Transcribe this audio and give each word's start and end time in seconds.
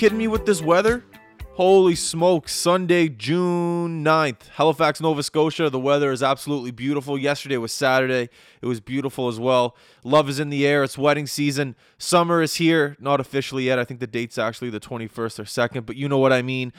Kidding 0.00 0.16
me 0.16 0.28
with 0.28 0.46
this 0.46 0.62
weather? 0.62 1.04
Holy 1.52 1.94
smokes, 1.94 2.54
Sunday, 2.54 3.10
June 3.10 4.02
9th, 4.02 4.48
Halifax, 4.54 4.98
Nova 4.98 5.22
Scotia. 5.22 5.68
The 5.68 5.78
weather 5.78 6.10
is 6.10 6.22
absolutely 6.22 6.70
beautiful. 6.70 7.18
Yesterday 7.18 7.58
was 7.58 7.70
Saturday. 7.70 8.30
It 8.62 8.66
was 8.66 8.80
beautiful 8.80 9.28
as 9.28 9.38
well. 9.38 9.76
Love 10.02 10.30
is 10.30 10.40
in 10.40 10.48
the 10.48 10.66
air. 10.66 10.82
It's 10.84 10.96
wedding 10.96 11.26
season. 11.26 11.76
Summer 11.98 12.40
is 12.40 12.54
here. 12.54 12.96
Not 12.98 13.20
officially 13.20 13.64
yet. 13.64 13.78
I 13.78 13.84
think 13.84 14.00
the 14.00 14.06
date's 14.06 14.38
actually 14.38 14.70
the 14.70 14.80
21st 14.80 15.38
or 15.38 15.44
2nd, 15.44 15.84
but 15.84 15.96
you 15.96 16.08
know 16.08 16.16
what 16.16 16.32
I 16.32 16.40
mean. 16.40 16.72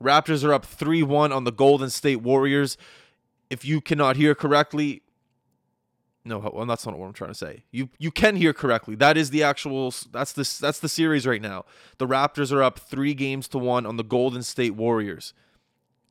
Raptors 0.00 0.44
are 0.44 0.54
up 0.54 0.64
3 0.64 1.02
1 1.02 1.32
on 1.32 1.42
the 1.42 1.50
Golden 1.50 1.90
State 1.90 2.22
Warriors. 2.22 2.76
If 3.50 3.64
you 3.64 3.80
cannot 3.80 4.14
hear 4.14 4.36
correctly, 4.36 5.02
no, 6.28 6.38
well, 6.38 6.66
that's 6.66 6.84
not 6.86 6.98
what 6.98 7.06
I'm 7.06 7.12
trying 7.12 7.30
to 7.30 7.34
say. 7.34 7.64
You 7.70 7.88
you 7.98 8.10
can 8.10 8.36
hear 8.36 8.52
correctly. 8.52 8.94
That 8.94 9.16
is 9.16 9.30
the 9.30 9.42
actual. 9.42 9.92
That's 10.12 10.32
this. 10.32 10.58
that's 10.58 10.78
the 10.78 10.88
series 10.88 11.26
right 11.26 11.40
now. 11.40 11.64
The 11.96 12.06
Raptors 12.06 12.52
are 12.52 12.62
up 12.62 12.78
three 12.78 13.14
games 13.14 13.48
to 13.48 13.58
one 13.58 13.86
on 13.86 13.96
the 13.96 14.04
Golden 14.04 14.42
State 14.42 14.74
Warriors. 14.74 15.32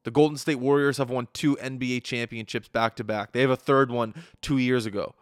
The 0.04 0.12
Golden 0.12 0.38
State 0.38 0.60
Warriors 0.60 0.98
have 0.98 1.10
won 1.10 1.28
two 1.34 1.56
NBA 1.58 2.04
championships 2.04 2.68
back 2.68 2.96
to 2.96 3.04
back. 3.04 3.32
They 3.32 3.42
have 3.42 3.50
a 3.50 3.56
third 3.56 3.92
one 3.92 4.14
two 4.42 4.58
years 4.58 4.86
ago. 4.86 5.14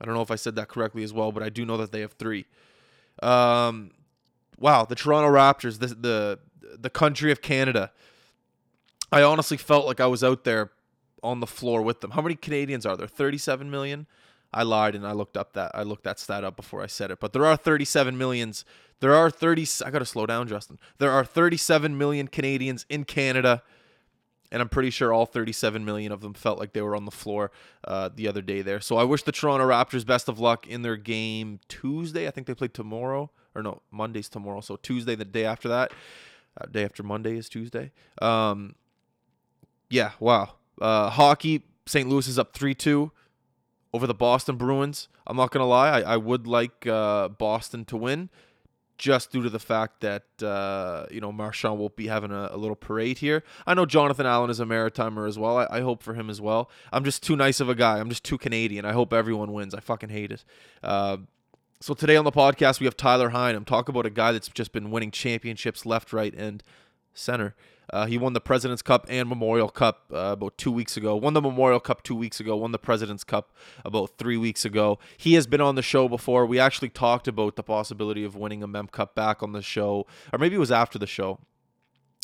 I 0.00 0.06
don't 0.06 0.14
know 0.14 0.22
if 0.22 0.30
I 0.30 0.36
said 0.36 0.56
that 0.56 0.68
correctly 0.68 1.02
as 1.02 1.12
well, 1.12 1.30
but 1.30 1.42
I 1.42 1.48
do 1.48 1.64
know 1.64 1.76
that 1.76 1.92
they 1.92 2.00
have 2.00 2.12
three. 2.12 2.46
Um, 3.22 3.90
wow, 4.58 4.84
the 4.84 4.94
Toronto 4.94 5.28
Raptors, 5.28 5.78
the 5.78 5.88
the 5.88 6.38
the 6.78 6.90
country 6.90 7.30
of 7.30 7.42
Canada. 7.42 7.92
I 9.12 9.22
honestly 9.22 9.58
felt 9.58 9.86
like 9.86 10.00
I 10.00 10.06
was 10.06 10.24
out 10.24 10.44
there 10.44 10.70
on 11.22 11.40
the 11.40 11.46
floor 11.46 11.82
with 11.82 12.00
them. 12.00 12.12
How 12.12 12.22
many 12.22 12.34
Canadians 12.34 12.86
are 12.86 12.96
there? 12.96 13.06
37 13.06 13.70
million. 13.70 14.06
I 14.54 14.64
lied 14.64 14.94
and 14.94 15.06
I 15.06 15.12
looked 15.12 15.36
up 15.36 15.54
that 15.54 15.70
I 15.74 15.82
looked 15.82 16.04
that 16.04 16.18
stat 16.18 16.44
up 16.44 16.56
before 16.56 16.82
I 16.82 16.86
said 16.86 17.10
it. 17.10 17.20
But 17.20 17.32
there 17.32 17.46
are 17.46 17.56
37 17.56 18.18
millions. 18.18 18.64
There 19.00 19.14
are 19.14 19.30
30 19.30 19.66
I 19.84 19.90
got 19.90 20.00
to 20.00 20.04
slow 20.04 20.26
down, 20.26 20.46
Justin. 20.46 20.78
There 20.98 21.10
are 21.10 21.24
37 21.24 21.96
million 21.96 22.28
Canadians 22.28 22.84
in 22.88 23.04
Canada. 23.04 23.62
And 24.50 24.60
I'm 24.60 24.68
pretty 24.68 24.90
sure 24.90 25.14
all 25.14 25.24
37 25.24 25.82
million 25.82 26.12
of 26.12 26.20
them 26.20 26.34
felt 26.34 26.58
like 26.58 26.74
they 26.74 26.82
were 26.82 26.94
on 26.94 27.06
the 27.06 27.10
floor 27.10 27.50
uh, 27.84 28.10
the 28.14 28.28
other 28.28 28.42
day 28.42 28.60
there. 28.60 28.80
So 28.80 28.98
I 28.98 29.04
wish 29.04 29.22
the 29.22 29.32
Toronto 29.32 29.66
Raptors 29.66 30.04
best 30.04 30.28
of 30.28 30.38
luck 30.38 30.66
in 30.66 30.82
their 30.82 30.98
game 30.98 31.58
Tuesday. 31.68 32.28
I 32.28 32.30
think 32.30 32.46
they 32.46 32.54
play 32.54 32.68
tomorrow. 32.68 33.30
Or 33.54 33.62
no, 33.62 33.80
Monday's 33.90 34.28
tomorrow. 34.28 34.60
So 34.60 34.76
Tuesday, 34.76 35.14
the 35.14 35.24
day 35.24 35.46
after 35.46 35.68
that. 35.68 35.92
Uh, 36.60 36.66
day 36.66 36.84
after 36.84 37.02
Monday 37.02 37.38
is 37.38 37.48
Tuesday. 37.48 37.92
Um, 38.20 38.74
yeah, 39.88 40.12
wow. 40.20 40.56
Uh, 40.80 41.10
hockey, 41.10 41.62
St. 41.86 42.08
Louis 42.08 42.26
is 42.28 42.38
up 42.38 42.54
3 42.54 42.74
2 42.74 43.10
over 43.92 44.06
the 44.06 44.14
Boston 44.14 44.56
Bruins. 44.56 45.08
I'm 45.26 45.36
not 45.36 45.50
going 45.50 45.62
to 45.62 45.66
lie, 45.66 46.00
I, 46.00 46.14
I 46.14 46.16
would 46.16 46.46
like 46.46 46.86
uh, 46.86 47.28
Boston 47.28 47.84
to 47.86 47.96
win 47.96 48.30
just 48.98 49.32
due 49.32 49.42
to 49.42 49.50
the 49.50 49.58
fact 49.58 50.00
that, 50.00 50.24
uh, 50.42 51.06
you 51.10 51.20
know, 51.20 51.32
Marchand 51.32 51.78
won't 51.78 51.96
be 51.96 52.06
having 52.06 52.30
a, 52.30 52.50
a, 52.52 52.56
little 52.56 52.76
parade 52.76 53.18
here. 53.18 53.42
I 53.66 53.74
know 53.74 53.84
Jonathan 53.84 54.26
Allen 54.26 54.48
is 54.48 54.60
a 54.60 54.64
Maritimer 54.64 55.26
as 55.26 55.38
well. 55.38 55.58
I, 55.58 55.66
I, 55.70 55.80
hope 55.80 56.04
for 56.04 56.14
him 56.14 56.30
as 56.30 56.40
well. 56.40 56.70
I'm 56.92 57.04
just 57.04 57.20
too 57.20 57.34
nice 57.34 57.58
of 57.58 57.68
a 57.68 57.74
guy. 57.74 57.98
I'm 57.98 58.08
just 58.08 58.22
too 58.22 58.38
Canadian. 58.38 58.84
I 58.84 58.92
hope 58.92 59.12
everyone 59.12 59.52
wins. 59.52 59.74
I 59.74 59.80
fucking 59.80 60.10
hate 60.10 60.30
it. 60.30 60.44
Uh, 60.84 61.16
so 61.80 61.94
today 61.94 62.14
on 62.14 62.24
the 62.24 62.30
podcast, 62.30 62.78
we 62.78 62.86
have 62.86 62.96
Tyler 62.96 63.30
Hinam. 63.30 63.66
Talk 63.66 63.88
about 63.88 64.06
a 64.06 64.10
guy 64.10 64.30
that's 64.30 64.48
just 64.48 64.72
been 64.72 64.92
winning 64.92 65.10
championships 65.10 65.84
left, 65.84 66.12
right, 66.12 66.32
and 66.32 66.62
center. 67.12 67.56
Uh, 67.90 68.06
he 68.06 68.18
won 68.18 68.32
the 68.32 68.40
President's 68.40 68.82
Cup 68.82 69.06
and 69.08 69.28
Memorial 69.28 69.68
Cup 69.68 70.04
uh, 70.12 70.32
about 70.32 70.56
two 70.56 70.72
weeks 70.72 70.96
ago. 70.96 71.16
Won 71.16 71.34
the 71.34 71.40
Memorial 71.40 71.80
Cup 71.80 72.02
two 72.02 72.14
weeks 72.14 72.40
ago. 72.40 72.56
Won 72.56 72.72
the 72.72 72.78
President's 72.78 73.24
Cup 73.24 73.52
about 73.84 74.16
three 74.18 74.36
weeks 74.36 74.64
ago. 74.64 74.98
He 75.16 75.34
has 75.34 75.46
been 75.46 75.60
on 75.60 75.74
the 75.74 75.82
show 75.82 76.08
before. 76.08 76.46
We 76.46 76.58
actually 76.58 76.88
talked 76.88 77.28
about 77.28 77.56
the 77.56 77.62
possibility 77.62 78.24
of 78.24 78.36
winning 78.36 78.62
a 78.62 78.66
Mem 78.66 78.88
Cup 78.88 79.14
back 79.14 79.42
on 79.42 79.52
the 79.52 79.62
show, 79.62 80.06
or 80.32 80.38
maybe 80.38 80.56
it 80.56 80.60
was 80.60 80.72
after 80.72 80.98
the 80.98 81.06
show. 81.06 81.38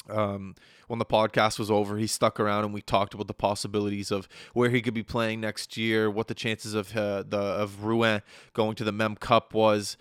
Um, 0.09 0.55
when 0.87 0.99
the 0.99 1.05
podcast 1.05 1.59
was 1.59 1.71
over, 1.71 1.99
he 1.99 2.07
stuck 2.07 2.41
around 2.41 2.65
and 2.65 2.73
we 2.73 2.81
talked 2.81 3.13
about 3.13 3.27
the 3.27 3.35
possibilities 3.35 4.11
of 4.11 4.27
where 4.55 4.71
he 4.71 4.81
could 4.81 4.95
be 4.95 5.03
playing 5.03 5.41
next 5.41 5.77
year, 5.77 6.11
what 6.11 6.29
the 6.29 6.35
chances 6.35 6.73
of 6.73 6.97
uh, 6.97 7.25
the 7.29 7.39
of 7.39 7.83
Rouyn 7.83 8.23
going 8.55 8.75
to 8.77 8.85
the 8.85 8.93
Mem 8.93 9.17
Cup 9.17 9.53
was 9.53 9.99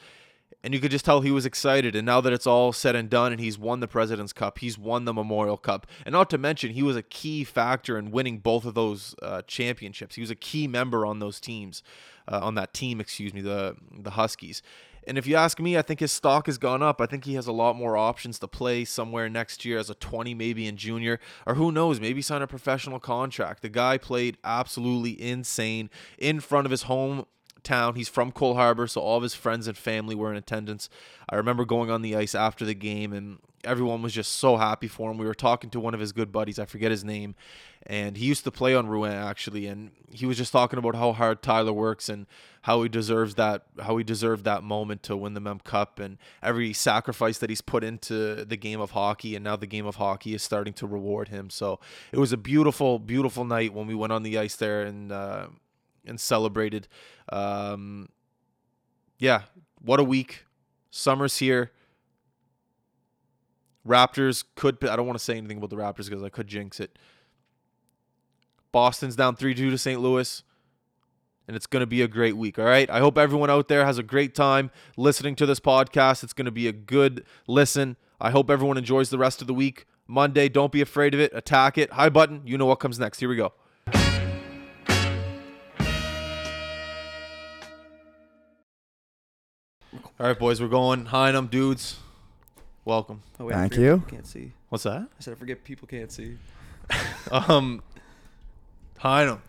and 0.63 0.73
you 0.73 0.79
could 0.79 0.91
just 0.91 1.05
tell 1.05 1.21
he 1.21 1.31
was 1.31 1.45
excited. 1.45 1.95
And 1.95 2.05
now 2.05 2.21
that 2.21 2.33
it's 2.33 2.47
all 2.47 2.73
said 2.73 2.95
and 2.95 3.09
done, 3.09 3.31
and 3.31 3.39
he's 3.39 3.57
won 3.57 3.79
the 3.79 3.87
President's 3.87 4.33
Cup, 4.33 4.59
he's 4.59 4.77
won 4.77 5.05
the 5.05 5.13
Memorial 5.13 5.57
Cup, 5.57 5.87
and 6.05 6.13
not 6.13 6.29
to 6.31 6.37
mention 6.37 6.71
he 6.71 6.83
was 6.83 6.95
a 6.95 7.03
key 7.03 7.43
factor 7.43 7.97
in 7.97 8.11
winning 8.11 8.39
both 8.39 8.65
of 8.65 8.73
those 8.73 9.15
uh, 9.21 9.41
championships. 9.47 10.15
He 10.15 10.21
was 10.21 10.31
a 10.31 10.35
key 10.35 10.67
member 10.67 11.05
on 11.05 11.19
those 11.19 11.39
teams, 11.39 11.83
uh, 12.27 12.39
on 12.41 12.55
that 12.55 12.73
team, 12.73 12.99
excuse 12.99 13.33
me, 13.33 13.41
the 13.41 13.75
the 13.97 14.11
Huskies. 14.11 14.61
And 15.07 15.17
if 15.17 15.25
you 15.25 15.37
ask 15.37 15.61
me, 15.61 15.77
I 15.77 15.81
think 15.81 16.01
his 16.01 16.11
stock 16.11 16.47
has 16.47 16.57
gone 16.57 16.83
up. 16.83 16.99
I 16.99 17.05
think 17.05 17.23
he 17.23 17.35
has 17.35 17.47
a 17.47 17.53
lot 17.53 17.77
more 17.77 17.95
options 17.95 18.39
to 18.39 18.47
play 18.47 18.83
somewhere 18.83 19.29
next 19.29 19.63
year 19.63 19.79
as 19.79 19.89
a 19.89 19.95
20, 19.95 20.33
maybe 20.33 20.67
in 20.67 20.75
junior, 20.75 21.21
or 21.45 21.55
who 21.55 21.71
knows, 21.71 22.01
maybe 22.01 22.21
sign 22.21 22.41
a 22.41 22.47
professional 22.47 22.99
contract. 22.99 23.61
The 23.61 23.69
guy 23.69 23.97
played 23.97 24.37
absolutely 24.43 25.19
insane 25.21 25.89
in 26.17 26.41
front 26.41 26.65
of 26.65 26.71
his 26.71 26.83
home 26.83 27.25
town. 27.63 27.95
He's 27.95 28.09
from 28.09 28.31
Cole 28.31 28.55
Harbor, 28.55 28.87
so 28.87 29.01
all 29.01 29.17
of 29.17 29.23
his 29.23 29.33
friends 29.33 29.67
and 29.67 29.77
family 29.77 30.15
were 30.15 30.31
in 30.31 30.37
attendance. 30.37 30.89
I 31.29 31.35
remember 31.35 31.65
going 31.65 31.89
on 31.89 32.01
the 32.01 32.15
ice 32.15 32.35
after 32.35 32.65
the 32.65 32.73
game, 32.73 33.13
and 33.13 33.39
everyone 33.63 34.01
was 34.01 34.13
just 34.13 34.33
so 34.33 34.57
happy 34.57 34.87
for 34.87 35.11
him. 35.11 35.17
We 35.17 35.25
were 35.25 35.33
talking 35.33 35.69
to 35.71 35.79
one 35.79 35.93
of 35.93 35.99
his 35.99 36.11
good 36.11 36.31
buddies, 36.31 36.59
I 36.59 36.65
forget 36.65 36.91
his 36.91 37.03
name, 37.03 37.35
and 37.85 38.17
he 38.17 38.25
used 38.25 38.43
to 38.45 38.51
play 38.51 38.75
on 38.75 38.87
Rouyn 38.87 39.11
actually, 39.11 39.67
and 39.67 39.91
he 40.11 40.25
was 40.25 40.37
just 40.37 40.51
talking 40.51 40.79
about 40.79 40.95
how 40.95 41.13
hard 41.13 41.41
Tyler 41.41 41.73
works 41.73 42.09
and 42.09 42.25
how 42.63 42.83
he 42.83 42.89
deserves 42.89 43.35
that, 43.35 43.63
how 43.79 43.97
he 43.97 44.03
deserved 44.03 44.43
that 44.45 44.63
moment 44.63 45.03
to 45.03 45.15
win 45.15 45.33
the 45.33 45.39
Mem 45.39 45.59
Cup, 45.59 45.99
and 45.99 46.17
every 46.41 46.73
sacrifice 46.73 47.37
that 47.39 47.49
he's 47.49 47.61
put 47.61 47.83
into 47.83 48.45
the 48.45 48.57
game 48.57 48.79
of 48.79 48.91
hockey, 48.91 49.35
and 49.35 49.43
now 49.43 49.55
the 49.55 49.67
game 49.67 49.85
of 49.85 49.97
hockey 49.97 50.33
is 50.33 50.43
starting 50.43 50.73
to 50.73 50.87
reward 50.87 51.29
him. 51.29 51.49
So 51.49 51.79
it 52.11 52.19
was 52.19 52.31
a 52.31 52.37
beautiful, 52.37 52.99
beautiful 52.99 53.45
night 53.45 53.73
when 53.73 53.87
we 53.87 53.95
went 53.95 54.13
on 54.13 54.23
the 54.23 54.37
ice 54.37 54.55
there 54.55 54.83
and. 54.83 55.11
Uh, 55.11 55.47
and 56.07 56.19
celebrated. 56.19 56.87
Um, 57.29 58.09
yeah, 59.19 59.43
what 59.81 59.99
a 59.99 60.03
week. 60.03 60.45
Summer's 60.89 61.37
here. 61.37 61.71
Raptors 63.87 64.43
could. 64.55 64.83
I 64.83 64.95
don't 64.95 65.05
want 65.07 65.17
to 65.17 65.23
say 65.23 65.37
anything 65.37 65.57
about 65.57 65.69
the 65.69 65.77
Raptors 65.77 66.09
because 66.09 66.23
I 66.23 66.29
could 66.29 66.47
jinx 66.47 66.79
it. 66.79 66.97
Boston's 68.71 69.15
down 69.15 69.35
3 69.35 69.53
2 69.53 69.69
to 69.71 69.77
St. 69.77 70.01
Louis. 70.01 70.43
And 71.47 71.55
it's 71.55 71.65
going 71.65 71.79
to 71.79 71.87
be 71.87 72.01
a 72.01 72.09
great 72.09 72.35
week. 72.35 72.59
All 72.59 72.65
right. 72.65 72.89
I 72.89 72.99
hope 72.99 73.17
everyone 73.17 73.49
out 73.49 73.69
there 73.69 73.85
has 73.85 73.97
a 73.97 74.03
great 74.03 74.35
time 74.35 74.69
listening 74.97 75.33
to 75.37 75.45
this 75.45 75.61
podcast. 75.61 76.21
It's 76.21 76.33
going 76.33 76.45
to 76.45 76.51
be 76.51 76.67
a 76.67 76.73
good 76.73 77.23
listen. 77.47 77.95
I 78.19 78.31
hope 78.31 78.49
everyone 78.49 78.77
enjoys 78.77 79.09
the 79.09 79.17
rest 79.17 79.39
of 79.39 79.47
the 79.47 79.53
week. 79.53 79.85
Monday, 80.07 80.49
don't 80.49 80.73
be 80.73 80.81
afraid 80.81 81.13
of 81.13 81.21
it. 81.21 81.31
Attack 81.33 81.77
it. 81.77 81.93
High 81.93 82.09
button. 82.09 82.41
You 82.45 82.57
know 82.57 82.65
what 82.65 82.79
comes 82.79 82.99
next. 82.99 83.19
Here 83.19 83.29
we 83.29 83.37
go. 83.37 83.53
All 90.19 90.27
right, 90.27 90.37
boys, 90.37 90.61
we're 90.61 90.67
going. 90.67 91.05
Hinam, 91.05 91.49
dudes. 91.49 91.97
Welcome. 92.85 93.21
Oh, 93.39 93.45
wait, 93.45 93.53
Thank 93.53 93.75
you. 93.75 94.03
Can't 94.07 94.25
see. 94.25 94.53
What's 94.69 94.83
that? 94.83 95.01
I 95.01 95.19
said 95.19 95.33
I 95.33 95.35
forget 95.35 95.63
people 95.63 95.87
can't 95.87 96.11
see. 96.11 96.37
um, 97.31 97.81
Hinam, 99.01 99.39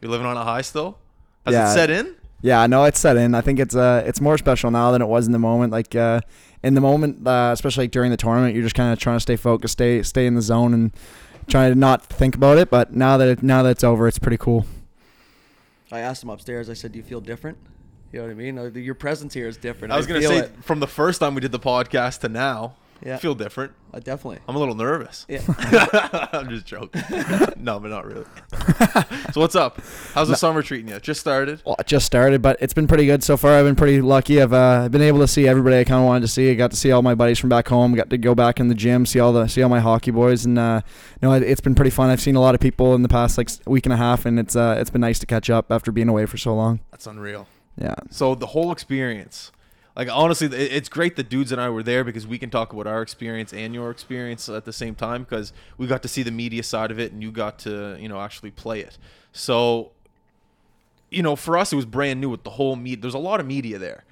you're 0.00 0.10
living 0.10 0.26
on 0.26 0.36
a 0.36 0.44
high 0.44 0.62
still. 0.62 0.98
Has 1.46 1.54
Yeah. 1.54 1.70
it 1.70 1.74
set 1.74 1.90
in? 1.90 2.14
Yeah, 2.40 2.60
I 2.60 2.66
know 2.66 2.84
it's 2.84 3.00
set 3.00 3.16
in. 3.16 3.34
I 3.34 3.40
think 3.40 3.58
it's 3.58 3.74
uh 3.74 4.04
it's 4.06 4.20
more 4.20 4.38
special 4.38 4.70
now 4.70 4.92
than 4.92 5.02
it 5.02 5.08
was 5.08 5.26
in 5.26 5.32
the 5.32 5.38
moment. 5.40 5.72
Like 5.72 5.94
uh 5.96 6.20
in 6.62 6.74
the 6.74 6.80
moment, 6.80 7.26
uh, 7.26 7.50
especially 7.52 7.84
like 7.84 7.90
during 7.90 8.10
the 8.12 8.16
tournament, 8.16 8.54
you're 8.54 8.62
just 8.62 8.74
kind 8.76 8.92
of 8.92 8.98
trying 8.98 9.16
to 9.16 9.20
stay 9.20 9.34
focused, 9.36 9.72
stay 9.72 10.02
stay 10.04 10.24
in 10.26 10.34
the 10.34 10.42
zone, 10.42 10.72
and 10.72 10.92
trying 11.48 11.72
to 11.72 11.78
not 11.78 12.04
think 12.06 12.36
about 12.36 12.58
it. 12.58 12.70
But 12.70 12.92
now 12.94 13.16
that 13.16 13.26
it, 13.28 13.42
now 13.42 13.62
that 13.64 13.70
it's 13.70 13.82
over, 13.84 14.06
it's 14.06 14.20
pretty 14.20 14.36
cool. 14.36 14.66
I 15.90 15.98
asked 16.00 16.22
him 16.22 16.30
upstairs. 16.30 16.70
I 16.70 16.74
said, 16.74 16.92
"Do 16.92 16.98
you 16.98 17.04
feel 17.04 17.20
different?" 17.20 17.58
You 18.12 18.20
know 18.20 18.26
what 18.26 18.30
I 18.30 18.34
mean? 18.34 18.84
Your 18.84 18.94
presence 18.94 19.34
here 19.34 19.48
is 19.48 19.56
different. 19.56 19.92
I 19.92 19.96
was 19.96 20.06
gonna 20.06 20.22
say 20.22 20.38
it. 20.38 20.64
from 20.64 20.80
the 20.80 20.86
first 20.86 21.20
time 21.20 21.34
we 21.34 21.40
did 21.40 21.52
the 21.52 21.58
podcast 21.60 22.20
to 22.20 22.28
now, 22.28 22.76
Yeah. 23.04 23.16
I 23.16 23.18
feel 23.18 23.34
different. 23.34 23.72
Uh, 23.92 24.00
definitely. 24.00 24.38
I'm 24.48 24.56
a 24.56 24.58
little 24.58 24.74
nervous. 24.74 25.24
Yeah. 25.28 25.40
I'm 26.32 26.48
just 26.50 26.66
joking. 26.66 27.02
no, 27.58 27.78
but 27.80 27.88
not 27.88 28.04
really. 28.06 28.24
so 29.32 29.40
what's 29.40 29.54
up? 29.54 29.80
How's 30.14 30.28
the 30.28 30.36
summer 30.36 30.62
treating 30.62 30.88
you? 30.88 30.98
Just 31.00 31.20
started. 31.20 31.62
Well, 31.64 31.76
just 31.86 32.04
started, 32.06 32.42
but 32.42 32.56
it's 32.60 32.74
been 32.74 32.86
pretty 32.86 33.06
good 33.06 33.22
so 33.22 33.36
far. 33.36 33.52
I've 33.52 33.64
been 33.64 33.76
pretty 33.76 34.00
lucky. 34.00 34.40
I've 34.42 34.52
uh, 34.52 34.88
been 34.88 35.00
able 35.02 35.20
to 35.20 35.28
see 35.28 35.46
everybody 35.46 35.78
I 35.78 35.84
kind 35.84 36.00
of 36.00 36.06
wanted 36.06 36.22
to 36.22 36.28
see. 36.28 36.50
I 36.50 36.54
got 36.54 36.70
to 36.72 36.76
see 36.76 36.90
all 36.92 37.02
my 37.02 37.14
buddies 37.14 37.38
from 37.38 37.48
back 37.50 37.68
home. 37.68 37.94
Got 37.94 38.10
to 38.10 38.18
go 38.18 38.34
back 38.34 38.58
in 38.60 38.68
the 38.68 38.74
gym, 38.74 39.06
see 39.06 39.20
all 39.20 39.32
the 39.32 39.46
see 39.48 39.62
all 39.62 39.70
my 39.70 39.80
hockey 39.80 40.10
boys, 40.10 40.44
and 40.44 40.58
uh, 40.58 40.80
no, 41.22 41.32
it, 41.34 41.42
it's 41.42 41.60
been 41.60 41.74
pretty 41.74 41.90
fun. 41.90 42.10
I've 42.10 42.20
seen 42.20 42.36
a 42.36 42.40
lot 42.40 42.54
of 42.54 42.60
people 42.60 42.94
in 42.94 43.02
the 43.02 43.08
past 43.08 43.36
like 43.38 43.48
s- 43.48 43.60
week 43.66 43.86
and 43.86 43.92
a 43.92 43.96
half, 43.98 44.26
and 44.26 44.38
it's 44.38 44.56
uh, 44.56 44.76
it's 44.78 44.90
been 44.90 45.00
nice 45.02 45.18
to 45.20 45.26
catch 45.26 45.48
up 45.50 45.70
after 45.70 45.92
being 45.92 46.08
away 46.08 46.26
for 46.26 46.36
so 46.36 46.54
long. 46.54 46.80
That's 46.90 47.06
unreal. 47.06 47.46
Yeah. 47.80 47.94
So 48.10 48.34
the 48.34 48.46
whole 48.48 48.72
experience, 48.72 49.52
like 49.94 50.08
honestly, 50.10 50.48
it- 50.48 50.72
it's 50.72 50.88
great 50.88 51.16
the 51.16 51.22
dudes 51.22 51.52
and 51.52 51.60
I 51.60 51.68
were 51.70 51.82
there 51.82 52.02
because 52.04 52.26
we 52.26 52.38
can 52.38 52.50
talk 52.50 52.72
about 52.72 52.86
our 52.86 53.02
experience 53.02 53.52
and 53.52 53.72
your 53.74 53.90
experience 53.90 54.48
at 54.48 54.64
the 54.64 54.72
same 54.72 54.94
time 54.94 55.22
because 55.22 55.52
we 55.76 55.86
got 55.86 56.02
to 56.02 56.08
see 56.08 56.22
the 56.22 56.30
media 56.32 56.62
side 56.62 56.90
of 56.90 56.98
it 56.98 57.12
and 57.12 57.22
you 57.22 57.30
got 57.30 57.58
to 57.60 57.96
you 58.00 58.08
know 58.08 58.20
actually 58.20 58.50
play 58.50 58.80
it. 58.80 58.98
So, 59.32 59.92
you 61.10 61.22
know, 61.22 61.36
for 61.36 61.56
us 61.56 61.72
it 61.72 61.76
was 61.76 61.86
brand 61.86 62.20
new 62.20 62.28
with 62.30 62.42
the 62.44 62.50
whole 62.50 62.74
media. 62.76 63.00
There's 63.00 63.14
a 63.14 63.18
lot 63.18 63.38
of 63.40 63.46
media 63.46 63.78
there. 63.78 64.04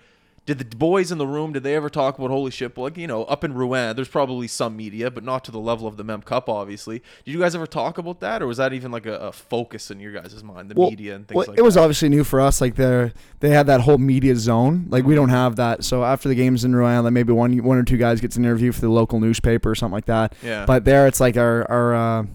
Did 0.47 0.59
the 0.61 0.77
boys 0.77 1.11
in 1.11 1.19
the 1.19 1.27
room? 1.27 1.53
Did 1.53 1.65
they 1.65 1.75
ever 1.75 1.91
talk 1.91 2.17
about 2.19 2.31
holy 2.31 2.53
shit? 2.53 2.79
Like 2.79 2.97
you 2.97 3.09
know, 3.09 3.25
up 3.25 3.43
in 3.43 3.53
Rouyn, 3.53 3.97
there's 3.97 4.09
probably 4.09 4.47
some 4.47 4.77
media, 4.77 5.11
but 5.11 5.25
not 5.25 5.43
to 5.45 5.51
the 5.51 5.59
level 5.59 5.89
of 5.89 5.97
the 5.97 6.05
Mem 6.05 6.23
Cup, 6.23 6.49
obviously. 6.49 7.03
Did 7.25 7.33
you 7.33 7.41
guys 7.41 7.57
ever 7.57 7.67
talk 7.67 7.99
about 7.99 8.21
that, 8.21 8.43
or 8.43 8.47
was 8.47 8.59
that 8.59 8.73
even 8.73 8.93
like 8.93 9.07
a, 9.07 9.17
a 9.19 9.33
focus 9.33 9.91
in 9.91 9.99
your 9.99 10.13
guys' 10.13 10.43
mind, 10.45 10.71
the 10.71 10.75
Well- 10.77 10.91
media 10.91 11.17
and 11.17 11.27
things 11.27 11.37
well, 11.37 11.47
like 11.49 11.59
it 11.59 11.63
was 11.63 11.75
that? 11.75 11.81
obviously 11.81 12.09
new 12.09 12.23
for 12.23 12.41
us. 12.41 12.61
Like 12.61 12.77
they 12.77 13.13
they 13.41 13.51
had 13.51 13.67
that 13.67 13.81
whole 13.81 13.99
media 13.99 14.37
zone. 14.37 14.87
Like 14.89 15.05
we 15.05 15.17
don't 15.17 15.31
have 15.31 15.57
that. 15.57 15.83
So 15.83 16.05
after 16.05 16.29
the 16.29 16.37
games 16.37 16.65
in 16.65 16.73
Rouyn, 16.73 17.03
like 17.03 17.13
maybe 17.13 17.33
one 17.33 17.57
one 17.65 17.77
or 17.77 17.83
two 17.83 17.97
guys 17.97 18.21
gets 18.21 18.37
an 18.37 18.45
interview 18.45 18.71
for 18.71 18.81
the 18.83 18.89
local 18.89 19.19
newspaper 19.19 19.71
or 19.71 19.75
something 19.75 19.95
like 19.95 20.07
that. 20.07 20.35
Yeah. 20.45 20.65
But 20.65 20.85
there, 20.85 21.09
it's 21.09 21.19
like 21.19 21.37
our 21.37 21.69
our 21.69 21.95
uh, 21.95 22.27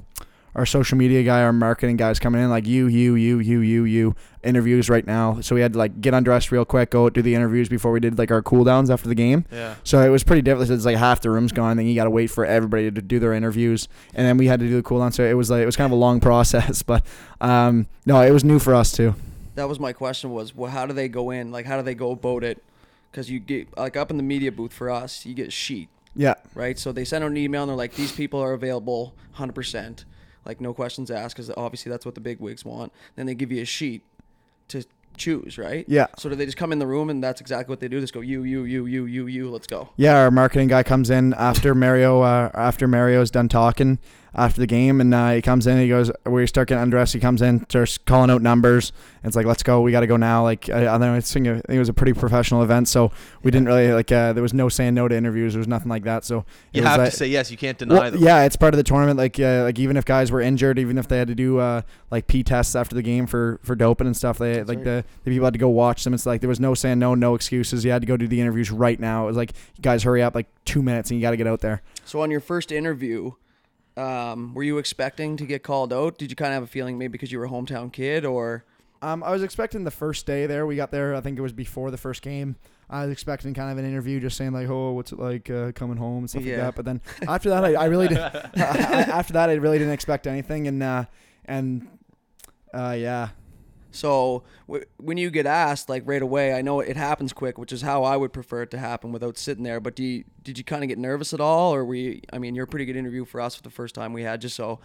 our 0.55 0.65
social 0.65 0.97
media 0.97 1.23
guy, 1.23 1.41
our 1.43 1.53
marketing 1.53 1.97
guys 1.97 2.19
coming 2.19 2.41
in 2.41 2.49
like 2.49 2.67
you, 2.67 2.87
you, 2.87 3.15
you, 3.15 3.39
you, 3.39 3.59
you, 3.61 3.83
you 3.85 4.15
interviews 4.43 4.89
right 4.89 5.05
now. 5.07 5.39
So 5.41 5.55
we 5.55 5.61
had 5.61 5.73
to 5.73 5.79
like 5.79 6.01
get 6.01 6.13
undressed 6.13 6.51
real 6.51 6.65
quick, 6.65 6.91
go 6.91 7.09
do 7.09 7.21
the 7.21 7.35
interviews 7.35 7.69
before 7.69 7.91
we 7.91 7.99
did 7.99 8.17
like 8.17 8.31
our 8.31 8.41
cool 8.41 8.63
downs 8.63 8.89
after 8.89 9.07
the 9.07 9.15
game. 9.15 9.45
yeah. 9.51 9.75
So 9.83 10.01
it 10.01 10.09
was 10.09 10.23
pretty 10.23 10.41
difficult. 10.41 10.69
It's 10.69 10.85
like 10.85 10.97
half 10.97 11.21
the 11.21 11.29
room's 11.29 11.51
gone, 11.51 11.77
then 11.77 11.85
you 11.85 11.95
got 11.95 12.03
to 12.03 12.09
wait 12.09 12.27
for 12.27 12.45
everybody 12.45 12.91
to 12.91 13.01
do 13.01 13.19
their 13.19 13.33
interviews, 13.33 13.87
and 14.13 14.27
then 14.27 14.37
we 14.37 14.47
had 14.47 14.59
to 14.59 14.67
do 14.67 14.75
the 14.75 14.83
cool 14.83 14.99
down. 14.99 15.11
So 15.11 15.23
it 15.23 15.33
was 15.33 15.49
like 15.49 15.61
it 15.61 15.65
was 15.65 15.75
kind 15.77 15.85
of 15.85 15.91
a 15.93 15.99
long 15.99 16.19
process, 16.29 16.83
but 16.83 17.05
um, 17.39 17.87
no, 18.05 18.21
it 18.21 18.31
was 18.31 18.43
new 18.43 18.59
for 18.59 18.75
us 18.75 18.91
too. 18.91 19.15
That 19.55 19.69
was 19.69 19.79
my 19.79 19.93
question. 19.93 20.31
Was 20.31 20.55
well, 20.55 20.71
how 20.71 20.85
do 20.85 20.93
they 20.93 21.07
go 21.07 21.29
in? 21.31 21.51
Like, 21.51 21.65
how 21.65 21.77
do 21.77 21.83
they 21.83 21.95
go 21.95 22.11
about 22.11 22.43
it? 22.43 22.63
Because 23.11 23.29
you 23.29 23.39
get 23.39 23.77
like 23.77 23.95
up 23.97 24.09
in 24.11 24.17
the 24.17 24.23
media 24.23 24.51
booth 24.51 24.73
for 24.73 24.89
us, 24.89 25.25
you 25.25 25.33
get 25.33 25.49
a 25.49 25.51
sheet, 25.51 25.89
Yeah, 26.15 26.35
right? 26.55 26.79
So 26.79 26.91
they 26.91 27.03
send 27.03 27.23
out 27.23 27.31
an 27.31 27.37
email 27.37 27.63
and 27.63 27.69
they're 27.69 27.75
like, 27.77 27.93
these 27.95 28.11
people 28.13 28.39
are 28.39 28.53
available, 28.53 29.13
hundred 29.33 29.53
percent, 29.53 30.05
like 30.45 30.61
no 30.61 30.73
questions 30.73 31.11
asked, 31.11 31.35
because 31.35 31.51
obviously 31.57 31.89
that's 31.91 32.05
what 32.05 32.15
the 32.15 32.21
big 32.21 32.39
wigs 32.39 32.65
want. 32.65 32.91
Then 33.15 33.25
they 33.25 33.35
give 33.35 33.51
you 33.51 33.61
a 33.61 33.65
sheet 33.65 34.03
to 34.69 34.83
choose, 35.17 35.57
right? 35.57 35.85
Yeah. 35.87 36.07
So 36.17 36.29
do 36.29 36.35
they 36.35 36.45
just 36.45 36.57
come 36.57 36.71
in 36.71 36.79
the 36.79 36.87
room 36.87 37.09
and 37.09 37.23
that's 37.23 37.41
exactly 37.41 37.71
what 37.71 37.79
they 37.79 37.87
do? 37.87 37.99
Just 37.99 38.13
go 38.13 38.21
you, 38.21 38.43
you, 38.43 38.63
you, 38.63 38.85
you, 38.85 39.05
you, 39.05 39.27
you. 39.27 39.49
Let's 39.49 39.67
go. 39.67 39.89
yeah. 39.97 40.17
Our 40.23 40.31
marketing 40.31 40.67
guy 40.67 40.83
comes 40.83 41.09
in 41.09 41.33
after 41.33 41.75
Mario 41.75 42.21
uh, 42.21 42.49
after 42.53 42.87
Mario's 42.87 43.31
done 43.31 43.49
talking 43.49 43.99
after 44.33 44.61
the 44.61 44.67
game, 44.67 45.01
and 45.01 45.13
uh, 45.13 45.31
he 45.31 45.41
comes 45.41 45.67
in. 45.67 45.77
He 45.77 45.89
goes, 45.89 46.09
we 46.25 46.47
start 46.47 46.69
getting 46.69 46.81
undressed. 46.81 47.13
He 47.13 47.19
comes 47.19 47.41
in, 47.41 47.63
starts 47.69 47.97
calling 47.97 48.29
out 48.29 48.41
numbers. 48.41 48.93
And 49.23 49.29
it's 49.29 49.35
like, 49.35 49.45
let's 49.45 49.61
go. 49.61 49.81
We 49.81 49.91
got 49.91 49.99
to 49.99 50.07
go 50.07 50.15
now. 50.17 50.43
Like 50.43 50.69
I, 50.69 50.81
I 50.83 50.97
don't 50.97 51.01
know. 51.01 51.13
I 51.15 51.19
think 51.21 51.47
it 51.47 51.65
it 51.69 51.77
was 51.79 51.89
a 51.89 51.93
pretty 51.93 52.13
professional 52.13 52.63
event, 52.63 52.87
so 52.87 53.11
we 53.43 53.51
didn't 53.51 53.67
really 53.67 53.91
like. 53.91 54.11
Uh, 54.11 54.33
there 54.33 54.41
was 54.41 54.53
no 54.53 54.69
saying 54.69 54.93
no 54.93 55.07
to 55.07 55.15
interviews. 55.15 55.53
There 55.53 55.59
was 55.59 55.67
nothing 55.67 55.89
like 55.89 56.03
that. 56.05 56.23
So 56.23 56.45
You 56.71 56.83
have 56.83 56.99
uh, 57.01 57.05
to 57.05 57.11
say 57.11 57.27
yes. 57.27 57.51
You 57.51 57.57
can't 57.57 57.77
deny 57.77 57.93
Well, 57.99 58.11
them. 58.11 58.21
yeah, 58.23 58.43
it's 58.43 58.55
part 58.55 58.73
of 58.73 58.77
the 58.77 58.83
tournament. 58.83 59.17
Like, 59.17 59.39
uh, 59.39 59.63
like 59.63 59.77
even 59.79 59.97
if 59.97 60.05
guys 60.05 60.31
were 60.31 60.41
injured, 60.41 60.79
even 60.79 60.97
if 60.97 61.07
they 61.07 61.17
had 61.17 61.27
to 61.27 61.35
do 61.35 61.59
uh, 61.59 61.81
like 62.09 62.27
P 62.27 62.41
tests 62.43 62.75
after 62.75 62.95
the 62.95 63.01
game 63.03 63.27
for 63.27 63.59
for 63.63 63.75
doping 63.75 64.07
and 64.07 64.15
stuff, 64.15 64.37
they 64.37 64.53
That's 64.55 64.69
like 64.69 64.77
right. 64.79 64.85
the, 64.85 65.05
the 65.25 65.31
people 65.31 65.45
had 65.45 65.53
to 65.53 65.59
go 65.59 65.69
watch 65.69 66.03
them. 66.05 66.13
It's 66.13 66.25
like 66.25 66.39
there 66.41 66.47
was 66.49 66.59
no 66.59 66.73
saying 66.73 66.99
no, 66.99 67.13
no 67.15 67.35
excuses. 67.35 67.83
You 67.85 67.91
had 67.91 68.01
to 68.01 68.07
go 68.07 68.15
do 68.17 68.27
the 68.27 68.39
interviews 68.39 68.71
right 68.71 68.99
now. 68.99 69.25
It 69.25 69.27
was 69.27 69.37
like, 69.37 69.51
guys, 69.81 70.03
hurry 70.03 70.23
up, 70.23 70.35
like 70.35 70.47
two 70.65 70.81
minutes, 70.81 71.11
and 71.11 71.19
you 71.19 71.21
got 71.21 71.31
to 71.31 71.37
get 71.37 71.47
out 71.47 71.59
there. 71.59 71.81
So 72.05 72.21
on 72.21 72.31
your 72.31 72.39
first 72.39 72.71
interview, 72.71 73.33
um, 73.97 74.53
were 74.53 74.63
you 74.63 74.77
expecting 74.77 75.37
to 75.37 75.45
get 75.45 75.63
called 75.63 75.91
out? 75.93 76.17
Did 76.17 76.29
you 76.29 76.35
kind 76.35 76.49
of 76.51 76.55
have 76.55 76.63
a 76.63 76.67
feeling 76.67 76.97
maybe 76.97 77.11
because 77.13 77.31
you 77.31 77.39
were 77.39 77.45
a 77.45 77.49
hometown 77.49 77.91
kid 77.91 78.25
or? 78.25 78.63
Um, 79.03 79.23
I 79.23 79.31
was 79.31 79.41
expecting 79.41 79.83
the 79.83 79.91
first 79.91 80.27
day 80.27 80.45
there. 80.45 80.67
We 80.67 80.75
got 80.75 80.91
there. 80.91 81.15
I 81.15 81.21
think 81.21 81.37
it 81.37 81.41
was 81.41 81.53
before 81.53 81.89
the 81.89 81.97
first 81.97 82.21
game. 82.21 82.55
I 82.87 83.03
was 83.03 83.11
expecting 83.11 83.53
kind 83.55 83.71
of 83.71 83.77
an 83.77 83.85
interview, 83.89 84.19
just 84.19 84.37
saying 84.37 84.51
like, 84.53 84.69
"Oh, 84.69 84.91
what's 84.91 85.11
it 85.11 85.17
like 85.17 85.49
uh, 85.49 85.71
coming 85.71 85.97
home?" 85.97 86.19
and 86.19 86.29
stuff 86.29 86.43
Yeah. 86.43 86.57
like 86.57 86.65
that. 86.65 86.75
But 86.75 86.85
then 86.85 87.01
after 87.27 87.49
that, 87.49 87.65
I, 87.65 87.73
I 87.73 87.85
really 87.85 88.07
did. 88.09 88.17
after 88.55 89.33
that, 89.33 89.49
I 89.49 89.53
really 89.53 89.79
didn't 89.79 89.93
expect 89.93 90.27
anything, 90.27 90.67
and 90.67 90.83
uh, 90.83 91.05
and 91.45 91.87
uh, 92.73 92.95
yeah, 92.97 93.29
So 93.91 94.43
w- 94.67 94.85
when 94.97 95.17
you 95.17 95.29
get 95.29 95.45
asked 95.45 95.89
like 95.89 96.03
right 96.05 96.21
away, 96.21 96.53
I 96.53 96.61
know 96.61 96.79
it 96.79 96.95
happens 96.97 97.33
quick, 97.33 97.57
which 97.57 97.71
is 97.73 97.81
how 97.81 98.03
I 98.03 98.15
would 98.17 98.31
prefer 98.33 98.61
it 98.63 98.71
to 98.71 98.77
happen 98.77 99.11
without 99.11 99.37
sitting 99.37 99.63
there. 99.63 99.79
But 99.79 99.95
do 99.95 100.03
you, 100.03 100.23
did 100.43 100.57
you 100.57 100.63
kind 100.63 100.83
of 100.83 100.87
get 100.87 100.97
nervous 100.97 101.33
at 101.33 101.41
all, 101.41 101.73
or 101.73 101.83
were 101.85 101.95
you? 101.95 102.21
I 102.31 102.37
mean, 102.37 102.55
you're 102.55 102.63
a 102.65 102.67
pretty 102.67 102.85
good 102.85 102.95
interview 102.95 103.25
for 103.25 103.41
us 103.41 103.55
for 103.55 103.63
the 103.63 103.69
first 103.69 103.93
time 103.95 104.13
we 104.13 104.23
had, 104.23 104.41
just 104.41 104.55
so. 104.55 104.79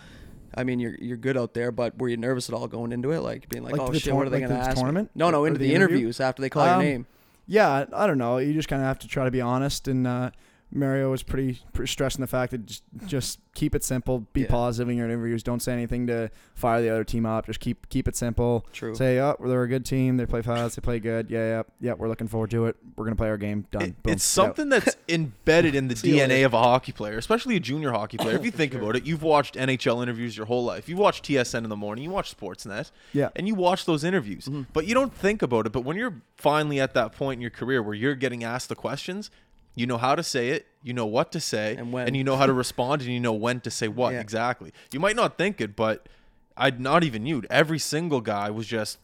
I 0.58 0.64
mean, 0.64 0.78
you're 0.80 0.94
you're 1.00 1.16
good 1.18 1.36
out 1.36 1.54
there, 1.54 1.70
but 1.70 1.98
were 1.98 2.08
you 2.08 2.16
nervous 2.16 2.48
at 2.48 2.54
all 2.54 2.66
going 2.66 2.90
into 2.92 3.10
it, 3.12 3.20
like 3.20 3.48
being 3.48 3.62
like, 3.64 3.76
Like 3.76 3.88
"Oh 3.90 3.92
shit, 3.92 4.04
tour- 4.04 4.14
what 4.14 4.26
are 4.26 4.30
they 4.30 4.40
like 4.40 4.48
gonna 4.48 4.60
the 4.60 4.66
ask?" 4.68 4.76
me?" 4.76 4.82
tournament? 4.82 5.10
No, 5.14 5.30
no, 5.30 5.44
into 5.44 5.58
the 5.58 5.68
the, 5.68 5.74
interview? 5.74 5.96
interviews 5.98 6.20
after 6.20 6.40
they 6.42 6.48
call 6.48 6.62
Um, 6.64 6.80
your 6.80 6.90
name. 6.90 7.06
Yeah, 7.46 7.68
I 7.92 8.04
I 8.04 8.06
don't 8.06 8.18
know. 8.18 8.38
You 8.38 8.54
just 8.54 8.68
kind 8.68 8.80
of 8.80 8.86
have 8.88 8.98
to 9.00 9.08
try 9.08 9.24
to 9.24 9.30
be 9.30 9.40
honest. 9.40 9.86
And 9.86 10.06
uh, 10.06 10.30
Mario 10.72 11.10
was 11.10 11.22
pretty, 11.22 11.60
pretty 11.72 11.90
stressing 11.90 12.20
the 12.20 12.26
fact 12.26 12.50
that 12.50 12.66
just, 12.66 12.82
just 13.06 13.38
keep 13.54 13.74
it 13.74 13.82
simple, 13.84 14.26
be 14.32 14.42
Yeah. 14.42 14.48
positive 14.48 14.88
in 14.90 14.96
your 14.96 15.06
interviews. 15.06 15.42
Don't 15.42 15.60
say 15.62 15.72
anything 15.72 16.06
to 16.08 16.30
fire 16.54 16.82
the 16.82 16.90
other 16.90 17.04
team 17.04 17.24
up. 17.24 17.46
Just 17.46 17.60
keep 17.60 17.88
keep 17.88 18.06
it 18.08 18.16
simple. 18.16 18.66
True. 18.72 18.94
Say, 18.94 19.18
oh, 19.20 19.36
they're 19.42 19.62
a 19.62 19.68
good 19.68 19.86
team. 19.86 20.16
They 20.16 20.26
play 20.26 20.42
fast. 20.42 20.76
They 20.76 20.80
play 20.82 20.98
good. 20.98 21.30
Yeah, 21.30 21.38
yeah, 21.58 21.62
yeah. 21.80 21.92
We're 21.94 22.08
looking 22.08 22.26
forward 22.28 22.50
to 22.50 22.66
it. 22.66 22.76
We're 22.96 23.04
gonna 23.04 23.16
play 23.16 23.28
our 23.28 23.38
game. 23.38 23.66
Done. 23.70 23.82
It- 23.82 23.94
it's 24.10 24.24
something 24.24 24.68
that's 24.68 24.96
embedded 25.08 25.74
in 25.74 25.88
the 25.88 25.94
DNA 25.94 26.44
of 26.44 26.52
a 26.52 26.58
hockey 26.58 26.92
player, 26.92 27.16
especially 27.16 27.56
a 27.56 27.60
junior 27.60 27.92
hockey 27.92 28.18
player. 28.18 28.34
If 28.36 28.44
you 28.44 28.50
think 28.50 28.74
about 28.74 28.96
it, 28.96 29.06
you've 29.06 29.22
watched 29.22 29.54
NHL 29.54 30.02
interviews 30.02 30.36
your 30.36 30.46
whole 30.46 30.64
life. 30.64 30.88
You 30.88 30.96
watch 30.96 31.22
TSN 31.22 31.62
in 31.64 31.70
the 31.70 31.76
morning, 31.76 32.04
you 32.04 32.10
watch 32.10 32.36
Sportsnet, 32.36 32.90
Yeah. 33.12 33.28
and 33.36 33.46
you 33.46 33.54
watch 33.54 33.84
those 33.86 34.04
interviews. 34.04 34.46
Mm-hmm. 34.46 34.62
But 34.72 34.86
you 34.86 34.94
don't 34.94 35.14
think 35.14 35.40
about 35.42 35.64
it. 35.66 35.72
But 35.72 35.82
when 35.82 35.96
you're 35.96 36.20
finally 36.36 36.80
at 36.80 36.92
that 36.94 37.12
point 37.12 37.38
in 37.38 37.40
your 37.40 37.50
career 37.50 37.82
where 37.82 37.94
you're 37.94 38.14
getting 38.14 38.44
asked 38.44 38.68
the 38.68 38.74
questions, 38.76 39.30
you 39.76 39.86
know 39.86 39.98
how 39.98 40.16
to 40.16 40.22
say 40.24 40.48
it, 40.48 40.66
you 40.82 40.92
know 40.92 41.06
what 41.06 41.30
to 41.32 41.38
say, 41.40 41.76
And 41.76 41.92
when. 41.92 42.08
And 42.08 42.16
you 42.16 42.24
know 42.24 42.36
how 42.36 42.46
to 42.46 42.52
respond, 42.52 43.02
and 43.02 43.10
you 43.12 43.20
know 43.20 43.32
when 43.34 43.60
to 43.60 43.70
say 43.70 43.86
what 43.86 44.14
Yeah. 44.14 44.20
exactly. 44.20 44.72
You 44.92 44.98
might 44.98 45.14
not 45.14 45.38
think 45.38 45.60
it, 45.60 45.76
but 45.76 46.08
I'd 46.56 46.80
not 46.80 47.04
even 47.04 47.26
you. 47.26 47.42
Every 47.50 47.78
single 47.78 48.20
guy 48.22 48.50
was 48.50 48.66
just 48.66 48.98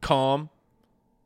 calm, 0.00 0.50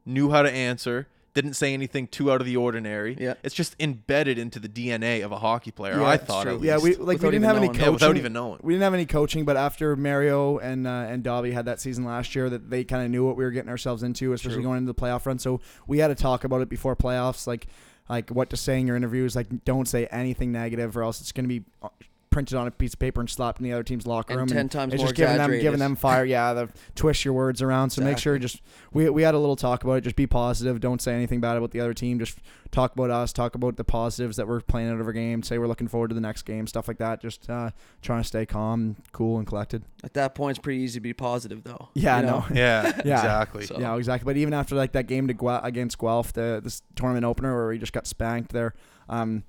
knew 0.04 0.30
how 0.30 0.42
to 0.42 0.50
answer, 0.50 1.08
didn't 1.32 1.54
say 1.54 1.74
anything 1.74 2.06
too 2.06 2.30
out 2.30 2.40
of 2.40 2.46
the 2.46 2.56
ordinary. 2.56 3.16
Yeah. 3.18 3.34
It's 3.42 3.54
just 3.54 3.74
embedded 3.80 4.38
into 4.38 4.60
the 4.60 4.68
DNA 4.68 5.24
of 5.24 5.32
a 5.32 5.38
hockey 5.38 5.72
player. 5.72 5.98
Yeah, 5.98 6.06
I 6.06 6.16
thought 6.16 6.44
true. 6.44 6.56
at 6.56 6.62
Yeah, 6.62 6.78
we 6.78 6.94
like 6.94 7.16
Without 7.18 7.22
we 7.28 7.30
didn't 7.32 7.44
have 7.46 7.56
any 7.56 7.66
coaching. 7.68 7.82
Yeah, 7.82 7.88
without 7.88 8.16
even 8.16 8.32
knowing. 8.32 8.60
We 8.62 8.74
didn't 8.74 8.84
have 8.84 8.94
any 8.94 9.06
coaching, 9.06 9.44
but 9.44 9.56
after 9.56 9.96
Mario 9.96 10.58
and 10.58 10.86
uh, 10.86 10.90
and 11.08 11.24
Dobby 11.24 11.50
had 11.50 11.64
that 11.64 11.80
season 11.80 12.04
last 12.04 12.36
year, 12.36 12.48
that 12.50 12.70
they 12.70 12.84
kind 12.84 13.04
of 13.04 13.10
knew 13.10 13.24
what 13.26 13.36
we 13.36 13.42
were 13.42 13.50
getting 13.50 13.70
ourselves 13.70 14.04
into, 14.04 14.32
especially 14.32 14.56
True. 14.58 14.64
going 14.64 14.78
into 14.78 14.92
the 14.92 15.00
playoff 15.00 15.26
run. 15.26 15.38
So 15.40 15.60
we 15.88 15.98
had 15.98 16.08
to 16.08 16.14
talk 16.14 16.44
about 16.44 16.60
it 16.60 16.68
before 16.68 16.94
playoffs, 16.94 17.46
like 17.48 17.66
like 18.08 18.30
what 18.30 18.50
to 18.50 18.56
say 18.56 18.78
in 18.80 18.86
your 18.86 18.96
interviews. 18.96 19.34
Like 19.36 19.64
don't 19.64 19.88
say 19.88 20.06
anything 20.06 20.52
negative, 20.52 20.96
or 20.96 21.02
else 21.02 21.20
it's 21.20 21.32
going 21.32 21.44
to 21.44 21.48
be 21.48 21.64
uh, 21.82 21.88
printed 22.34 22.58
on 22.58 22.66
a 22.66 22.70
piece 22.72 22.92
of 22.94 22.98
paper 22.98 23.20
and 23.20 23.30
slapped 23.30 23.60
in 23.60 23.64
the 23.64 23.72
other 23.72 23.84
team's 23.84 24.06
locker 24.06 24.32
And 24.32 24.40
room. 24.40 24.48
10 24.48 24.68
times 24.68 24.92
it's 24.92 25.00
more 25.00 25.06
just 25.12 25.16
giving 25.16 25.36
them 25.36 25.52
giving 25.60 25.78
them 25.78 25.94
fire. 25.94 26.24
Yeah, 26.24 26.52
the 26.52 26.68
twist 26.96 27.24
your 27.24 27.32
words 27.32 27.62
around. 27.62 27.90
So 27.90 28.02
make 28.02 28.18
sure 28.18 28.36
just 28.38 28.60
we 28.92 29.08
we 29.08 29.22
had 29.22 29.34
a 29.34 29.38
little 29.38 29.54
talk 29.56 29.84
about 29.84 29.94
it. 29.94 30.00
Just 30.02 30.16
be 30.16 30.26
positive. 30.26 30.80
Don't 30.80 31.00
say 31.00 31.14
anything 31.14 31.40
bad 31.40 31.56
about 31.56 31.70
the 31.70 31.78
other 31.80 31.94
team. 31.94 32.18
Just 32.18 32.38
talk 32.72 32.92
about 32.92 33.10
us. 33.10 33.32
Talk 33.32 33.54
about 33.54 33.76
the 33.76 33.84
positives 33.84 34.36
that 34.36 34.48
we're 34.48 34.60
playing 34.60 34.90
out 34.90 35.00
of 35.00 35.06
our 35.06 35.12
game. 35.12 35.44
Say 35.44 35.58
we're 35.58 35.68
looking 35.68 35.86
forward 35.86 36.08
to 36.08 36.14
the 36.14 36.20
next 36.20 36.42
game. 36.42 36.66
Stuff 36.66 36.88
like 36.88 36.98
that. 36.98 37.22
Just 37.22 37.48
uh, 37.48 37.70
trying 38.02 38.20
to 38.22 38.26
stay 38.26 38.44
calm, 38.44 38.96
cool, 39.12 39.38
and 39.38 39.46
collected. 39.46 39.84
At 40.02 40.14
that 40.14 40.34
point, 40.34 40.58
it's 40.58 40.62
pretty 40.62 40.80
easy 40.82 40.98
to 40.98 41.00
be 41.02 41.12
positive, 41.12 41.62
though. 41.62 41.88
Yeah, 41.94 42.20
you 42.20 42.26
I 42.26 42.30
know. 42.30 42.44
Yeah, 42.52 43.00
Yeah. 43.04 43.14
exactly. 43.20 43.66
So- 43.66 43.78
Yeah, 43.78 43.96
exactly. 43.96 44.24
But 44.24 44.36
even 44.38 44.52
after 44.52 44.74
like 44.74 44.90
that 44.92 45.06
game 45.06 45.28
to 45.28 45.34
Guel- 45.34 45.64
against 45.64 45.98
Guelph, 45.98 46.32
the 46.32 46.60
this 46.64 46.82
tournament 46.96 47.24
opener 47.24 47.54
where 47.54 47.68
we 47.68 47.78
just 47.78 47.92
got 47.92 48.08
spanked 48.08 48.52
there. 48.52 48.74
Um, 49.08 49.44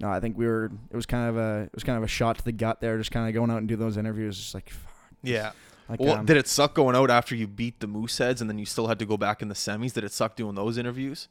no, 0.00 0.10
I 0.10 0.20
think 0.20 0.36
we 0.38 0.46
were. 0.46 0.70
It 0.90 0.96
was 0.96 1.06
kind 1.06 1.28
of 1.28 1.36
a. 1.36 1.62
It 1.64 1.74
was 1.74 1.84
kind 1.84 1.98
of 1.98 2.04
a 2.04 2.08
shot 2.08 2.38
to 2.38 2.44
the 2.44 2.52
gut 2.52 2.80
there. 2.80 2.96
Just 2.98 3.10
kind 3.10 3.28
of 3.28 3.34
going 3.34 3.50
out 3.50 3.58
and 3.58 3.68
do 3.68 3.76
those 3.76 3.96
interviews. 3.96 4.36
Just 4.38 4.54
like, 4.54 4.70
fuck, 4.70 4.90
Yeah. 5.22 5.52
like 5.88 6.00
Well, 6.00 6.16
um, 6.16 6.26
did 6.26 6.36
it 6.36 6.46
suck 6.48 6.74
going 6.74 6.96
out 6.96 7.10
after 7.10 7.34
you 7.34 7.46
beat 7.46 7.80
the 7.80 7.86
Mooseheads 7.86 8.40
and 8.40 8.48
then 8.48 8.58
you 8.58 8.66
still 8.66 8.86
had 8.86 8.98
to 9.00 9.06
go 9.06 9.16
back 9.16 9.42
in 9.42 9.48
the 9.48 9.54
semis? 9.54 9.92
Did 9.92 10.04
it 10.04 10.12
suck 10.12 10.36
doing 10.36 10.54
those 10.54 10.78
interviews? 10.78 11.28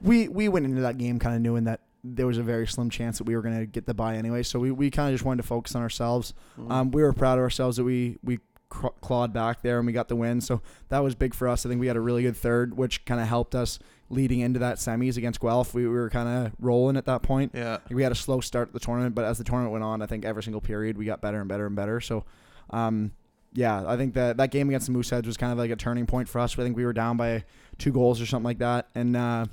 we 0.00 0.26
we 0.28 0.48
went 0.48 0.64
into 0.64 0.80
that 0.80 0.96
game 0.98 1.18
kind 1.18 1.36
of 1.36 1.42
knowing 1.42 1.64
that 1.64 1.80
there 2.02 2.26
was 2.26 2.38
a 2.38 2.42
very 2.42 2.66
slim 2.66 2.88
chance 2.90 3.18
that 3.18 3.24
we 3.24 3.36
were 3.36 3.42
going 3.42 3.56
to 3.58 3.66
get 3.66 3.86
the 3.86 3.94
bye 3.94 4.16
anyway. 4.16 4.42
So 4.42 4.58
we, 4.58 4.70
we 4.72 4.90
kind 4.90 5.08
of 5.08 5.14
just 5.14 5.24
wanted 5.24 5.42
to 5.42 5.46
focus 5.46 5.76
on 5.76 5.82
ourselves. 5.82 6.32
Mhm. 6.58 6.70
Um, 6.70 6.90
we 6.90 7.02
were 7.02 7.12
proud 7.12 7.38
of 7.38 7.42
ourselves 7.42 7.76
that 7.76 7.84
we 7.84 8.16
we 8.24 8.38
clawed 8.72 9.32
back 9.32 9.62
there 9.62 9.78
and 9.78 9.86
we 9.86 9.92
got 9.92 10.08
the 10.08 10.16
win. 10.16 10.40
So 10.40 10.62
that 10.88 11.00
was 11.00 11.14
big 11.14 11.34
for 11.34 11.48
us. 11.48 11.64
I 11.64 11.68
think 11.68 11.80
we 11.80 11.86
had 11.86 11.96
a 11.96 12.00
really 12.00 12.22
good 12.22 12.36
third, 12.36 12.76
which 12.76 13.04
kind 13.04 13.20
of 13.20 13.28
helped 13.28 13.54
us 13.54 13.78
leading 14.08 14.40
into 14.40 14.58
that 14.60 14.76
semis 14.76 15.16
against 15.16 15.40
Guelph. 15.40 15.74
We, 15.74 15.82
we 15.82 15.94
were 15.94 16.10
kind 16.10 16.28
of 16.28 16.52
rolling 16.58 16.96
at 16.96 17.06
that 17.06 17.22
point. 17.22 17.52
Yeah. 17.54 17.78
We 17.90 18.02
had 18.02 18.12
a 18.12 18.16
slow 18.16 18.40
start 18.40 18.68
to 18.68 18.72
the 18.72 18.80
tournament, 18.80 19.14
but 19.14 19.24
as 19.24 19.38
the 19.38 19.44
tournament 19.44 19.72
went 19.72 19.84
on, 19.84 20.02
I 20.02 20.06
think 20.06 20.24
every 20.24 20.42
single 20.42 20.60
period 20.60 20.98
we 20.98 21.04
got 21.04 21.20
better 21.20 21.40
and 21.40 21.48
better 21.48 21.66
and 21.66 21.76
better. 21.76 22.00
So, 22.00 22.24
um, 22.70 23.12
yeah, 23.54 23.84
I 23.86 23.96
think 23.96 24.14
that 24.14 24.38
that 24.38 24.50
game 24.50 24.68
against 24.68 24.86
the 24.86 24.92
Mooseheads 24.92 25.26
was 25.26 25.36
kind 25.36 25.52
of 25.52 25.58
like 25.58 25.70
a 25.70 25.76
turning 25.76 26.06
point 26.06 26.28
for 26.28 26.40
us. 26.40 26.58
I 26.58 26.62
think 26.62 26.76
we 26.76 26.84
were 26.84 26.92
down 26.92 27.16
by 27.16 27.44
two 27.78 27.92
goals 27.92 28.20
or 28.20 28.26
something 28.26 28.44
like 28.44 28.58
that, 28.58 28.88
and 28.94 29.14
uh, 29.14 29.46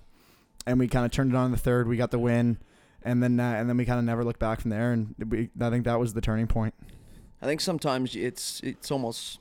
and 0.65 0.79
we 0.79 0.87
kind 0.87 1.05
of 1.05 1.11
turned 1.11 1.33
it 1.33 1.35
on 1.35 1.47
in 1.47 1.51
the 1.51 1.57
third. 1.57 1.87
We 1.87 1.97
got 1.97 2.11
the 2.11 2.19
win, 2.19 2.59
and 3.03 3.21
then 3.21 3.39
uh, 3.39 3.55
and 3.57 3.69
then 3.69 3.75
we 3.75 3.85
kind 3.85 3.99
of 3.99 4.05
never 4.05 4.23
looked 4.23 4.39
back 4.39 4.61
from 4.61 4.71
there. 4.71 4.93
And 4.93 5.15
we, 5.27 5.49
I 5.59 5.69
think 5.69 5.83
that 5.83 5.99
was 5.99 6.13
the 6.13 6.21
turning 6.21 6.47
point. 6.47 6.73
I 7.41 7.45
think 7.45 7.61
sometimes 7.61 8.15
it's 8.15 8.59
it's 8.63 8.91
almost 8.91 9.39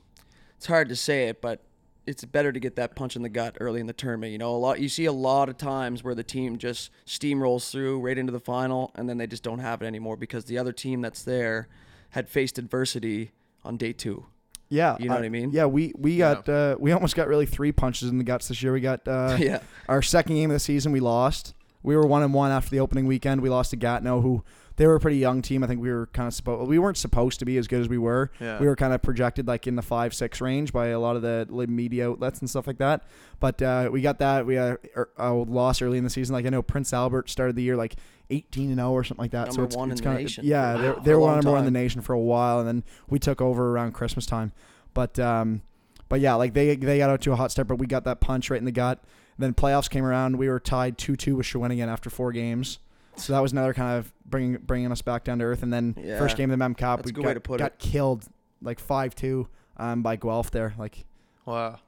it's 0.57 0.65
hard 0.67 0.89
to 0.89 0.95
say 0.95 1.27
it, 1.27 1.41
but 1.41 1.61
it's 2.07 2.25
better 2.25 2.51
to 2.51 2.59
get 2.59 2.75
that 2.75 2.95
punch 2.95 3.15
in 3.15 3.21
the 3.21 3.29
gut 3.29 3.55
early 3.59 3.79
in 3.79 3.85
the 3.87 3.93
tournament. 3.93 4.31
You 4.31 4.37
know, 4.39 4.55
a 4.55 4.57
lot 4.57 4.79
you 4.79 4.89
see 4.89 5.05
a 5.05 5.11
lot 5.11 5.49
of 5.49 5.57
times 5.57 6.03
where 6.03 6.15
the 6.15 6.23
team 6.23 6.57
just 6.57 6.91
steamrolls 7.05 7.71
through 7.71 7.99
right 7.99 8.17
into 8.17 8.31
the 8.31 8.39
final, 8.39 8.91
and 8.95 9.07
then 9.09 9.17
they 9.17 9.27
just 9.27 9.43
don't 9.43 9.59
have 9.59 9.81
it 9.81 9.85
anymore 9.85 10.15
because 10.17 10.45
the 10.45 10.57
other 10.57 10.71
team 10.71 11.01
that's 11.01 11.23
there 11.23 11.67
had 12.11 12.27
faced 12.29 12.57
adversity 12.57 13.31
on 13.63 13.77
day 13.77 13.93
two. 13.93 14.25
Yeah, 14.71 14.97
You 14.99 15.09
know 15.09 15.15
what 15.15 15.23
I 15.25 15.29
mean? 15.29 15.49
Yeah, 15.51 15.65
we 15.65 15.93
we 15.97 16.13
Yeah. 16.13 16.35
got 16.35 16.49
uh, 16.49 16.75
we 16.79 16.91
almost 16.91 17.15
got 17.15 17.27
really 17.27 17.47
three 17.47 17.71
punches 17.71 18.07
in 18.09 18.17
the 18.19 18.23
guts 18.23 18.47
this 18.49 18.61
year. 18.61 18.71
We 18.71 18.81
got 18.81 19.07
uh, 19.07 19.35
yeah. 19.39 19.59
our 19.87 20.01
second 20.03 20.35
game 20.35 20.51
of 20.51 20.55
the 20.55 20.59
season. 20.59 20.91
We 20.91 20.99
lost. 20.99 21.55
We 21.81 21.95
were 21.95 22.05
one 22.05 22.21
and 22.23 22.33
one 22.33 22.51
after 22.51 22.69
the 22.69 22.79
opening 22.79 23.07
weekend. 23.07 23.41
We 23.41 23.49
lost 23.49 23.71
to 23.71 23.77
Gatineau, 23.77 24.21
who 24.21 24.43
they 24.79 24.87
were 24.87 24.95
a 24.95 24.99
pretty 25.01 25.17
young 25.17 25.41
team. 25.41 25.61
I 25.61 25.67
think 25.67 25.81
we 25.81 25.91
were 25.91 26.07
kind 26.13 26.25
of 26.25 26.33
supposed. 26.33 26.69
We 26.69 26.79
weren't 26.79 26.95
supposed 26.95 27.39
to 27.39 27.45
be 27.45 27.57
as 27.57 27.67
good 27.67 27.81
as 27.81 27.89
we 27.89 27.97
were. 27.97 28.31
Yeah. 28.39 28.61
We 28.61 28.65
were 28.65 28.77
kind 28.77 28.93
of 28.93 29.01
projected 29.01 29.45
like 29.45 29.67
in 29.67 29.75
the 29.75 29.81
five 29.81 30.13
six 30.13 30.39
range 30.39 30.71
by 30.71 30.87
a 30.87 30.99
lot 31.01 31.17
of 31.17 31.21
the 31.21 31.45
media 31.67 32.09
outlets 32.09 32.39
and 32.39 32.49
stuff 32.49 32.65
like 32.65 32.77
that. 32.77 33.03
But 33.41 33.61
uh, 33.61 33.89
we 33.91 34.01
got 34.01 34.19
that. 34.19 34.45
We 34.45 34.57
uh, 34.57 34.77
er, 34.95 35.09
a 35.17 35.33
loss 35.33 35.81
early 35.81 35.97
in 35.97 36.05
the 36.05 36.09
season. 36.09 36.33
Like 36.33 36.45
I 36.45 36.49
know 36.49 36.61
Prince 36.61 36.93
Albert 36.93 37.29
started 37.29 37.57
the 37.57 37.61
year 37.61 37.75
like 37.75 37.97
18 38.29 38.69
and 38.69 38.77
0 38.77 38.91
or 38.91 39.03
something 39.03 39.21
like 39.21 39.31
that. 39.31 39.51
so 39.51 39.63
it's, 39.63 39.75
one 39.75 39.91
it's 39.91 39.99
in 39.99 40.05
the 40.05 40.09
kinda, 40.11 40.23
nation. 40.23 40.45
Yeah, 40.45 40.75
Wow. 40.75 40.81
they, 40.81 40.93
For 40.93 40.99
they 41.01 41.11
a 41.11 41.19
were 41.19 41.31
number 41.31 41.51
one 41.51 41.59
in 41.59 41.65
the 41.65 41.71
nation 41.71 41.99
for 41.99 42.13
a 42.13 42.19
while, 42.19 42.59
and 42.59 42.67
then 42.67 42.83
we 43.09 43.19
took 43.19 43.41
over 43.41 43.71
around 43.71 43.91
Christmas 43.91 44.25
time. 44.25 44.53
But 44.93 45.19
um, 45.19 45.61
but 46.07 46.21
yeah, 46.21 46.35
like 46.35 46.53
they 46.53 46.77
they 46.77 46.99
got 46.99 47.09
out 47.09 47.19
to 47.23 47.33
a 47.33 47.35
hot 47.35 47.51
start, 47.51 47.67
but 47.67 47.79
we 47.79 47.85
got 47.85 48.05
that 48.05 48.21
punch 48.21 48.49
right 48.49 48.59
in 48.59 48.65
the 48.65 48.71
gut. 48.71 49.03
Then 49.37 49.53
playoffs 49.53 49.89
came 49.89 50.05
around. 50.05 50.37
We 50.37 50.47
were 50.47 50.61
tied 50.61 50.97
two 50.97 51.17
two 51.17 51.35
with 51.35 51.47
Shawinigan 51.47 51.89
after 51.89 52.09
four 52.09 52.31
games. 52.31 52.79
So 53.21 53.33
that 53.33 53.39
was 53.39 53.51
another 53.51 53.73
kind 53.73 53.97
of 53.97 54.11
bringing 54.25 54.57
bringing 54.61 54.91
us 54.91 55.01
back 55.01 55.23
down 55.23 55.39
to 55.39 55.45
earth. 55.45 55.63
And 55.63 55.71
then 55.73 55.95
Yeah. 55.97 56.17
first 56.17 56.37
game 56.37 56.49
of 56.49 56.53
the 56.53 56.57
Mem 56.57 56.75
Cup, 56.75 56.99
That's 56.99 57.07
we 57.07 57.11
a 57.11 57.13
good 57.15 57.23
got, 57.23 57.33
to 57.33 57.39
put 57.39 57.59
got 57.59 57.77
killed 57.79 58.25
like 58.61 58.79
five 58.79 59.15
two 59.15 59.47
um, 59.77 60.01
by 60.03 60.15
Guelph 60.15 60.51
there. 60.51 60.73
Like 60.77 61.05
Wow. 61.45 61.79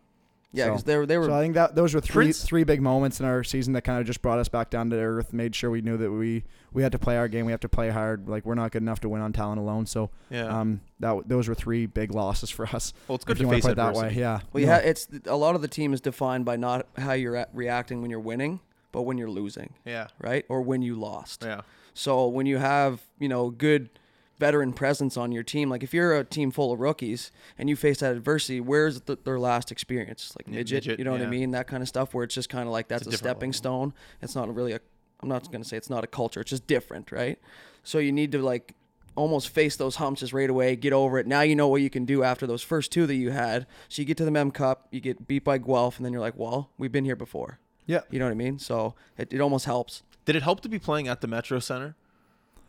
Yeah, 0.53 0.65
So- 0.65 0.69
because 0.71 0.83
they 0.83 0.97
were 0.97 1.05
they 1.05 1.17
were 1.17 1.25
so 1.27 1.33
I 1.33 1.39
think 1.41 1.53
that 1.53 1.75
those 1.75 1.93
were 1.93 2.01
three 2.01 2.25
Prince- 2.25 2.43
three 2.43 2.65
big 2.65 2.81
moments 2.81 3.21
in 3.21 3.25
our 3.25 3.41
season 3.41 3.71
that 3.73 3.83
kind 3.83 4.01
of 4.01 4.05
just 4.05 4.21
brought 4.21 4.37
us 4.37 4.49
back 4.49 4.69
down 4.69 4.89
to 4.89 4.97
earth. 4.97 5.31
Made 5.31 5.55
sure 5.55 5.69
we 5.69 5.79
knew 5.81 5.95
that 5.95 6.11
we 6.11 6.43
we 6.73 6.83
had 6.83 6.91
to 6.91 6.99
play 6.99 7.15
our 7.15 7.29
game. 7.29 7.45
We 7.45 7.51
have 7.53 7.61
to 7.61 7.69
play 7.69 7.89
hard. 7.89 8.27
Like 8.27 8.45
we're 8.45 8.55
not 8.55 8.71
good 8.71 8.81
enough 8.81 8.99
to 9.01 9.09
win 9.09 9.21
on 9.21 9.31
talent 9.31 9.59
alone. 9.61 9.85
So 9.85 10.09
Yeah. 10.29 10.47
um, 10.47 10.81
that 10.99 11.29
those 11.29 11.47
were 11.47 11.55
three 11.55 11.85
big 11.85 12.13
losses 12.13 12.49
for 12.49 12.65
us. 12.67 12.93
well, 13.07 13.15
it's 13.15 13.23
good 13.23 13.33
if 13.33 13.37
to 13.37 13.41
you 13.43 13.47
want 13.47 13.55
face 13.57 13.63
to 13.63 13.67
put 13.69 13.71
it 13.71 13.75
that 13.77 13.87
adversity. 13.89 14.15
way, 14.15 14.21
yeah. 14.21 14.39
Well, 14.51 14.63
No. 14.65 14.69
yeah, 14.71 14.77
it's 14.79 15.07
a 15.25 15.37
lot 15.37 15.55
of 15.55 15.61
the 15.61 15.69
team 15.69 15.93
is 15.93 16.01
defined 16.01 16.43
by 16.43 16.57
not 16.57 16.85
how 16.97 17.13
you're 17.13 17.37
at, 17.37 17.49
reacting 17.53 18.01
when 18.01 18.11
you're 18.11 18.19
winning, 18.19 18.59
but 18.91 19.03
when 19.03 19.17
you're 19.17 19.29
losing, 19.29 19.73
Yeah. 19.85 20.07
right? 20.19 20.45
Or 20.49 20.61
when 20.61 20.81
you 20.81 20.95
lost. 20.95 21.43
Yeah. 21.43 21.61
So 21.93 22.27
when 22.27 22.45
you 22.45 22.57
have 22.57 23.01
you 23.19 23.27
know 23.29 23.49
good 23.49 23.89
veteran 24.39 24.73
presence 24.73 25.17
on 25.17 25.31
your 25.31 25.43
team, 25.43 25.69
like 25.69 25.83
if 25.83 25.93
you're 25.93 26.17
a 26.17 26.23
team 26.23 26.49
full 26.51 26.71
of 26.71 26.79
rookies 26.79 27.31
and 27.59 27.69
you 27.69 27.75
face 27.75 27.99
that 27.99 28.15
adversity, 28.15 28.59
where's 28.59 29.01
the, 29.01 29.15
their 29.23 29.37
last 29.39 29.71
experience? 29.71 30.33
Like 30.39 30.47
midget, 30.47 30.85
midget, 30.87 30.99
you 30.99 31.05
know 31.05 31.11
what 31.11 31.21
I 31.21 31.27
mean? 31.27 31.51
That 31.51 31.67
kind 31.67 31.83
of 31.83 31.87
stuff 31.89 32.13
where 32.13 32.23
it's 32.23 32.33
just 32.33 32.49
kind 32.49 32.65
of 32.67 32.71
like 32.71 32.87
that's 32.87 33.05
a 33.05 33.09
a, 33.09 33.17
stepping 33.17 33.49
level. 33.49 33.53
stone. 33.57 33.93
It's 34.21 34.35
not 34.35 34.53
really 34.53 34.73
a. 34.73 34.79
I'm 35.21 35.29
not 35.29 35.51
gonna 35.51 35.63
say 35.65 35.77
it's 35.77 35.89
not 35.91 36.03
a 36.03 36.07
culture. 36.07 36.41
It's 36.41 36.49
just 36.49 36.65
different, 36.65 37.11
right? 37.11 37.37
So 37.83 37.99
you 37.99 38.11
need 38.11 38.31
to 38.31 38.39
like 38.39 38.73
almost 39.15 39.49
face 39.49 39.75
those 39.75 39.97
humps 39.97 40.21
just 40.21 40.33
right 40.33 40.49
away, 40.49 40.75
get 40.75 40.93
over 40.93 41.19
it. 41.19 41.27
Now 41.27 41.41
you 41.41 41.55
know 41.55 41.67
what 41.67 41.81
you 41.81 41.89
can 41.91 42.05
do 42.05 42.23
after 42.23 42.47
those 42.47 42.63
first 42.63 42.91
two 42.91 43.05
that 43.05 43.15
you 43.15 43.29
had. 43.31 43.67
So 43.89 44.01
you 44.01 44.05
get 44.07 44.17
to 44.17 44.25
the 44.25 44.31
Mem 44.31 44.49
Cup, 44.51 44.87
you 44.91 45.01
get 45.01 45.27
beat 45.27 45.43
by 45.43 45.57
Guelph, 45.59 45.97
and 45.97 46.05
then 46.05 46.13
you're 46.13 46.21
like, 46.21 46.37
well, 46.37 46.71
we've 46.77 46.91
been 46.91 47.05
here 47.05 47.15
before. 47.17 47.59
Yeah. 47.85 48.01
You 48.09 48.19
know 48.19 48.25
what 48.25 48.31
I 48.31 48.35
mean? 48.35 48.59
So 48.59 48.93
it, 49.17 49.31
it 49.33 49.41
almost 49.41 49.65
helps. 49.65 50.03
Did 50.25 50.35
it 50.35 50.43
help 50.43 50.61
to 50.61 50.69
be 50.69 50.79
playing 50.79 51.07
at 51.07 51.21
the 51.21 51.27
Metro 51.27 51.59
Center? 51.59 51.95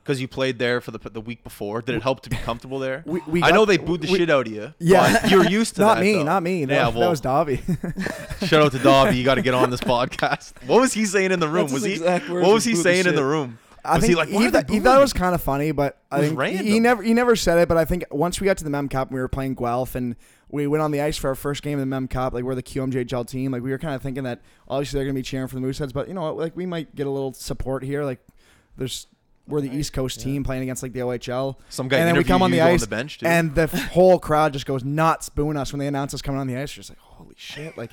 Because 0.03 0.21
you 0.21 0.27
played 0.27 0.59
there 0.59 0.81
for 0.81 0.91
the 0.91 0.99
the 0.99 1.21
week 1.21 1.45
before. 1.45 1.81
Did 1.81 1.95
it 1.95 2.03
help 2.03 2.23
to 2.23 2.31
be 2.31 2.35
comfortable 2.45 2.81
there? 2.81 3.05
We- 3.07 3.21
we 3.29 3.41
I 3.43 3.51
got- 3.51 3.55
know 3.55 3.65
they 3.67 3.77
booed 3.77 4.01
the 4.01 4.11
we- 4.11 4.19
shit 4.19 4.31
out 4.31 4.49
of 4.49 4.53
you. 4.53 4.75
Yeah. 4.81 5.21
but 5.23 5.31
you're 5.31 5.47
used 5.49 5.77
to 5.77 5.81
not 5.87 5.95
that. 5.97 6.01
me, 6.03 6.13
though. 6.15 6.23
not 6.25 6.43
me. 6.43 6.65
That, 6.65 6.75
yeah, 6.75 6.91
that 6.91 7.09
was 7.09 7.21
Dobby. 7.21 7.59
shout 8.47 8.63
out 8.63 8.73
to 8.73 8.79
Dobby. 8.81 9.17
You 9.17 9.25
got 9.25 9.37
to 9.37 9.43
get 9.43 9.55
on 9.55 9.71
this 9.71 9.81
podcast. 9.81 10.55
What 10.67 10.81
was 10.81 10.93
he 10.93 11.05
saying 11.07 11.31
in 11.31 11.39
the 11.41 11.49
room? 11.49 11.65
That's 11.69 11.75
was 11.75 11.83
his 11.85 11.99
he? 11.99 12.05
exact 12.05 12.29
words, 12.29 12.43
What 12.47 12.53
was 12.53 12.55
was 12.55 12.65
he 12.65 12.73
boo 12.73 12.77
the 12.79 12.83
saying 12.83 12.99
in 13.01 13.05
shit. 13.07 13.15
the 13.15 13.25
room? 13.25 13.59
I 13.85 13.95
was 13.95 14.01
think 14.03 14.11
he 14.11 14.15
like? 14.17 14.29
Why 14.31 14.43
he, 14.45 14.51
they 14.51 14.59
th- 14.59 14.65
he 14.65 14.71
booing 14.75 14.83
thought 14.85 14.95
it 14.95 14.99
me? 14.99 15.03
was 15.03 15.13
kind 15.13 15.35
of 15.35 15.43
funny, 15.43 15.71
but 15.73 15.99
I 16.11 16.17
It 16.19 16.21
was 16.21 16.29
think 16.31 16.41
he- 16.41 16.57
he 16.57 16.63
random. 16.63 16.83
never 16.83 17.03
he 17.03 17.15
never 17.15 17.37
said 17.37 17.59
it. 17.59 17.69
But 17.69 17.77
I 17.77 17.85
think 17.85 18.05
once 18.11 18.41
we 18.41 18.45
got 18.47 18.57
to 18.59 18.65
the 18.65 18.71
Mem 18.71 18.89
Cup, 18.89 19.11
we 19.13 19.21
were 19.21 19.29
playing 19.29 19.55
Guelph, 19.55 19.95
and 19.95 20.17
we 20.53 20.67
went 20.67 20.83
on 20.83 20.91
the 20.91 21.01
ice 21.01 21.17
for 21.17 21.29
our 21.29 21.35
first 21.35 21.63
game 21.63 21.75
in 21.75 21.81
the 21.81 21.87
Mem 21.87 22.07
Cup. 22.07 22.35
Like 22.35 22.45
we're 22.45 22.55
the 22.55 22.63
QMJHL 22.63 23.27
team. 23.27 23.51
Like 23.53 23.63
we 23.63 23.71
were 23.71 23.79
kind 23.79 23.95
of 23.95 24.03
thinking 24.03 24.25
that 24.25 24.41
obviously 24.69 24.99
they're 24.99 25.07
gonna 25.07 25.15
be 25.15 25.23
cheering 25.23 25.49
for 25.49 25.57
the 25.57 25.63
Mooseheads, 25.63 25.93
but 25.93 26.07
you 26.09 26.15
know 26.15 26.23
what? 26.23 26.37
Like 26.37 26.55
we 26.55 26.67
might 26.67 26.95
get 26.95 27.07
a 27.07 27.11
little 27.11 27.33
support 27.33 27.83
here. 27.83 28.05
Like 28.05 28.21
there's 28.77 29.07
we're 29.49 29.61
the 29.61 29.75
East 29.75 29.93
Coast 29.93 30.21
team 30.21 30.45
playing 30.45 30.63
against 30.63 30.83
like 30.83 30.93
the 30.93 31.01
OHL. 31.01 31.57
Some 31.71 31.89
guy 31.89 31.99
and 31.99 32.09
then 32.09 32.17
we 32.17 32.23
come 32.23 32.43
on 32.43 32.51
the 32.51 32.61
ice, 32.61 32.83
on 32.83 32.89
the 32.89 32.97
bench, 32.97 33.19
and 33.23 33.55
the 33.55 33.67
whole 33.67 34.19
crowd 34.19 34.53
just 34.53 34.67
goes 34.67 34.85
nuts 34.85 35.31
booing 35.31 35.57
us 35.57 35.73
when 35.73 35.81
they 35.81 35.87
announce 35.87 36.15
us 36.15 36.23
coming 36.23 36.41
on 36.41 36.47
the 36.47 36.57
ice. 36.57 36.77
You're 36.77 36.83
just 36.83 36.91
like, 36.91 36.99
holy 36.99 37.35
shit! 37.37 37.77
Like 37.77 37.91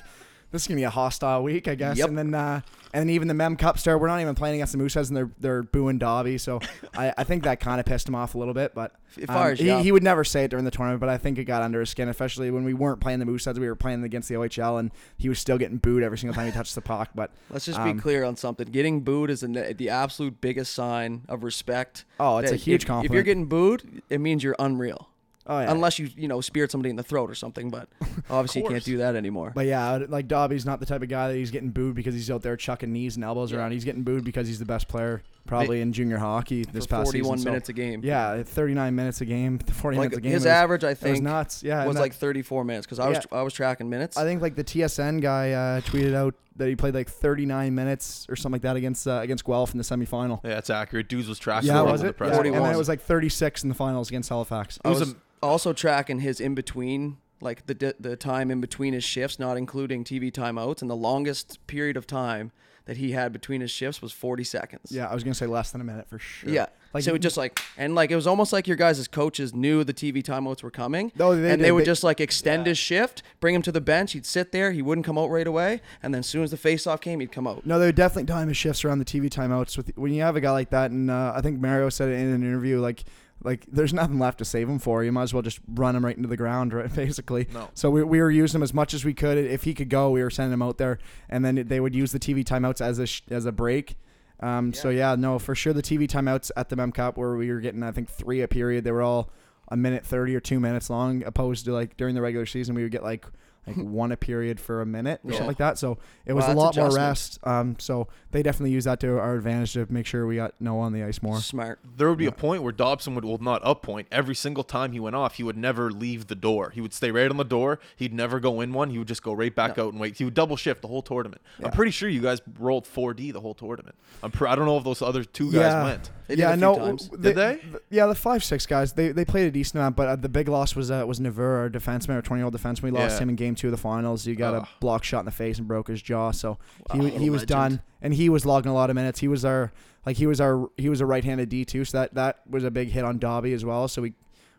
this 0.50 0.62
is 0.62 0.68
gonna 0.68 0.78
be 0.78 0.84
a 0.84 0.90
hostile 0.90 1.42
week, 1.42 1.68
I 1.68 1.74
guess. 1.74 1.98
Yep. 1.98 2.08
And 2.08 2.18
then 2.18 2.34
uh, 2.34 2.60
and 2.92 3.02
then 3.02 3.10
even 3.10 3.28
the 3.28 3.34
Mem 3.34 3.56
Cup 3.56 3.78
we're 3.86 4.06
not 4.08 4.20
even 4.20 4.34
playing 4.34 4.56
against 4.56 4.72
the 4.72 4.78
Mooseheads, 4.78 5.08
and 5.08 5.16
they're 5.16 5.30
they're 5.38 5.62
booing 5.62 5.98
Dobby. 5.98 6.38
So 6.38 6.60
I, 6.96 7.12
I 7.16 7.24
think 7.24 7.44
that 7.44 7.60
kind 7.60 7.78
of 7.78 7.86
pissed 7.86 8.08
him 8.08 8.14
off 8.14 8.34
a 8.34 8.38
little 8.38 8.54
bit. 8.54 8.74
But 8.74 8.94
um, 9.28 9.54
he, 9.54 9.82
he 9.82 9.92
would 9.92 10.02
never 10.02 10.24
say 10.24 10.44
it 10.44 10.48
during 10.48 10.64
the 10.64 10.70
tournament, 10.70 11.00
but 11.00 11.08
I 11.08 11.18
think 11.18 11.38
it 11.38 11.44
got 11.44 11.62
under 11.62 11.80
his 11.80 11.90
skin, 11.90 12.08
especially 12.08 12.50
when 12.50 12.64
we 12.64 12.74
weren't 12.74 13.00
playing 13.00 13.20
the 13.20 13.26
Mooseheads. 13.26 13.58
We 13.58 13.68
were 13.68 13.76
playing 13.76 14.02
against 14.02 14.28
the 14.28 14.34
OHL, 14.36 14.80
and 14.80 14.90
he 15.16 15.28
was 15.28 15.38
still 15.38 15.58
getting 15.58 15.78
booed 15.78 16.02
every 16.02 16.18
single 16.18 16.34
time 16.34 16.46
he 16.46 16.52
touched 16.52 16.74
the 16.74 16.80
puck. 16.80 17.10
But 17.14 17.30
Let's 17.50 17.66
just 17.66 17.78
Um, 17.78 17.96
be 17.96 18.00
clear 18.00 18.24
on 18.24 18.36
something. 18.36 18.66
Getting 18.68 19.00
booed 19.00 19.30
is 19.30 19.40
the 19.40 19.74
the 19.76 19.88
absolute 19.88 20.40
biggest 20.40 20.74
sign 20.74 21.22
of 21.28 21.44
respect. 21.44 22.04
oh, 22.18 22.38
it's 22.38 22.52
a 22.52 22.56
huge 22.56 22.82
if, 22.82 22.88
compliment. 22.88 23.12
If 23.12 23.14
you're 23.14 23.22
getting 23.22 23.46
booed, 23.46 24.02
it 24.10 24.20
means 24.20 24.42
you're 24.42 24.56
unreal. 24.58 25.09
Oh, 25.50 25.60
yeah. 25.60 25.70
Unless 25.70 25.98
you 25.98 26.08
you 26.16 26.28
know 26.28 26.40
speared 26.40 26.70
somebody 26.70 26.90
in 26.90 26.96
the 26.96 27.02
throat 27.02 27.30
or 27.30 27.34
something, 27.34 27.68
but 27.70 27.88
obviously 28.30 28.62
you 28.62 28.68
can't 28.68 28.84
do 28.84 28.98
that 28.98 29.16
anymore. 29.16 29.52
But 29.54 29.66
yeah, 29.66 29.98
like 30.08 30.28
Dobby's 30.28 30.64
not 30.64 30.80
the 30.80 30.86
type 30.86 31.02
of 31.02 31.08
guy 31.08 31.28
that 31.28 31.36
he's 31.36 31.50
getting 31.50 31.70
booed 31.70 31.94
because 31.94 32.14
he's 32.14 32.30
out 32.30 32.42
there 32.42 32.56
chucking 32.56 32.92
knees 32.92 33.16
and 33.16 33.24
elbows 33.24 33.52
around. 33.52 33.72
He's 33.72 33.84
getting 33.84 34.02
booed 34.02 34.24
because 34.24 34.46
he's 34.46 34.58
the 34.58 34.64
best 34.64 34.88
player 34.88 35.22
probably 35.46 35.80
in 35.80 35.92
junior 35.92 36.18
hockey 36.18 36.64
this 36.64 36.84
for 36.86 36.90
past 36.96 37.06
41 37.08 37.38
season. 37.38 37.38
So, 37.44 37.50
minutes 37.50 37.68
a 37.68 37.72
game. 37.72 38.00
yeah, 38.04 38.42
39 38.42 38.94
minutes 38.94 39.20
a 39.20 39.24
game, 39.26 39.58
40 39.58 39.96
like 39.98 40.02
minutes 40.10 40.18
a 40.18 40.20
game. 40.20 40.32
his 40.32 40.44
it 40.44 40.48
was, 40.48 40.52
average, 40.52 40.84
I 40.84 40.88
it 40.88 40.90
was 40.92 40.98
think, 41.00 41.22
nuts. 41.22 41.62
Yeah, 41.62 41.78
was 41.78 41.88
and 41.88 41.96
that- 41.96 42.00
like 42.02 42.14
34 42.14 42.64
minutes 42.64 42.86
because 42.86 42.98
I 43.00 43.08
was 43.08 43.26
I 43.32 43.42
was 43.42 43.52
tracking 43.52 43.88
minutes. 43.90 44.16
I 44.16 44.24
think 44.24 44.42
like 44.42 44.54
the 44.56 44.64
TSN 44.64 45.20
guy 45.20 45.52
uh, 45.52 45.80
tweeted 45.80 46.14
out 46.14 46.34
that 46.56 46.68
he 46.68 46.76
played 46.76 46.94
like 46.94 47.08
39 47.08 47.74
minutes 47.74 48.26
or 48.28 48.36
something 48.36 48.54
like 48.56 48.62
that 48.62 48.76
against 48.76 49.06
uh, 49.08 49.20
against 49.22 49.44
Guelph 49.44 49.72
in 49.72 49.78
the 49.78 49.84
semifinal. 49.84 50.40
yeah, 50.44 50.58
it's 50.58 50.70
accurate. 50.70 51.08
Dudes 51.08 51.28
was 51.28 51.40
trashing. 51.40 51.64
Yeah, 51.64 51.78
all 51.80 51.86
was 51.86 52.00
over 52.00 52.08
it? 52.08 52.12
the 52.12 52.14
press 52.14 52.30
Yeah, 52.36 52.42
and 52.52 52.64
then 52.64 52.74
it 52.74 52.78
was 52.78 52.88
like 52.88 53.00
36 53.00 53.62
in 53.62 53.68
the 53.68 53.74
finals 53.74 54.08
against 54.08 54.28
Halifax. 54.28 54.78
I 54.84 54.88
it 54.88 54.90
was 54.90 55.00
was 55.00 55.12
a- 55.12 55.16
also 55.42 55.72
tracking 55.72 56.20
his 56.20 56.38
in 56.38 56.54
between, 56.54 57.16
like 57.40 57.64
the 57.66 57.74
di- 57.74 57.94
the 57.98 58.14
time 58.14 58.50
in 58.50 58.60
between 58.60 58.92
his 58.92 59.04
shifts, 59.04 59.38
not 59.38 59.56
including 59.56 60.04
TV 60.04 60.30
timeouts, 60.30 60.82
and 60.82 60.90
the 60.90 60.96
longest 60.96 61.58
period 61.66 61.96
of 61.96 62.06
time 62.06 62.52
that 62.86 62.96
he 62.96 63.12
had 63.12 63.32
between 63.32 63.60
his 63.60 63.70
shifts 63.70 64.00
was 64.02 64.12
40 64.12 64.44
seconds. 64.44 64.90
Yeah, 64.92 65.06
I 65.08 65.14
was 65.14 65.22
gonna 65.24 65.34
say 65.34 65.46
less 65.46 65.70
than 65.70 65.80
a 65.80 65.84
minute 65.84 66.08
for 66.08 66.18
sure. 66.18 66.50
Yeah. 66.50 66.66
Like- 66.92 67.04
so 67.04 67.14
it 67.14 67.20
just 67.20 67.36
like 67.36 67.60
and 67.78 67.94
like 67.94 68.10
it 68.10 68.16
was 68.16 68.26
almost 68.26 68.52
like 68.52 68.66
your 68.66 68.76
guys' 68.76 69.06
coaches 69.06 69.54
knew 69.54 69.84
the 69.84 69.94
TV 69.94 70.22
timeouts 70.24 70.62
were 70.64 70.72
coming. 70.72 71.12
No, 71.16 71.36
they 71.40 71.52
and 71.52 71.62
they 71.62 71.70
would 71.70 71.82
They- 71.82 71.86
just 71.86 72.02
like 72.02 72.20
extend 72.20 72.66
his 72.66 72.78
shift, 72.78 73.22
bring 73.38 73.54
him 73.54 73.62
to 73.62 73.70
the 73.72 73.80
bench. 73.80 74.12
He'd 74.12 74.26
sit 74.26 74.50
there. 74.50 74.72
He 74.72 74.82
wouldn't 74.82 75.06
come 75.06 75.16
out 75.16 75.30
right 75.30 75.46
away. 75.46 75.80
And 76.02 76.12
then 76.12 76.18
as 76.20 76.26
soon 76.26 76.42
as 76.42 76.50
the 76.50 76.56
face-off 76.56 77.00
came, 77.00 77.20
he'd 77.20 77.30
come 77.32 77.46
out. 77.46 77.64
No, 77.64 77.78
they 77.78 77.86
would 77.86 77.94
definitely 77.94 78.24
time 78.32 78.48
his 78.48 78.56
shifts 78.56 78.84
around 78.84 78.98
the 78.98 79.04
TV 79.04 79.30
timeouts. 79.30 79.76
With 79.76 79.96
when 79.96 80.12
you 80.12 80.22
have 80.22 80.34
a 80.34 80.40
guy 80.40 80.50
like 80.50 80.70
that, 80.70 80.90
and 80.90 81.10
uh, 81.10 81.32
I 81.36 81.40
think 81.42 81.60
Mario 81.60 81.90
said 81.90 82.08
it 82.08 82.14
in 82.14 82.26
an 82.28 82.42
interview, 82.42 82.80
like 82.80 83.04
like 83.42 83.64
there's 83.70 83.92
nothing 83.94 84.18
left 84.18 84.38
to 84.38 84.44
save 84.44 84.68
him 84.68 84.78
for. 84.78 85.02
You 85.04 85.12
might 85.12 85.22
as 85.24 85.34
well 85.34 85.42
just 85.42 85.60
run 85.66 85.96
him 85.96 86.04
right 86.04 86.16
into 86.16 86.28
the 86.28 86.36
ground, 86.36 86.72
right? 86.74 86.92
Basically. 86.94 87.48
No. 87.52 87.68
So 87.74 87.90
we, 87.90 88.02
we 88.02 88.20
were 88.20 88.30
using 88.30 88.58
him 88.58 88.62
as 88.62 88.74
much 88.74 88.94
as 88.94 89.04
we 89.04 89.14
could. 89.14 89.38
If 89.38 89.64
he 89.64 89.74
could 89.74 89.88
go, 89.88 90.10
we 90.10 90.22
were 90.22 90.30
sending 90.30 90.52
him 90.52 90.62
out 90.62 90.78
there, 90.78 90.98
and 91.28 91.44
then 91.44 91.54
they 91.68 91.80
would 91.80 91.94
use 91.94 92.12
the 92.12 92.18
TV 92.20 92.44
timeouts 92.44 92.80
as 92.80 92.98
a 92.98 93.06
sh- 93.06 93.22
as 93.30 93.46
a 93.46 93.52
break. 93.52 93.96
Um, 94.40 94.72
So 94.72 94.88
yeah, 94.90 95.16
no, 95.16 95.38
for 95.38 95.54
sure 95.54 95.72
the 95.72 95.82
TV 95.82 96.06
timeouts 96.08 96.50
at 96.56 96.68
the 96.70 96.76
Mem 96.76 96.92
Cup 96.92 97.16
where 97.18 97.34
we 97.36 97.50
were 97.50 97.60
getting 97.60 97.82
I 97.82 97.92
think 97.92 98.08
three 98.08 98.40
a 98.42 98.48
period. 98.48 98.84
They 98.84 98.92
were 98.92 99.02
all 99.02 99.30
a 99.68 99.76
minute 99.76 100.04
thirty 100.04 100.34
or 100.34 100.40
two 100.40 100.58
minutes 100.60 100.88
long, 100.90 101.22
opposed 101.24 101.64
to 101.66 101.72
like 101.72 101.96
during 101.96 102.14
the 102.14 102.22
regular 102.22 102.46
season 102.46 102.74
we 102.74 102.82
would 102.82 102.92
get 102.92 103.02
like 103.04 103.26
like 103.66 103.76
one 103.84 104.10
a 104.12 104.16
period 104.16 104.58
for 104.58 104.80
a 104.80 104.86
minute 104.86 105.20
or 105.24 105.30
Yeah. 105.30 105.36
something 105.38 105.46
like 105.48 105.58
that. 105.58 105.78
So 105.78 105.98
it 106.26 106.32
Wow, 106.32 106.36
was 106.36 106.44
a 106.44 106.48
that's 106.48 106.56
lot 106.58 106.76
more 106.76 106.90
rest. 106.96 107.38
Um, 107.44 107.76
so 107.78 108.08
they 108.30 108.42
definitely 108.42 108.70
use 108.72 108.84
that 108.84 109.00
to 109.00 109.18
our 109.18 109.34
advantage 109.34 109.74
to 109.74 109.86
make 109.90 110.06
sure 110.06 110.26
we 110.26 110.36
got 110.36 110.54
no 110.60 110.78
on 110.78 110.92
the 110.92 111.02
ice 111.04 111.20
more. 111.22 111.38
Smart. 111.40 111.78
There 111.96 112.08
would 112.08 112.18
be 112.18 112.24
Yeah. 112.24 112.30
a 112.30 112.32
point 112.32 112.62
where 112.62 112.72
Dobson 112.72 113.14
would, 113.14 113.24
well, 113.24 113.38
not 113.40 113.60
a 113.64 113.74
point. 113.74 114.08
Every 114.10 114.34
single 114.34 114.64
time 114.64 114.92
he 114.92 115.00
went 115.00 115.14
off, 115.16 115.34
he 115.34 115.42
would 115.42 115.56
never 115.56 115.90
leave 115.90 116.26
the 116.28 116.34
door. 116.34 116.70
He 116.70 116.80
would 116.80 116.92
stay 116.94 117.10
right 117.10 117.30
on 117.30 117.36
the 117.36 117.44
door. 117.44 117.78
He'd 117.96 118.14
never 118.14 118.40
go 118.40 118.60
in 118.60 118.72
one. 118.72 118.90
He 118.90 118.98
would 118.98 119.08
just 119.08 119.22
go 119.22 119.32
right 119.32 119.54
back 119.54 119.78
out 119.78 119.92
and 119.92 120.00
wait. 120.00 120.16
He 120.18 120.24
would 120.24 120.34
double 120.34 120.56
shift 120.56 120.82
the 120.82 120.88
whole 120.88 121.02
tournament. 121.02 121.42
Yeah. 121.58 121.66
I'm 121.66 121.72
pretty 121.72 121.90
sure 121.92 122.08
you 122.08 122.20
guys 122.22 122.40
rolled 122.58 122.86
4D 122.86 123.32
the 123.32 123.40
whole 123.40 123.54
tournament. 123.54 123.94
I'm 124.22 124.30
pr- 124.30 124.48
I 124.48 124.54
don't 124.56 124.66
know 124.66 124.78
if 124.78 124.84
those 124.84 125.02
other 125.02 125.22
two 125.24 125.46
guys 125.52 125.60
Yeah. 125.72 125.84
went. 125.84 126.10
They 126.30 126.36
did 126.36 126.42
yeah, 126.42 126.48
a 126.50 126.52
few 126.52 126.60
no, 126.60 126.76
times. 126.76 127.04
w- 127.08 127.22
Did 127.22 127.36
they? 127.36 127.56
th- 127.56 127.82
yeah, 127.90 128.06
the 128.06 128.14
five 128.14 128.42
six 128.42 128.64
guys 128.66 128.92
they 128.92 129.08
they 129.12 129.24
played 129.24 129.46
a 129.46 129.50
decent 129.50 129.76
amount, 129.76 129.96
but 129.96 130.08
uh, 130.08 130.16
the 130.16 130.28
big 130.28 130.48
loss 130.48 130.74
was 130.76 130.90
uh, 130.90 131.04
was 131.06 131.20
Neveu, 131.20 131.38
our 131.40 131.68
defenseman, 131.70 132.14
our 132.14 132.22
twenty 132.22 132.40
year 132.40 132.44
old 132.46 132.54
defenseman. 132.56 132.82
We 132.84 132.90
lost 132.92 133.16
Yeah. 133.16 133.24
him 133.24 133.28
in 133.30 133.36
game 133.36 133.54
two 133.54 133.66
of 133.66 133.72
the 133.72 133.76
finals. 133.76 134.24
He 134.24 134.34
got 134.34 134.54
Ugh. 134.54 134.62
a 134.62 134.68
block 134.80 135.04
shot 135.04 135.20
in 135.20 135.24
the 135.26 135.30
face 135.32 135.58
and 135.58 135.66
broke 135.68 135.88
his 135.88 136.00
jaw, 136.00 136.30
so 136.30 136.58
Wow, 136.92 137.00
he 137.02 137.10
he 137.10 137.30
was 137.30 137.42
legend. 137.42 137.48
done, 137.48 137.82
and 138.00 138.14
he 138.14 138.28
was 138.28 138.46
logging 138.46 138.70
a 138.70 138.74
lot 138.74 138.90
of 138.90 138.96
minutes. 138.96 139.20
He 139.20 139.28
was 139.28 139.44
our 139.44 139.72
like 140.06 140.16
he 140.16 140.26
was 140.26 140.40
our 140.40 140.70
he 140.76 140.88
was 140.88 141.00
a 141.00 141.06
right 141.06 141.24
handed 141.24 141.48
D 141.48 141.64
two, 141.64 141.84
so 141.84 141.98
that 141.98 142.14
that 142.14 142.40
was 142.48 142.64
a 142.64 142.70
big 142.70 142.88
hit 142.90 143.04
on 143.04 143.18
Dobby 143.18 143.52
as 143.52 143.64
well. 143.64 143.88
So 143.88 144.02
we 144.02 144.14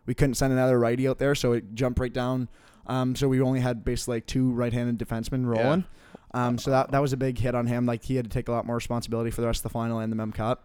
we 0.06 0.14
couldn't 0.14 0.34
send 0.34 0.52
another 0.52 0.78
righty 0.78 1.08
out 1.08 1.18
there, 1.18 1.34
so 1.34 1.52
it 1.52 1.74
jumped 1.74 1.98
right 2.00 2.12
down. 2.12 2.48
Um, 2.86 3.14
so 3.14 3.28
we 3.28 3.40
only 3.40 3.60
had 3.60 3.84
basically 3.84 4.16
like 4.16 4.26
two 4.26 4.50
right 4.52 4.72
handed 4.72 4.98
defensemen 4.98 5.46
rolling. 5.46 5.84
Um, 6.34 6.56
so 6.58 6.70
that 6.70 6.90
that 6.92 6.98
was 7.00 7.12
a 7.12 7.16
big 7.16 7.38
hit 7.38 7.54
on 7.54 7.66
him. 7.66 7.86
Like 7.86 8.02
he 8.02 8.16
had 8.16 8.24
to 8.24 8.30
take 8.30 8.48
a 8.48 8.52
lot 8.52 8.66
more 8.66 8.74
responsibility 8.76 9.30
for 9.30 9.40
the 9.42 9.46
rest 9.46 9.60
of 9.60 9.64
the 9.64 9.68
final 9.68 9.98
and 10.00 10.10
the 10.10 10.16
Mem 10.16 10.32
Cup. 10.32 10.64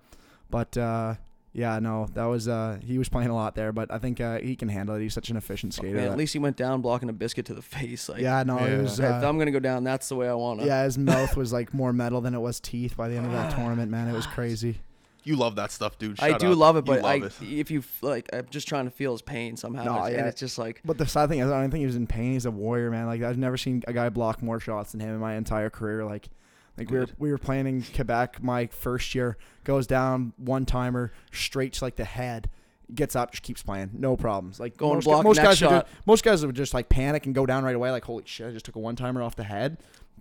But 0.50 0.78
uh, 0.78 1.16
yeah, 1.54 1.80
no, 1.80 2.08
that 2.14 2.26
was 2.26 2.48
uh, 2.48 2.80
he 2.86 2.98
was 2.98 3.10
playing 3.10 3.30
a 3.30 3.36
lot 3.36 3.56
there, 3.56 3.72
but 3.72 3.92
I 3.92 3.98
think 3.98 4.22
uh, 4.22 4.40
he 4.40 4.56
can 4.56 4.70
handle 4.70 4.96
it. 4.96 5.02
He's 5.02 5.14
such 5.14 5.30
an 5.30 5.38
efficient 5.38 5.74
skater. 5.74 5.96
Man, 5.96 6.12
at 6.12 6.18
least 6.18 6.34
he 6.34 6.40
went 6.40 6.56
down 6.56 6.82
blocking 6.82 7.10
a 7.10 7.14
biscuit 7.14 7.46
to 7.48 7.54
the 7.54 7.62
face. 7.62 8.10
Like, 8.10 8.22
yeah, 8.22 8.44
no, 8.44 8.60
Yeah. 8.60 8.66
it 8.66 8.82
was. 8.82 9.00
if 9.00 9.06
Uh, 9.06 9.28
I'm 9.28 9.38
gonna 9.40 9.52
go 9.52 9.60
down, 9.60 9.84
that's 9.84 10.08
the 10.10 10.16
way 10.16 10.30
I 10.30 10.34
want 10.34 10.60
to. 10.62 10.66
yeah, 10.66 10.84
his 10.84 10.98
mouth 11.12 11.36
was 11.36 11.52
like 11.52 11.74
more 11.74 11.92
metal 11.94 12.22
than 12.22 12.34
it 12.36 12.40
was 12.40 12.60
teeth 12.60 12.96
by 12.96 13.08
the 13.10 13.16
end 13.16 13.26
of 13.26 13.32
that 13.32 13.52
tournament. 13.56 13.90
Man, 13.92 14.08
it 14.08 14.14
was 14.14 14.28
crazy. 14.28 14.78
You 15.24 15.36
love 15.36 15.56
that 15.58 15.72
stuff, 15.74 15.98
dude. 15.98 16.22
I 16.22 16.38
do 16.38 16.54
up. 16.54 16.58
love 16.58 16.76
it, 16.78 16.88
You 16.88 16.94
but 16.94 17.04
I, 17.04 17.16
it. 17.16 17.34
if 17.42 17.70
you 17.70 17.84
like, 18.02 18.30
I'm 18.32 18.48
just 18.50 18.66
trying 18.66 18.86
to 18.86 18.92
feel 18.92 19.12
his 19.12 19.22
pain 19.22 19.58
somehow, 19.58 19.84
No, 19.84 20.04
and 20.06 20.16
yeah. 20.16 20.26
it's 20.28 20.40
just 20.40 20.58
like, 20.58 20.82
But 20.86 20.98
the 20.98 21.06
sad 21.06 21.28
thing 21.28 21.40
is, 21.40 21.52
I 21.52 21.60
don't 21.60 21.70
think 21.70 21.82
he 21.82 21.86
was 21.86 21.98
in 21.98 22.08
pain. 22.08 22.32
He's 22.32 22.46
a 22.46 22.52
warrior, 22.52 22.90
man. 22.92 23.08
Like 23.08 23.22
I've 23.24 23.38
never 23.38 23.58
seen 23.58 23.84
a 23.90 23.94
guy 23.94 24.08
block 24.08 24.42
more 24.42 24.62
shots 24.62 24.94
than 24.94 25.02
him 25.02 25.10
in 25.10 25.20
my 25.20 25.34
entire 25.36 25.70
career. 25.70 26.06
Like, 26.06 26.30
like 26.78 26.90
we 26.92 26.98
were 27.00 27.06
Good. 27.06 27.16
we 27.18 27.32
were 27.32 27.38
playing 27.38 27.68
in 27.68 27.82
Quebec 27.84 28.42
my 28.44 28.68
first 28.68 29.16
year. 29.16 29.38
Goes 29.64 29.88
down 29.88 30.34
one 30.38 30.66
timer 30.66 31.12
straight 31.32 31.74
to 31.74 31.84
like 31.86 31.96
the 31.96 32.06
head. 32.06 32.50
Gets 32.94 33.18
up, 33.18 33.32
just 33.32 33.44
keeps 33.44 33.62
playing, 33.64 33.90
no 33.94 34.16
problems. 34.16 34.60
Like 34.62 34.78
Go 34.78 34.88
and 34.88 34.96
most, 34.96 35.06
block 35.06 35.24
most 35.26 35.36
next 35.38 35.48
guys 35.48 35.62
would 35.62 35.70
shot. 35.70 35.88
just, 35.88 36.08
most 36.08 36.24
guys 36.24 36.46
would 36.46 36.56
just 36.56 36.74
like 36.74 36.88
panic 36.88 37.26
and 37.26 37.36
go 37.36 37.46
down 37.46 37.64
right 37.66 37.76
away. 37.76 37.92
Like 37.92 38.06
holy 38.06 38.24
shit, 38.26 38.48
I 38.48 38.52
just 38.52 38.66
took 38.66 38.76
a 38.78 38.80
one 38.80 38.96
timer 38.96 39.22
off 39.22 39.36
the 39.36 39.44
head. 39.44 39.78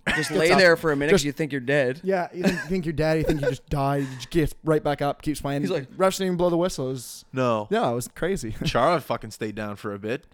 just 0.15 0.31
lay 0.31 0.51
up, 0.51 0.57
there 0.57 0.75
for 0.77 0.91
a 0.91 0.95
minute 0.95 1.11
'cause 1.11 1.19
just- 1.21 1.25
you 1.25 1.31
think 1.33 1.51
you're 1.51 1.61
dead. 1.61 1.99
Yeah, 2.03 2.27
you 2.33 2.43
think, 2.43 2.53
you 2.55 2.67
think 2.69 2.85
you're 2.85 2.93
dead. 2.93 3.17
You 3.19 3.23
think 3.23 3.41
you 3.41 3.47
just 3.49 3.65
died. 3.69 4.01
You 4.03 4.15
just 4.15 4.29
get 4.29 4.53
right 4.65 4.83
back 4.83 5.01
up, 5.01 5.21
keeps 5.21 5.39
playing. 5.41 5.61
He's 5.61 5.71
like- 5.71 5.89
refs 5.91 6.13
didn't 6.17 6.27
even 6.27 6.37
blow 6.37 6.49
the 6.49 6.57
whistle. 6.57 6.87
It 6.87 6.93
was, 6.93 7.25
no. 7.33 7.67
yeah, 7.71 7.89
it 7.89 7.93
was 7.95 8.07
crazy. 8.09 8.53
Chara 8.65 8.99
fucking 9.01 9.31
stayed 9.31 9.55
down 9.55 9.75
for 9.77 9.93
a 9.93 9.99
bit. 9.99 10.25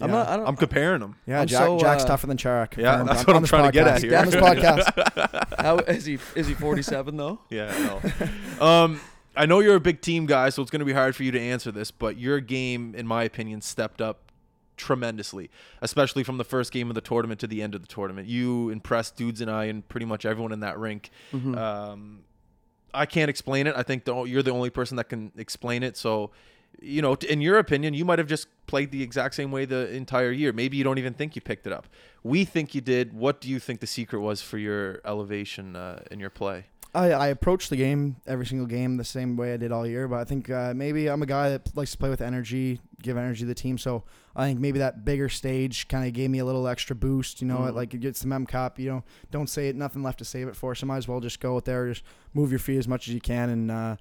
I'm 0.00 0.10
Yeah. 0.10 0.16
not. 0.16 0.28
I 0.28 0.36
don't. 0.36 0.46
I'm 0.46 0.56
comparing 0.56 1.00
them. 1.00 1.16
Yeah, 1.26 1.40
I'm 1.40 1.46
Jack, 1.46 1.64
so, 1.66 1.78
Jack's 1.78 2.04
uh, 2.04 2.08
tougher 2.08 2.26
than 2.26 2.36
Charak. 2.36 2.76
Yeah, 2.76 2.98
confirmed 2.98 3.08
that's 3.08 3.20
on- 3.20 3.26
what 3.26 3.36
I'm 3.36 3.42
this 3.42 3.50
trying 3.50 3.64
to 3.64 3.72
get 3.72 3.86
at 3.86 4.00
podcast. 4.00 4.02
here. 4.02 4.16
On 4.18 4.26
this 4.26 4.34
podcast. 4.94 5.58
how 5.62 5.78
is 5.78 6.04
he? 6.04 6.18
Is 6.34 6.46
he 6.46 6.54
47 6.54 7.16
though? 7.16 7.40
Yeah, 7.50 7.98
no. 8.60 8.66
um, 8.66 9.00
I 9.36 9.46
know 9.46 9.60
you're 9.60 9.76
a 9.76 9.80
big 9.80 10.00
team 10.00 10.26
guy, 10.26 10.48
so 10.50 10.62
it's 10.62 10.70
going 10.70 10.80
to 10.80 10.86
be 10.86 10.92
hard 10.92 11.14
for 11.16 11.22
you 11.22 11.30
to 11.32 11.40
answer 11.40 11.70
this, 11.70 11.90
but 11.90 12.18
your 12.18 12.40
game, 12.40 12.94
in 12.94 13.06
my 13.06 13.22
opinion, 13.24 13.60
stepped 13.60 14.00
up 14.00 14.32
tremendously, 14.76 15.50
especially 15.80 16.22
from 16.22 16.38
the 16.38 16.44
first 16.44 16.72
game 16.72 16.88
of 16.90 16.94
the 16.94 17.00
tournament 17.00 17.40
to 17.40 17.46
the 17.46 17.62
end 17.62 17.74
of 17.74 17.80
the 17.82 17.86
tournament. 17.88 18.28
You 18.28 18.68
impressed 18.70 19.16
dudes 19.16 19.40
and 19.40 19.50
I 19.50 19.64
and 19.66 19.86
pretty 19.88 20.06
much 20.06 20.24
everyone 20.26 20.52
in 20.52 20.60
that 20.60 20.78
rink. 20.78 21.10
Mm-hmm. 21.32 21.56
Um, 21.56 22.20
I 22.94 23.06
can't 23.06 23.28
explain 23.30 23.66
it. 23.66 23.74
I 23.76 23.82
think 23.82 24.04
the, 24.04 24.24
you're 24.24 24.42
the 24.42 24.52
only 24.52 24.70
person 24.70 24.96
that 24.96 25.08
can 25.10 25.32
explain 25.36 25.82
it. 25.82 25.96
So, 25.96 26.30
you 26.80 27.02
know, 27.02 27.14
in 27.14 27.40
your 27.40 27.58
opinion, 27.58 27.94
you 27.94 28.04
might 28.04 28.18
have 28.18 28.28
just 28.28 28.48
played 28.66 28.90
the 28.90 29.02
exact 29.02 29.34
same 29.34 29.50
way 29.50 29.64
the 29.64 29.90
entire 29.92 30.30
year. 30.30 30.52
Maybe 30.52 30.76
you 30.76 30.84
don't 30.84 30.98
even 30.98 31.14
think 31.14 31.34
you 31.34 31.42
picked 31.42 31.66
it 31.66 31.72
up. 31.72 31.86
We 32.22 32.44
think 32.44 32.74
you 32.74 32.80
did. 32.80 33.12
What 33.12 33.40
do 33.40 33.48
you 33.48 33.58
think 33.58 33.80
the 33.80 33.86
secret 33.86 34.20
was 34.20 34.42
for 34.42 34.58
your 34.58 35.00
elevation 35.04 35.76
uh, 35.76 36.02
in 36.10 36.20
your 36.20 36.30
play? 36.30 36.66
I, 36.94 37.12
I 37.12 37.26
approach 37.28 37.68
the 37.68 37.76
game 37.76 38.16
every 38.26 38.46
single 38.46 38.66
game 38.66 38.96
the 38.96 39.04
same 39.04 39.36
way 39.36 39.52
I 39.52 39.58
did 39.58 39.70
all 39.70 39.86
year, 39.86 40.08
but 40.08 40.16
I 40.18 40.24
think 40.24 40.48
uh, 40.48 40.72
maybe 40.74 41.08
I'm 41.08 41.20
a 41.22 41.26
guy 41.26 41.50
that 41.50 41.76
likes 41.76 41.92
to 41.92 41.98
play 41.98 42.08
with 42.08 42.22
energy, 42.22 42.80
give 43.02 43.18
energy 43.18 43.40
to 43.40 43.46
the 43.46 43.54
team. 43.54 43.76
So 43.76 44.04
I 44.34 44.46
think 44.46 44.60
maybe 44.60 44.78
that 44.78 45.04
bigger 45.04 45.28
stage 45.28 45.88
kind 45.88 46.06
of 46.06 46.14
gave 46.14 46.30
me 46.30 46.38
a 46.38 46.44
little 46.46 46.66
extra 46.66 46.96
boost. 46.96 47.42
You 47.42 47.48
know, 47.48 47.58
Mhm. 47.58 47.74
like 47.74 47.92
it 47.92 47.98
gets 48.00 48.20
the 48.20 48.28
Mem 48.28 48.46
Cup. 48.46 48.78
You 48.78 48.88
know, 48.90 49.04
don't 49.30 49.48
say 49.50 49.68
it, 49.68 49.76
nothing 49.76 50.02
left 50.02 50.18
to 50.20 50.24
save 50.24 50.48
it 50.48 50.56
for. 50.56 50.74
So 50.74 50.86
might 50.86 50.96
as 50.96 51.06
well 51.08 51.20
just 51.20 51.38
go 51.38 51.56
out 51.56 51.66
there, 51.66 51.86
just 51.86 52.02
move 52.32 52.50
your 52.50 52.60
feet 52.60 52.78
as 52.78 52.88
much 52.88 53.08
as 53.08 53.14
you 53.14 53.20
can, 53.20 53.50
and 53.50 53.70
uh, 53.70 53.96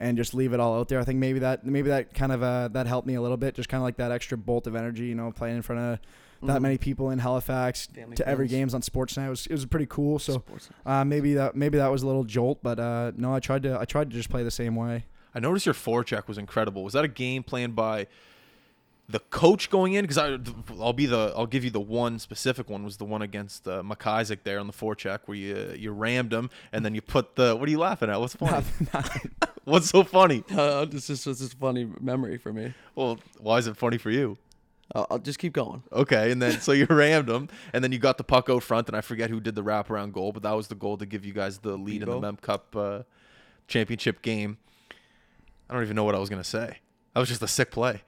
and 0.00 0.16
just 0.16 0.34
leave 0.34 0.52
it 0.52 0.58
all 0.60 0.78
out 0.80 0.88
there. 0.88 0.98
I 0.98 1.04
think 1.04 1.18
maybe 1.18 1.38
that 1.40 1.64
maybe 1.64 1.88
that 1.90 2.14
kind 2.14 2.32
of 2.32 2.42
uh, 2.42 2.68
that 2.68 2.86
helped 2.86 3.06
me 3.06 3.14
a 3.14 3.20
little 3.22 3.36
bit, 3.36 3.54
just 3.54 3.68
kind 3.68 3.80
of 3.80 3.84
like 3.84 3.96
that 3.98 4.10
extra 4.10 4.36
bolt 4.38 4.66
of 4.66 4.74
energy. 4.74 5.06
You 5.06 5.14
know, 5.14 5.30
playing 5.30 5.56
in 5.56 5.62
front 5.62 5.80
of 5.80 5.98
that 6.42 6.58
Mhm. 6.58 6.62
many 6.62 6.78
people 6.78 7.10
in 7.10 7.18
Halifax 7.18 7.86
Family 7.86 8.16
to 8.16 8.26
every 8.26 8.48
games 8.48 8.72
on 8.74 8.80
Sportsnet. 8.80 9.26
It 9.26 9.30
was 9.30 9.46
it 9.46 9.52
was 9.52 9.66
pretty 9.66 9.86
cool. 9.86 10.18
So. 10.18 10.42
Uh, 10.86 11.04
maybe 11.04 11.34
that 11.34 11.54
maybe 11.54 11.76
that 11.78 11.88
was 11.92 12.02
a 12.02 12.06
little 12.06 12.24
jolt, 12.24 12.60
but 12.62 12.80
uh, 12.80 13.12
no, 13.16 13.34
I 13.34 13.40
tried 13.40 13.62
to 13.64 13.78
I 13.78 13.84
tried 13.84 14.10
to 14.10 14.16
just 14.16 14.30
play 14.30 14.42
the 14.42 14.50
same 14.50 14.74
way. 14.74 15.04
I 15.34 15.38
noticed 15.38 15.66
your 15.66 15.74
forecheck 15.74 16.26
was 16.28 16.38
incredible. 16.38 16.82
Was 16.82 16.94
that 16.94 17.04
a 17.04 17.08
game 17.08 17.42
planned 17.42 17.76
by 17.76 18.06
the 19.08 19.18
coach 19.20 19.70
going 19.70 19.92
in? 19.92 20.04
Because 20.06 20.16
I'll 20.80 20.92
be 20.94 21.04
the 21.06 21.32
I'll 21.36 21.46
give 21.46 21.62
you 21.62 21.70
the 21.70 21.78
one 21.80 22.18
specific 22.18 22.70
one 22.70 22.84
was 22.84 22.96
the 22.96 23.04
one 23.04 23.20
against 23.22 23.68
uh, 23.68 23.82
McIsaac 23.82 24.38
there 24.44 24.58
on 24.60 24.66
the 24.66 24.72
forecheck 24.72 25.20
where 25.26 25.36
you 25.36 25.74
you 25.76 25.92
rammed 25.92 26.32
him 26.32 26.48
and 26.72 26.84
then 26.86 26.94
you 26.94 27.02
put 27.02 27.36
the 27.36 27.54
what 27.54 27.68
are 27.68 27.70
you 27.70 27.78
laughing 27.78 28.08
at? 28.08 28.18
What's 28.18 28.34
funny? 28.34 28.64
What's 29.64 29.90
so 29.90 30.04
funny? 30.04 30.44
Uh, 30.50 30.84
this 30.84 31.10
is 31.10 31.24
this 31.24 31.40
is 31.40 31.52
a 31.52 31.56
funny 31.56 31.88
memory 32.00 32.36
for 32.36 32.52
me. 32.52 32.74
Well, 32.94 33.18
why 33.38 33.58
is 33.58 33.66
it 33.66 33.76
funny 33.76 33.98
for 33.98 34.10
you? 34.10 34.36
I'll, 34.94 35.06
I'll 35.10 35.18
just 35.18 35.38
keep 35.38 35.52
going. 35.52 35.82
Okay, 35.92 36.32
and 36.32 36.40
then 36.42 36.60
so 36.60 36.72
you 36.72 36.86
rammed 36.90 37.28
him, 37.28 37.48
and 37.72 37.82
then 37.82 37.92
you 37.92 37.98
got 37.98 38.18
the 38.18 38.24
puck 38.24 38.50
out 38.50 38.62
front, 38.62 38.88
and 38.88 38.96
I 38.96 39.00
forget 39.00 39.30
who 39.30 39.40
did 39.40 39.54
the 39.54 39.62
wraparound 39.62 40.12
goal, 40.12 40.32
but 40.32 40.42
that 40.42 40.52
was 40.52 40.68
the 40.68 40.74
goal 40.74 40.96
to 40.98 41.06
give 41.06 41.24
you 41.24 41.32
guys 41.32 41.58
the 41.58 41.76
lead 41.76 42.02
in 42.02 42.08
the 42.08 42.20
Mem 42.20 42.36
Cup 42.36 42.74
uh, 42.76 43.02
championship 43.68 44.22
game. 44.22 44.58
I 45.68 45.74
don't 45.74 45.82
even 45.82 45.96
know 45.96 46.04
what 46.04 46.14
I 46.14 46.18
was 46.18 46.28
gonna 46.28 46.44
say. 46.44 46.78
That 47.20 47.24
was 47.24 47.28
just 47.28 47.42
a 47.42 47.48
sick 47.48 47.70
play. 47.70 48.00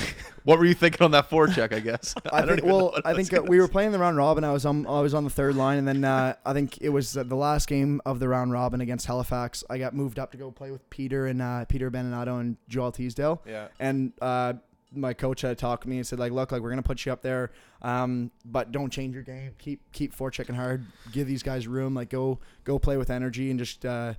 what 0.44 0.60
were 0.60 0.64
you 0.64 0.74
thinking 0.74 1.04
on 1.04 1.10
that 1.10 1.28
forecheck? 1.28 1.72
I 1.72 1.80
guess. 1.80 2.14
I, 2.32 2.42
don't 2.42 2.50
think 2.50 2.64
know 2.64 2.76
well, 2.76 3.00
I 3.04 3.14
think 3.14 3.34
uh, 3.34 3.42
we 3.42 3.58
were 3.58 3.66
playing 3.66 3.90
the 3.90 3.98
round 3.98 4.16
robin. 4.16 4.44
I 4.44 4.52
was 4.52 4.64
on 4.64 4.86
I 4.86 5.00
was 5.00 5.12
on 5.12 5.24
the 5.24 5.30
third 5.30 5.56
line, 5.56 5.78
and 5.78 5.88
then 5.88 6.04
uh, 6.04 6.36
I 6.46 6.52
think 6.52 6.78
it 6.80 6.90
was 6.90 7.14
the 7.14 7.24
last 7.34 7.66
game 7.66 8.00
of 8.06 8.20
the 8.20 8.28
round 8.28 8.52
robin 8.52 8.80
against 8.80 9.06
Halifax. 9.06 9.64
I 9.68 9.78
got 9.78 9.92
moved 9.92 10.20
up 10.20 10.30
to 10.30 10.38
go 10.38 10.52
play 10.52 10.70
with 10.70 10.88
Peter 10.88 11.26
and 11.26 11.42
uh, 11.42 11.64
Peter 11.64 11.90
Abbandonato 11.90 12.38
and 12.38 12.58
Joel 12.68 12.92
Teasdale. 12.92 13.42
Yeah. 13.44 13.66
and 13.80 14.12
uh, 14.22 14.52
my 14.92 15.14
coach 15.14 15.40
had 15.40 15.58
talked 15.58 15.82
to 15.82 15.88
me 15.88 15.96
and 15.96 16.06
said 16.06 16.20
like, 16.20 16.30
look, 16.30 16.52
like 16.52 16.62
we're 16.62 16.70
gonna 16.70 16.84
put 16.84 17.04
you 17.04 17.10
up 17.10 17.22
there, 17.22 17.50
um, 17.82 18.30
but 18.44 18.70
don't 18.70 18.92
change 18.92 19.14
your 19.14 19.24
game. 19.24 19.56
Keep 19.58 19.90
keep 19.90 20.16
forechecking 20.16 20.54
hard. 20.54 20.86
Give 21.10 21.26
these 21.26 21.42
guys 21.42 21.66
room. 21.66 21.94
Like 21.94 22.10
go 22.10 22.38
go 22.62 22.78
play 22.78 22.96
with 22.96 23.10
energy 23.10 23.50
and 23.50 23.58
just 23.58 23.84
uh, 23.84 24.14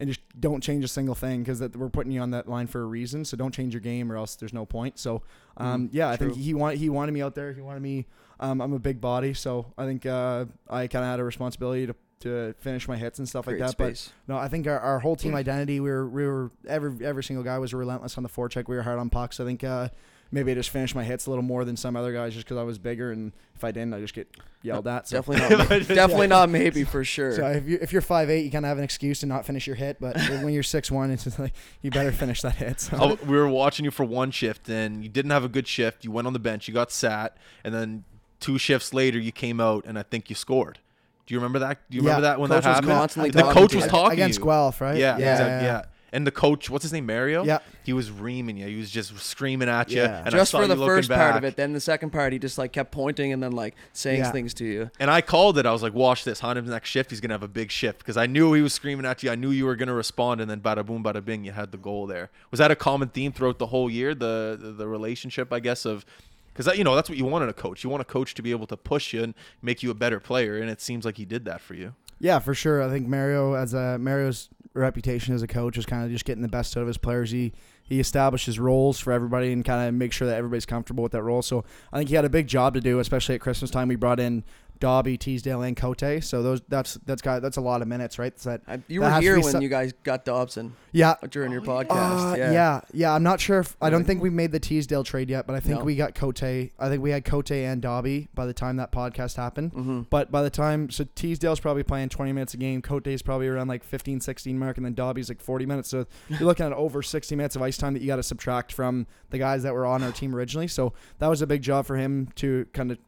and 0.00 0.08
just 0.08 0.20
don't 0.40 0.60
change 0.62 0.82
a 0.84 0.88
single 0.88 1.14
thing 1.14 1.42
because 1.44 1.60
we're 1.60 1.88
putting 1.90 2.10
you 2.10 2.20
on 2.20 2.30
that 2.32 2.48
line 2.48 2.66
for 2.66 2.80
a 2.80 2.86
reason. 2.86 3.24
So 3.24 3.36
don't 3.36 3.52
change 3.54 3.72
your 3.74 3.80
game 3.82 4.10
or 4.10 4.16
else 4.16 4.34
there's 4.34 4.52
no 4.54 4.66
point. 4.66 4.98
So 4.98 5.22
um, 5.58 5.88
Mhm, 5.88 5.90
yeah, 5.92 6.08
I 6.08 6.16
think 6.16 6.34
he 6.36 6.54
wanted 6.54 6.78
he 6.78 6.88
wanted 6.88 7.12
me 7.12 7.22
out 7.22 7.34
there. 7.36 7.52
He 7.52 7.60
wanted 7.60 7.82
me. 7.82 8.06
Um, 8.40 8.60
I'm 8.60 8.72
a 8.72 8.78
big 8.78 9.00
body, 9.00 9.34
so 9.34 9.72
I 9.78 9.84
think 9.84 10.06
uh, 10.06 10.46
I 10.68 10.86
kind 10.88 11.04
of 11.04 11.10
had 11.10 11.20
a 11.20 11.24
responsibility 11.24 11.86
to. 11.86 11.94
To 12.20 12.52
finish 12.58 12.86
my 12.86 12.98
hits 12.98 13.18
and 13.18 13.26
stuff 13.26 13.46
like 13.46 13.56
Create 13.56 13.60
that, 13.68 13.78
but 13.78 14.12
no, 14.28 14.36
I 14.36 14.46
think 14.48 14.66
our, 14.66 14.78
our 14.78 14.98
whole 14.98 15.16
team 15.16 15.34
identity, 15.34 15.80
we 15.80 15.88
were 15.88 16.06
we 16.06 16.26
were 16.26 16.50
every 16.68 17.02
every 17.02 17.24
single 17.24 17.42
guy 17.42 17.58
was 17.58 17.72
relentless 17.72 18.18
on 18.18 18.22
the 18.22 18.28
forecheck. 18.28 18.68
We 18.68 18.76
were 18.76 18.82
hard 18.82 18.98
on 18.98 19.08
pucks. 19.08 19.40
I 19.40 19.46
think 19.46 19.64
uh, 19.64 19.88
maybe 20.32 20.52
I 20.52 20.54
just 20.54 20.70
finished 20.70 20.94
my 20.94 21.04
hits 21.04 21.26
a 21.26 21.30
little 21.30 21.42
more 21.42 21.64
than 21.64 21.76
some 21.76 21.96
other 21.96 22.12
guys 22.12 22.34
just 22.34 22.46
because 22.46 22.58
I 22.58 22.62
was 22.62 22.78
bigger, 22.78 23.12
and 23.12 23.32
if 23.54 23.64
I 23.64 23.70
didn't, 23.72 23.94
I 23.94 24.00
just 24.00 24.14
get 24.14 24.28
yelled 24.62 24.86
uh, 24.86 24.96
at. 24.96 25.08
So, 25.08 25.16
Definitely 25.18 25.56
not. 25.56 25.68
definitely 25.88 26.26
not. 26.28 26.48
Maybe 26.48 26.84
for 26.84 27.04
sure. 27.16 27.32
so 27.34 27.46
if 27.48 27.66
you 27.68 27.78
if 27.80 27.92
you're 27.92 28.02
five 28.02 28.30
eight, 28.30 28.44
you 28.44 28.50
kind 28.50 28.64
of 28.64 28.68
have 28.68 28.78
an 28.78 28.84
excuse 28.84 29.20
to 29.20 29.26
not 29.26 29.44
finish 29.46 29.66
your 29.66 29.76
hit. 29.76 29.98
But 30.00 30.16
when 30.42 30.50
you're 30.54 30.62
six 30.62 30.90
one, 30.90 31.10
it's 31.10 31.24
just 31.24 31.38
like 31.38 31.52
you 31.82 31.90
better 31.90 32.12
finish 32.12 32.42
that 32.42 32.56
hit. 32.56 32.80
So. 32.80 32.96
Oh, 33.00 33.18
we 33.26 33.36
were 33.36 33.48
watching 33.48 33.84
you 33.84 33.90
for 33.90 34.04
one 34.04 34.30
shift, 34.30 34.68
and 34.68 35.02
you 35.02 35.08
didn't 35.08 35.30
have 35.30 35.44
a 35.44 35.48
good 35.48 35.66
shift. 35.66 36.04
You 36.04 36.10
went 36.10 36.26
on 36.26 36.32
the 36.32 36.38
bench, 36.38 36.68
you 36.68 36.74
got 36.74 36.90
sat, 36.92 37.36
and 37.64 37.74
then 37.74 38.04
two 38.38 38.56
shifts 38.58 38.94
later, 38.94 39.18
you 39.18 39.32
came 39.32 39.60
out, 39.60 39.84
and 39.86 39.98
I 39.98 40.02
think 40.02 40.30
you 40.30 40.36
scored. 40.36 40.78
Do 41.26 41.34
you 41.34 41.38
remember 41.38 41.60
that? 41.60 41.78
Do 41.90 41.96
you 41.96 42.02
Yeah, 42.02 42.08
remember 42.16 42.22
that 42.22 42.40
when 42.40 42.48
coach 42.50 42.64
that 42.64 42.68
was 42.70 42.74
happened? 42.76 42.92
constantly 42.92 43.30
the 43.30 43.52
coach 43.52 43.74
was 43.74 43.86
talking 43.86 44.14
against 44.14 44.38
to 44.38 44.42
you. 44.42 44.46
Guelph, 44.50 44.80
right? 44.80 44.96
Yeah, 44.96 45.16
yeah, 45.18 45.32
exactly. 45.32 45.66
yeah. 45.66 45.82
Yeah. 46.12 46.16
And 46.16 46.26
the 46.26 46.30
coach, 46.30 46.68
what's 46.70 46.82
his 46.82 46.92
name, 46.92 47.06
Mario? 47.06 47.44
Yeah. 47.44 47.58
He 47.84 47.92
was 47.92 48.10
reaming 48.10 48.56
you. 48.56 48.66
He 48.66 48.76
was 48.76 48.90
just 48.90 49.16
screaming 49.18 49.68
at 49.68 49.90
you. 49.90 49.98
Yeah. 50.02 50.18
And 50.24 50.34
I 50.34 50.38
just 50.38 50.50
saw 50.50 50.60
for 50.60 50.66
the 50.66 50.74
looking 50.74 50.96
first 50.96 51.10
part 51.10 51.36
of 51.36 51.44
it. 51.44 51.56
Then 51.56 51.72
the 51.72 51.80
second 51.80 52.10
part, 52.10 52.32
he 52.32 52.38
just 52.38 52.58
like 52.58 52.72
kept 52.72 52.90
pointing 52.92 53.32
and 53.32 53.42
then 53.42 53.52
like 53.52 53.74
saying 53.92 54.20
Yeah. 54.20 54.32
things 54.32 54.54
to 54.54 54.64
you. 54.64 54.90
And 54.98 55.10
I 55.10 55.20
called 55.20 55.58
it. 55.58 55.66
I 55.66 55.72
was 55.72 55.82
like, 55.82 55.94
watch 55.94 56.24
this. 56.24 56.40
Hinam's 56.40 56.70
next 56.70 56.88
shift, 56.88 57.10
he's 57.10 57.20
going 57.20 57.30
to 57.30 57.34
have 57.34 57.42
a 57.42 57.48
big 57.48 57.70
shift 57.70 57.98
because 57.98 58.16
I 58.16 58.26
knew 58.26 58.52
he 58.52 58.62
was 58.62 58.72
screaming 58.72 59.06
at 59.06 59.22
you. 59.22 59.30
I 59.30 59.34
knew 59.34 59.50
you 59.50 59.66
were 59.66 59.76
going 59.76 59.88
to 59.88 59.94
respond. 59.94 60.40
And 60.40 60.50
then 60.50 60.60
bada 60.60 60.84
boom, 60.84 61.02
bada 61.02 61.24
bing, 61.24 61.44
you 61.44 61.52
had 61.52 61.72
the 61.72 61.78
goal 61.78 62.06
there. 62.06 62.30
Was 62.50 62.58
that 62.58 62.70
a 62.70 62.76
common 62.76 63.08
theme 63.08 63.32
throughout 63.32 63.58
the 63.58 63.66
whole 63.66 63.90
year? 63.90 64.14
The 64.14 64.58
the, 64.60 64.72
the 64.72 64.88
relationship, 64.88 65.52
I 65.52 65.60
guess, 65.60 65.84
of 65.84 66.04
because 66.52 66.66
that 66.66 66.76
you 66.76 66.84
know 66.84 66.94
that's 66.94 67.08
what 67.08 67.16
you 67.16 67.24
want 67.24 67.44
in 67.44 67.48
a 67.48 67.52
coach. 67.54 67.84
You 67.84 67.90
want 67.90 68.00
a 68.00 68.04
coach 68.04 68.34
to 68.34 68.42
be 68.42 68.50
able 68.50 68.66
to 68.66 68.76
push 68.76 69.12
you 69.12 69.22
and 69.22 69.34
make 69.62 69.82
you 69.82 69.90
a 69.90 69.94
better 69.94 70.18
player. 70.20 70.58
And 70.58 70.68
it 70.68 70.80
seems 70.80 71.04
like 71.04 71.16
he 71.16 71.24
did 71.24 71.44
that 71.44 71.60
for 71.60 71.74
you. 71.74 71.94
Yeah, 72.18 72.38
for 72.38 72.54
sure. 72.54 72.82
I 72.82 72.88
think 72.90 73.06
Mario, 73.06 73.54
as 73.54 73.72
a 73.72 73.96
Mario's 73.98 74.48
reputation 74.74 75.34
as 75.34 75.42
a 75.42 75.46
coach, 75.46 75.76
is 75.76 75.86
kind 75.86 76.04
of 76.04 76.10
just 76.10 76.24
getting 76.24 76.42
the 76.42 76.48
best 76.48 76.76
out 76.76 76.80
of 76.80 76.86
his 76.86 76.98
players. 76.98 77.30
He 77.30 77.52
he 77.82 77.98
establishes 77.98 78.58
roles 78.58 79.00
for 79.00 79.12
everybody 79.12 79.52
and 79.52 79.64
kind 79.64 79.88
of 79.88 79.94
make 79.94 80.12
sure 80.12 80.28
that 80.28 80.36
everybody's 80.36 80.66
comfortable 80.66 81.02
with 81.02 81.12
that 81.12 81.22
role. 81.22 81.42
So 81.42 81.64
I 81.92 81.98
think 81.98 82.08
he 82.08 82.14
had 82.14 82.24
a 82.24 82.30
big 82.30 82.46
job 82.46 82.74
to 82.74 82.80
do, 82.80 83.00
especially 83.00 83.34
at 83.34 83.40
Christmas 83.40 83.70
time. 83.70 83.88
We 83.88 83.96
brought 83.96 84.20
in 84.20 84.44
Dobby, 84.80 85.16
Teasdale, 85.16 85.62
and 85.62 85.76
Cote. 85.76 86.22
So 86.24 86.42
those 86.42 86.60
that's 86.68 86.94
that's 87.06 87.22
got 87.22 87.42
that's 87.42 87.58
a 87.58 87.60
lot 87.60 87.82
of 87.82 87.88
minutes, 87.88 88.18
right? 88.18 88.34
That 88.38 88.62
I, 88.66 88.80
you 88.88 89.00
That 89.00 89.16
were 89.16 89.20
here 89.20 89.34
when 89.34 89.42
so- 89.52 89.60
you 89.60 89.68
guys 89.68 89.92
got 90.02 90.24
Dobson 90.24 90.74
yeah. 90.92 91.14
during 91.30 91.52
your 91.52 91.60
Oh, 91.60 91.64
podcast. 91.64 92.32
Uh, 92.32 92.36
yeah. 92.36 92.52
yeah. 92.52 92.80
yeah, 92.92 93.12
I'm 93.12 93.22
not 93.22 93.40
sure 93.40 93.60
if 93.60 93.76
I 93.80 93.90
don't 93.90 94.04
think 94.04 94.22
we 94.22 94.30
made 94.30 94.52
the 94.52 94.58
Teasdale 94.60 95.04
trade 95.04 95.28
yet, 95.30 95.46
but 95.46 95.54
I 95.54 95.60
think 95.60 95.78
No. 95.78 95.84
we 95.84 95.94
got 95.96 96.14
Cote. 96.14 96.42
I 96.42 96.70
think 96.88 97.02
we 97.02 97.10
had 97.10 97.24
Cote 97.24 97.50
and 97.52 97.82
Dobby 97.82 98.28
by 98.34 98.46
the 98.46 98.54
time 98.54 98.76
that 98.76 98.90
podcast 98.90 99.36
happened. 99.36 99.72
Mm-hmm. 99.72 100.00
But 100.10 100.30
by 100.32 100.42
the 100.42 100.50
time, 100.50 100.90
so 100.90 101.04
Teasdale's 101.14 101.60
probably 101.60 101.82
playing 101.82 102.08
20 102.08 102.32
minutes 102.32 102.54
a 102.54 102.56
game. 102.56 102.80
Cote's 102.82 103.22
probably 103.22 103.46
around 103.48 103.68
like 103.68 103.84
15, 103.84 104.20
16 104.20 104.58
mark, 104.58 104.78
and 104.78 104.86
then 104.86 104.94
Dobby's 104.94 105.28
like 105.28 105.40
40 105.40 105.66
minutes. 105.66 105.90
So 105.90 106.06
you're 106.28 106.40
looking 106.40 106.64
at 106.66 106.72
over 106.72 107.02
60 107.02 107.36
minutes 107.36 107.54
of 107.56 107.62
ice 107.62 107.76
time 107.76 107.92
that 107.92 108.00
you 108.00 108.06
got 108.06 108.16
to 108.16 108.22
subtract 108.22 108.72
from 108.72 109.06
the 109.28 109.38
guys 109.38 109.62
that 109.64 109.74
were 109.74 109.84
on 109.86 110.02
our 110.02 110.12
team 110.12 110.34
originally. 110.34 110.68
So 110.68 110.94
that 111.18 111.26
was 111.28 111.42
a 111.42 111.46
big 111.46 111.60
job 111.62 111.84
for 111.86 111.96
him 111.96 112.28
to 112.36 112.66
kind 112.72 112.90
of 112.90 112.98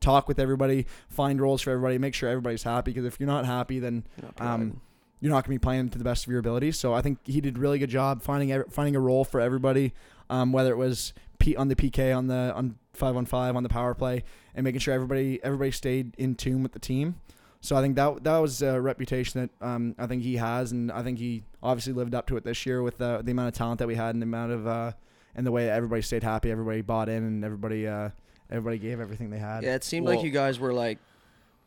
talk 0.00 0.28
with 0.28 0.38
everybody, 0.38 0.86
find 1.08 1.40
roles 1.40 1.62
for 1.62 1.70
everybody, 1.70 1.98
make 1.98 2.14
sure 2.14 2.28
everybody's 2.28 2.62
happy. 2.62 2.92
Because 2.92 3.04
if 3.04 3.18
you're 3.18 3.26
not 3.26 3.46
happy, 3.46 3.78
then 3.78 4.04
um, 4.38 4.80
you're 5.20 5.30
not 5.30 5.44
going 5.44 5.56
to 5.56 5.60
be 5.60 5.64
playing 5.64 5.88
to 5.90 5.98
the 5.98 6.04
best 6.04 6.24
of 6.26 6.30
your 6.30 6.40
abilities. 6.40 6.78
So 6.78 6.94
I 6.94 7.02
think 7.02 7.18
he 7.24 7.40
did 7.40 7.56
a 7.56 7.60
really 7.60 7.78
good 7.78 7.90
job 7.90 8.22
finding 8.22 8.62
finding 8.70 8.96
a 8.96 9.00
role 9.00 9.24
for 9.24 9.40
everybody, 9.40 9.92
um, 10.30 10.52
whether 10.52 10.72
it 10.72 10.76
was 10.76 11.12
P- 11.38 11.56
on 11.56 11.68
the 11.68 11.76
PK, 11.76 12.16
on 12.16 12.26
the 12.26 12.52
on 12.54 12.76
five 12.92 13.16
on 13.16 13.26
five, 13.26 13.56
on 13.56 13.62
the 13.62 13.68
power 13.68 13.94
play, 13.94 14.24
and 14.54 14.64
making 14.64 14.80
sure 14.80 14.94
everybody 14.94 15.40
everybody 15.42 15.70
stayed 15.70 16.14
in 16.18 16.34
tune 16.34 16.62
with 16.62 16.72
the 16.72 16.78
team. 16.78 17.16
So 17.60 17.76
I 17.76 17.80
think 17.80 17.96
that 17.96 18.22
that 18.24 18.38
was 18.38 18.62
a 18.62 18.80
reputation 18.80 19.40
that 19.40 19.66
um, 19.66 19.94
I 19.98 20.06
think 20.06 20.22
he 20.22 20.36
has, 20.36 20.70
and 20.70 20.92
I 20.92 21.02
think 21.02 21.18
he 21.18 21.42
obviously 21.62 21.92
lived 21.92 22.14
up 22.14 22.26
to 22.28 22.36
it 22.36 22.44
this 22.44 22.64
year 22.66 22.82
with 22.82 22.98
the 22.98 23.20
the 23.22 23.32
amount 23.32 23.48
of 23.48 23.54
talent 23.54 23.78
that 23.80 23.88
we 23.88 23.96
had 23.96 24.14
and 24.14 24.22
the 24.22 24.26
amount 24.26 24.52
of 24.52 24.66
uh, 24.66 24.92
and 25.34 25.46
the 25.46 25.52
way 25.52 25.68
everybody 25.68 26.02
stayed 26.02 26.22
happy, 26.22 26.50
everybody 26.50 26.82
bought 26.82 27.08
in, 27.08 27.24
and 27.24 27.44
everybody 27.44 27.86
uh, 27.86 28.10
everybody 28.50 28.78
gave 28.78 29.00
everything 29.00 29.30
they 29.30 29.38
had. 29.38 29.62
Yeah, 29.64 29.74
it 29.74 29.84
seemed 29.84 30.06
Well- 30.06 30.16
like 30.16 30.24
you 30.24 30.30
guys 30.30 30.58
were 30.58 30.72
like 30.72 30.98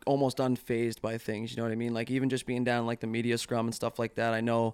almost 0.07 0.37
unfazed 0.37 1.01
by 1.01 1.17
things. 1.17 1.51
You 1.51 1.57
know 1.57 1.63
what 1.63 1.71
I 1.71 1.75
mean? 1.75 1.93
Like 1.93 2.09
even 2.09 2.29
just 2.29 2.45
being 2.45 2.63
down 2.63 2.85
like 2.85 2.99
the 3.01 3.07
media 3.07 3.37
scrum 3.37 3.67
and 3.67 3.75
stuff 3.75 3.99
like 3.99 4.15
that. 4.15 4.33
I 4.33 4.41
know 4.41 4.73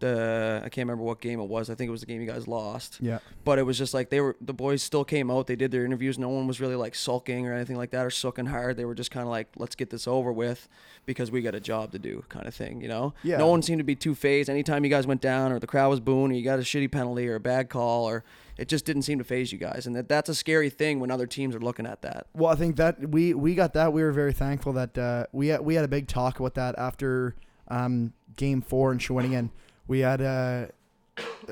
the 0.00 0.60
I 0.64 0.68
can't 0.70 0.86
remember 0.88 1.04
what 1.04 1.20
game 1.20 1.38
it 1.38 1.44
was. 1.44 1.70
I 1.70 1.74
think 1.74 1.88
it 1.88 1.92
was 1.92 2.00
the 2.00 2.06
game 2.06 2.20
you 2.20 2.26
guys 2.26 2.48
lost. 2.48 2.98
Yeah. 3.00 3.18
But 3.44 3.58
it 3.58 3.62
was 3.62 3.78
just 3.78 3.94
like 3.94 4.10
they 4.10 4.20
were 4.20 4.36
the 4.40 4.52
boys 4.54 4.82
still 4.82 5.04
came 5.04 5.30
out. 5.30 5.46
They 5.46 5.54
did 5.54 5.70
their 5.70 5.84
interviews. 5.84 6.18
No 6.18 6.28
one 6.30 6.46
was 6.46 6.60
really 6.60 6.74
like 6.76 6.94
sulking 6.94 7.46
or 7.46 7.52
anything 7.54 7.76
like 7.76 7.90
that 7.90 8.04
or 8.04 8.10
sucking 8.10 8.46
hard. 8.46 8.76
They 8.76 8.84
were 8.84 8.94
just 8.94 9.10
kind 9.10 9.22
of 9.24 9.30
like, 9.30 9.48
let's 9.56 9.74
get 9.76 9.90
this 9.90 10.08
over 10.08 10.32
with 10.32 10.68
because 11.06 11.30
we 11.30 11.42
got 11.42 11.54
a 11.54 11.60
job 11.60 11.92
to 11.92 11.98
do, 11.98 12.24
kind 12.28 12.46
of 12.46 12.54
thing. 12.54 12.80
You 12.80 12.88
know? 12.88 13.14
Yeah. 13.22 13.36
No 13.36 13.46
one 13.46 13.62
seemed 13.62 13.78
to 13.78 13.84
be 13.84 13.94
too 13.94 14.14
phased. 14.14 14.50
Anytime 14.50 14.82
you 14.84 14.90
guys 14.90 15.06
went 15.06 15.20
down 15.20 15.52
or 15.52 15.58
the 15.60 15.66
crowd 15.66 15.90
was 15.90 16.00
booing 16.00 16.32
or 16.32 16.34
you 16.34 16.42
got 16.42 16.58
a 16.58 16.62
shitty 16.62 16.90
penalty 16.90 17.28
or 17.28 17.36
a 17.36 17.40
bad 17.40 17.68
call 17.68 18.08
or 18.08 18.24
it 18.56 18.68
just 18.68 18.84
didn't 18.84 19.02
seem 19.02 19.18
to 19.18 19.24
phase 19.24 19.52
you 19.52 19.58
guys. 19.58 19.86
And 19.86 19.96
that 19.96 20.08
that's 20.08 20.28
a 20.28 20.34
scary 20.34 20.70
thing 20.70 21.00
when 21.00 21.10
other 21.10 21.26
teams 21.26 21.54
are 21.54 21.60
looking 21.60 21.86
at 21.86 22.02
that. 22.02 22.26
Well, 22.34 22.50
I 22.50 22.54
think 22.54 22.76
that 22.76 23.08
we 23.10 23.34
we 23.34 23.54
got 23.54 23.72
that. 23.74 23.92
We 23.92 24.02
were 24.02 24.12
very 24.12 24.32
thankful 24.32 24.72
that 24.74 24.96
uh, 24.96 25.26
we 25.32 25.48
had, 25.48 25.60
we 25.60 25.74
had 25.74 25.84
a 25.84 25.88
big 25.88 26.08
talk 26.08 26.38
about 26.38 26.54
that 26.54 26.74
after 26.78 27.34
um, 27.68 28.12
Game 28.36 28.62
Four 28.62 28.92
in 28.92 28.98
Shawinigan. 28.98 29.50
We 29.86 30.00
had 30.00 30.22
uh, 30.22 30.66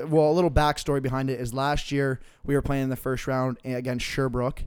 well 0.06 0.30
a 0.30 0.34
little 0.34 0.50
backstory 0.50 1.02
behind 1.02 1.30
it 1.30 1.40
is 1.40 1.52
last 1.52 1.92
year 1.92 2.20
we 2.44 2.54
were 2.54 2.62
playing 2.62 2.84
in 2.84 2.90
the 2.90 2.96
first 2.96 3.26
round 3.26 3.58
against 3.64 4.04
Sherbrooke, 4.04 4.64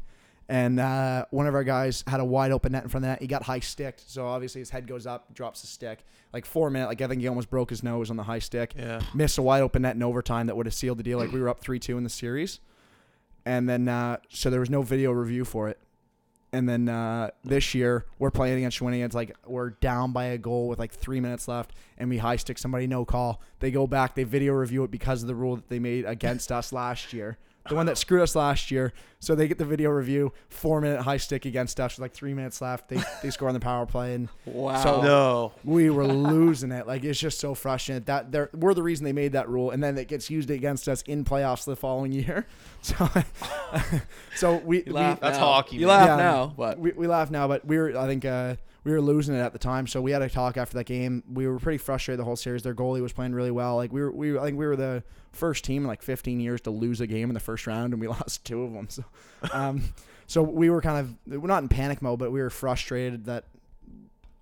and 0.48 0.80
uh, 0.80 1.26
one 1.32 1.48
of 1.48 1.56
our 1.56 1.64
guys 1.64 2.04
had 2.08 2.20
a 2.20 2.26
wide 2.26 2.52
open 2.52 2.72
net 2.74 2.84
in 2.84 2.90
front 2.90 3.04
of 3.04 3.08
the 3.08 3.12
net. 3.14 3.22
He 3.22 3.28
got 3.28 3.44
high 3.44 3.60
sticked, 3.60 4.04
so 4.10 4.28
obviously 4.28 4.60
his 4.62 4.70
head 4.70 4.88
goes 4.88 5.08
up, 5.08 5.34
drops 5.34 5.62
the 5.62 5.68
stick. 5.68 6.06
Like 6.34 6.46
four 6.46 6.70
minute, 6.70 6.88
like 6.88 7.02
I 7.02 7.08
think 7.08 7.22
he 7.22 7.28
almost 7.28 7.50
broke 7.50 7.70
his 7.70 7.82
nose 7.82 8.10
on 8.10 8.18
the 8.18 8.24
high 8.24 8.40
stick 8.40 8.74
Yeah. 8.78 9.02
missed 9.14 9.38
a 9.38 9.42
wide 9.42 9.62
open 9.62 9.82
net 9.84 9.96
in 9.96 10.04
overtime 10.04 10.48
that 10.48 10.56
would 10.58 10.66
have 10.66 10.76
sealed 10.76 11.00
the 11.00 11.04
deal. 11.04 11.18
Like 11.18 11.32
we 11.32 11.40
were 11.40 11.50
up 11.50 11.62
three 11.62 11.80
two 11.80 11.98
in 11.98 12.04
the 12.04 12.10
series, 12.10 12.60
and 13.46 13.68
then 13.70 13.88
uh, 13.88 14.18
so 14.30 14.50
there 14.50 14.60
was 14.60 14.70
no 14.70 14.82
video 14.82 15.12
review 15.12 15.46
for 15.46 15.70
it. 15.70 15.80
And 16.54 16.70
then 16.70 16.88
uh, 16.88 17.32
this 17.44 17.74
year 17.76 18.06
we're 18.18 18.32
playing 18.32 18.58
against 18.60 18.80
Shawinigan. 18.80 19.04
It's 19.06 19.16
like 19.16 19.36
we're 19.46 19.72
down 19.72 20.14
by 20.14 20.26
a 20.26 20.38
goal 20.38 20.70
with 20.70 20.80
like 20.80 20.94
three 20.94 21.20
minutes 21.20 21.48
left, 21.50 21.74
and 21.98 22.10
we 22.10 22.18
high 22.18 22.38
stick 22.38 22.58
somebody, 22.58 22.88
no 22.88 23.04
call. 23.04 23.42
They 23.60 23.72
go 23.72 23.88
back, 23.88 24.16
they 24.16 24.24
video 24.24 24.54
review 24.54 24.84
it 24.86 24.92
because 24.92 25.22
of 25.22 25.28
the 25.28 25.36
rule 25.36 25.56
that 25.58 25.68
they 25.70 25.80
made 25.80 26.06
against 26.06 26.52
us 26.54 26.72
last 26.72 27.12
year, 27.12 27.38
the 27.70 27.76
one 27.76 27.86
that 27.88 27.98
screwed 27.98 28.22
us 28.22 28.36
last 28.36 28.70
year. 28.72 28.94
So 29.20 29.34
they 29.34 29.48
get 29.48 29.58
the 29.58 29.66
video 29.66 29.90
review, 29.90 30.34
four 30.50 30.82
minute 30.82 31.02
high 31.02 31.18
stick 31.18 31.46
against 31.46 31.80
us 31.80 31.94
with 31.96 32.02
like 32.04 32.14
three 32.14 32.36
minutes 32.36 32.62
left. 32.62 32.90
They 32.90 33.02
they 33.24 33.32
score 33.32 33.48
on 33.48 33.56
the 33.56 33.60
power 33.60 33.86
play, 33.88 34.14
and 34.14 34.30
Wow. 34.46 34.84
So- 34.84 35.02
No. 35.02 35.52
we 35.64 35.90
were 35.90 36.06
losing 36.06 36.72
it. 36.72 36.86
Like 36.86 37.04
it's 37.04 37.20
just 37.20 37.40
so 37.40 37.56
frustrating. 37.56 38.04
That 38.06 38.32
they're, 38.32 38.50
we're 38.54 38.76
the 38.76 38.84
reason 38.84 39.04
they 39.04 39.14
made 39.14 39.32
that 39.32 39.50
rule, 39.50 39.72
and 39.72 39.84
then 39.84 39.98
it 39.98 40.08
gets 40.08 40.30
used 40.30 40.52
against 40.52 40.88
us 40.88 41.02
in 41.04 41.24
playoffs 41.26 41.66
the 41.66 41.76
following 41.76 42.12
year. 42.12 42.46
So, 42.86 43.10
so 44.36 44.58
we 44.58 44.78
You 44.78 44.84
we, 44.88 44.92
laugh 44.94 45.20
That's 45.20 45.40
now. 45.40 45.46
hockey, 45.46 45.78
You 45.78 45.88
man. 45.88 45.98
laugh 45.98 46.08
Yeah. 46.10 46.16
now, 46.18 46.54
but 46.56 46.78
we 46.80 46.92
we 46.92 47.08
laugh 47.08 47.32
now, 47.32 47.48
but 47.48 47.66
we 47.66 47.78
were 47.80 47.98
I 47.98 48.06
think 48.06 48.26
uh, 48.26 48.56
we 48.86 48.92
were 48.92 49.02
losing 49.02 49.36
it 49.36 49.40
at 49.40 49.52
the 49.52 49.60
time. 49.60 49.88
So 49.88 50.00
we 50.02 50.12
had 50.12 50.22
a 50.22 50.30
talk 50.30 50.56
after 50.56 50.78
that 50.78 50.86
game. 50.86 51.24
We 51.30 51.48
were 51.48 51.60
pretty 51.60 51.80
frustrated 51.80 52.20
the 52.20 52.24
whole 52.24 52.36
series. 52.38 52.64
Their 52.64 52.76
goalie 52.76 53.02
was 53.02 53.12
playing 53.12 53.34
really 53.34 53.52
well. 53.52 53.76
Like 53.76 53.92
we 53.92 54.00
were 54.02 54.12
we 54.12 54.38
I 54.38 54.44
think 54.44 54.58
we 54.58 54.66
were 54.66 54.76
the 54.78 55.04
first 55.34 55.66
team 55.66 55.82
in 55.84 55.88
like 55.90 56.02
15 56.02 56.40
years 56.40 56.62
to 56.62 56.72
lose 56.72 57.02
a 57.02 57.08
game 57.08 57.30
in 57.30 57.34
the 57.34 57.40
first 57.42 57.68
round, 57.68 57.92
and 57.94 58.00
we 58.02 58.08
lost 58.18 58.46
two 58.46 58.62
of 58.64 58.72
them. 58.74 58.88
So, 58.90 59.04
um, 59.52 59.84
so 60.28 60.42
we 60.44 60.70
were 60.70 60.82
kind 60.82 61.00
of 61.28 61.42
we're 61.42 61.48
not 61.48 61.64
in 61.64 61.68
panic 61.70 62.02
mode, 62.02 62.20
but 62.20 62.32
we 62.32 62.40
were 62.40 62.50
frustrated 62.50 63.26
that 63.26 63.46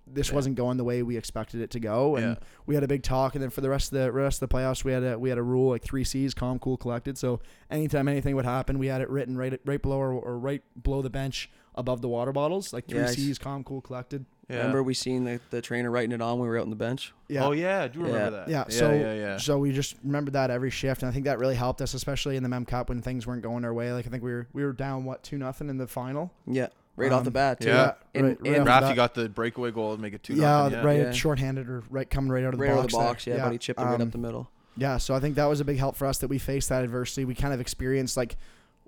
this 0.06 0.28
Yeah. 0.28 0.34
wasn't 0.34 0.56
going 0.56 0.76
the 0.76 0.84
way 0.84 1.02
we 1.02 1.16
expected 1.16 1.62
it 1.62 1.70
to 1.70 1.80
go, 1.80 2.16
and 2.16 2.36
Yeah. 2.36 2.44
we 2.66 2.74
had 2.74 2.84
a 2.84 2.88
big 2.88 3.02
talk. 3.02 3.34
And 3.34 3.42
then 3.42 3.48
for 3.50 3.62
the 3.62 3.70
rest 3.70 3.90
of 3.92 3.98
the 3.98 4.12
rest 4.12 4.42
of 4.42 4.48
the 4.48 4.54
playoffs, 4.54 4.84
we 4.84 4.92
had 4.92 5.02
a 5.02 5.18
we 5.18 5.30
had 5.30 5.38
a 5.38 5.42
rule 5.42 5.70
like 5.70 5.82
three 5.82 6.04
C's: 6.04 6.34
calm, 6.34 6.58
cool, 6.58 6.76
collected. 6.76 7.16
So 7.16 7.40
anytime 7.70 8.06
anything 8.08 8.36
would 8.36 8.44
happen, 8.44 8.78
we 8.78 8.88
had 8.88 9.00
it 9.00 9.08
written 9.08 9.38
right 9.38 9.58
right 9.64 9.80
below 9.80 9.96
or, 9.96 10.12
or 10.12 10.38
right 10.38 10.62
below 10.82 11.00
the 11.00 11.08
bench 11.10 11.50
above 11.74 12.02
the 12.02 12.08
water 12.08 12.32
bottles, 12.32 12.72
like 12.74 12.86
three 12.86 13.00
Yeah, 13.00 13.06
C's: 13.06 13.38
calm, 13.38 13.64
cool, 13.64 13.80
collected. 13.80 14.26
Yeah. 14.48 14.58
remember 14.58 14.82
we 14.82 14.92
seen 14.94 15.24
the, 15.24 15.40
the 15.50 15.62
trainer 15.62 15.90
writing 15.90 16.12
it 16.12 16.20
on 16.20 16.38
when 16.38 16.42
we 16.42 16.48
were 16.48 16.58
out 16.58 16.64
on 16.64 16.70
the 16.70 16.76
bench? 16.76 17.12
Yeah. 17.28 17.44
Oh 17.46 17.52
yeah, 17.52 17.82
I 17.84 17.88
do 17.88 18.00
remember 18.00 18.18
Yeah. 18.18 18.30
that. 18.30 18.48
Yeah, 18.48 18.64
Yeah. 18.68 18.78
so 18.78 18.92
yeah. 18.92 19.14
Yeah. 19.14 19.36
so 19.38 19.58
we 19.58 19.72
just 19.72 19.96
remembered 20.04 20.34
that 20.34 20.50
every 20.50 20.70
shift, 20.70 21.02
and 21.02 21.08
I 21.08 21.12
think 21.12 21.24
that 21.24 21.38
really 21.38 21.54
helped 21.54 21.80
us, 21.80 21.94
especially 21.94 22.36
in 22.36 22.42
the 22.42 22.48
Mem 22.48 22.64
Cup 22.66 22.88
when 22.90 23.00
things 23.00 23.26
weren't 23.26 23.42
going 23.42 23.64
our 23.64 23.72
way. 23.72 23.92
Like 23.92 24.06
I 24.06 24.10
think 24.10 24.22
we 24.22 24.32
were 24.32 24.46
we 24.52 24.64
were 24.64 24.72
down 24.72 25.04
what 25.04 25.22
two 25.22 25.38
nothing 25.38 25.70
in 25.70 25.78
the 25.78 25.86
final. 25.86 26.30
Yeah, 26.46 26.66
right 26.96 27.10
off 27.10 27.24
the 27.24 27.28
Um, 27.30 27.32
bat. 27.32 27.60
Too. 27.60 27.68
Yeah. 27.68 27.92
In- 28.12 28.24
right, 28.26 28.38
right 28.42 28.54
in- 28.56 28.60
off 28.60 28.66
the 28.66 28.70
Rafi 28.70 28.88
bat. 28.90 28.96
got 28.96 29.14
the 29.14 29.28
breakaway 29.30 29.70
goal 29.70 29.92
and 29.94 30.02
make 30.02 30.12
it 30.14 30.22
two. 30.22 30.34
yeah, 30.34 30.40
nothing, 30.64 30.72
yeah. 30.78 30.84
right, 30.84 31.00
Yeah. 31.00 31.12
shorthanded 31.12 31.68
or 31.68 31.82
right 31.88 32.08
coming 32.10 32.30
right 32.30 32.44
out 32.44 32.52
of 32.54 32.58
the 32.60 32.66
right 32.66 32.72
out 32.72 32.84
of 32.84 32.90
box. 32.90 32.92
the 32.92 32.98
there. 32.98 33.08
box. 33.08 33.26
Yeah, 33.26 33.44
but 33.46 33.52
he 33.52 33.58
chipped 33.58 33.80
it 33.80 33.84
right 33.84 33.94
um, 33.94 34.02
up 34.02 34.12
the 34.12 34.18
middle. 34.18 34.50
Yeah, 34.76 34.98
so 34.98 35.14
I 35.14 35.20
think 35.20 35.36
that 35.36 35.46
was 35.46 35.60
a 35.60 35.64
big 35.64 35.78
help 35.78 35.96
for 35.96 36.06
us 36.06 36.18
that 36.18 36.28
we 36.28 36.38
faced 36.38 36.68
that 36.68 36.82
adversity. 36.84 37.24
We 37.24 37.34
kind 37.36 37.54
of 37.54 37.60
experienced 37.60 38.16
like 38.16 38.36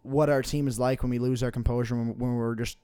what 0.02 0.28
our 0.28 0.42
team 0.42 0.68
is 0.68 0.78
like 0.78 1.02
when 1.02 1.10
we 1.10 1.18
lose 1.18 1.42
our 1.42 1.50
composure 1.50 1.94
when, 1.96 2.18
when 2.18 2.34
we're 2.34 2.54
just 2.56 2.76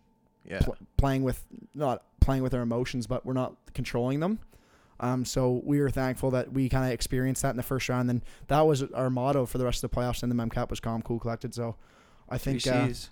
Yeah. 0.45 0.61
pl- 0.61 0.77
playing 0.97 1.23
with 1.23 1.45
not 1.75 2.03
playing 2.23 2.43
with 2.43 2.55
our 2.55 2.63
emotions, 2.63 3.07
but 3.07 3.27
we're 3.27 3.33
not 3.33 3.55
controlling 3.75 4.21
them. 4.21 4.39
Um, 5.01 5.25
so 5.25 5.61
we 5.65 5.81
were 5.81 5.91
thankful 5.91 6.31
that 6.31 6.53
we 6.53 6.69
kind 6.69 6.85
of 6.85 6.93
experienced 6.93 7.43
that 7.43 7.51
in 7.51 7.57
the 7.57 7.63
first 7.63 7.89
round. 7.89 8.09
And 8.09 8.23
that 8.47 8.61
was 8.61 8.85
our 8.93 9.11
motto 9.11 9.47
for 9.47 9.59
the 9.59 9.65
rest 9.65 9.83
of 9.83 9.91
the 9.91 9.97
playoffs. 9.97 10.23
And 10.23 10.31
the 10.31 10.37
Mem 10.37 10.49
Cup 10.49 10.71
was 10.71 10.79
calm, 10.81 11.03
cool, 11.03 11.19
collected. 11.19 11.55
So 11.55 11.75
I 12.29 12.39
Three 12.39 12.61
think 12.61 12.75
uh, 12.75 12.87
C's. 12.87 13.11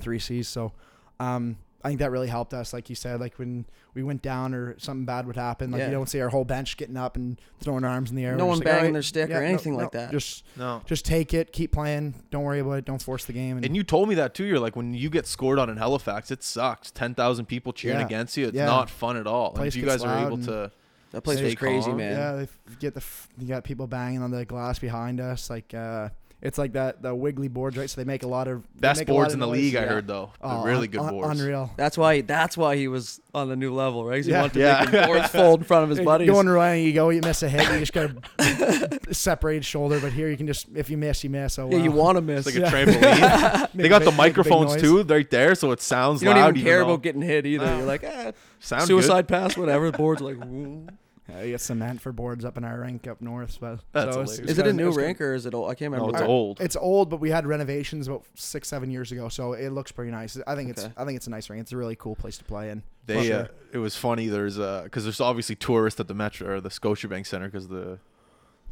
three 0.00 0.18
C's. 0.18 0.48
So 0.48 0.72
um, 1.20 1.58
I 1.84 1.88
think 1.88 2.00
that 2.00 2.10
really 2.10 2.26
helped 2.26 2.54
us. 2.54 2.72
Like 2.72 2.88
you 2.90 2.96
said, 2.96 3.20
like 3.20 3.38
when 3.38 3.64
we 3.94 4.02
went 4.02 4.20
down 4.20 4.52
or 4.52 4.76
something 4.80 5.04
bad 5.04 5.26
would 5.28 5.36
happen, 5.36 5.70
like 5.70 5.78
Yeah. 5.78 5.86
you 5.86 5.92
don't 5.92 6.08
see 6.08 6.20
our 6.20 6.28
whole 6.28 6.44
bench 6.44 6.76
getting 6.76 6.96
up 6.96 7.14
and 7.16 7.40
throwing 7.60 7.82
their 7.82 7.90
arms 7.90 8.10
in 8.10 8.16
the 8.16 8.24
air. 8.24 8.34
No 8.34 8.44
We're 8.44 8.48
one 8.48 8.56
just 8.58 8.64
like, 8.66 8.74
banging 8.74 8.86
"All 8.88 8.92
their 8.94 9.02
stick 9.02 9.30
or 9.30 9.34
no- 9.34 9.40
anything 9.46 9.76
like 9.76 9.94
no, 9.94 10.00
that." 10.00 10.10
Just 10.10 10.44
No. 10.56 10.82
just 10.86 11.04
take 11.04 11.32
it, 11.32 11.52
keep 11.52 11.70
playing. 11.70 12.14
Don't 12.32 12.42
worry 12.42 12.58
about 12.58 12.72
it. 12.78 12.84
Don't 12.84 13.00
force 13.00 13.24
the 13.26 13.32
game. 13.32 13.58
And, 13.58 13.64
And 13.66 13.76
you 13.76 13.84
told 13.84 14.08
me 14.08 14.16
that 14.16 14.34
too. 14.34 14.44
You're 14.44 14.58
like, 14.58 14.74
when 14.74 14.92
you 14.92 15.08
get 15.08 15.24
scored 15.26 15.60
on 15.60 15.70
in 15.70 15.76
Halifax, 15.76 16.32
it 16.32 16.42
sucks. 16.42 16.90
Ten 16.90 17.14
thousand 17.14 17.46
people 17.46 17.72
cheering 17.72 18.00
Yeah. 18.00 18.06
against 18.06 18.36
you. 18.36 18.48
It's 18.48 18.56
Yeah. 18.56 18.66
not 18.66 18.90
fun 18.90 19.16
at 19.16 19.28
all. 19.28 19.50
And 19.50 19.56
Place 19.58 19.74
if 19.74 19.76
you 19.76 19.82
gets 19.84 20.02
guys 20.02 20.04
are 20.04 20.14
loud 20.16 20.26
able 20.26 20.34
and- 20.34 20.44
to, 20.46 20.70
That 21.12 21.22
place 21.22 21.38
stay 21.38 21.44
was 21.46 21.54
crazy, 21.54 21.86
calm. 21.86 21.96
man. 21.98 22.12
Yeah, 22.16 22.32
they 22.32 22.42
f- 22.42 22.58
get 22.80 22.94
the 22.94 23.00
f- 23.00 23.28
you 23.38 23.46
got 23.46 23.62
people 23.64 23.86
banging 23.86 24.20
on 24.20 24.30
the 24.32 24.44
glass 24.44 24.78
behind 24.80 25.20
us. 25.20 25.48
Like 25.48 25.72
uh, 25.74 26.08
it's 26.40 26.56
like 26.58 26.74
that 26.74 27.02
the 27.02 27.14
wiggly 27.14 27.48
boards, 27.48 27.76
right? 27.76 27.90
So 27.90 28.00
they 28.00 28.04
make 28.04 28.22
a 28.22 28.28
lot 28.28 28.46
of 28.48 28.62
best 28.80 29.00
make 29.00 29.08
a 29.08 29.12
lot 29.12 29.16
boards 29.18 29.34
in 29.34 29.40
the 29.40 29.46
noise. 29.46 29.56
league, 29.58 29.76
I 29.76 29.80
Yeah. 29.82 29.86
heard 29.88 30.06
though. 30.06 30.30
Oh, 30.40 30.64
really 30.64 30.86
un- 30.86 30.90
good 30.92 31.00
un- 31.00 31.10
boards. 31.10 31.40
Unreal. 31.40 31.70
That's 31.76 31.98
why. 31.98 32.20
That's 32.20 32.56
why 32.56 32.76
he 32.76 32.86
was 32.88 33.20
on 33.34 33.48
the 33.48 33.56
new 33.56 33.74
level, 33.74 34.04
right? 34.04 34.24
He 34.24 34.30
Yeah. 34.30 34.40
wanted 34.42 34.52
to 34.54 34.60
Yeah. 34.60 34.80
make 34.80 34.90
the 34.92 35.06
boards 35.06 35.28
fold 35.32 35.60
in 35.60 35.64
front 35.64 35.84
of 35.84 35.90
his 35.90 35.98
Hey, 35.98 36.04
buddies. 36.04 36.30
Going 36.30 36.48
running, 36.48 36.84
you 36.84 36.92
go, 36.92 37.10
you 37.10 37.20
miss 37.22 37.42
a 37.42 37.48
hit, 37.48 37.70
you 37.72 37.78
just 37.80 37.92
got 37.92 38.10
a 38.38 38.98
separated 39.14 39.64
shoulder. 39.64 39.98
But 40.00 40.12
here 40.12 40.28
you 40.28 40.36
can 40.36 40.46
just 40.46 40.66
if 40.74 40.90
you 40.90 40.96
miss, 40.96 41.24
you 41.24 41.30
miss. 41.30 41.58
Oh, 41.58 41.68
yeah, 41.70 41.78
you 41.78 41.90
want 41.90 42.16
to 42.16 42.22
miss. 42.22 42.46
It's 42.46 42.56
like 42.56 42.72
a 42.72 42.76
Yeah. 42.76 42.84
trampoline. 42.84 43.68
They 43.74 43.88
got 43.88 44.00
big- 44.02 44.06
the 44.06 44.12
make 44.16 44.32
a 44.36 44.42
big 44.42 44.46
microphones 44.46 44.76
too, 44.80 45.02
right 45.02 45.28
there, 45.30 45.54
so 45.54 45.72
it 45.72 45.80
sounds 45.80 46.22
loud. 46.22 46.28
you 46.30 46.34
don't 46.34 46.42
loud. 46.44 46.56
even 46.56 46.64
care 46.66 46.78
though- 46.78 46.90
about 46.94 47.02
getting 47.02 47.22
hit 47.22 47.46
either. 47.46 47.66
No. 47.66 47.76
You're 47.78 47.86
like, 47.86 48.04
eh, 48.04 48.32
Sound 48.60 48.84
suicide 48.84 49.28
pass, 49.28 49.56
whatever. 49.56 49.90
The 49.90 49.98
boards 49.98 50.20
like. 50.20 50.36
"Woo." 50.44 50.86
Yeah, 51.28 51.42
you 51.42 51.50
get 51.50 51.60
cement 51.60 52.00
for 52.00 52.10
boards 52.10 52.44
up 52.44 52.56
in 52.56 52.64
our 52.64 52.80
rink 52.80 53.06
up 53.06 53.20
north. 53.20 53.58
But 53.60 53.80
That's 53.92 54.14
so 54.14 54.22
it's- 54.22 54.36
hilarious. 54.36 54.38
it's 54.38 54.50
Is 54.52 54.58
it 54.58 54.66
a 54.66 54.72
new 54.72 54.88
it's 54.88 54.96
kinda- 54.96 55.06
rink 55.08 55.20
or 55.20 55.34
is 55.34 55.44
it 55.46 55.54
old? 55.54 55.70
I 55.70 55.74
can't 55.74 55.92
Good. 55.92 55.98
No, 55.98 56.06
remember. 56.06 56.18
it's 56.18 56.26
Uh, 56.28 56.32
old. 56.32 56.60
It's 56.60 56.76
old, 56.76 57.10
but 57.10 57.20
we 57.20 57.30
had 57.30 57.46
renovations 57.46 58.08
about 58.08 58.24
six, 58.34 58.66
seven 58.68 58.90
years 58.90 59.12
ago, 59.12 59.28
so 59.28 59.52
it 59.52 59.68
looks 59.70 59.92
pretty 59.92 60.10
nice. 60.10 60.38
I 60.46 60.54
think 60.54 60.70
it's 60.70 60.88
I 60.96 61.04
think 61.04 61.16
it's 61.16 61.26
a 61.26 61.30
nice 61.30 61.50
ring. 61.50 61.60
It's 61.60 61.72
a 61.72 61.76
really 61.76 61.96
cool 61.96 62.16
place 62.16 62.38
to 62.38 62.44
play 62.44 62.70
in. 62.70 62.82
They, 63.06 63.26
sure. 63.26 63.40
uh, 63.42 63.46
it 63.72 63.78
was 63.78 63.94
funny. 63.96 64.28
There's 64.28 64.58
uh, 64.58 64.82
because 64.84 65.04
there's 65.04 65.20
obviously 65.20 65.54
tourists 65.56 66.00
at 66.00 66.08
the 66.08 66.14
Metro 66.14 66.48
or 66.56 66.60
the 66.60 66.68
Scotiabank 66.70 67.26
Center 67.26 67.48
because 67.48 67.68
the 67.68 67.98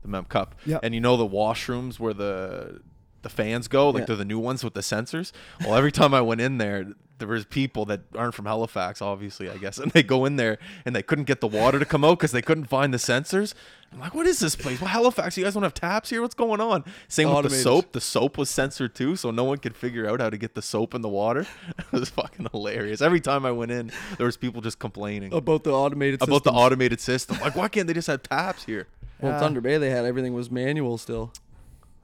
the 0.03 0.09
Mem 0.09 0.25
Cup. 0.25 0.55
Yep. 0.65 0.81
And 0.83 0.95
you 0.95 1.01
know 1.01 1.17
the 1.17 1.29
washrooms 1.29 1.99
where 2.01 2.15
the 2.15 2.81
the 3.23 3.29
fans 3.29 3.67
go, 3.69 3.91
like 3.91 4.03
Yeah. 4.03 4.07
they're 4.07 4.17
the 4.17 4.25
new 4.25 4.39
ones 4.39 4.63
with 4.65 4.75
the 4.75 4.81
sensors. 4.81 5.33
Well, 5.61 5.75
every 5.75 5.91
time 5.93 6.15
I 6.15 6.21
went 6.21 6.41
in 6.41 6.59
there, 6.59 6.87
there 7.19 7.29
was 7.29 7.45
people 7.45 7.85
that 7.87 8.01
aren't 8.15 8.35
from 8.35 8.45
Halifax, 8.47 9.01
obviously, 9.01 9.49
I 9.49 9.57
guess, 9.57 9.79
and 9.83 9.91
they 9.93 10.03
go 10.03 10.25
in 10.25 10.37
there 10.37 10.59
and 10.85 10.95
they 10.95 11.03
couldn't 11.03 11.25
get 11.25 11.41
the 11.41 11.47
water 11.49 11.79
to 11.79 11.85
come 11.85 12.05
out 12.05 12.19
because 12.19 12.33
they 12.33 12.43
couldn't 12.43 12.67
find 12.67 12.93
the 12.93 12.99
sensors. 12.99 13.55
I'm 13.93 14.01
like, 14.01 14.15
what 14.15 14.27
is 14.27 14.41
this 14.41 14.57
place? 14.57 14.81
Well, 14.81 14.91
Halifax, 14.91 15.39
you 15.39 15.45
guys 15.45 15.55
don't 15.55 15.63
have 15.63 15.73
taps 15.73 16.11
here? 16.11 16.21
What's 16.21 16.35
going 16.35 16.61
on? 16.61 16.85
Same 17.09 17.33
with 17.33 17.45
the 17.45 17.51
soap. 17.51 17.93
The 17.93 18.01
soap 18.01 18.37
was 18.37 18.51
censored 18.51 18.95
too, 18.95 19.17
so 19.17 19.31
no 19.31 19.45
one 19.45 19.59
could 19.59 19.77
figure 19.77 20.09
out 20.09 20.21
how 20.21 20.29
to 20.29 20.37
get 20.37 20.55
the 20.55 20.63
soap 20.63 20.95
in 20.95 21.03
the 21.03 21.09
water. 21.09 21.47
it 21.79 21.93
was 21.93 22.11
fucking 22.11 22.49
hilarious. 22.53 23.01
Every 23.01 23.21
time 23.21 23.47
I 23.47 23.53
went 23.53 23.71
in, 23.71 23.93
there 24.19 24.27
was 24.27 24.37
people 24.37 24.61
just 24.61 24.79
complaining 24.79 25.33
about 25.33 25.65
the 25.65 25.71
automated 25.73 26.21
about 26.21 26.45
the 26.45 26.51
automated 26.51 27.01
system. 27.01 27.39
Like, 27.41 27.55
why 27.57 27.69
can't 27.69 27.87
they 27.87 27.95
just 27.95 28.09
have 28.09 28.23
taps 28.23 28.65
here? 28.65 28.89
Well, 29.21 29.33
Yeah. 29.33 29.41
Thunder 29.41 29.61
Bay, 29.61 29.79
they 29.79 29.91
had 29.91 30.05
everything 30.05 30.35
was 30.35 30.51
manual 30.51 30.99
still. 30.99 31.33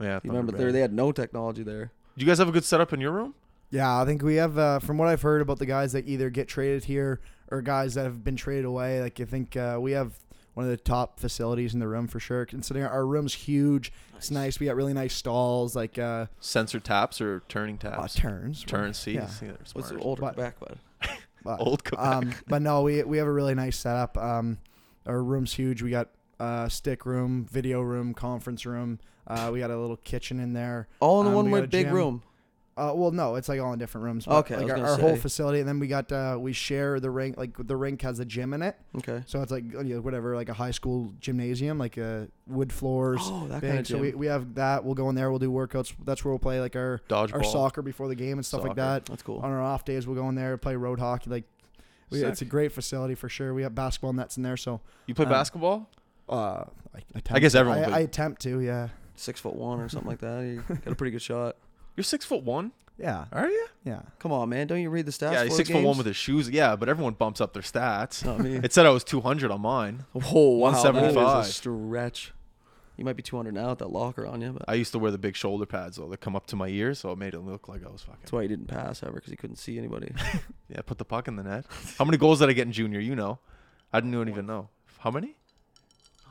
Yeah, 0.00 0.20
You 0.22 0.30
remember 0.30 0.52
Thunder 0.52 0.64
there? 0.64 0.72
They 0.72 0.80
had 0.80 0.92
no 0.92 1.12
technology 1.12 1.62
there. 1.62 1.90
Do 2.16 2.24
you 2.24 2.30
guys 2.30 2.38
have 2.38 2.48
a 2.48 2.52
good 2.52 2.64
setup 2.64 2.92
in 2.92 3.00
your 3.00 3.12
room? 3.12 3.34
Yeah, 3.72 4.00
I 4.00 4.04
think 4.04 4.22
we 4.22 4.36
have. 4.36 4.56
Uh, 4.56 4.78
from 4.78 4.98
what 4.98 5.08
I've 5.08 5.22
heard 5.22 5.40
about 5.42 5.58
the 5.58 5.66
guys 5.66 5.92
that 5.92 6.06
either 6.06 6.30
get 6.30 6.46
traded 6.46 6.84
here 6.84 7.20
or 7.50 7.60
guys 7.62 7.94
that 7.94 8.04
have 8.04 8.22
been 8.22 8.36
traded 8.36 8.64
away, 8.66 9.00
like 9.00 9.18
I 9.20 9.24
think 9.24 9.56
uh, 9.56 9.78
we 9.80 9.92
have 9.92 10.12
one 10.54 10.64
of 10.66 10.70
the 10.70 10.76
top 10.76 11.18
facilities 11.18 11.72
in 11.74 11.80
the 11.80 11.88
room 11.88 12.06
for 12.06 12.20
sure. 12.20 12.44
Considering 12.46 12.84
our 12.86 13.06
room's 13.06 13.32
huge, 13.34 13.90
it's 14.16 14.30
nice. 14.30 14.60
We 14.60 14.66
got 14.66 14.76
really 14.76 14.92
nice 14.92 15.14
stalls, 15.14 15.74
like 15.74 15.98
uh, 15.98 16.26
Sensor 16.38 16.78
taps 16.80 17.20
or 17.20 17.42
turning 17.48 17.76
uh, 17.82 17.96
taps? 17.96 18.14
turns. 18.14 18.62
Turn 18.64 18.92
seats. 18.94 19.40
Yeah. 19.42 19.48
Yeah, 19.48 19.56
What's 19.72 19.88
the 19.88 19.98
old 19.98 20.20
But- 20.20 20.36
back 20.36 20.60
bud? 20.60 20.78
But, 21.44 21.58
Old 21.60 21.82
Quebec. 21.82 22.06
um, 22.06 22.32
but 22.46 22.62
no, 22.62 22.82
we 22.82 23.02
we 23.02 23.18
have 23.18 23.26
a 23.26 23.32
really 23.32 23.56
nice 23.56 23.76
setup. 23.76 24.16
Um, 24.16 24.58
our 25.06 25.20
room's 25.20 25.52
huge. 25.52 25.82
We 25.82 25.90
got 25.90 26.08
uh, 26.38 26.68
stick 26.68 27.04
room, 27.04 27.44
video 27.50 27.80
room, 27.80 28.14
conference 28.14 28.64
room. 28.64 29.00
Uh, 29.26 29.50
we 29.52 29.58
got 29.58 29.72
a 29.72 29.76
little 29.76 29.96
kitchen 29.96 30.38
in 30.38 30.52
there. 30.52 30.86
All 31.00 31.20
in 31.20 31.26
Um, 31.26 31.34
one 31.34 31.44
we 31.46 31.50
got 31.50 31.56
with 31.62 31.64
a 31.64 31.68
big 31.68 31.90
room. 31.92 32.22
Uh, 32.74 32.90
well, 32.94 33.10
no, 33.10 33.34
it's 33.34 33.50
like 33.50 33.60
all 33.60 33.72
in 33.74 33.78
different 33.78 34.04
rooms. 34.06 34.24
but, 34.24 34.36
Okay, 34.38 34.54
I 34.54 34.58
like 34.58 34.64
was 34.64 34.70
our, 34.72 34.76
gonna 34.78 34.92
our 34.92 34.98
whole 34.98 35.16
facility, 35.16 35.60
and 35.60 35.68
then 35.68 35.78
we 35.78 35.88
got 35.88 36.10
uh, 36.10 36.38
we 36.40 36.54
share 36.54 37.00
the 37.00 37.10
rink. 37.10 37.36
Like 37.36 37.54
the 37.66 37.76
rink 37.76 38.00
has 38.00 38.18
a 38.18 38.24
gym 38.24 38.54
in 38.54 38.62
it, 38.62 38.76
Okay. 38.96 39.22
so 39.26 39.42
it's 39.42 39.52
like 39.52 39.64
you 39.64 39.82
know, 39.96 40.00
whatever, 40.00 40.34
like 40.34 40.48
a 40.48 40.54
high 40.54 40.70
school 40.70 41.12
gymnasium, 41.20 41.76
like 41.78 41.98
uh, 41.98 42.22
wood 42.46 42.72
floors. 42.72 43.20
Oh, 43.24 43.46
that 43.48 43.60
big. 43.60 43.68
kind 43.70 43.80
of 43.80 43.86
gym. 43.86 43.96
so 43.98 44.02
we, 44.02 44.12
we 44.12 44.26
have 44.26 44.54
that. 44.54 44.84
We'll 44.84 44.94
go 44.94 45.10
in 45.10 45.14
there. 45.14 45.28
We'll 45.30 45.38
do 45.38 45.50
workouts. 45.50 45.92
That's 46.04 46.24
where 46.24 46.32
we'll 46.32 46.38
play 46.38 46.60
like 46.60 46.74
our 46.74 47.00
Dodgeball. 47.10 47.34
our 47.34 47.44
soccer 47.44 47.82
before 47.82 48.08
the 48.08 48.14
game 48.14 48.38
and 48.38 48.46
stuff 48.46 48.62
like 48.64 48.76
that. 48.76 49.04
That's 49.04 49.22
cool. 49.22 49.38
On 49.40 49.50
our 49.50 49.60
off 49.60 49.84
days, 49.84 50.06
we'll 50.06 50.16
go 50.16 50.28
in 50.30 50.34
there 50.34 50.56
play 50.56 50.74
road 50.74 50.98
hockey. 50.98 51.28
Like, 51.28 51.44
we, 52.08 52.24
it's 52.24 52.40
a 52.40 52.46
great 52.46 52.72
facility 52.72 53.14
for 53.14 53.28
sure. 53.28 53.52
We 53.52 53.62
have 53.64 53.74
basketball 53.74 54.12
nets 54.14 54.36
in 54.38 54.42
there, 54.42 54.56
so 54.56 54.80
You 55.06 55.14
play 55.14 55.26
um, 55.26 55.30
basketball? 55.30 55.90
uh, 56.28 56.64
I, 56.94 56.98
attempt 57.10 57.32
I 57.32 57.38
guess 57.38 57.54
everyone 57.54 57.84
I, 57.84 57.96
I 57.96 58.00
attempt 58.00 58.40
to, 58.42 58.60
yeah, 58.60 58.88
Six 59.14 59.40
foot 59.40 59.54
one 59.54 59.78
or 59.80 59.88
something 59.90 60.08
like 60.08 60.20
that. 60.20 60.40
You 60.42 60.62
got 60.84 60.92
a 60.92 60.94
pretty 60.94 61.10
good 61.10 61.22
shot. 61.22 61.56
You're 61.96 62.04
six 62.04 62.24
foot 62.24 62.42
one. 62.42 62.72
yeah, 62.98 63.26
Are 63.32 63.48
you? 63.48 63.66
yeah. 63.84 64.02
Come 64.18 64.32
on, 64.32 64.48
man. 64.48 64.66
Don't 64.66 64.80
you 64.80 64.90
read 64.90 65.06
the 65.06 65.12
stats? 65.12 65.32
yeah, 65.32 65.42
he's 65.44 65.52
the 65.52 65.56
six 65.56 65.70
foot 65.70 65.82
one 65.82 65.96
with 65.96 66.06
his 66.06 66.16
shoes. 66.16 66.48
Yeah, 66.50 66.76
but 66.76 66.88
everyone 66.88 67.14
bumps 67.14 67.40
up 67.40 67.52
their 67.52 67.62
stats. 67.62 68.24
Not 68.24 68.40
me. 68.40 68.56
It 68.56 68.72
said 68.72 68.86
I 68.86 68.90
was 68.90 69.04
200 69.04 69.50
on 69.50 69.60
mine. 69.60 70.04
Oh 70.14 70.56
wow, 70.58 70.70
that 70.70 70.78
is 70.78 71.14
175. 71.14 71.44
a 71.44 71.48
stretch. 71.48 72.32
You 72.98 73.04
might 73.06 73.16
be 73.16 73.22
200 73.22 73.52
now 73.54 73.70
with 73.70 73.78
that 73.78 73.90
locker 73.90 74.26
on 74.26 74.40
you, 74.42 74.52
but 74.52 74.64
I 74.68 74.74
used 74.74 74.92
to 74.92 74.98
wear 74.98 75.10
the 75.10 75.18
big 75.18 75.34
shoulder 75.34 75.64
pads 75.66 75.96
though 75.96 76.08
that 76.10 76.20
come 76.20 76.36
up 76.36 76.46
to 76.48 76.56
my 76.56 76.68
ears, 76.68 76.98
so 77.00 77.10
it 77.10 77.18
made 77.18 77.32
it 77.34 77.40
look 77.40 77.66
like 77.68 77.84
I 77.84 77.90
was 77.90 78.02
fucking. 78.02 78.20
that's 78.20 78.32
why 78.32 78.42
he 78.42 78.48
didn't 78.48 78.68
pass 78.68 79.02
ever 79.02 79.14
because 79.14 79.30
he 79.30 79.36
couldn't 79.36 79.56
see 79.56 79.78
anybody. 79.78 80.12
Yeah, 80.68 80.80
put 80.82 80.96
the 80.98 81.04
puck 81.04 81.28
in 81.28 81.36
the 81.36 81.42
net. 81.42 81.66
How 81.98 82.04
many 82.06 82.16
goals 82.16 82.38
did 82.38 82.48
I 82.48 82.52
get 82.54 82.66
in 82.66 82.72
junior? 82.72 82.98
You 83.00 83.14
know, 83.14 83.38
I 83.92 84.00
didn't 84.00 84.28
even 84.28 84.46
know. 84.46 84.68
How 85.00 85.10
many? 85.10 85.36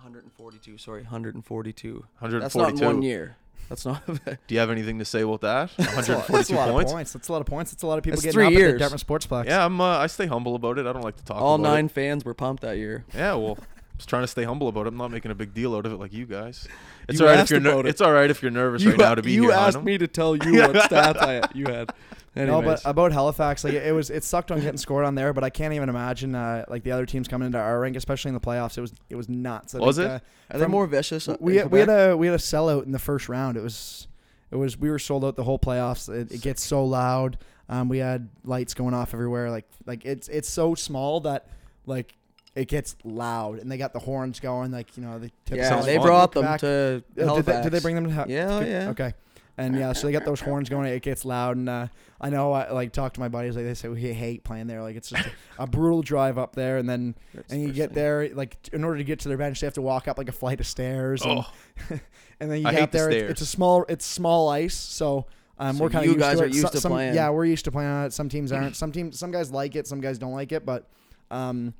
142. 0.03 0.77
Sorry, 0.79 1.01
142. 1.03 1.93
142. 2.19 2.39
That's 2.39 2.55
not 2.55 2.71
in 2.81 2.85
one 2.95 3.01
year. 3.03 3.37
That's 3.69 3.85
not. 3.85 4.05
Do 4.05 4.37
you 4.49 4.59
have 4.59 4.69
anything 4.69 4.99
to 4.99 5.05
say 5.05 5.21
about 5.21 5.41
that? 5.41 5.71
That's 5.77 6.09
a 6.09 6.15
lot- 6.15 6.29
142 6.29 6.33
that's 6.37 6.49
a 6.49 6.55
lot 6.55 6.69
points. 6.71 6.91
Of 6.91 6.95
points. 6.95 7.13
That's 7.13 7.27
a 7.27 7.31
lot 7.31 7.39
of 7.41 7.47
points. 7.47 7.71
That's 7.71 7.83
a 7.83 7.87
lot 7.87 7.97
of 7.97 8.03
people 8.03 8.15
That's 8.17 8.23
getting 8.25 8.33
three 8.37 8.45
up 8.47 8.51
at 8.51 8.57
years. 8.57 8.73
the 8.73 8.79
Dartmouth 8.79 9.07
Sportsplex. 9.07 9.45
Yeah, 9.45 9.65
I'm. 9.65 9.79
Uh, 9.79 9.97
I 9.99 10.07
stay 10.07 10.25
humble 10.25 10.55
about 10.55 10.77
it. 10.77 10.85
I 10.85 10.91
don't 10.93 11.03
like 11.03 11.15
to 11.17 11.23
talk. 11.23 11.41
All 11.41 11.55
about 11.55 11.63
nine 11.71 11.87
fans 11.87 12.25
were 12.25 12.33
pumped 12.33 12.63
that 12.63 12.75
year. 12.77 13.05
Yeah, 13.15 13.35
well, 13.35 13.57
I'm 13.59 13.97
just 13.97 14.09
trying 14.09 14.23
to 14.23 14.27
stay 14.27 14.43
humble 14.43 14.67
about 14.67 14.87
it. 14.87 14.89
I'm 14.89 14.97
not 14.97 15.11
making 15.11 15.31
a 15.31 15.35
big 15.35 15.53
deal 15.53 15.73
out 15.73 15.85
of 15.85 15.93
it 15.93 15.97
like 16.01 16.11
you 16.11 16.25
guys. 16.25 16.67
It's 17.07 17.19
You 17.21 17.27
all 17.27 17.31
right 17.33 17.39
if 17.41 17.49
you're. 17.49 17.61
Ner- 17.61 17.79
it. 17.79 17.85
It's 17.85 18.01
all 18.01 18.11
right 18.11 18.29
if 18.29 18.41
you're 18.41 18.51
nervous 18.51 18.83
right 18.85 18.97
now 18.97 19.15
to 19.15 19.21
be 19.21 19.31
you 19.31 19.43
here. 19.43 19.51
asked 19.53 19.81
me 19.81 19.97
to 19.97 20.07
tell 20.07 20.35
you 20.35 20.53
what 20.61 20.75
stats 20.75 21.17
I 21.21 21.41
you 21.53 21.67
had. 21.67 21.91
No, 22.35 22.61
but 22.61 22.81
about 22.85 23.11
Halifax, 23.11 23.63
like 23.63 23.73
it 23.73 23.93
was, 23.93 24.09
it 24.09 24.23
sucked 24.23 24.51
on 24.51 24.61
getting 24.61 24.77
scored 24.77 25.03
on 25.05 25.15
there. 25.15 25.33
But 25.33 25.43
I 25.43 25.49
can't 25.49 25.73
even 25.73 25.89
imagine 25.89 26.33
uh, 26.33 26.63
like 26.69 26.83
the 26.83 26.91
other 26.91 27.05
teams 27.05 27.27
coming 27.27 27.45
into 27.45 27.57
our 27.57 27.79
rink, 27.79 27.97
especially 27.97 28.29
in 28.29 28.35
the 28.35 28.39
playoffs. 28.39 28.77
It 28.77 28.81
was, 28.81 28.93
it 29.09 29.15
was 29.15 29.27
nuts. 29.27 29.75
I 29.75 29.79
Was 29.79 29.97
think, 29.97 30.09
it? 30.09 30.11
Uh, 30.49 30.55
are 30.55 30.59
they 30.59 30.67
more 30.67 30.87
vicious? 30.87 31.27
we 31.39 31.57
had, 31.57 31.71
we 31.71 31.79
had 31.79 31.89
a 31.89 32.15
we 32.15 32.27
had 32.27 32.35
a 32.35 32.39
sellout 32.39 32.85
in 32.85 32.91
the 32.93 32.99
first 32.99 33.27
round. 33.27 33.57
It 33.57 33.63
was 33.63 34.07
it 34.49 34.55
was 34.55 34.77
we 34.77 34.89
were 34.89 34.99
sold 34.99 35.25
out 35.25 35.35
the 35.35 35.43
whole 35.43 35.59
playoffs. 35.59 36.07
It, 36.07 36.31
it 36.31 36.41
gets 36.41 36.63
so 36.63 36.85
loud. 36.85 37.37
Um, 37.67 37.89
we 37.89 37.99
had 37.99 38.29
lights 38.43 38.73
going 38.73 38.93
off 38.93 39.13
everywhere. 39.13 39.49
Like 39.49 39.65
like 39.85 40.05
it's 40.05 40.27
it's 40.29 40.49
so 40.49 40.73
small 40.75 41.19
that 41.21 41.47
like 41.85 42.15
it 42.55 42.67
gets 42.67 42.95
loud, 43.03 43.59
and 43.59 43.71
they 43.71 43.77
got 43.77 43.93
the 43.93 43.99
horns 43.99 44.39
going. 44.39 44.71
Like 44.71 44.95
you 44.97 45.03
know 45.03 45.19
the 45.19 45.31
yeah, 45.49 45.81
they 45.81 45.97
brought 45.97 46.33
them 46.33 46.43
Back- 46.43 46.59
to 46.61 47.03
Uh, 47.19 47.35
did, 47.35 47.45
they, 47.45 47.61
did 47.61 47.71
they 47.71 47.79
bring 47.79 47.95
them 47.95 48.07
to? 48.07 48.13
Ha- 48.13 48.25
Yeah, 48.27 48.53
okay, 48.55 48.71
yeah. 48.71 48.89
Okay. 48.89 49.13
And 49.57 49.75
yeah, 49.75 49.93
so 49.93 50.07
they 50.07 50.13
got 50.13 50.23
those 50.25 50.39
horns 50.39 50.69
going. 50.69 50.87
It 50.87 51.01
gets 51.03 51.25
loud, 51.25 51.57
and 51.57 51.67
uh, 51.69 51.87
I 52.19 52.29
know 52.29 52.51
I 52.53 52.71
like 52.71 52.93
talk 52.93 53.13
to 53.13 53.19
my 53.19 53.27
buddies. 53.27 53.55
Like 53.55 53.65
they 53.65 53.73
say, 53.73 53.89
we 53.89 54.01
hate 54.13 54.43
playing 54.43 54.67
there. 54.67 54.81
Like 54.81 54.95
it's 54.95 55.09
just 55.09 55.25
a, 55.59 55.63
a 55.63 55.67
brutal 55.67 56.01
drive 56.01 56.37
up 56.37 56.55
there, 56.55 56.77
and 56.77 56.89
then 56.89 57.15
That's 57.33 57.51
and 57.51 57.61
you 57.61 57.71
get 57.71 57.93
there 57.93 58.29
like 58.33 58.55
in 58.71 58.83
order 58.83 58.97
to 58.97 59.03
get 59.03 59.19
to 59.19 59.27
their 59.27 59.37
bench, 59.37 59.59
they 59.59 59.67
have 59.67 59.73
to 59.75 59.81
walk 59.81 60.07
up 60.07 60.17
like 60.17 60.29
a 60.29 60.33
flight 60.33 60.59
of 60.61 60.67
stairs. 60.67 61.21
And, 61.21 61.31
Oh, 61.39 61.53
and 62.39 62.49
then 62.51 62.61
you 62.61 62.67
I 62.67 62.71
get 62.71 62.79
hate 62.79 62.91
the 62.93 62.97
there. 62.97 63.09
It's, 63.11 63.31
it's 63.31 63.41
a 63.41 63.45
small, 63.45 63.85
it's 63.89 64.05
small 64.05 64.47
ice, 64.49 64.73
so 64.73 65.25
um, 65.59 65.75
So 65.77 65.83
we're 65.83 65.89
kind 65.89 66.09
of 66.09 66.17
guys 66.17 66.37
to 66.37 66.43
are 66.45 66.47
it. 66.47 66.55
used 66.55 66.71
to 66.71 66.79
some, 66.79 66.93
playing. 66.93 67.13
Yeah, 67.13 67.29
we're 67.29 67.45
used 67.45 67.65
to 67.65 67.71
playing 67.71 67.89
on 67.91 68.05
it. 68.05 68.13
Some 68.13 68.29
teams 68.29 68.51
aren't. 68.51 68.75
Some 68.77 68.91
teams, 68.91 69.19
some 69.19 69.31
guys 69.31 69.51
like 69.51 69.75
it. 69.75 69.85
Some 69.85 69.99
guys 70.01 70.17
don't 70.17 70.33
like 70.33 70.51
it. 70.53 70.65
But 70.65 70.87
um, 71.29 71.73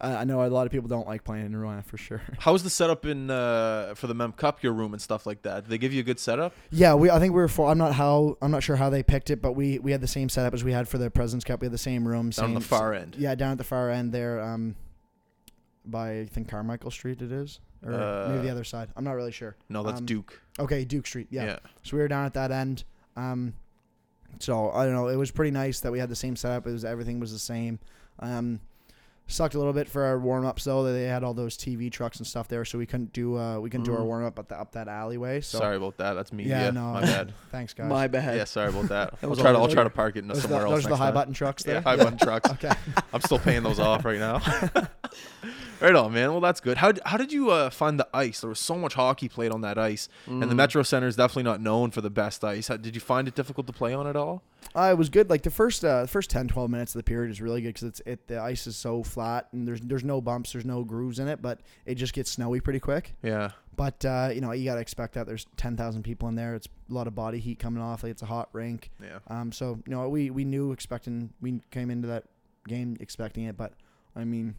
I 0.00 0.16
I 0.16 0.24
know 0.24 0.44
a 0.44 0.48
lot 0.48 0.66
of 0.66 0.72
people 0.72 0.88
don't 0.88 1.06
like 1.06 1.24
playing 1.24 1.46
in 1.46 1.52
Rouyn 1.52 1.84
for 1.84 1.96
sure. 1.96 2.20
How 2.38 2.52
was 2.52 2.62
the 2.62 2.70
setup 2.70 3.06
in 3.06 3.30
uh, 3.30 3.94
for 3.94 4.06
the 4.06 4.14
Mem 4.14 4.32
Cup? 4.32 4.62
Your 4.62 4.72
room 4.72 4.92
and 4.92 5.00
stuff 5.00 5.26
like 5.26 5.42
that. 5.42 5.64
Did 5.64 5.70
they 5.70 5.78
give 5.78 5.92
you 5.92 6.00
a 6.00 6.04
good 6.04 6.18
setup? 6.20 6.52
Yeah, 6.70 6.94
we. 6.94 7.10
I 7.10 7.18
think 7.18 7.32
we 7.34 7.40
were. 7.40 7.48
For, 7.48 7.70
I'm 7.70 7.78
not 7.78 7.94
how. 7.94 8.36
I'm 8.42 8.50
not 8.50 8.62
sure 8.62 8.76
how 8.76 8.90
they 8.90 9.02
picked 9.02 9.30
it, 9.30 9.40
but 9.40 9.52
we 9.52 9.78
we 9.78 9.92
had 9.92 10.00
the 10.00 10.06
same 10.08 10.28
setup 10.28 10.52
as 10.54 10.62
we 10.64 10.72
had 10.72 10.88
for 10.88 10.98
the 10.98 11.10
Presidents 11.10 11.44
Cup. 11.44 11.60
We 11.60 11.66
had 11.66 11.72
the 11.72 11.78
same 11.78 12.06
room. 12.06 12.26
Down 12.26 12.32
Same, 12.32 12.44
on 12.46 12.54
the 12.54 12.60
far 12.60 12.92
end. 12.94 13.16
Yeah, 13.18 13.34
down 13.34 13.52
at 13.52 13.58
the 13.58 13.64
far 13.64 13.90
end 13.90 14.12
there. 14.12 14.40
Um, 14.40 14.76
by 15.84 16.20
I 16.20 16.24
think 16.26 16.48
Carmichael 16.48 16.90
Street 16.90 17.22
it 17.22 17.30
is, 17.32 17.60
or 17.84 17.90
maybe 17.92 18.42
the 18.42 18.48
Uh, 18.48 18.52
other 18.52 18.64
side. 18.64 18.88
I'm 18.96 19.04
not 19.04 19.12
really 19.12 19.32
sure. 19.32 19.56
No, 19.68 19.82
that's 19.82 20.00
Um, 20.00 20.06
Duke. 20.06 20.40
Okay, 20.58 20.84
Duke 20.84 21.06
Street. 21.06 21.28
Yeah. 21.30 21.44
yeah. 21.44 21.58
So 21.84 21.96
we 21.96 22.02
were 22.02 22.08
down 22.08 22.24
at 22.26 22.34
that 22.34 22.50
end. 22.50 22.84
Um, 23.16 23.54
so 24.40 24.70
I 24.72 24.84
don't 24.84 24.94
know. 24.94 25.08
It 25.08 25.16
was 25.16 25.30
pretty 25.30 25.52
nice 25.52 25.80
that 25.80 25.92
we 25.92 25.98
had 26.00 26.08
the 26.08 26.16
same 26.16 26.34
setup. 26.36 26.66
It 26.66 26.72
was 26.72 26.84
everything 26.84 27.20
was 27.20 27.32
the 27.32 27.38
same. 27.38 27.78
Um, 28.18 28.60
sucked 29.28 29.54
a 29.54 29.58
little 29.58 29.72
bit 29.72 29.88
for 29.88 30.04
our 30.04 30.18
warm 30.18 30.46
ups 30.46 30.64
though. 30.64 30.84
That 30.84 30.92
they 30.92 31.04
had 31.04 31.24
all 31.24 31.34
those 31.34 31.56
TV 31.56 31.90
trucks 31.90 32.18
and 32.18 32.26
stuff 32.26 32.48
there, 32.48 32.64
so 32.64 32.78
we 32.78 32.86
couldn't 32.86 33.12
do 33.12 33.36
uh, 33.36 33.58
we 33.58 33.70
couldn't 33.70 33.84
do 33.86 33.92
our 33.92 34.00
Mm. 34.00 34.04
warm 34.06 34.24
up 34.24 34.38
at 34.38 34.48
the, 34.48 34.58
up 34.58 34.72
that 34.72 34.88
alleyway. 34.88 35.40
So 35.40 35.58
sorry 35.58 35.76
about 35.76 35.96
that. 35.98 36.14
That's 36.14 36.32
me. 36.32 36.44
Yeah, 36.44 36.64
Yeah, 36.66 36.70
no. 36.70 36.92
my 36.92 37.00
bad. 37.02 37.32
thanks 37.50 37.72
guys. 37.74 37.88
My 37.88 38.06
bad. 38.06 38.36
yeah, 38.36 38.44
sorry 38.44 38.68
about 38.68 38.88
that. 38.88 39.14
I'll 39.22 39.30
was 39.30 39.38
try 39.38 39.52
to 39.52 39.58
all 39.58 39.64
I'll 39.64 39.70
try 39.72 39.84
to 39.84 39.90
park 39.90 40.16
it 40.16 40.26
those 40.28 40.42
somewhere 40.42 40.60
the, 40.62 40.66
else. 40.70 40.74
those 40.76 40.86
are 40.86 40.88
the 40.88 40.90
next 40.94 40.98
high 40.98 41.04
time. 41.06 41.14
button 41.14 41.34
trucks 41.34 41.62
there. 41.64 41.74
Yeah, 41.76 41.80
high 41.82 41.96
button 41.96 42.18
trucks. 42.22 42.50
Okay. 42.50 42.72
I'm 43.12 43.20
still 43.20 43.38
paying 43.38 43.62
those 43.62 43.78
off 43.80 44.04
right 44.04 44.18
now. 44.18 44.40
right 45.80 45.94
on, 45.94 46.12
man. 46.12 46.30
Well, 46.32 46.40
that's 46.40 46.60
good. 46.60 46.78
How, 46.78 46.92
how 47.04 47.16
did 47.16 47.32
you 47.32 47.50
uh, 47.50 47.70
find 47.70 47.98
the 47.98 48.08
ice? 48.14 48.40
There 48.40 48.48
was 48.48 48.58
so 48.60 48.76
much 48.76 48.94
hockey 48.94 49.28
played 49.28 49.52
on 49.52 49.60
that 49.62 49.78
ice, 49.78 50.08
and 50.26 50.42
the 50.42 50.46
Mm. 50.46 50.56
Metro 50.56 50.82
Center 50.82 51.06
is 51.06 51.16
definitely 51.16 51.42
not 51.44 51.60
known 51.60 51.90
for 51.90 52.00
the 52.00 52.10
best 52.10 52.42
ice. 52.44 52.68
How, 52.68 52.76
did 52.76 52.94
you 52.94 53.00
find 53.00 53.28
it 53.28 53.34
difficult 53.34 53.66
to 53.66 53.72
play 53.72 53.92
on 53.92 54.06
at 54.06 54.16
all? 54.16 54.42
Uh, 54.74 54.90
it 54.92 54.98
was 54.98 55.08
good. 55.08 55.30
Like 55.30 55.42
the 55.42 55.50
first 55.50 55.84
uh, 55.84 56.06
first 56.06 56.30
10, 56.30 56.48
12 56.48 56.70
minutes 56.70 56.94
of 56.94 56.98
the 56.98 57.04
period 57.04 57.30
is 57.30 57.40
really 57.40 57.60
good 57.60 57.68
because 57.68 57.84
it's 57.84 58.02
it 58.04 58.26
the 58.28 58.40
ice 58.40 58.66
is 58.66 58.76
so 58.76 59.02
flat 59.02 59.48
and 59.52 59.66
there's 59.66 59.80
there's 59.80 60.04
no 60.04 60.20
bumps, 60.20 60.52
there's 60.52 60.64
no 60.64 60.84
grooves 60.84 61.18
in 61.18 61.28
it, 61.28 61.40
but 61.40 61.60
it 61.84 61.94
just 61.94 62.12
gets 62.12 62.30
snowy 62.30 62.60
pretty 62.60 62.80
quick. 62.80 63.14
Yeah. 63.22 63.52
But 63.74 64.04
uh, 64.04 64.30
you 64.34 64.40
know 64.40 64.52
you 64.52 64.64
gotta 64.64 64.80
expect 64.80 65.14
that 65.14 65.26
there's 65.26 65.46
ten 65.56 65.76
thousand 65.76 66.02
people 66.02 66.28
in 66.28 66.34
there. 66.34 66.54
It's 66.54 66.68
a 66.90 66.94
lot 66.94 67.06
of 67.06 67.14
body 67.14 67.38
heat 67.38 67.58
coming 67.58 67.82
off. 67.82 68.02
Like 68.02 68.10
it's 68.10 68.22
a 68.22 68.26
hot 68.26 68.48
rink. 68.52 68.90
Yeah. 69.02 69.18
Um, 69.28 69.52
so 69.52 69.78
you 69.86 69.92
know 69.94 70.08
we 70.08 70.30
we 70.30 70.44
knew 70.44 70.72
expecting 70.72 71.30
we 71.40 71.60
came 71.70 71.90
into 71.90 72.08
that 72.08 72.24
game 72.66 72.96
expecting 73.00 73.44
it, 73.44 73.56
but 73.56 73.72
I 74.14 74.24
mean, 74.24 74.54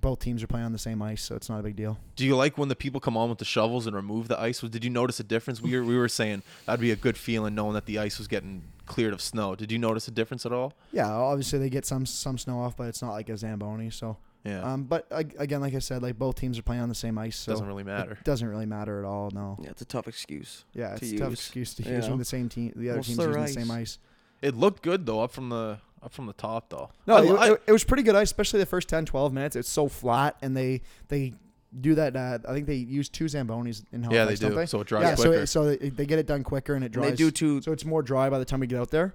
both 0.00 0.18
teams 0.20 0.42
are 0.42 0.46
playing 0.46 0.66
on 0.66 0.72
the 0.72 0.78
same 0.78 1.00
ice, 1.02 1.22
so 1.22 1.34
it's 1.36 1.48
not 1.48 1.60
a 1.60 1.62
big 1.62 1.76
deal. 1.76 1.98
Do 2.16 2.24
you 2.26 2.36
like 2.36 2.58
when 2.58 2.68
the 2.68 2.76
people 2.76 3.00
come 3.00 3.16
on 3.16 3.28
with 3.28 3.38
the 3.38 3.44
shovels 3.44 3.86
and 3.86 3.94
remove 3.94 4.28
the 4.28 4.38
ice? 4.40 4.60
Did 4.60 4.84
you 4.84 4.90
notice 4.90 5.20
a 5.20 5.24
difference? 5.24 5.60
We 5.62 5.76
were, 5.78 5.84
we 5.84 5.96
were 5.96 6.08
saying 6.08 6.42
that'd 6.66 6.80
be 6.80 6.90
a 6.90 6.96
good 6.96 7.16
feeling 7.16 7.54
knowing 7.54 7.74
that 7.74 7.86
the 7.86 7.98
ice 7.98 8.18
was 8.18 8.28
getting 8.28 8.64
cleared 8.86 9.12
of 9.12 9.20
snow. 9.22 9.54
Did 9.54 9.70
you 9.70 9.78
notice 9.78 10.08
a 10.08 10.10
difference 10.10 10.44
at 10.46 10.52
all? 10.52 10.74
Yeah, 10.92 11.08
obviously 11.10 11.58
they 11.58 11.70
get 11.70 11.84
some 11.86 12.06
some 12.06 12.38
snow 12.38 12.60
off, 12.60 12.76
but 12.76 12.88
it's 12.88 13.02
not 13.02 13.12
like 13.12 13.28
a 13.28 13.36
zamboni. 13.36 13.90
So, 13.90 14.16
Yeah. 14.44 14.62
um, 14.72 14.84
but 14.84 15.06
again, 15.10 15.60
like 15.60 15.74
I 15.74 15.78
said, 15.78 16.02
like 16.02 16.18
both 16.18 16.36
teams 16.36 16.58
are 16.58 16.62
playing 16.62 16.82
on 16.82 16.88
the 16.88 16.94
same 16.94 17.16
ice, 17.18 17.36
so 17.36 17.52
Doesn't 17.52 17.66
really 17.66 17.84
matter. 17.84 18.12
It 18.12 18.24
doesn't 18.24 18.48
really 18.48 18.66
matter 18.66 18.98
at 18.98 19.04
all. 19.04 19.30
No. 19.32 19.58
Yeah, 19.62 19.70
it's 19.70 19.82
a 19.82 19.86
tough 19.86 20.08
excuse. 20.08 20.64
Yeah, 20.74 20.88
to 20.96 21.04
it's 21.04 21.12
a 21.12 21.18
tough 21.18 21.32
excuse 21.32 21.74
to 21.74 21.82
you 21.84 21.92
use 21.94 22.04
know. 22.06 22.10
when 22.12 22.18
the 22.18 22.24
same 22.24 22.48
team, 22.48 22.72
the 22.74 22.90
other 22.90 22.98
What's 22.98 23.08
team's 23.08 23.18
their 23.18 23.28
using 23.28 23.42
ice? 23.42 23.54
the 23.54 23.60
same 23.60 23.70
ice. 23.70 23.98
It 24.40 24.54
looked 24.56 24.82
good 24.82 25.04
though 25.06 25.20
up 25.20 25.32
from 25.32 25.48
the 25.50 25.78
up 26.02 26.12
from 26.12 26.26
the 26.26 26.32
top 26.32 26.68
though. 26.70 26.90
No, 27.06 27.16
I- 27.16 27.22
it, 27.24 27.30
I- 27.38 27.52
it, 27.54 27.62
it 27.68 27.72
was 27.72 27.84
pretty 27.84 28.02
good 28.02 28.14
ice, 28.14 28.28
especially 28.28 28.60
the 28.60 28.66
first 28.66 28.88
10, 28.88 29.04
12 29.06 29.32
minutes. 29.32 29.56
It's 29.56 29.68
so 29.68 29.88
flat, 29.88 30.36
and 30.42 30.56
they 30.56 30.82
they 31.08 31.34
do 31.80 31.94
that. 31.96 32.16
Uh, 32.16 32.38
I 32.48 32.52
think 32.52 32.66
they 32.66 32.74
use 32.76 33.08
two 33.08 33.26
zambonis 33.26 33.84
in 33.92 34.02
Halifax. 34.02 34.14
yeah, 34.14 34.24
they 34.24 34.34
don't. 34.36 34.56
They? 34.56 34.66
So 34.66 34.80
it 34.80 34.86
dries 34.86 35.02
yeah, 35.02 35.14
so 35.16 35.22
quicker. 35.24 35.42
it, 35.42 35.46
so 35.48 35.64
they, 35.76 35.88
they 35.90 36.06
get 36.06 36.18
it 36.18 36.26
done 36.26 36.42
quicker 36.42 36.74
and 36.74 36.82
it 36.82 36.86
And 36.86 36.94
dries. 36.94 37.10
they 37.10 37.16
do 37.16 37.30
too. 37.30 37.60
So 37.62 37.72
it's 37.72 37.84
more 37.84 38.02
dry 38.02 38.30
by 38.30 38.38
the 38.38 38.44
time 38.46 38.60
we 38.60 38.66
get 38.66 38.80
out 38.80 38.90
there, 38.90 39.14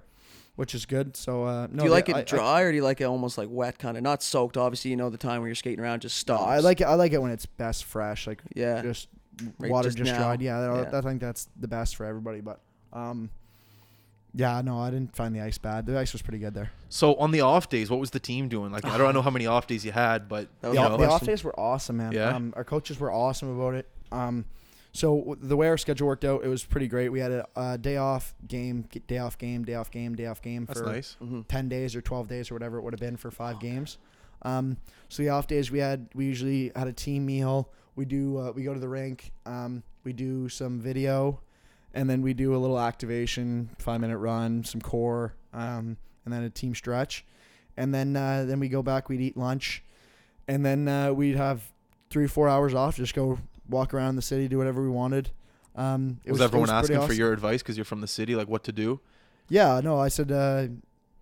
which 0.54 0.72
is 0.74 0.86
good. 0.86 1.16
So 1.16 1.42
uh, 1.44 1.66
no, 1.70 1.78
do 1.80 1.84
you 1.86 1.90
like 1.90 2.08
it 2.08 2.14
I- 2.14 2.20
I- 2.20 2.22
dry 2.22 2.60
or 2.62 2.70
do 2.70 2.76
you 2.76 2.84
like 2.84 3.00
it 3.00 3.04
almost 3.04 3.38
like 3.38 3.48
wet, 3.50 3.78
kind 3.78 3.96
of 3.96 4.02
not 4.04 4.22
soaked? 4.22 4.56
Obviously, 4.56 4.90
you 4.92 4.96
know 4.96 5.10
the 5.10 5.18
time 5.18 5.40
when 5.40 5.48
you're 5.48 5.54
skating 5.56 5.80
around 5.80 6.02
just 6.02 6.16
No, 6.28 6.36
stops. 6.36 6.48
I 6.48 6.58
like 6.60 6.80
it. 6.80 6.84
I 6.84 6.94
like 6.94 7.12
it 7.12 7.20
when 7.20 7.32
it's 7.32 7.46
best 7.46 7.84
fresh, 7.84 8.26
like 8.28 8.40
Yeah. 8.54 8.82
just 8.82 9.08
Right, 9.58 9.68
water 9.68 9.88
just 9.88 9.98
just, 9.98 10.14
dried. 10.14 10.40
Yeah, 10.40 10.60
that- 10.60 10.92
Yeah. 10.92 10.98
I 10.98 11.00
think 11.00 11.20
that's 11.20 11.48
the 11.58 11.66
best 11.66 11.96
for 11.96 12.06
everybody. 12.06 12.40
But 12.40 12.60
um, 12.92 13.30
yeah, 14.34 14.60
no, 14.62 14.78
I 14.80 14.90
didn't 14.90 15.14
find 15.14 15.34
the 15.34 15.40
ice 15.40 15.58
bad. 15.58 15.86
The 15.86 15.98
ice 15.98 16.12
was 16.12 16.22
pretty 16.22 16.38
good 16.38 16.54
there. 16.54 16.70
So 16.88 17.14
on 17.16 17.30
the 17.30 17.40
off 17.42 17.68
days, 17.68 17.90
what 17.90 18.00
was 18.00 18.10
the 18.10 18.20
team 18.20 18.48
doing? 18.48 18.72
Like 18.72 18.84
I 18.84 18.98
don't 18.98 19.14
know 19.14 19.22
how 19.22 19.30
many 19.30 19.46
off 19.46 19.66
days 19.66 19.84
you 19.84 19.92
had, 19.92 20.28
but 20.28 20.48
The, 20.60 20.68
you 20.68 20.74
know, 20.74 20.96
the 20.96 21.08
off 21.08 21.24
days 21.24 21.44
were 21.44 21.58
awesome, 21.58 21.96
man. 21.98 22.12
Yeah? 22.12 22.34
Um, 22.34 22.52
our 22.56 22.64
coaches 22.64 22.98
were 22.98 23.12
awesome 23.12 23.58
about 23.58 23.74
it. 23.74 23.88
Um, 24.12 24.44
so 24.92 25.36
the 25.40 25.56
way 25.56 25.66
our 25.68 25.76
schedule 25.76 26.06
worked 26.06 26.24
out, 26.24 26.44
it 26.44 26.48
was 26.48 26.64
pretty 26.64 26.86
great. 26.86 27.08
We 27.08 27.18
had 27.18 27.32
a, 27.32 27.46
a 27.56 27.78
day 27.78 27.96
off 27.96 28.32
game, 28.46 28.84
day 29.08 29.18
off 29.18 29.36
game, 29.38 29.64
day 29.64 29.74
off 29.74 29.90
game, 29.90 30.14
day 30.14 30.26
off 30.26 30.40
game 30.40 30.66
that's 30.66 30.78
for 30.80 30.86
nice. 30.86 31.16
hmm 31.18 31.42
ten 31.42 31.68
days 31.68 31.96
or 31.96 32.00
twelve 32.00 32.28
days 32.28 32.50
or 32.50 32.54
whatever 32.54 32.78
it 32.78 32.82
would 32.82 32.92
have 32.92 33.00
been 33.00 33.16
for 33.16 33.30
five 33.32 33.58
games. 33.58 33.98
Um, 34.42 34.76
so 35.08 35.22
the 35.22 35.30
off 35.30 35.46
days 35.48 35.70
we 35.70 35.78
had 35.80 36.08
we 36.14 36.26
usually 36.26 36.70
had 36.76 36.86
a 36.86 36.92
team 36.92 37.26
meal. 37.26 37.70
We 37.96 38.04
do 38.04 38.38
uh, 38.38 38.52
we 38.52 38.62
go 38.62 38.72
to 38.74 38.80
the 38.80 38.88
rink. 38.88 39.32
Um, 39.46 39.82
we 40.04 40.12
do 40.12 40.48
some 40.48 40.80
video, 40.80 41.40
and 41.94 42.10
then 42.10 42.20
we 42.20 42.34
do 42.34 42.54
a 42.54 42.58
little 42.58 42.78
activation, 42.78 43.70
five 43.78 44.00
minute 44.00 44.18
run, 44.18 44.64
some 44.64 44.80
core, 44.80 45.34
um, 45.52 45.96
and 46.24 46.34
then 46.34 46.42
a 46.42 46.50
team 46.50 46.74
stretch, 46.74 47.24
and 47.76 47.94
then 47.94 48.16
uh, 48.16 48.44
then 48.46 48.60
we 48.60 48.68
go 48.68 48.82
back. 48.82 49.08
We'd 49.08 49.20
eat 49.20 49.36
lunch, 49.36 49.82
and 50.46 50.66
then 50.66 50.88
uh, 50.88 51.12
we'd 51.12 51.36
have 51.36 51.62
three 52.10 52.26
four 52.26 52.48
hours 52.48 52.74
off. 52.74 52.96
Just 52.96 53.14
go 53.14 53.38
walk 53.68 53.94
around 53.94 54.16
the 54.16 54.22
city, 54.22 54.48
do 54.48 54.58
whatever 54.58 54.82
we 54.82 54.90
wanted. 54.90 55.30
Um, 55.76 56.20
was, 56.26 56.40
it 56.40 56.44
everyone 56.44 56.68
pretty 56.68 56.94
asking 56.94 57.06
for 57.06 57.14
your 57.14 57.32
advice 57.32 57.62
because 57.62 57.76
you're 57.76 57.84
from 57.84 58.00
the 58.00 58.06
city, 58.06 58.34
like 58.34 58.48
what 58.48 58.64
to 58.64 58.72
do? 58.72 59.00
Yeah, 59.48 59.80
no, 59.82 59.98
I 59.98 60.08
said 60.08 60.32
uh, 60.32 60.66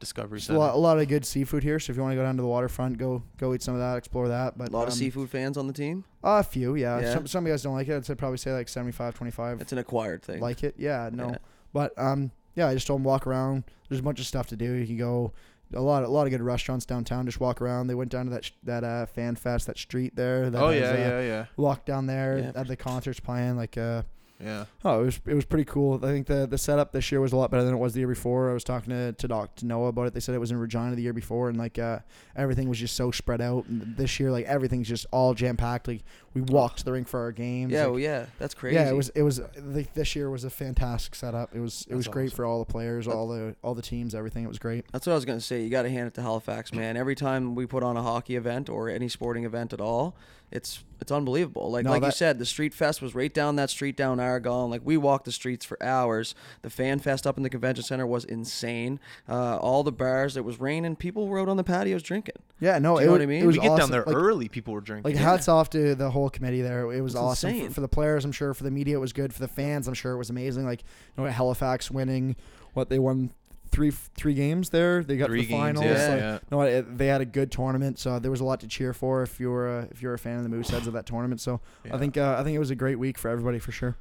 Discovery 0.02 0.40
there's 0.40 0.50
a 0.50 0.58
lot, 0.58 0.74
a 0.74 0.78
lot 0.78 0.98
of 0.98 1.06
good 1.06 1.24
seafood 1.24 1.62
here. 1.62 1.78
So 1.78 1.92
if 1.92 1.96
you 1.96 2.02
want 2.02 2.10
to 2.10 2.16
go 2.16 2.24
down 2.24 2.34
to 2.34 2.42
the 2.42 2.48
waterfront, 2.48 2.98
go 2.98 3.22
go 3.38 3.54
eat 3.54 3.62
some 3.62 3.74
of 3.74 3.80
that, 3.80 3.96
explore 3.96 4.26
that. 4.26 4.58
But 4.58 4.70
A 4.70 4.72
lot 4.72 4.82
um, 4.82 4.88
of 4.88 4.94
seafood 4.94 5.30
fans 5.30 5.56
on 5.56 5.68
the 5.68 5.72
team. 5.72 6.04
A 6.24 6.42
few, 6.42 6.74
yeah. 6.74 7.00
Yeah. 7.00 7.14
Some 7.14 7.26
some 7.28 7.44
guys 7.44 7.62
don't 7.62 7.74
like 7.74 7.86
it. 7.86 7.94
I'd 7.94 8.04
say 8.04 8.16
probably 8.16 8.38
say 8.38 8.52
like 8.52 8.68
75, 8.68 9.14
25 9.14 9.60
It's 9.60 9.70
an 9.70 9.78
acquired 9.78 10.22
thing. 10.22 10.40
like 10.40 10.64
it. 10.64 10.74
Yeah, 10.76 11.08
no. 11.12 11.30
Yeah. 11.30 11.38
But 11.72 11.96
um, 11.96 12.32
yeah, 12.56 12.66
I 12.66 12.74
just 12.74 12.88
told 12.88 12.98
them 12.98 13.04
walk 13.04 13.28
around. 13.28 13.62
There's 13.88 14.00
a 14.00 14.02
bunch 14.02 14.18
of 14.18 14.26
stuff 14.26 14.48
to 14.48 14.56
do. 14.56 14.72
You 14.72 14.86
can 14.86 14.96
go 14.96 15.32
a 15.72 15.80
lot, 15.80 16.02
a 16.02 16.08
lot 16.08 16.26
of 16.26 16.30
good 16.30 16.42
restaurants 16.42 16.84
downtown. 16.84 17.24
Just 17.26 17.40
walk 17.40 17.62
around. 17.62 17.86
They 17.86 17.94
went 17.94 18.10
down 18.10 18.26
to 18.26 18.30
that 18.32 18.44
sh- 18.44 18.52
that 18.64 18.84
uh, 18.84 19.06
fan 19.06 19.36
fest, 19.36 19.66
that 19.68 19.78
street 19.78 20.16
there. 20.16 20.50
That 20.50 20.62
oh 20.62 20.68
has, 20.68 20.80
yeah, 20.80 20.88
uh, 20.88 20.96
yeah, 20.96 21.20
yeah, 21.20 21.46
Walk 21.56 21.84
down 21.84 22.06
there. 22.06 22.38
Yeah, 22.38 22.58
had 22.58 22.68
the 22.68 22.76
concerts 22.76 23.20
playing. 23.20 23.56
Like 23.56 23.78
uh, 23.78 24.02
yeah. 24.42 24.64
oh, 24.84 25.02
it 25.02 25.04
was 25.04 25.20
it 25.26 25.34
was 25.34 25.44
pretty 25.44 25.64
cool. 25.64 25.98
I 26.02 26.08
think 26.08 26.26
the 26.26 26.46
the 26.46 26.58
setup 26.58 26.92
this 26.92 27.10
year 27.12 27.20
was 27.20 27.32
a 27.32 27.36
lot 27.36 27.50
better 27.50 27.64
than 27.64 27.74
it 27.74 27.78
was 27.78 27.92
the 27.92 28.00
year 28.00 28.08
before. 28.08 28.50
I 28.50 28.54
was 28.54 28.64
talking 28.64 28.90
to 28.90 29.12
to 29.12 29.28
Doc 29.28 29.54
to 29.56 29.66
Noah 29.66 29.88
about 29.88 30.06
it. 30.06 30.14
They 30.14 30.20
said 30.20 30.34
it 30.34 30.38
was 30.38 30.50
in 30.50 30.58
Regina 30.58 30.96
the 30.96 31.02
year 31.02 31.12
before, 31.12 31.48
and 31.48 31.58
like 31.58 31.78
uh, 31.78 32.00
everything 32.36 32.68
was 32.68 32.78
just 32.78 32.96
so 32.96 33.10
spread 33.10 33.40
out. 33.40 33.66
And 33.66 33.96
this 33.96 34.18
year, 34.18 34.30
like 34.30 34.46
everything's 34.46 34.88
just 34.88 35.06
all 35.12 35.34
jam 35.34 35.56
packed. 35.56 35.88
Like 35.88 36.02
we 36.34 36.40
walked 36.40 36.78
to 36.78 36.84
the 36.84 36.92
rink 36.92 37.08
for 37.08 37.20
our 37.20 37.32
games. 37.32 37.72
Yeah, 37.72 37.82
like, 37.82 37.90
well, 37.90 38.00
yeah, 38.00 38.26
that's 38.38 38.54
crazy. 38.54 38.76
yeah, 38.76 38.88
it 38.88 38.96
was 38.96 39.10
it 39.10 39.22
was 39.22 39.40
like 39.56 39.94
this 39.94 40.16
year 40.16 40.30
was 40.30 40.44
a 40.44 40.50
fantastic 40.50 41.14
setup. 41.14 41.54
It 41.54 41.60
was 41.60 41.86
it 41.88 41.94
was 41.94 42.08
great 42.08 42.26
awesome. 42.26 42.36
for 42.36 42.44
all 42.44 42.58
the 42.58 42.70
players, 42.70 43.06
all 43.06 43.28
the 43.28 43.54
all 43.62 43.74
the 43.74 43.82
teams, 43.82 44.14
everything. 44.14 44.44
It 44.44 44.48
was 44.48 44.58
great. 44.58 44.86
That's 44.92 45.06
what 45.06 45.12
I 45.12 45.16
was 45.16 45.24
gonna 45.24 45.40
say. 45.40 45.62
You 45.62 45.70
got 45.70 45.82
to 45.82 45.90
hand 45.90 46.08
it 46.08 46.14
to 46.14 46.22
Halifax, 46.22 46.72
man. 46.72 46.96
Every 46.96 47.14
time 47.14 47.54
we 47.54 47.66
put 47.66 47.82
on 47.82 47.96
a 47.96 48.02
hockey 48.02 48.36
event 48.36 48.68
or 48.68 48.88
any 48.88 49.08
sporting 49.08 49.44
event 49.44 49.72
at 49.72 49.80
all, 49.80 50.16
it's 50.52 50.84
it's 51.00 51.10
unbelievable. 51.10 51.68
Like 51.70 51.84
No, 51.84 51.90
like 51.90 52.04
you 52.04 52.12
said, 52.12 52.38
the 52.38 52.46
street 52.46 52.72
fest 52.72 53.02
was 53.02 53.12
right 53.12 53.34
down 53.34 53.56
that 53.56 53.70
street 53.70 53.96
down 53.96 54.20
Aragon. 54.20 54.70
Like 54.70 54.82
we 54.84 54.96
walked 54.96 55.24
the 55.24 55.32
streets 55.32 55.64
for 55.64 55.82
hours. 55.82 56.34
The 56.62 56.70
fan 56.70 57.00
fest 57.00 57.26
up 57.26 57.36
in 57.36 57.42
the 57.42 57.50
convention 57.50 57.82
center 57.82 58.06
was 58.06 58.24
insane. 58.24 59.00
Uh, 59.28 59.56
all 59.56 59.82
the 59.82 59.90
bars. 59.90 60.36
It 60.36 60.44
was 60.44 60.60
raining. 60.60 60.94
People 60.94 61.26
were 61.26 61.40
out 61.40 61.48
on 61.48 61.56
the 61.56 61.64
patios 61.64 62.04
drinking. 62.04 62.36
Yeah, 62.60 62.78
no, 62.78 62.94
Do 62.94 62.98
it, 62.98 63.00
you 63.00 63.06
know 63.06 63.12
wa- 63.12 63.18
what 63.18 63.22
I 63.22 63.26
mean? 63.26 63.42
it 63.42 63.46
was 63.46 63.56
we 63.56 63.62
get 63.62 63.70
awesome. 63.72 63.80
down 63.80 63.90
there 63.90 64.04
like, 64.06 64.14
early. 64.14 64.48
People 64.48 64.74
were 64.74 64.80
drinking. 64.80 65.10
Like 65.12 65.20
Yeah. 65.20 65.28
hats 65.28 65.48
off 65.48 65.70
to 65.70 65.96
the 65.96 66.10
whole 66.10 66.30
committee 66.30 66.62
there. 66.62 66.92
It 66.92 67.00
was 67.00 67.14
It's 67.14 67.20
awesome 67.20 67.50
insane. 67.50 67.68
for, 67.70 67.74
for 67.74 67.80
the 67.80 67.88
players. 67.88 68.24
I'm 68.24 68.30
sure 68.30 68.54
for 68.54 68.62
the 68.62 68.70
media 68.70 68.96
it 68.96 69.00
was 69.00 69.12
good. 69.12 69.32
For 69.34 69.40
the 69.40 69.48
fans, 69.48 69.88
I'm 69.88 69.94
sure 69.94 70.12
it 70.12 70.18
was 70.18 70.30
amazing. 70.30 70.64
Like 70.66 70.84
you 71.18 71.24
know, 71.24 71.30
Halifax 71.30 71.90
winning 71.90 72.36
what 72.74 72.90
they 72.90 73.00
won 73.00 73.32
three 73.72 73.90
three 73.90 74.34
games 74.34 74.70
there. 74.70 75.02
They 75.02 75.16
got 75.16 75.26
Three 75.28 75.40
to 75.42 75.46
the 75.48 75.52
games, 75.52 75.78
finals. 75.80 75.84
yeah, 75.84 76.08
like, 76.08 76.20
yeah. 76.20 76.38
No, 76.50 76.60
it, 76.62 76.98
they 76.98 77.06
had 77.08 77.20
a 77.20 77.24
good 77.24 77.50
tournament, 77.50 77.98
so 77.98 78.18
there 78.18 78.30
was 78.30 78.40
a 78.40 78.44
lot 78.44 78.60
to 78.60 78.68
cheer 78.68 78.92
for 78.92 79.22
if 79.22 79.40
you 79.40 79.50
were 79.50 79.80
a, 79.80 79.88
if 79.90 80.00
you're 80.02 80.14
a 80.14 80.18
fan 80.18 80.36
of 80.36 80.42
the 80.44 80.48
Mooseheads 80.54 80.86
of 80.86 80.92
that 80.92 81.06
tournament. 81.06 81.40
So 81.40 81.60
Yeah. 81.84 81.96
I 81.96 81.98
think 81.98 82.16
uh, 82.16 82.36
I 82.38 82.44
think 82.44 82.54
it 82.54 82.58
was 82.60 82.70
a 82.70 82.76
great 82.76 82.98
week 82.98 83.18
for 83.18 83.28
everybody 83.30 83.58
for 83.58 83.72
sure. 83.72 83.96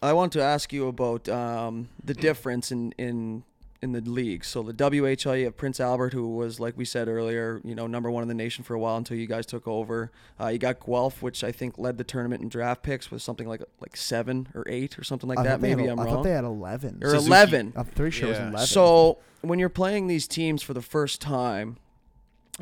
I 0.00 0.12
want 0.14 0.32
to 0.32 0.40
ask 0.42 0.72
you 0.72 0.88
about 0.88 1.28
um, 1.28 1.88
the 2.02 2.14
difference 2.14 2.72
in, 2.72 2.92
in 2.98 3.42
in 3.80 3.92
the 3.92 4.00
league. 4.00 4.44
So 4.44 4.62
the 4.62 4.74
WHL, 4.74 5.38
you 5.38 5.44
have 5.44 5.56
Prince 5.56 5.78
Albert, 5.78 6.12
who 6.12 6.34
was 6.34 6.58
like 6.58 6.76
we 6.76 6.84
said 6.84 7.06
earlier, 7.08 7.60
you 7.64 7.74
know, 7.76 7.86
number 7.86 8.10
one 8.10 8.22
in 8.22 8.28
the 8.28 8.34
nation 8.34 8.64
for 8.64 8.74
a 8.74 8.78
while 8.78 8.96
until 8.96 9.16
you 9.16 9.26
guys 9.26 9.46
took 9.46 9.68
over. 9.68 10.10
Uh, 10.40 10.48
you 10.48 10.58
got 10.58 10.84
Guelph, 10.84 11.22
which 11.22 11.44
I 11.44 11.52
think 11.52 11.78
led 11.78 11.96
the 11.96 12.04
tournament 12.04 12.42
in 12.42 12.48
draft 12.48 12.82
picks 12.82 13.10
with 13.10 13.22
something 13.22 13.46
like 13.46 13.62
like 13.80 13.96
seven 13.96 14.48
or 14.54 14.64
eight 14.68 14.98
or 14.98 15.04
something 15.04 15.28
like 15.28 15.38
I 15.38 15.42
that. 15.44 15.48
thought 15.50 15.60
they 15.60 15.68
had 15.70 15.78
Maybe 15.78 15.88
a- 15.88 15.92
I'm 15.92 16.00
I 16.00 16.04
wrong. 16.04 16.12
I 16.12 16.16
thought 16.16 16.22
they 16.24 16.30
had 16.32 16.44
eleven. 16.44 16.98
or 17.02 17.10
Suzuki. 17.10 17.26
eleven. 17.28 17.72
I'm 17.76 17.84
pretty 17.86 18.10
sure 18.10 18.28
it 18.28 18.30
was 18.32 18.38
eleven. 18.40 18.66
So 18.66 19.18
when 19.42 19.58
you're 19.60 19.68
playing 19.68 20.08
these 20.08 20.26
teams 20.26 20.62
for 20.62 20.74
the 20.74 20.82
first 20.82 21.20
time, 21.20 21.76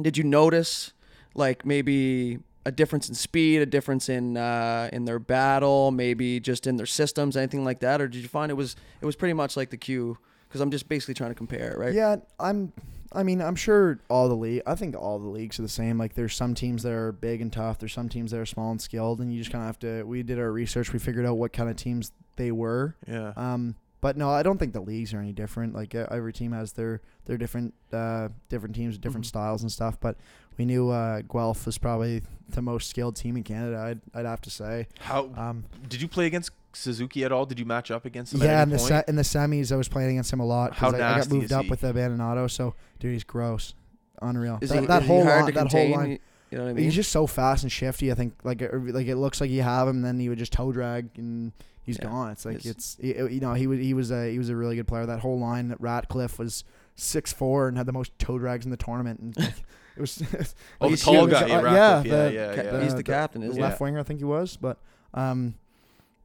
did 0.00 0.18
you 0.18 0.24
notice 0.24 0.92
like 1.34 1.64
maybe 1.64 2.40
a 2.66 2.72
difference 2.72 3.08
in 3.08 3.14
speed, 3.14 3.62
a 3.62 3.66
difference 3.66 4.08
in 4.10 4.36
uh, 4.36 4.90
in 4.92 5.06
their 5.06 5.18
battle, 5.18 5.92
maybe 5.92 6.40
just 6.40 6.66
in 6.66 6.76
their 6.76 6.84
systems, 6.86 7.36
anything 7.38 7.64
like 7.64 7.78
that, 7.80 8.00
or 8.02 8.08
did 8.08 8.20
you 8.20 8.28
find 8.28 8.50
it 8.50 8.54
was 8.54 8.76
it 9.00 9.06
was 9.06 9.16
pretty 9.16 9.32
much 9.32 9.56
like 9.56 9.70
the 9.70 9.76
Q? 9.78 10.18
Because 10.48 10.60
I'm 10.60 10.70
just 10.70 10.88
basically 10.88 11.14
trying 11.14 11.30
to 11.30 11.34
compare, 11.34 11.72
it, 11.72 11.78
right? 11.78 11.92
Yeah, 11.94 12.16
I'm. 12.40 12.72
I 13.12 13.22
mean, 13.22 13.40
I'm 13.40 13.56
sure 13.56 14.00
all 14.10 14.28
the 14.28 14.34
league. 14.34 14.62
I 14.66 14.74
think 14.74 14.94
all 14.96 15.18
the 15.18 15.28
leagues 15.28 15.58
are 15.58 15.62
the 15.62 15.68
same. 15.68 15.96
Like, 15.96 16.14
there's 16.14 16.34
some 16.34 16.54
teams 16.54 16.82
that 16.82 16.92
are 16.92 17.12
big 17.12 17.40
and 17.40 17.52
tough. 17.52 17.78
There's 17.78 17.92
some 17.92 18.08
teams 18.08 18.30
that 18.32 18.40
are 18.40 18.46
small 18.46 18.70
and 18.72 18.80
skilled, 18.80 19.20
and 19.20 19.32
you 19.32 19.38
just 19.38 19.50
kind 19.52 19.62
of 19.62 19.66
have 19.66 19.78
to. 19.80 20.02
We 20.04 20.22
did 20.22 20.38
our 20.38 20.52
research. 20.52 20.92
We 20.92 20.98
figured 20.98 21.24
out 21.24 21.36
what 21.38 21.52
kind 21.52 21.70
of 21.70 21.76
teams 21.76 22.12
they 22.36 22.52
were. 22.52 22.96
yeah. 23.06 23.32
Um, 23.36 23.76
but 24.02 24.16
no, 24.16 24.28
I 24.30 24.42
don't 24.42 24.58
think 24.58 24.72
the 24.72 24.80
leagues 24.80 25.14
are 25.14 25.18
any 25.20 25.32
different. 25.32 25.74
Like 25.74 25.94
every 25.94 26.32
team 26.32 26.52
has 26.52 26.72
their 26.72 27.00
their 27.24 27.36
different 27.38 27.74
uh, 27.92 28.28
different 28.50 28.74
teams, 28.76 28.94
with 28.94 29.00
different 29.00 29.24
Mhm. 29.24 29.30
styles 29.30 29.62
and 29.62 29.72
stuff. 29.72 29.98
But 29.98 30.16
we 30.58 30.64
knew 30.64 30.90
uh, 30.90 31.22
Guelph 31.22 31.64
was 31.66 31.78
probably 31.78 32.22
the 32.50 32.62
most 32.62 32.90
skilled 32.90 33.16
team 33.16 33.36
in 33.36 33.42
Canada. 33.42 33.78
I'd 33.78 34.00
I'd 34.14 34.26
have 34.26 34.42
to 34.42 34.50
say. 34.50 34.86
How 35.00 35.30
Um, 35.36 35.64
did 35.88 36.02
you 36.02 36.08
play 36.08 36.26
against 36.26 36.50
Suzuki 36.76 37.24
at 37.24 37.32
all? 37.32 37.46
Did 37.46 37.58
you 37.58 37.64
match 37.64 37.90
up 37.90 38.04
against 38.04 38.34
him? 38.34 38.42
yeah, 38.42 38.60
at 38.60 38.62
in 38.64 38.70
the 38.70 38.76
point? 38.78 38.88
se- 38.88 39.04
in 39.08 39.16
the 39.16 39.22
semis, 39.22 39.72
I 39.72 39.76
was 39.76 39.88
playing 39.88 40.10
against 40.10 40.32
him 40.32 40.40
a 40.40 40.46
lot. 40.46 40.70
'cause 40.72 40.78
How 40.78 40.98
I, 40.98 41.14
I 41.14 41.18
got 41.18 41.30
moved 41.30 41.44
is 41.46 41.52
up 41.52 41.64
he? 41.64 41.70
with 41.70 41.80
the 41.80 41.92
Abbandonato. 41.92 42.50
So 42.50 42.74
dude, 43.00 43.12
he's 43.12 43.24
gross, 43.24 43.74
unreal. 44.22 44.58
Is 44.60 44.70
that 44.70 44.80
he, 44.80 44.86
that 44.86 45.02
is 45.02 45.08
whole 45.08 45.22
he 45.22 45.28
hard 45.28 45.44
line, 45.44 45.52
to 45.52 45.58
that 45.60 45.72
whole 45.72 45.90
line. 45.90 46.10
You- 46.12 46.18
You 46.50 46.58
know 46.58 46.64
what 46.64 46.70
I 46.70 46.72
mean? 46.74 46.84
He's 46.84 46.94
just 46.94 47.10
so 47.10 47.26
fast 47.26 47.64
and 47.64 47.72
shifty. 47.72 48.12
I 48.12 48.14
think 48.14 48.34
like 48.44 48.62
it, 48.62 48.72
like 48.72 49.06
it 49.08 49.16
looks 49.16 49.40
like 49.40 49.50
you 49.50 49.62
have 49.62 49.88
him, 49.88 49.96
and 49.96 50.04
then 50.04 50.20
he 50.20 50.28
would 50.28 50.38
just 50.38 50.52
toe 50.52 50.70
drag 50.70 51.08
and 51.16 51.52
he's 51.82 51.98
Yeah. 51.98 52.04
gone. 52.06 52.30
It's 52.30 52.44
like 52.44 52.56
It's- 52.64 52.96
it's 53.00 53.20
you 53.30 53.40
know 53.40 53.54
he 53.54 53.66
was 53.66 53.80
he 53.80 53.94
was 53.94 54.10
a 54.12 54.30
he 54.30 54.38
was 54.38 54.48
a 54.48 54.54
really 54.56 54.76
good 54.76 54.86
player. 54.86 55.06
That 55.06 55.20
whole 55.20 55.38
line 55.40 55.68
that 55.68 55.80
Ratcliffe 55.80 56.38
was 56.38 56.62
six 56.94 57.32
four 57.32 57.66
and 57.68 57.76
had 57.76 57.86
the 57.86 57.92
most 57.92 58.16
toe 58.18 58.38
drags 58.38 58.64
in 58.64 58.70
the 58.70 58.76
tournament. 58.76 59.18
And 59.20 59.36
like, 59.36 59.54
it 59.96 60.00
was 60.00 60.22
Oh, 60.80 60.84
the 60.86 60.90
He's 60.90 61.02
tall 61.02 61.26
guy. 61.26 61.42
Uh, 61.42 61.46
Yeah, 61.46 61.62
yeah, 61.62 61.72
yeah, 61.72 62.02
the- 62.26 62.32
yeah, 62.32 62.54
ca- 62.54 62.62
yeah. 62.62 62.82
he's 62.82 62.92
Uh, 62.92 62.96
the 62.96 63.02
captain, 63.02 63.40
the 63.40 63.48
isn't 63.48 63.60
left 63.60 63.78
he? 63.78 63.82
winger, 63.84 63.98
I 63.98 64.02
think 64.04 64.20
he 64.20 64.24
was. 64.24 64.56
But 64.56 64.78
um, 65.14 65.54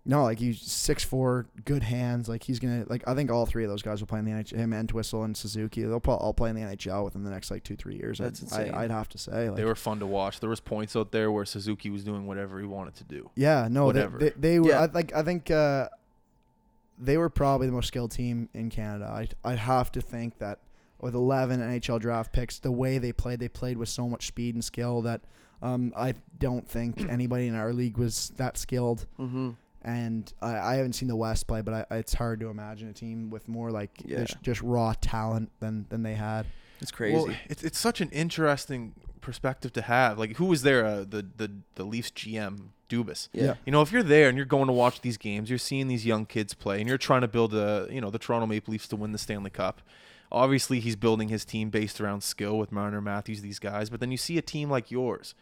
no, 0.04 0.24
like 0.24 0.40
he's 0.40 0.60
six 0.60 1.04
four, 1.04 1.46
good 1.64 1.84
hands. 1.84 2.28
Like 2.28 2.44
he's 2.44 2.60
gonna 2.60 2.86
like 2.88 3.08
I 3.08 3.14
think 3.14 3.32
all 3.32 3.46
three 3.46 3.64
of 3.64 3.70
those 3.70 3.84
guys 3.84 4.00
will 4.00 4.08
play 4.08 4.20
in 4.20 4.26
the 4.26 4.32
NHL. 4.32 4.56
Him 4.58 4.74
and 4.74 4.92
Twistle 4.92 5.26
and 5.26 5.38
Suzuki, 5.38 5.84
they'll 5.84 6.00
probably 6.00 6.26
all 6.26 6.34
play 6.34 6.50
in 6.50 6.56
the 6.56 6.64
NHL 6.64 7.04
within 7.04 7.24
the 7.24 7.30
next 7.30 7.52
like 7.52 7.64
two 7.64 7.76
three 7.76 7.96
years. 7.96 8.18
That's 8.18 8.40
I'd, 8.40 8.44
insane. 8.44 8.74
I, 8.74 8.84
I'd 8.84 8.92
have 8.92 9.10
to 9.10 9.18
say. 9.20 9.50
Like, 9.50 9.58
They 9.58 9.66
were 9.66 9.76
fun 9.76 10.00
to 10.00 10.08
watch. 10.08 10.40
There 10.40 10.50
was 10.50 10.60
points 10.60 10.96
out 10.96 11.12
there 11.12 11.32
where 11.32 11.46
Suzuki 11.46 11.92
was 11.92 12.04
doing 12.04 12.26
whatever 12.26 12.60
he 12.60 12.66
wanted 12.66 12.96
to 12.96 13.04
do. 13.04 13.30
Yeah, 13.36 13.68
no, 13.70 13.86
Whatever. 13.86 14.18
They, 14.18 14.30
they, 14.30 14.36
they 14.40 14.60
were. 14.60 14.70
Yeah. 14.70 14.84
I 14.84 14.88
think. 14.88 15.16
I 15.16 15.22
think 15.22 15.52
uh, 15.52 15.90
they 16.98 17.18
were 17.18 17.30
probably 17.30 17.68
the 17.68 17.74
most 17.74 17.88
skilled 17.88 18.12
team 18.12 18.50
in 18.54 18.70
Canada. 18.70 19.06
I 19.06 19.28
I 19.48 19.56
have 19.56 19.92
to 19.92 20.02
think 20.02 20.40
that 20.40 20.60
with 21.00 21.16
11 21.16 21.60
NHL 21.60 22.00
draft 22.00 22.32
picks, 22.32 22.60
the 22.60 22.72
way 22.72 22.98
they 22.98 23.12
played, 23.12 23.40
they 23.40 23.50
played 23.50 23.78
with 23.78 23.90
so 23.90 24.08
much 24.08 24.28
speed 24.28 24.54
and 24.54 24.64
skill 24.64 25.02
that 25.02 25.22
um, 25.62 25.94
I 25.96 26.14
don't 26.40 26.68
think 26.68 27.02
anybody 27.10 27.48
in 27.48 27.56
our 27.56 27.74
league 27.74 27.98
was 27.98 28.32
that 28.38 28.58
skilled. 28.58 29.06
Mm-hmm. 29.20 29.52
And 29.84 30.32
I, 30.42 30.58
I 30.60 30.76
haven't 30.76 30.94
seen 30.94 31.08
the 31.08 31.16
West 31.16 31.48
play, 31.48 31.62
but 31.62 31.88
I, 31.90 31.96
it's 31.98 32.14
hard 32.14 32.40
to 32.42 32.50
imagine 32.50 32.88
a 32.90 32.94
team 32.94 33.30
with 33.30 33.48
more 33.48 33.72
like 33.72 33.90
Yeah. 34.06 34.20
just, 34.26 34.42
just 34.44 34.62
raw 34.62 34.94
talent 35.02 35.52
than 35.60 35.86
than 35.90 36.04
they 36.04 36.14
had. 36.14 36.46
It's 36.82 36.92
crazy. 36.92 37.16
Well, 37.16 37.36
it's 37.50 37.64
it's 37.64 37.80
such 37.80 38.02
an 38.02 38.10
interesting 38.10 38.94
perspective 39.22 39.72
to 39.74 39.82
have. 39.84 40.18
Like, 40.20 40.38
who 40.38 40.46
was 40.46 40.62
there? 40.64 40.86
Uh, 40.86 40.98
the 41.08 41.26
the 41.38 41.52
the 41.76 41.84
Leafs 41.84 42.12
GM 42.12 42.70
Dubas. 42.90 43.30
yeah. 43.34 43.44
yeah. 43.44 43.54
You 43.66 43.72
know, 43.72 43.82
if 43.82 43.92
you're 43.92 44.04
there 44.04 44.28
and 44.30 44.36
you're 44.38 44.46
going 44.46 44.68
to 44.68 44.74
watch 44.74 45.02
these 45.02 45.18
games, 45.18 45.50
you're 45.50 45.58
seeing 45.60 45.88
these 45.88 46.06
young 46.06 46.26
kids 46.26 46.54
play, 46.54 46.80
and 46.80 46.88
you're 46.90 46.98
trying 46.98 47.22
to 47.22 47.28
build 47.28 47.54
a 47.54 47.88
you 47.90 48.02
know 48.02 48.10
the 48.12 48.20
Toronto 48.20 48.46
Maple 48.48 48.72
Leafs 48.72 48.88
to 48.90 48.96
win 48.96 49.12
the 49.14 49.18
Stanley 49.18 49.50
Cup. 49.52 49.82
Obviously, 50.32 50.80
he's 50.80 50.96
building 50.96 51.28
his 51.28 51.44
team 51.44 51.70
based 51.70 52.00
around 52.00 52.22
skill 52.24 52.58
with 52.58 52.72
Marner, 52.72 53.02
Matthews, 53.02 53.42
these 53.42 53.60
guys. 53.60 53.90
But 53.90 54.00
then 54.00 54.12
you 54.12 54.18
see 54.18 54.38
a 54.38 54.42
team 54.42 54.70
like 54.70 54.90
yours, 54.90 55.36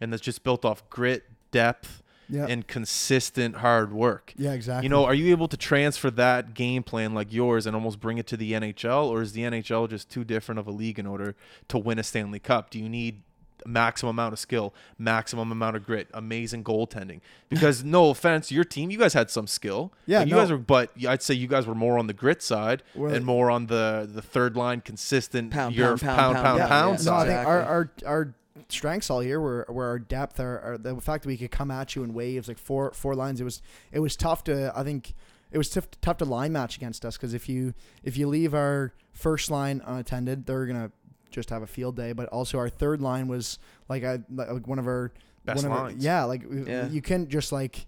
and 0.00 0.12
that's 0.12 0.22
just 0.22 0.44
built 0.44 0.64
off 0.64 0.88
grit, 0.90 1.24
depth, 1.50 2.02
Yeah. 2.30 2.46
and 2.48 2.66
consistent 2.66 3.56
hard 3.56 3.92
work. 3.92 4.34
yeah, 4.36 4.52
exactly. 4.52 4.84
You 4.84 4.88
know, 4.90 5.04
are 5.06 5.14
you 5.14 5.30
able 5.30 5.48
to 5.48 5.56
transfer 5.56 6.10
that 6.10 6.52
game 6.54 6.82
plan 6.82 7.14
like 7.14 7.32
yours 7.32 7.64
and 7.66 7.74
almost 7.74 8.00
bring 8.00 8.18
it 8.18 8.26
to 8.28 8.36
the 8.36 8.52
NHL, 8.52 9.06
or 9.08 9.22
is 9.22 9.32
the 9.32 9.42
NHL 9.42 9.88
just 9.88 10.10
too 10.10 10.24
different 10.24 10.58
of 10.58 10.66
a 10.66 10.70
league 10.70 10.98
in 10.98 11.06
order 11.06 11.34
to 11.68 11.78
win 11.78 11.98
a 11.98 12.02
Stanley 12.02 12.38
Cup? 12.38 12.70
Do 12.70 12.78
you 12.78 12.88
need 12.88 13.22
maximum 13.66 14.10
amount 14.10 14.32
of 14.32 14.38
skill, 14.38 14.72
maximum 14.98 15.50
amount 15.50 15.74
of 15.76 15.84
grit, 15.84 16.08
amazing 16.14 16.64
goaltending? 16.64 17.20
Because 17.48 17.82
no 17.82 18.10
offense, 18.10 18.52
your 18.52 18.62
team, 18.64 18.90
you 18.90 18.98
guys 18.98 19.14
had 19.14 19.30
some 19.30 19.46
skill. 19.46 19.92
Yeah, 20.06 20.18
Like, 20.20 20.28
you 20.28 20.34
no. 20.34 20.40
guys 20.42 20.50
were, 20.50 20.58
but 20.58 20.90
I'd 21.08 21.22
say 21.22 21.34
you 21.34 21.48
guys 21.48 21.66
were 21.66 21.74
more 21.74 21.98
on 21.98 22.06
the 22.08 22.12
grit 22.12 22.42
side 22.42 22.82
We're- 22.94 23.16
and 23.16 23.24
more 23.24 23.50
on 23.50 23.66
the 23.66 24.08
the 24.12 24.22
third 24.22 24.54
line 24.56 24.80
consistent 24.82 25.50
Pound, 25.50 25.74
your 25.74 25.96
pound, 25.96 26.00
pound, 26.00 26.16
pound 26.16 26.34
pound, 26.36 26.44
pound, 26.44 26.58
yeah, 26.58 26.68
pound 26.68 26.98
yeah. 27.00 27.04
No, 27.10 27.16
I 27.16 27.26
think 27.26 27.48
our, 27.48 27.62
our 27.62 27.90
our 28.06 28.34
strengths 28.68 29.10
all 29.10 29.22
year 29.22 29.40
were, 29.40 29.66
were 29.68 29.86
our 29.86 29.98
depth, 29.98 30.40
our, 30.40 30.60
our 30.60 30.78
the 30.78 31.00
fact 31.00 31.22
that 31.24 31.28
we 31.28 31.36
could 31.36 31.50
come 31.50 31.70
at 31.70 31.94
you 31.96 32.02
in 32.04 32.14
waves 32.14 32.48
like 32.48 32.58
four 32.58 32.92
four 32.92 33.14
lines. 33.14 33.40
It 33.40 33.44
was 33.44 33.62
it 33.92 34.00
was 34.00 34.16
tough 34.16 34.44
to 34.44 34.72
I 34.76 34.82
think 34.84 35.14
it 35.50 35.58
was 35.58 35.70
tough, 35.70 35.88
tough 36.00 36.18
to 36.18 36.24
line 36.24 36.52
match 36.52 36.76
against 36.76 37.04
us 37.04 37.16
because 37.16 37.34
if 37.34 37.48
you 37.48 37.74
if 38.02 38.16
you 38.16 38.28
leave 38.28 38.54
our 38.54 38.92
first 39.12 39.50
line 39.50 39.80
unattended, 39.86 40.46
they're 40.46 40.66
gonna 40.66 40.90
just 41.30 41.50
have 41.50 41.62
a 41.62 41.66
field 41.66 41.96
day. 41.96 42.12
But 42.12 42.28
also 42.28 42.58
our 42.58 42.68
third 42.68 43.00
line 43.00 43.28
was 43.28 43.58
like 43.88 44.04
I 44.04 44.18
like 44.30 44.66
one 44.66 44.78
of 44.78 44.86
our 44.86 45.12
Best 45.44 45.62
one 45.64 45.72
of 45.72 45.78
our- 45.78 45.84
lines. 45.88 46.04
yeah, 46.04 46.24
like 46.24 46.42
Yeah. 46.50 46.88
you 46.88 47.00
couldn't 47.00 47.28
just 47.30 47.52
like 47.52 47.86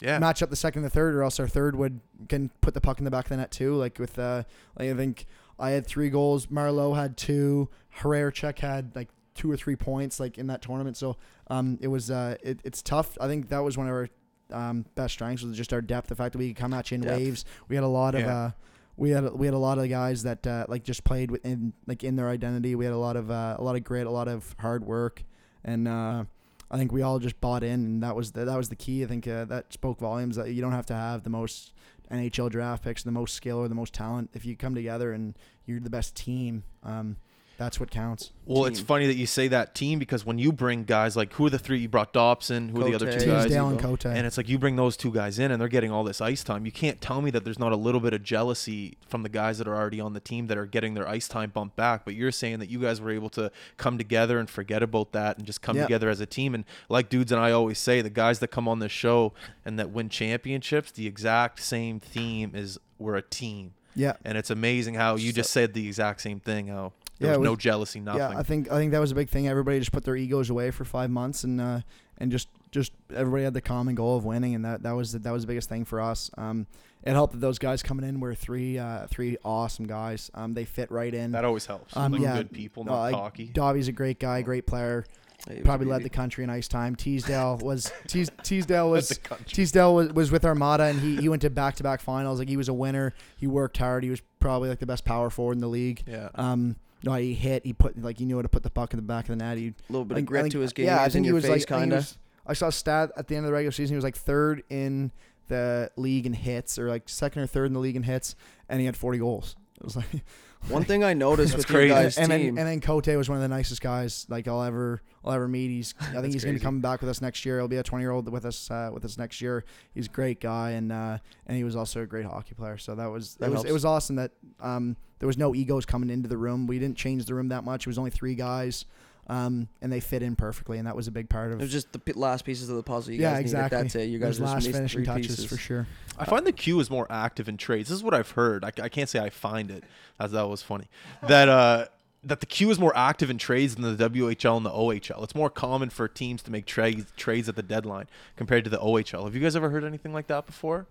Yeah. 0.00 0.18
match 0.18 0.42
up 0.42 0.50
the 0.50 0.56
second 0.56 0.80
and 0.82 0.86
the 0.90 0.94
third, 0.94 1.14
or 1.14 1.22
else 1.22 1.38
our 1.40 1.48
third 1.48 1.74
would 1.76 2.00
can 2.28 2.50
put 2.60 2.74
the 2.74 2.80
puck 2.80 2.98
in 2.98 3.04
the 3.04 3.10
back 3.10 3.24
of 3.26 3.28
the 3.30 3.36
net 3.36 3.50
too. 3.50 3.74
Like 3.74 3.98
with 3.98 4.18
uh, 4.18 4.44
like 4.78 4.90
I 4.90 4.94
think 4.94 5.26
I 5.58 5.70
had 5.70 5.86
three 5.86 6.10
goals, 6.10 6.50
Marlowe 6.50 6.94
had 6.94 7.16
two, 7.16 7.68
Herrera 7.90 8.32
check 8.32 8.58
had 8.60 8.94
like 8.94 9.08
two 9.36 9.50
or 9.50 9.56
three 9.56 9.76
points 9.76 10.18
like 10.18 10.38
in 10.38 10.46
that 10.48 10.62
tournament. 10.62 10.96
So 10.96 11.16
um, 11.48 11.78
it 11.80 11.88
was 11.88 12.10
uh, 12.10 12.36
it, 12.42 12.60
it's 12.64 12.82
tough. 12.82 13.16
I 13.20 13.26
think 13.28 13.48
that 13.50 13.58
was 13.60 13.76
one 13.78 13.88
of 13.88 13.92
our 13.94 14.08
um, 14.52 14.84
best 14.94 15.14
strengths 15.14 15.42
was 15.42 15.56
just 15.56 15.72
our 15.72 15.80
depth. 15.80 16.08
The 16.08 16.14
fact 16.14 16.32
that 16.32 16.38
we 16.38 16.48
could 16.48 16.56
come 16.56 16.72
at 16.74 16.90
you 16.90 16.96
in 16.96 17.00
Depth. 17.02 17.16
waves. 17.18 17.44
We 17.68 17.76
had 17.76 17.84
a 17.84 17.88
lot 17.88 18.14
of 18.14 18.22
Yeah. 18.22 18.36
uh, 18.36 18.50
we 18.96 19.10
had 19.10 19.30
we 19.34 19.46
had 19.46 19.54
a 19.54 19.58
lot 19.58 19.78
of 19.78 19.88
guys 19.90 20.22
that 20.22 20.46
uh, 20.46 20.64
like 20.68 20.82
just 20.82 21.04
played 21.04 21.30
within 21.30 21.72
like 21.86 22.02
in 22.02 22.16
their 22.16 22.28
identity. 22.28 22.74
We 22.74 22.84
had 22.86 22.94
a 22.94 22.98
lot 22.98 23.16
of 23.16 23.30
uh, 23.30 23.56
a 23.58 23.62
lot 23.62 23.76
of 23.76 23.84
grit, 23.84 24.06
a 24.06 24.10
lot 24.10 24.26
of 24.28 24.54
hard 24.58 24.84
work, 24.86 25.22
and 25.64 25.86
uh, 25.86 26.24
I 26.70 26.78
think 26.78 26.92
we 26.92 27.02
all 27.02 27.18
just 27.18 27.38
bought 27.40 27.62
in, 27.62 27.72
and 27.84 28.02
that 28.02 28.16
was 28.16 28.32
the, 28.32 28.44
that 28.46 28.56
was 28.56 28.68
the 28.70 28.76
key. 28.76 29.04
I 29.04 29.06
think 29.06 29.28
uh, 29.28 29.44
that 29.46 29.72
spoke 29.72 29.98
volumes. 30.00 30.36
That 30.36 30.50
you 30.52 30.62
don't 30.62 30.72
have 30.72 30.86
to 30.86 30.94
have 30.94 31.24
the 31.24 31.30
most 31.30 31.72
NHL 32.10 32.48
draft 32.50 32.84
picks, 32.84 33.02
the 33.02 33.10
most 33.10 33.34
skill, 33.34 33.58
or 33.58 33.68
the 33.68 33.74
most 33.74 33.92
talent. 33.92 34.30
If 34.32 34.46
you 34.46 34.56
come 34.56 34.74
together 34.74 35.12
and 35.12 35.36
you're 35.66 35.80
the 35.80 35.90
best 35.90 36.14
team, 36.14 36.62
um, 36.82 37.16
that's 37.58 37.80
what 37.80 37.90
counts. 37.90 38.32
Well, 38.44 38.66
it's 38.66 38.80
funny 38.80 39.06
that 39.06 39.16
you 39.16 39.26
say 39.26 39.48
that 39.48 39.74
team 39.74 39.98
because 39.98 40.24
when 40.24 40.38
you 40.38 40.52
bring 40.52 40.84
guys 40.84 41.16
like 41.16 41.32
who 41.32 41.46
are 41.46 41.50
the 41.50 41.58
three 41.58 41.78
you 41.78 41.88
brought 41.88 42.12
Dobson, 42.12 42.68
who 42.68 42.82
are 42.82 42.84
the 42.84 42.94
other 42.94 43.10
Cote. 43.10 43.20
two 43.20 43.26
guys? 43.26 43.44
Teasdale 43.46 43.68
and. 43.70 43.80
Cote. 43.80 44.04
And 44.06 44.26
it's 44.26 44.36
like 44.36 44.48
you 44.48 44.58
bring 44.58 44.76
those 44.76 44.96
two 44.96 45.10
guys 45.10 45.38
in 45.38 45.50
and 45.50 45.60
they're 45.60 45.66
getting 45.68 45.90
all 45.90 46.04
this 46.04 46.20
ice 46.20 46.44
time. 46.44 46.64
You 46.66 46.70
can't 46.72 47.00
tell 47.00 47.22
me 47.22 47.30
that 47.32 47.44
there's 47.44 47.58
not 47.58 47.72
a 47.72 47.76
little 47.76 48.00
bit 48.00 48.12
of 48.12 48.22
jealousy 48.22 48.98
from 49.08 49.22
the 49.22 49.28
guys 49.28 49.58
that 49.58 49.66
are 49.66 49.74
already 49.74 50.00
on 50.00 50.12
the 50.12 50.20
team 50.20 50.46
that 50.48 50.58
are 50.58 50.66
getting 50.66 50.94
their 50.94 51.08
ice 51.08 51.26
time 51.28 51.50
bumped 51.50 51.76
back. 51.76 52.04
But 52.04 52.14
you're 52.14 52.30
saying 52.30 52.58
that 52.60 52.68
you 52.70 52.78
guys 52.78 53.00
were 53.00 53.10
able 53.10 53.30
to 53.30 53.50
come 53.78 53.98
together 53.98 54.38
and 54.38 54.48
forget 54.48 54.82
about 54.82 55.12
that 55.12 55.38
and 55.38 55.46
just 55.46 55.62
come 55.62 55.76
Yeah. 55.76 55.82
together 55.84 56.08
as 56.08 56.20
a 56.20 56.26
team. 56.26 56.54
And 56.54 56.64
like 56.88 57.08
dudes 57.08 57.32
and 57.32 57.40
I 57.40 57.50
always 57.52 57.78
say, 57.78 58.00
the 58.02 58.10
guys 58.10 58.38
that 58.40 58.48
come 58.48 58.68
on 58.68 58.78
this 58.78 58.92
show 58.92 59.32
and 59.64 59.78
that 59.78 59.90
win 59.90 60.08
championships, 60.08 60.92
the 60.92 61.06
exact 61.06 61.60
same 61.62 61.98
theme 62.00 62.52
is 62.54 62.78
we're 62.98 63.16
a 63.16 63.22
team. 63.22 63.72
yeah, 63.94 64.12
And 64.24 64.36
it's 64.38 64.50
amazing 64.50 64.94
how 64.94 65.16
you 65.16 65.32
just 65.32 65.50
said 65.50 65.72
the 65.74 65.86
exact 65.86 66.20
same 66.20 66.38
thing. 66.38 66.68
How 66.68 66.92
there 67.18 67.30
Yeah, 67.30 67.36
was 67.38 67.46
it 67.46 67.50
no 67.50 67.56
jealousy, 67.56 68.00
nothing. 68.00 68.20
Yeah, 68.20 68.38
I 68.38 68.42
think 68.42 68.70
I 68.70 68.76
think 68.76 68.92
that 68.92 68.98
was 68.98 69.12
a 69.12 69.14
big 69.14 69.28
thing. 69.28 69.48
Everybody 69.48 69.78
just 69.78 69.92
put 69.92 70.04
their 70.04 70.16
egos 70.16 70.50
away 70.50 70.70
for 70.70 70.84
five 70.84 71.10
months, 71.10 71.44
and 71.44 71.60
uh, 71.60 71.80
and 72.18 72.30
just 72.30 72.48
just 72.70 72.92
everybody 73.14 73.44
had 73.44 73.54
the 73.54 73.60
common 73.60 73.94
goal 73.94 74.16
of 74.16 74.24
winning, 74.24 74.54
and 74.54 74.64
that 74.64 74.82
that 74.82 74.92
was 74.92 75.12
the, 75.12 75.18
that 75.20 75.32
was 75.32 75.42
the 75.42 75.48
biggest 75.48 75.68
thing 75.68 75.84
for 75.84 76.00
us. 76.00 76.30
Um, 76.36 76.66
it 77.02 77.12
helped 77.12 77.34
that 77.34 77.40
those 77.40 77.58
guys 77.58 77.82
coming 77.82 78.06
in 78.06 78.20
were 78.20 78.34
three 78.34 78.78
uh, 78.78 79.06
three 79.08 79.36
awesome 79.44 79.86
guys. 79.86 80.30
Um, 80.34 80.54
they 80.54 80.64
fit 80.64 80.90
right 80.90 81.12
in. 81.12 81.32
that 81.32 81.44
always 81.44 81.66
helps. 81.66 81.96
Um, 81.96 82.12
like 82.12 82.20
yeah, 82.20 82.36
good 82.36 82.52
people, 82.52 82.82
uh, 82.82 82.86
not 82.86 83.00
like, 83.00 83.14
cocky. 83.14 83.46
Dobby's 83.46 83.88
a 83.88 83.92
great 83.92 84.18
guy, 84.18 84.42
great 84.42 84.66
player. 84.66 85.04
He 85.48 85.56
was 85.56 85.64
Probably 85.64 85.86
led 85.86 86.02
the 86.02 86.08
country 86.08 86.42
in 86.42 86.50
ice 86.50 86.66
time. 86.66 86.96
Teasdale 86.96 87.58
was 87.58 87.92
Teas, 88.08 88.30
Teasdale 88.42 88.90
was 88.90 89.08
the. 89.10 89.36
Teasdale 89.46 89.94
was, 89.94 90.12
was 90.12 90.32
with 90.32 90.44
Armada, 90.44 90.84
and 90.84 90.98
he, 90.98 91.16
he 91.16 91.28
went 91.28 91.42
to 91.42 91.50
back 91.50 91.76
to 91.76 91.82
back 91.82 92.00
finals. 92.00 92.38
Like 92.38 92.48
he 92.48 92.56
was 92.56 92.68
a 92.68 92.74
winner. 92.74 93.14
He 93.36 93.46
worked 93.46 93.76
hard. 93.76 94.02
He 94.02 94.10
was 94.10 94.22
probably 94.40 94.68
like 94.68 94.80
the 94.80 94.86
best 94.86 95.04
power 95.04 95.30
forward 95.30 95.52
in 95.54 95.60
the 95.60 95.68
league. 95.68 96.02
Yeah. 96.06 96.30
Um, 96.34 96.76
no, 97.06 97.14
he 97.14 97.32
hit. 97.34 97.64
He 97.64 97.72
put 97.72 98.00
like 98.02 98.18
he 98.18 98.24
knew 98.26 98.36
how 98.36 98.42
to 98.42 98.48
put 98.48 98.62
the 98.62 98.70
puck 98.70 98.92
in 98.92 98.98
the 98.98 99.02
back 99.02 99.24
of 99.28 99.38
the 99.38 99.44
net. 99.44 99.56
He 99.56 99.68
A 99.68 99.92
little 99.92 100.04
bit 100.04 100.16
I 100.16 100.20
of 100.20 100.26
grit 100.26 100.42
think- 100.42 100.52
to 100.52 100.60
his 100.60 100.72
game. 100.72 100.86
Yeah, 100.86 100.98
he 100.98 101.04
I 101.04 101.08
think 101.08 101.24
he 101.26 101.32
was 101.32 101.44
face, 101.44 101.50
like. 101.50 101.72
I 101.72 101.80
think 101.80 101.84
he 101.84 101.90
kind 101.90 101.92
of. 101.94 102.18
I 102.46 102.52
saw 102.52 102.68
a 102.68 102.72
stat 102.72 103.10
at 103.16 103.26
the 103.28 103.36
end 103.36 103.44
of 103.44 103.48
the 103.48 103.52
regular 103.54 103.72
season. 103.72 103.94
He 103.94 103.96
was 103.96 104.04
like 104.04 104.16
third 104.16 104.62
in 104.70 105.10
the 105.48 105.90
league 105.96 106.26
in 106.26 106.32
hits, 106.32 106.78
or 106.78 106.88
like 106.88 107.08
second 107.08 107.42
or 107.42 107.46
third 107.46 107.66
in 107.66 107.72
the 107.72 107.80
league 107.80 107.96
in 107.96 108.02
hits, 108.02 108.34
and 108.68 108.80
he 108.80 108.86
had 108.86 108.96
40 108.96 109.18
goals. 109.18 109.56
It 109.78 109.84
was 109.84 109.96
like 109.96 110.06
One 110.68 110.82
thing 110.84 111.04
I 111.04 111.12
noticed 111.14 111.56
with 111.56 111.66
crazy. 111.68 111.90
guys' 111.90 112.18
and 112.18 112.30
then 112.30 112.40
and 112.40 112.58
then 112.58 112.80
Cote 112.80 113.06
was 113.08 113.28
one 113.28 113.36
of 113.38 113.42
the 113.42 113.48
nicest 113.48 113.80
guys 113.82 114.26
like 114.28 114.48
I'll 114.48 114.62
ever 114.62 115.00
I'll 115.24 115.32
ever 115.32 115.46
meet. 115.46 115.68
He's 115.70 115.94
I 116.00 116.20
think 116.20 116.32
he's 116.32 116.42
going 116.44 116.54
to 116.54 116.58
crazy. 116.60 116.60
come 116.60 116.80
back 116.80 117.00
with 117.02 117.10
us 117.10 117.20
next 117.20 117.44
year. 117.44 117.58
He'll 117.58 117.68
be 117.68 117.76
a 117.76 117.82
20 117.82 118.02
year 118.02 118.10
old 118.10 118.28
with 118.28 118.44
us 118.44 118.68
uh, 118.70 118.90
with 118.92 119.04
us 119.04 119.16
next 119.18 119.40
year. 119.40 119.64
He's 119.94 120.06
a 120.06 120.10
great 120.10 120.40
guy 120.40 120.70
and 120.72 120.90
uh, 120.90 121.18
and 121.46 121.56
he 121.56 121.62
was 121.62 121.76
also 121.76 122.02
a 122.02 122.06
great 122.06 122.24
hockey 122.26 122.54
player. 122.54 122.78
So 122.78 122.94
that 122.96 123.06
was 123.06 123.34
That 123.36 123.46
it 123.46 123.50
was 123.50 123.56
helps. 123.58 123.70
it 123.70 123.72
was 123.74 123.84
awesome 123.84 124.16
that 124.16 124.32
um, 124.60 124.96
there 125.18 125.26
was 125.26 125.38
no 125.38 125.54
egos 125.54 125.86
coming 125.86 126.10
into 126.10 126.28
the 126.28 126.36
room. 126.36 126.66
We 126.66 126.78
didn't 126.78 126.96
change 126.96 127.24
the 127.24 127.34
room 127.34 127.48
that 127.48 127.64
much. 127.64 127.82
It 127.82 127.88
was 127.88 127.98
only 127.98 128.10
three 128.10 128.34
guys. 128.34 128.84
Um, 129.28 129.68
and 129.82 129.92
they 129.92 129.98
fit 129.98 130.22
in 130.22 130.36
perfectly, 130.36 130.78
and 130.78 130.86
that 130.86 130.94
was 130.94 131.08
a 131.08 131.10
big 131.10 131.28
part 131.28 131.50
of. 131.50 131.58
it 131.58 131.62
was 131.64 131.72
just 131.72 131.92
the 131.92 131.98
p- 131.98 132.12
last 132.12 132.44
pieces 132.44 132.68
of 132.68 132.76
the 132.76 132.82
puzzle. 132.84 133.12
You 133.12 133.22
yeah, 133.22 133.32
guys 133.32 133.40
exactly. 133.40 133.78
needed. 133.78 133.84
That's 133.86 133.94
it. 133.96 134.04
You 134.04 134.18
guys 134.20 134.38
Those 134.38 134.38
just 134.38 134.52
last 134.52 134.64
missed 134.66 134.76
finishing 134.76 134.98
three 134.98 135.06
touches 135.06 135.26
pieces. 135.26 135.44
for 135.46 135.56
sure. 135.56 135.86
I 136.16 136.24
find 136.26 136.46
the 136.46 136.52
Q 136.52 136.78
is 136.78 136.90
more 136.90 137.08
active 137.10 137.48
in 137.48 137.56
trades. 137.56 137.88
This 137.88 137.96
is 137.96 138.04
what 138.04 138.14
I've 138.14 138.30
heard. 138.30 138.64
I, 138.64 138.70
I 138.80 138.88
can't 138.88 139.08
say 139.08 139.18
I 139.18 139.30
find 139.30 139.72
it, 139.72 139.82
as 140.20 140.30
that 140.30 140.48
was 140.48 140.62
funny. 140.62 140.86
That 141.26 141.48
uh, 141.48 141.86
that 142.22 142.38
the 142.38 142.46
Q 142.46 142.70
is 142.70 142.78
more 142.78 142.96
active 142.96 143.28
in 143.28 143.36
trades 143.38 143.74
than 143.74 143.96
the 143.96 144.08
WHL 144.10 144.58
and 144.58 144.64
the 144.64 144.70
OHL. 144.70 145.24
It's 145.24 145.34
more 145.34 145.50
common 145.50 145.90
for 145.90 146.06
teams 146.06 146.40
to 146.42 146.52
make 146.52 146.64
trades 146.64 147.10
trades 147.16 147.48
at 147.48 147.56
the 147.56 147.64
deadline 147.64 148.06
compared 148.36 148.62
to 148.62 148.70
the 148.70 148.78
OHL. 148.78 149.24
Have 149.24 149.34
you 149.34 149.40
guys 149.40 149.56
ever 149.56 149.70
heard 149.70 149.82
anything 149.82 150.12
like 150.12 150.28
that 150.28 150.46
before? 150.46 150.86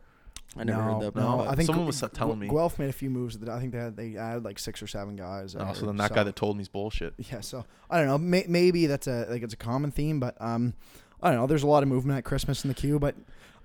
I 0.57 0.63
never 0.63 0.81
no, 0.85 0.93
heard 0.93 1.13
that. 1.13 1.15
No. 1.19 1.41
I 1.41 1.55
think 1.55 1.67
Someone 1.67 1.85
was 1.85 2.01
telling 2.13 2.39
me. 2.39 2.47
Guelph 2.47 2.79
made 2.79 2.89
a 2.89 2.93
few 2.93 3.09
moves. 3.09 3.37
That 3.39 3.49
I 3.49 3.59
think 3.59 3.73
they 3.73 3.77
had 3.77 3.97
they 3.97 4.15
added 4.15 4.43
like 4.45 4.57
six 4.57 4.81
or 4.81 4.87
seven 4.87 5.15
guys. 5.15 5.55
I 5.55 5.69
Oh, 5.69 5.73
so 5.73 5.85
then 5.85 5.97
that 5.97 6.13
guy 6.13 6.23
that 6.23 6.35
told 6.35 6.55
me 6.57 6.61
is 6.61 6.69
bullshit. 6.69 7.13
Yeah, 7.31 7.41
so 7.41 7.65
I 7.89 7.97
don't 7.97 8.07
know. 8.07 8.17
May, 8.17 8.45
maybe 8.47 8.85
that's 8.87 9.07
a 9.07 9.27
like 9.29 9.43
it's 9.43 9.53
a 9.53 9.57
common 9.57 9.91
theme, 9.91 10.19
but 10.19 10.35
um, 10.41 10.73
I 11.21 11.29
don't 11.31 11.39
know. 11.39 11.47
There's 11.47 11.63
a 11.63 11.67
lot 11.67 11.83
of 11.83 11.89
movement 11.89 12.17
at 12.17 12.23
Christmas 12.23 12.63
in 12.63 12.69
the 12.69 12.73
Q, 12.75 12.99
but 12.99 13.15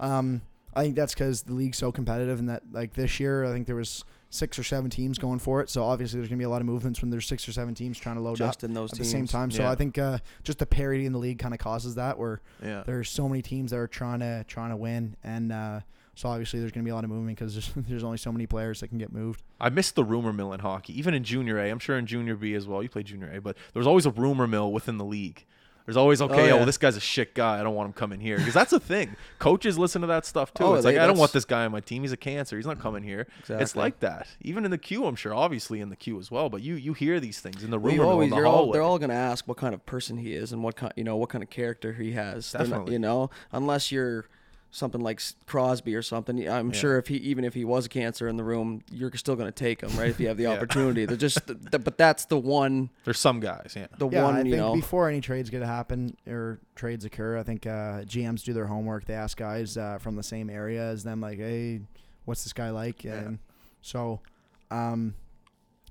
um, 0.00 0.42
I 0.74 0.82
think 0.82 0.96
that's 0.96 1.14
because 1.14 1.42
the 1.42 1.52
league's 1.54 1.78
so 1.78 1.92
competitive, 1.92 2.38
and 2.38 2.48
that 2.48 2.62
like 2.72 2.94
this 2.94 3.20
year, 3.20 3.44
I 3.44 3.52
think 3.52 3.66
there 3.66 3.76
was 3.76 4.04
six 4.32 4.58
or 4.58 4.62
seven 4.62 4.88
teams 4.90 5.18
going 5.18 5.38
for 5.40 5.60
it. 5.60 5.68
So 5.70 5.84
obviously, 5.84 6.18
there's 6.18 6.28
gonna 6.28 6.38
be 6.38 6.44
a 6.44 6.48
lot 6.50 6.60
of 6.60 6.66
movements 6.66 7.00
when 7.02 7.10
there's 7.10 7.26
six 7.26 7.48
or 7.48 7.52
seven 7.52 7.74
teams 7.74 7.98
trying 7.98 8.16
to 8.16 8.20
load 8.22 8.36
Just 8.36 8.64
up 8.64 8.68
in 8.68 8.74
those 8.74 8.92
at 8.92 8.96
teams. 8.96 9.08
the 9.08 9.12
same 9.12 9.26
time. 9.26 9.50
So 9.50 9.62
Yeah. 9.62 9.70
I 9.70 9.74
think 9.76 9.98
uh, 9.98 10.18
just 10.44 10.58
the 10.58 10.66
parity 10.66 11.06
in 11.06 11.12
the 11.12 11.18
league 11.18 11.38
kind 11.38 11.52
of 11.54 11.60
causes 11.60 11.94
that, 11.96 12.18
where 12.18 12.40
Yeah. 12.64 12.82
there's 12.86 13.10
so 13.10 13.28
many 13.28 13.42
teams 13.42 13.70
that 13.72 13.78
are 13.78 13.88
trying 13.88 14.20
to 14.20 14.44
trying 14.48 14.70
to 14.70 14.76
win, 14.76 15.16
and 15.24 15.52
uh, 15.52 15.80
so 16.20 16.28
obviously 16.28 16.60
there's 16.60 16.70
gonna 16.70 16.84
be 16.84 16.90
a 16.90 16.94
lot 16.94 17.04
of 17.04 17.08
movement 17.10 17.38
because 17.38 17.54
there's, 17.54 17.72
there's 17.88 18.04
only 18.04 18.18
so 18.18 18.30
many 18.30 18.46
players 18.46 18.80
that 18.80 18.88
can 18.88 18.98
get 18.98 19.10
moved. 19.10 19.42
I 19.58 19.70
missed 19.70 19.94
the 19.94 20.04
rumor 20.04 20.32
mill 20.34 20.52
in 20.52 20.60
hockey, 20.60 20.98
even 20.98 21.14
in 21.14 21.24
junior 21.24 21.58
A. 21.58 21.70
I'm 21.70 21.78
sure 21.78 21.96
in 21.96 22.04
junior 22.06 22.36
B 22.36 22.54
as 22.54 22.66
well. 22.66 22.82
You 22.82 22.90
played 22.90 23.06
junior 23.06 23.32
A, 23.32 23.40
but 23.40 23.56
there 23.72 23.80
was 23.80 23.86
always 23.86 24.04
a 24.04 24.10
rumor 24.10 24.46
mill 24.46 24.70
within 24.70 24.98
the 24.98 25.04
league. 25.04 25.46
There's 25.86 25.96
always 25.96 26.20
okay, 26.22 26.34
oh, 26.34 26.38
oh 26.42 26.46
yeah. 26.46 26.54
well, 26.54 26.66
this 26.66 26.76
guy's 26.76 26.96
a 26.96 27.00
shit 27.00 27.34
guy. 27.34 27.58
I 27.58 27.62
don't 27.64 27.74
want 27.74 27.86
him 27.88 27.92
coming 27.94 28.20
here 28.20 28.36
because 28.36 28.52
that's 28.54 28.70
the 28.70 28.78
thing. 28.78 29.16
Coaches 29.38 29.76
listen 29.78 30.02
to 30.02 30.06
that 30.08 30.24
stuff 30.26 30.52
too. 30.52 30.62
Oh, 30.62 30.74
it's 30.74 30.84
they- 30.84 30.92
like 30.92 31.02
I 31.02 31.06
don't 31.06 31.18
want 31.18 31.32
this 31.32 31.46
guy 31.46 31.64
on 31.64 31.72
my 31.72 31.80
team. 31.80 32.02
He's 32.02 32.12
a 32.12 32.18
cancer. 32.18 32.56
He's 32.56 32.66
not 32.66 32.78
coming 32.78 33.02
here. 33.02 33.26
Exactly. 33.40 33.62
It's 33.62 33.74
like 33.74 34.00
that. 34.00 34.28
Even 34.42 34.64
in 34.66 34.70
the 34.70 34.78
Q, 34.78 35.06
I'm 35.06 35.16
sure. 35.16 35.34
Obviously 35.34 35.80
in 35.80 35.88
the 35.88 35.96
Q 35.96 36.18
as 36.20 36.30
well. 36.30 36.48
But 36.48 36.60
you 36.62 36.74
you 36.74 36.92
hear 36.92 37.18
these 37.18 37.40
things 37.40 37.64
in 37.64 37.70
the 37.70 37.78
Well, 37.78 37.90
rumor 37.92 38.02
mill 38.04 38.10
always, 38.12 38.30
the 38.30 38.36
you're 38.36 38.46
all, 38.46 38.70
they're 38.70 38.82
all 38.82 38.98
gonna 38.98 39.14
ask 39.14 39.48
what 39.48 39.56
kind 39.56 39.74
of 39.74 39.84
person 39.86 40.18
he 40.18 40.34
is 40.34 40.52
and 40.52 40.62
what 40.62 40.76
kind, 40.76 40.92
you 40.96 41.02
know, 41.02 41.16
what 41.16 41.30
kind 41.30 41.42
of 41.42 41.50
character 41.50 41.94
he 41.94 42.12
has. 42.12 42.52
They're 42.52 42.60
not- 42.60 42.68
Definitely. 42.68 42.92
you 42.92 42.98
know, 43.00 43.30
unless 43.50 43.90
you're 43.90 44.28
something 44.72 45.00
like 45.00 45.20
Crosby 45.46 45.94
or 45.96 46.02
something. 46.02 46.48
I'm 46.48 46.68
Yeah. 46.68 46.72
sure 46.72 46.98
if 46.98 47.08
he, 47.08 47.16
even 47.16 47.44
if 47.44 47.54
he 47.54 47.64
was 47.64 47.86
a 47.86 47.88
cancer 47.88 48.28
in 48.28 48.36
the 48.36 48.44
room, 48.44 48.82
you're 48.92 49.10
still 49.16 49.34
gonna 49.34 49.50
take 49.50 49.80
him, 49.82 49.90
right? 49.98 50.08
If 50.10 50.20
you 50.20 50.28
have 50.28 50.36
the 50.36 50.42
Yeah. 50.44 50.50
opportunity. 50.52 51.06
They're 51.06 51.16
just, 51.16 51.44
th- 51.46 51.58
but 51.82 51.98
that's 51.98 52.26
the 52.26 52.38
one, 52.38 52.90
There's 53.04 53.18
some 53.18 53.40
guys. 53.40 53.72
Yeah. 53.76 53.88
the 53.98 54.08
Yeah, 54.08 54.22
one, 54.24 54.34
I 54.36 54.38
you 54.38 54.44
think 54.44 54.56
know. 54.56 54.74
before 54.74 55.08
any 55.08 55.20
trades 55.20 55.50
get 55.50 55.58
to 55.60 55.66
happen 55.66 56.16
or 56.28 56.60
trades 56.76 57.04
occur, 57.04 57.36
I 57.36 57.42
think 57.42 57.66
uh, 57.66 58.02
GMs 58.02 58.44
do 58.44 58.52
their 58.52 58.66
homework. 58.66 59.06
They 59.06 59.14
ask 59.14 59.36
guys 59.36 59.76
uh, 59.76 59.98
from 59.98 60.14
the 60.16 60.22
same 60.22 60.48
area 60.48 60.82
as 60.90 61.02
them, 61.02 61.20
like, 61.20 61.38
"Hey, 61.38 61.80
what's 62.24 62.44
this 62.44 62.52
guy 62.52 62.70
like?" 62.70 63.02
Yeah. 63.02 63.14
And 63.14 63.38
so, 63.82 64.20
um, 64.70 65.14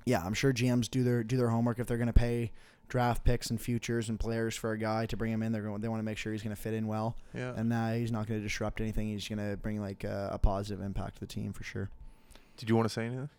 yeah, 0.06 0.22
I'm 0.24 0.32
sure 0.34 0.52
GMs 0.54 0.90
do 0.90 1.04
their 1.04 1.22
do 1.22 1.36
their 1.36 1.50
homework 1.50 1.78
if 1.78 1.86
they're 1.86 1.98
going 1.98 2.06
to 2.06 2.12
pay 2.14 2.50
draft 2.90 3.24
picks 3.24 3.48
and 3.50 3.58
futures 3.60 4.08
and 4.10 4.20
players 4.20 4.54
for 4.54 4.72
a 4.72 4.78
guy 4.78 5.06
to 5.06 5.16
bring 5.16 5.32
him 5.32 5.42
in. 5.42 5.52
They're 5.52 5.62
going 5.62 5.80
they 5.80 5.88
want 5.88 6.00
to 6.00 6.04
make 6.04 6.18
sure 6.18 6.32
he's 6.32 6.42
going 6.42 6.54
to 6.54 6.60
fit 6.60 6.74
in 6.74 6.86
well, 6.86 7.16
Yeah. 7.34 7.54
and 7.56 7.72
uh, 7.72 7.92
he's 7.92 8.12
not 8.12 8.26
going 8.26 8.38
to 8.40 8.44
disrupt 8.46 8.80
anything. 8.80 9.08
He's 9.08 9.26
going 9.26 9.38
to 9.38 9.56
bring 9.56 9.80
like 9.80 10.04
a, 10.04 10.30
a 10.32 10.38
positive 10.38 10.84
impact 10.84 11.14
to 11.14 11.20
the 11.20 11.26
team 11.26 11.52
for 11.54 11.64
sure. 11.64 11.88
Did 12.58 12.68
you 12.68 12.76
want 12.76 12.86
to 12.86 12.92
say 12.92 13.06
anything? 13.06 13.30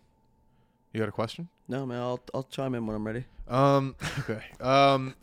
You 0.92 0.98
got 1.00 1.08
a 1.08 1.12
question? 1.12 1.48
no, 1.68 1.86
man, 1.86 2.00
I'll, 2.00 2.20
I'll 2.34 2.42
chime 2.42 2.74
in 2.74 2.86
when 2.86 2.96
I'm 2.96 3.06
ready. 3.06 3.24
Um. 3.48 3.94
Okay. 4.18 4.42
Um. 4.60 5.14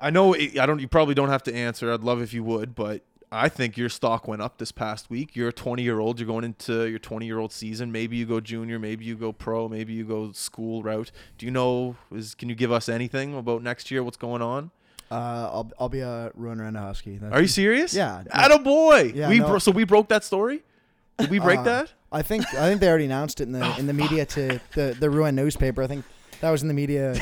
I 0.00 0.10
know. 0.10 0.32
It, 0.32 0.58
I 0.58 0.64
don't. 0.66 0.80
You 0.80 0.88
probably 0.88 1.14
don't 1.14 1.28
have 1.28 1.42
to 1.44 1.54
answer. 1.54 1.92
I'd 1.92 2.02
love 2.04 2.22
if 2.22 2.32
you 2.32 2.42
would, 2.44 2.74
but 2.74 3.02
I 3.30 3.48
think 3.50 3.76
your 3.76 3.88
stock 3.90 4.26
went 4.26 4.40
up 4.40 4.56
this 4.58 4.72
past 4.72 5.10
week. 5.10 5.36
You're 5.36 5.48
a 5.48 5.52
20 5.52 5.82
year 5.82 5.98
old. 6.00 6.18
You're 6.18 6.26
going 6.26 6.44
into 6.44 6.86
your 6.88 6.98
20 6.98 7.26
year 7.26 7.38
old 7.38 7.52
season. 7.52 7.92
Maybe 7.92 8.16
you 8.16 8.24
go 8.26 8.40
junior. 8.40 8.78
Maybe 8.78 9.04
you 9.04 9.16
go 9.16 9.32
pro. 9.32 9.68
Maybe 9.68 9.92
you 9.92 10.04
go 10.04 10.32
school 10.32 10.82
route. 10.82 11.10
Do 11.36 11.44
you 11.46 11.52
know? 11.52 11.96
Is 12.14 12.34
can 12.34 12.48
you 12.48 12.54
give 12.54 12.72
us 12.72 12.88
anything 12.88 13.36
about 13.36 13.62
next 13.62 13.90
year? 13.90 14.02
What's 14.02 14.16
going 14.16 14.40
on? 14.42 14.70
Uh, 15.10 15.14
I'll 15.52 15.70
I'll 15.78 15.88
be 15.88 16.00
a 16.00 16.30
ruiner 16.34 16.64
and 16.64 16.76
a 16.76 16.80
husky. 16.80 17.16
That's- 17.18 17.32
Are 17.36 17.40
you 17.42 17.48
serious? 17.48 17.92
Yeah. 17.94 18.24
At 18.30 18.50
a 18.50 18.58
boy. 18.58 19.12
Yeah, 19.14 19.28
We 19.28 19.38
no. 19.40 19.46
bro- 19.48 19.58
so 19.58 19.72
we 19.72 19.84
broke 19.84 20.08
that 20.08 20.24
story. 20.24 20.62
Did 21.18 21.30
we 21.30 21.38
break 21.38 21.60
Uh, 21.60 21.64
that? 21.64 21.92
I 22.10 22.22
think 22.22 22.46
I 22.54 22.68
think 22.68 22.80
they 22.80 22.88
already 22.88 23.04
announced 23.06 23.40
it 23.40 23.44
in 23.44 23.52
the 23.52 23.78
in 23.78 23.86
the 23.86 23.92
media 23.92 24.24
to 24.24 24.60
the 24.74 24.96
the 24.98 25.08
Rouyn 25.08 25.34
newspaper. 25.34 25.82
I 25.82 25.86
think 25.86 26.04
that 26.40 26.50
was 26.50 26.62
in 26.62 26.68
the 26.68 26.74
media 26.74 27.14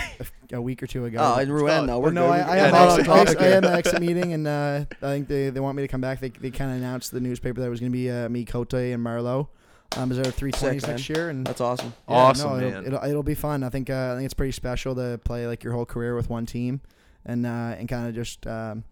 a 0.53 0.61
week 0.61 0.83
or 0.83 0.87
two 0.87 1.05
ago. 1.05 1.19
Oh, 1.21 1.39
in 1.39 1.49
Rouyn, 1.49 1.83
Oh, 1.83 1.87
though. 1.87 1.99
We're 1.99 2.11
no, 2.11 2.27
good. 2.27 2.33
I, 2.33 2.37
We're 2.37 2.43
I, 2.43 2.57
good. 2.57 2.59
had 2.59 2.73
Yeah, 2.73 3.12
an 3.12 3.19
exit, 3.21 3.37
okay. 3.37 3.47
I 3.47 3.55
had 3.55 3.64
an 3.64 3.73
exit 3.75 4.01
meeting, 4.01 4.33
and 4.33 4.47
uh, 4.47 4.85
I 4.91 5.07
think 5.07 5.29
they, 5.29 5.51
they 5.51 5.61
want 5.61 5.77
me 5.77 5.83
to 5.83 5.89
come 5.89 6.01
back. 6.01 6.21
They, 6.21 6.29
they 6.31 6.51
kind 6.51 6.71
of 6.71 6.77
announced 6.79 7.12
the 7.12 7.21
newspaper 7.21 7.61
that 7.61 7.67
it 7.67 7.71
was 7.71 7.81
going 7.81 7.93
to 7.93 7.97
be 7.97 8.11
uh, 8.11 8.29
me, 8.29 8.45
Cote, 8.45 8.75
and 8.75 9.03
Marlowe. 9.03 9.49
Um, 9.97 10.11
is 10.11 10.17
there 10.19 10.25
three 10.31 10.51
twenties 10.51 10.83
Sick, 10.83 10.91
next 10.91 11.09
year? 11.09 11.31
And 11.31 11.47
That's 11.47 11.61
awesome. 11.61 11.95
yeah, 12.09 12.14
Awesome, 12.14 12.51
no, 12.51 12.57
man. 12.57 12.69
It'll, 12.69 12.87
it'll, 12.87 13.05
it'll 13.11 13.23
be 13.23 13.35
fun. 13.37 13.62
I 13.62 13.69
think 13.69 13.89
uh, 13.89 14.12
I 14.12 14.14
think 14.17 14.25
it's 14.27 14.35
pretty 14.35 14.53
special 14.53 14.95
to 14.97 15.19
play 15.25 15.47
like 15.47 15.62
your 15.64 15.73
whole 15.73 15.87
career 15.87 16.14
with 16.17 16.29
one 16.29 16.45
team, 16.45 16.81
and 17.25 17.47
uh, 17.47 17.77
and 17.79 17.89
kind 17.89 18.09
of 18.09 18.14
just 18.14 18.47
um, 18.49 18.83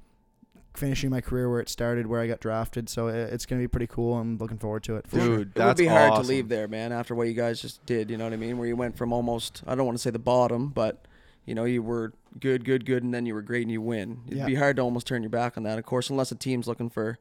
finishing 0.76 1.10
my 1.10 1.20
career 1.20 1.48
where 1.50 1.60
it 1.60 1.68
started, 1.68 2.06
where 2.06 2.20
I 2.20 2.26
got 2.26 2.40
drafted. 2.40 2.88
So 2.88 3.08
it, 3.08 3.32
it's 3.32 3.46
gonna 3.46 3.60
be 3.60 3.68
pretty 3.68 3.86
cool. 3.86 4.14
I'm 4.18 4.36
looking 4.38 4.58
forward 4.58 4.82
to 4.84 4.96
it. 4.96 5.06
For 5.06 5.16
Dude, 5.16 5.52
sure. 5.56 5.62
It 5.64 5.66
would 5.66 5.76
be 5.76 5.86
hard 5.86 6.12
awesome. 6.12 6.22
to 6.24 6.28
leave 6.28 6.48
there, 6.48 6.68
man, 6.68 6.92
after 6.92 7.14
what 7.14 7.28
you 7.28 7.34
guys 7.34 7.60
just 7.60 7.84
did. 7.86 8.10
You 8.10 8.16
know 8.16 8.24
what 8.24 8.32
I 8.32 8.36
mean? 8.36 8.58
Where 8.58 8.66
you 8.66 8.76
went 8.76 8.96
from 8.96 9.12
almost, 9.12 9.62
I 9.66 9.74
don't 9.74 9.86
want 9.86 9.96
to 9.98 10.02
say 10.02 10.10
the 10.10 10.18
bottom, 10.18 10.68
but, 10.68 11.06
you 11.46 11.54
know, 11.54 11.64
you 11.64 11.82
were 11.82 12.12
good, 12.40 12.64
good, 12.64 12.84
good, 12.84 13.02
and 13.02 13.14
then 13.14 13.26
you 13.26 13.34
were 13.34 13.42
great 13.42 13.62
and 13.62 13.70
you 13.70 13.80
win. 13.80 14.22
It'd 14.26 14.38
Yeah. 14.38 14.46
be 14.46 14.56
hard 14.56 14.76
to 14.76 14.82
almost 14.82 15.06
turn 15.06 15.22
your 15.22 15.30
back 15.30 15.56
on 15.56 15.62
that, 15.62 15.78
of 15.78 15.84
course, 15.86 16.10
unless 16.10 16.32
a 16.32 16.34
team's 16.36 16.66
looking 16.66 16.90
for 16.90 17.18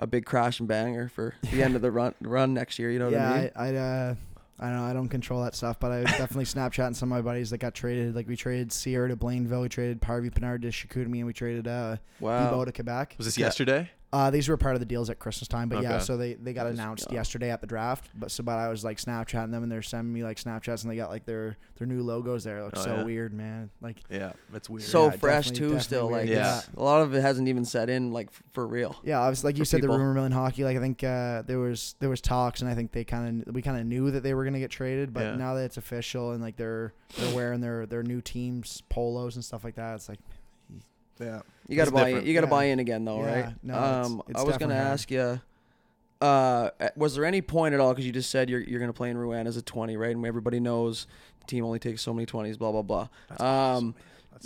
a 0.00 0.06
big 0.06 0.24
crash 0.24 0.60
and 0.60 0.68
banger 0.68 1.08
for 1.08 1.34
the 1.50 1.62
end 1.62 1.74
of 1.74 1.82
the 1.82 1.90
run 1.90 2.14
run 2.20 2.54
next 2.54 2.78
year. 2.78 2.90
You 2.90 2.98
know 3.00 3.06
what 3.06 3.14
yeah, 3.14 3.32
I 3.32 3.40
mean? 3.40 3.50
I, 3.56 3.66
I, 3.68 3.74
uh, 3.74 4.14
I 4.60 4.68
don't 4.70 4.76
know. 4.78 4.84
I 4.84 4.92
don't 4.92 5.08
control 5.08 5.42
that 5.44 5.54
stuff, 5.54 5.78
but 5.78 5.92
I 5.92 6.00
was 6.00 6.10
definitely 6.10 6.44
Snapchatting 6.46 6.96
some 6.96 7.12
of 7.12 7.16
my 7.16 7.22
buddies 7.22 7.50
that 7.50 7.58
got 7.58 7.74
traded. 7.74 8.14
Like 8.16 8.26
we 8.26 8.34
traded 8.36 8.72
Sierra 8.72 9.08
to 9.08 9.16
Blainville, 9.16 9.62
we 9.62 9.68
traded 9.68 10.00
Parvy 10.00 10.30
Pinard 10.30 10.62
to 10.62 10.68
Chicoutimi, 10.68 11.18
and 11.18 11.26
we 11.26 11.32
traded 11.32 11.68
uh, 11.68 11.96
wow. 12.20 12.50
Debo 12.52 12.64
to 12.66 12.72
Quebec. 12.72 13.14
Was 13.18 13.26
this 13.26 13.38
Yeah. 13.38 13.46
yesterday? 13.46 13.90
Uh, 14.10 14.30
these 14.30 14.48
were 14.48 14.56
part 14.56 14.74
of 14.74 14.80
the 14.80 14.86
deals 14.86 15.10
at 15.10 15.18
Christmas 15.18 15.48
time, 15.48 15.68
but 15.68 15.82
yeah, 15.82 15.96
Okay. 15.96 16.04
so 16.04 16.16
they, 16.16 16.32
they 16.32 16.54
got 16.54 16.64
Just- 16.64 16.78
announced 16.78 17.06
yeah. 17.10 17.16
yesterday 17.16 17.50
at 17.50 17.60
the 17.60 17.66
draft. 17.66 18.08
But 18.14 18.30
so, 18.30 18.42
but 18.42 18.52
I 18.52 18.68
was 18.68 18.82
like 18.82 18.96
Snapchatting 18.96 19.50
them, 19.50 19.62
and 19.62 19.70
they're 19.70 19.82
sending 19.82 20.14
me 20.14 20.24
like 20.24 20.38
Snapchats, 20.38 20.82
and 20.82 20.90
they 20.90 20.96
got 20.96 21.10
like 21.10 21.26
their 21.26 21.58
their 21.76 21.86
new 21.86 22.02
logos 22.02 22.42
there. 22.42 22.58
It 22.60 22.64
looks 22.64 22.80
Oh, 22.80 22.84
so 22.84 22.94
yeah? 22.96 23.02
weird, 23.04 23.34
man. 23.34 23.68
Like 23.82 23.98
Yeah, 24.08 24.32
that's 24.50 24.70
weird. 24.70 24.84
So 24.84 25.04
Yeah, 25.04 25.10
fresh, 25.10 25.50
definitely- 25.50 25.58
too, 25.58 25.64
definitely 25.74 25.80
still. 25.84 26.08
weird. 26.08 26.20
Like, 26.20 26.28
Yeah. 26.30 26.38
it's- 26.58 26.70
a 26.74 26.82
lot 26.82 27.02
of 27.02 27.14
it 27.14 27.20
hasn't 27.20 27.48
even 27.48 27.66
set 27.66 27.90
in, 27.90 28.10
like, 28.10 28.28
f- 28.28 28.42
for 28.54 28.66
real. 28.66 28.96
yeah, 29.04 29.20
I 29.20 29.28
was 29.28 29.44
like 29.44 29.58
you 29.58 29.62
For 29.62 29.66
said, 29.66 29.80
people. 29.82 29.96
the 29.96 30.00
rumor 30.00 30.14
mill 30.14 30.24
in 30.24 30.32
hockey. 30.32 30.64
Like 30.64 30.78
I 30.78 30.80
think 30.80 31.04
uh, 31.04 31.42
there 31.42 31.58
was 31.58 31.94
there 31.98 32.08
was 32.08 32.22
talks, 32.22 32.62
and 32.62 32.70
I 32.70 32.74
think 32.74 32.92
they 32.92 33.04
kind 33.04 33.46
of 33.46 33.54
we 33.54 33.60
kind 33.60 33.78
of 33.78 33.84
knew 33.84 34.10
that 34.12 34.22
they 34.22 34.32
were 34.32 34.44
gonna 34.44 34.58
get 34.58 34.70
traded, 34.70 35.12
but 35.12 35.22
Yeah. 35.24 35.36
now 35.36 35.52
that 35.52 35.64
it's 35.64 35.76
official 35.76 36.32
and 36.32 36.42
like 36.42 36.56
they're 36.56 36.94
they're 37.18 37.34
wearing 37.36 37.60
their 37.60 37.84
their 37.84 38.02
new 38.02 38.22
teams 38.22 38.82
polos 38.88 39.34
and 39.36 39.44
stuff 39.44 39.64
like 39.64 39.74
that, 39.74 39.96
it's 39.96 40.08
like 40.08 40.20
yeah. 41.20 41.40
You 41.68 41.76
got 41.76 41.84
to 41.84 41.90
buy 41.92 42.00
in. 42.00 42.06
different. 42.06 42.26
You 42.26 42.34
got 42.34 42.40
to 42.40 42.46
Yeah. 42.46 42.50
buy 42.50 42.64
in 42.64 42.78
again, 42.78 43.04
though, 43.04 43.20
Yeah, 43.20 43.34
right? 43.44 43.54
no, 43.62 43.74
it's- 43.74 44.06
um, 44.06 44.22
it's 44.28 44.40
I 44.40 44.42
was 44.42 44.56
gonna 44.56 44.74
hard. 44.74 44.86
ask 44.88 45.10
you. 45.10 45.40
Uh, 46.20 46.70
was 46.96 47.14
there 47.14 47.24
any 47.24 47.40
point 47.40 47.74
at 47.74 47.80
all? 47.80 47.90
Because 47.92 48.04
you 48.06 48.10
just 48.12 48.30
said 48.30 48.50
you're 48.50 48.60
you're 48.60 48.80
gonna 48.80 48.92
play 48.92 49.10
in 49.10 49.16
Rouyn 49.16 49.46
as 49.46 49.56
a 49.56 49.62
twenty, 49.62 49.96
right? 49.96 50.14
And 50.16 50.26
everybody 50.26 50.58
knows 50.58 51.06
the 51.40 51.46
team 51.46 51.64
only 51.64 51.78
takes 51.78 52.02
so 52.02 52.12
many 52.12 52.26
twenties. 52.26 52.56
Blah 52.56 52.72
blah 52.72 52.82
blah. 52.82 53.08
That's 53.28 53.40
Um, 53.40 53.46
awesome. 53.46 53.94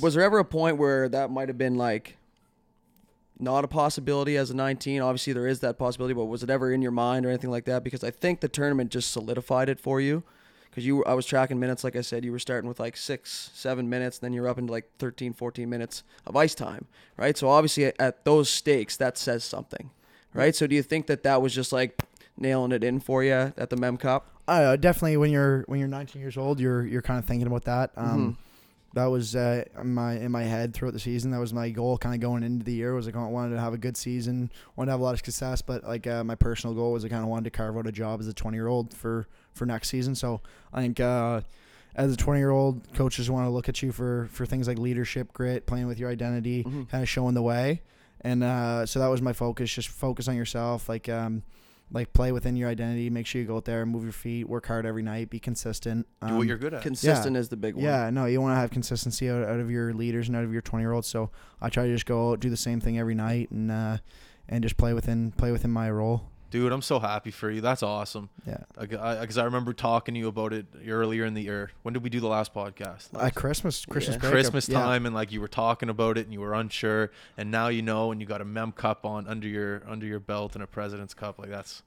Was 0.03 0.15
there 0.15 0.23
ever 0.23 0.39
a 0.39 0.45
point 0.45 0.77
where 0.77 1.09
that 1.09 1.31
might 1.31 1.49
have 1.49 1.57
been 1.57 1.77
like 1.77 2.17
not 3.39 3.65
a 3.65 3.69
possibility 3.69 4.37
as 4.37 4.51
a 4.51 4.55
19? 4.55 5.01
Obviously, 5.03 5.33
there 5.33 5.47
is 5.47 5.61
that 5.61 5.79
possibility, 5.79 6.15
but 6.15 6.27
was 6.27 6.43
it 6.43 6.51
ever 6.51 6.71
in 6.73 6.83
your 6.83 6.93
mind 6.93 7.25
or 7.27 7.29
anything 7.31 7.51
like 7.51 7.65
that? 7.65 7.83
Because 7.85 8.05
I 8.05 8.11
think 8.11 8.41
the 8.41 8.49
tournament 8.49 8.91
just 8.91 9.11
solidified 9.11 9.69
it 9.69 9.81
for 9.81 10.01
you. 10.01 10.23
Because 10.73 10.87
you, 10.87 11.05
I 11.05 11.13
was 11.13 11.27
tracking 11.27 11.61
minutes, 11.61 11.85
like 11.85 11.97
I 11.97 12.01
said, 12.01 12.25
you 12.25 12.33
were 12.33 12.39
starting 12.39 12.67
with 12.67 12.81
like 12.81 12.97
six, 12.97 13.51
seven 13.53 13.91
minutes, 13.91 14.19
then 14.19 14.33
you're 14.33 14.49
up 14.49 14.57
into 14.57 14.73
like 14.73 14.89
13, 14.99 15.35
14 15.35 15.69
minutes 15.69 16.03
of 16.27 16.35
ice 16.35 16.55
time, 16.55 16.87
right? 17.19 17.37
So 17.37 17.51
obviously, 17.51 17.93
at, 18.01 18.25
those 18.25 18.49
stakes, 18.49 18.97
that 18.97 19.19
says 19.19 19.45
something, 19.45 19.91
right? 20.33 20.57
So 20.57 20.67
do 20.67 20.75
you 20.75 20.83
think 20.83 21.09
that 21.09 21.25
that 21.25 21.43
was 21.43 21.55
just 21.55 21.75
like 21.75 22.03
nailing 22.39 22.73
it 22.73 22.83
in 22.83 23.01
for 23.01 23.23
you 23.23 23.53
at 23.55 23.69
the 23.69 23.77
Mem 23.77 23.99
Cup? 23.99 24.29
I 24.49 24.77
definitely 24.77 25.19
when 25.19 25.31
you're 25.31 25.63
when 25.67 25.79
you're 25.79 25.89
19 25.89 26.21
years 26.23 26.37
old, 26.39 26.59
you're 26.59 26.87
you're 26.87 27.03
kind 27.03 27.19
of 27.19 27.27
thinking 27.27 27.47
about 27.47 27.65
that. 27.65 27.91
Um, 27.97 28.39
That 28.95 29.07
was 29.07 29.35
uh, 29.37 29.65
in 29.81 29.95
my 29.95 30.15
in 30.15 30.33
my 30.33 30.43
head 30.43 30.75
throughout 30.75 30.93
the 30.95 31.01
season. 31.01 31.31
That 31.31 31.39
was 31.41 31.55
my 31.55 31.71
goal, 31.71 31.97
kind 31.97 32.15
of 32.15 32.21
going 32.21 32.43
into 32.43 32.65
the 32.65 32.73
year. 32.75 32.93
Was 32.95 33.07
like 33.07 33.17
I 33.17 33.25
wanted 33.27 33.55
to 33.55 33.61
have 33.61 33.73
a 33.73 33.79
good 33.79 33.97
season, 33.97 34.51
wanted 34.77 34.87
to 34.87 34.93
have 34.93 35.01
a 35.01 35.03
lot 35.03 35.13
of 35.13 35.19
success. 35.19 35.63
But 35.63 35.85
like 35.85 36.07
uh, 36.07 36.25
my 36.25 36.35
personal 36.35 36.75
goal 36.75 36.93
was 36.93 37.03
I 37.05 37.09
kind 37.09 37.23
of 37.23 37.29
wanted 37.29 37.45
to 37.45 37.51
carve 37.51 37.77
out 37.79 37.87
a 37.87 37.93
job 37.93 38.21
as 38.21 38.27
a 38.29 38.35
20 38.35 38.55
year 38.57 38.67
old 38.67 38.93
for 38.93 39.29
for 39.55 39.67
next 39.67 39.89
season. 39.89 40.15
So 40.15 40.41
I 40.73 40.81
think 40.83 41.01
uh, 41.01 41.41
as 41.95 42.13
a 42.13 42.17
20 42.17 42.41
year 42.41 42.51
old, 42.51 42.93
coaches 42.95 43.31
want 43.31 43.47
to 43.47 43.51
look 43.51 43.69
at 43.69 43.83
you 43.83 43.93
for 43.93 44.29
for 44.33 44.47
things 44.47 44.67
like 44.69 44.79
leadership, 44.79 45.33
grit, 45.33 45.67
playing 45.67 45.87
with 45.87 45.99
your 45.99 46.11
identity, 46.11 46.65
Mhm. 46.65 46.89
kind 46.89 47.03
of 47.03 47.09
showing 47.09 47.35
the 47.35 47.43
way. 47.43 47.83
And 48.21 48.43
uh, 48.45 48.87
so 48.87 48.99
that 49.01 49.09
was 49.09 49.21
my 49.21 49.33
focus. 49.33 49.73
Just 49.73 49.89
focus 49.89 50.29
on 50.29 50.37
yourself. 50.37 50.89
Like 50.89 51.09
um, 51.09 51.43
like 51.91 52.13
play 52.15 52.33
within 52.33 52.57
your 52.57 52.71
identity. 52.71 53.11
Make 53.11 53.27
sure 53.27 53.41
you 53.43 53.47
go 53.47 53.57
out 53.57 53.67
there, 53.67 53.85
move 53.85 54.05
your 54.05 54.13
feet, 54.13 54.49
work 54.49 54.65
hard 54.67 54.87
every 54.87 55.03
night, 55.03 55.29
be 55.29 55.39
consistent. 55.39 56.07
Do 56.23 56.29
Um, 56.29 56.39
what 56.39 56.47
you're 56.47 56.57
good 56.57 56.73
at. 56.73 56.81
Consistent 56.83 57.37
is 57.37 57.51
the 57.51 57.57
big 57.59 57.75
one. 57.75 57.85
yeah, 57.85 58.09
no, 58.09 58.25
you 58.25 58.41
want 58.41 58.53
to 58.57 58.61
have 58.61 58.71
consistency 58.71 59.29
out, 59.29 59.47
out 59.47 59.61
of 59.61 59.71
your 59.71 59.93
leaders 59.93 60.29
and 60.29 60.37
out 60.37 60.45
of 60.45 60.53
your 60.55 60.63
20 60.63 60.83
year 60.83 60.93
olds. 60.93 61.07
So 61.09 61.31
I 61.61 61.69
try 61.69 61.87
to 61.87 61.93
just 61.93 62.07
go 62.07 62.31
out, 62.31 62.41
do 62.41 62.49
the 62.49 62.57
same 62.57 62.81
thing 62.81 62.99
every 62.99 63.15
night 63.15 63.51
and 63.51 63.71
uh, 63.71 63.99
and 64.49 64.63
just 64.63 64.79
play 64.79 64.95
within 64.95 65.33
play 65.33 65.53
within 65.53 65.71
my 65.71 65.91
role. 65.91 66.31
Dude, 66.53 66.71
I'm 66.71 66.83
so 66.83 66.99
happy 66.99 67.31
for 67.31 67.51
you. 67.51 67.63
That's 67.63 67.83
awesome. 67.83 68.29
Yeah. 68.47 68.59
Because 68.79 69.39
I, 69.39 69.45
remember 69.45 69.73
talking 69.73 70.13
to 70.13 70.21
you 70.21 70.29
about 70.29 70.53
it 70.53 70.67
earlier 70.87 71.25
in 71.25 71.33
the 71.33 71.41
year. 71.41 71.71
When 71.81 71.95
did 71.95 72.03
we 72.03 72.11
do 72.11 72.21
the 72.21 72.29
last 72.29 72.53
podcast? 72.53 73.09
At 73.19 73.35
Christmas, 73.35 73.87
Christmas 73.87 74.17
Yeah. 74.17 74.21
break. 74.21 74.33
Christmas 74.33 74.69
yeah. 74.69 74.79
time, 74.79 75.07
and 75.07 75.15
like 75.15 75.33
you 75.33 75.41
were 75.41 75.49
talking 75.49 75.89
about 75.89 76.19
it, 76.19 76.27
and 76.27 76.33
you 76.35 76.41
were 76.41 76.53
unsure, 76.53 77.11
and 77.39 77.51
now 77.51 77.69
you 77.69 77.81
know, 77.81 78.13
and 78.13 78.21
you 78.21 78.27
got 78.27 78.43
a 78.43 78.45
Mem 78.45 78.73
Cup 78.73 79.07
on 79.07 79.27
under 79.27 79.49
your 79.49 79.83
under 79.89 80.05
your 80.05 80.21
belt 80.21 80.55
and 80.55 80.63
a 80.63 80.67
President's 80.67 81.15
Cup. 81.15 81.39
Like 81.39 81.49
that's, 81.49 81.83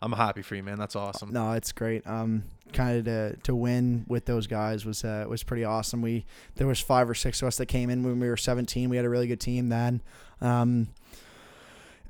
I'm 0.00 0.12
happy 0.12 0.40
for 0.40 0.54
you, 0.54 0.62
man. 0.62 0.78
That's 0.78 0.96
awesome. 0.96 1.30
No, 1.30 1.52
it's 1.52 1.72
great. 1.72 2.06
Um, 2.06 2.44
kind 2.72 2.96
of 2.96 3.04
to 3.04 3.36
to 3.42 3.54
win 3.54 4.06
with 4.08 4.24
those 4.24 4.46
guys 4.46 4.86
was 4.86 5.04
uh, 5.04 5.26
was 5.28 5.42
pretty 5.42 5.64
awesome. 5.64 6.00
We 6.00 6.24
there 6.54 6.66
was 6.66 6.80
five 6.80 7.10
or 7.10 7.14
six 7.14 7.42
of 7.42 7.48
us 7.48 7.58
that 7.58 7.66
came 7.66 7.90
in 7.90 8.02
when 8.02 8.18
we 8.18 8.30
were 8.30 8.38
17. 8.38 8.88
We 8.88 8.96
had 8.96 9.04
a 9.04 9.10
really 9.10 9.26
good 9.26 9.40
team 9.40 9.68
then. 9.68 10.00
Um, 10.40 10.88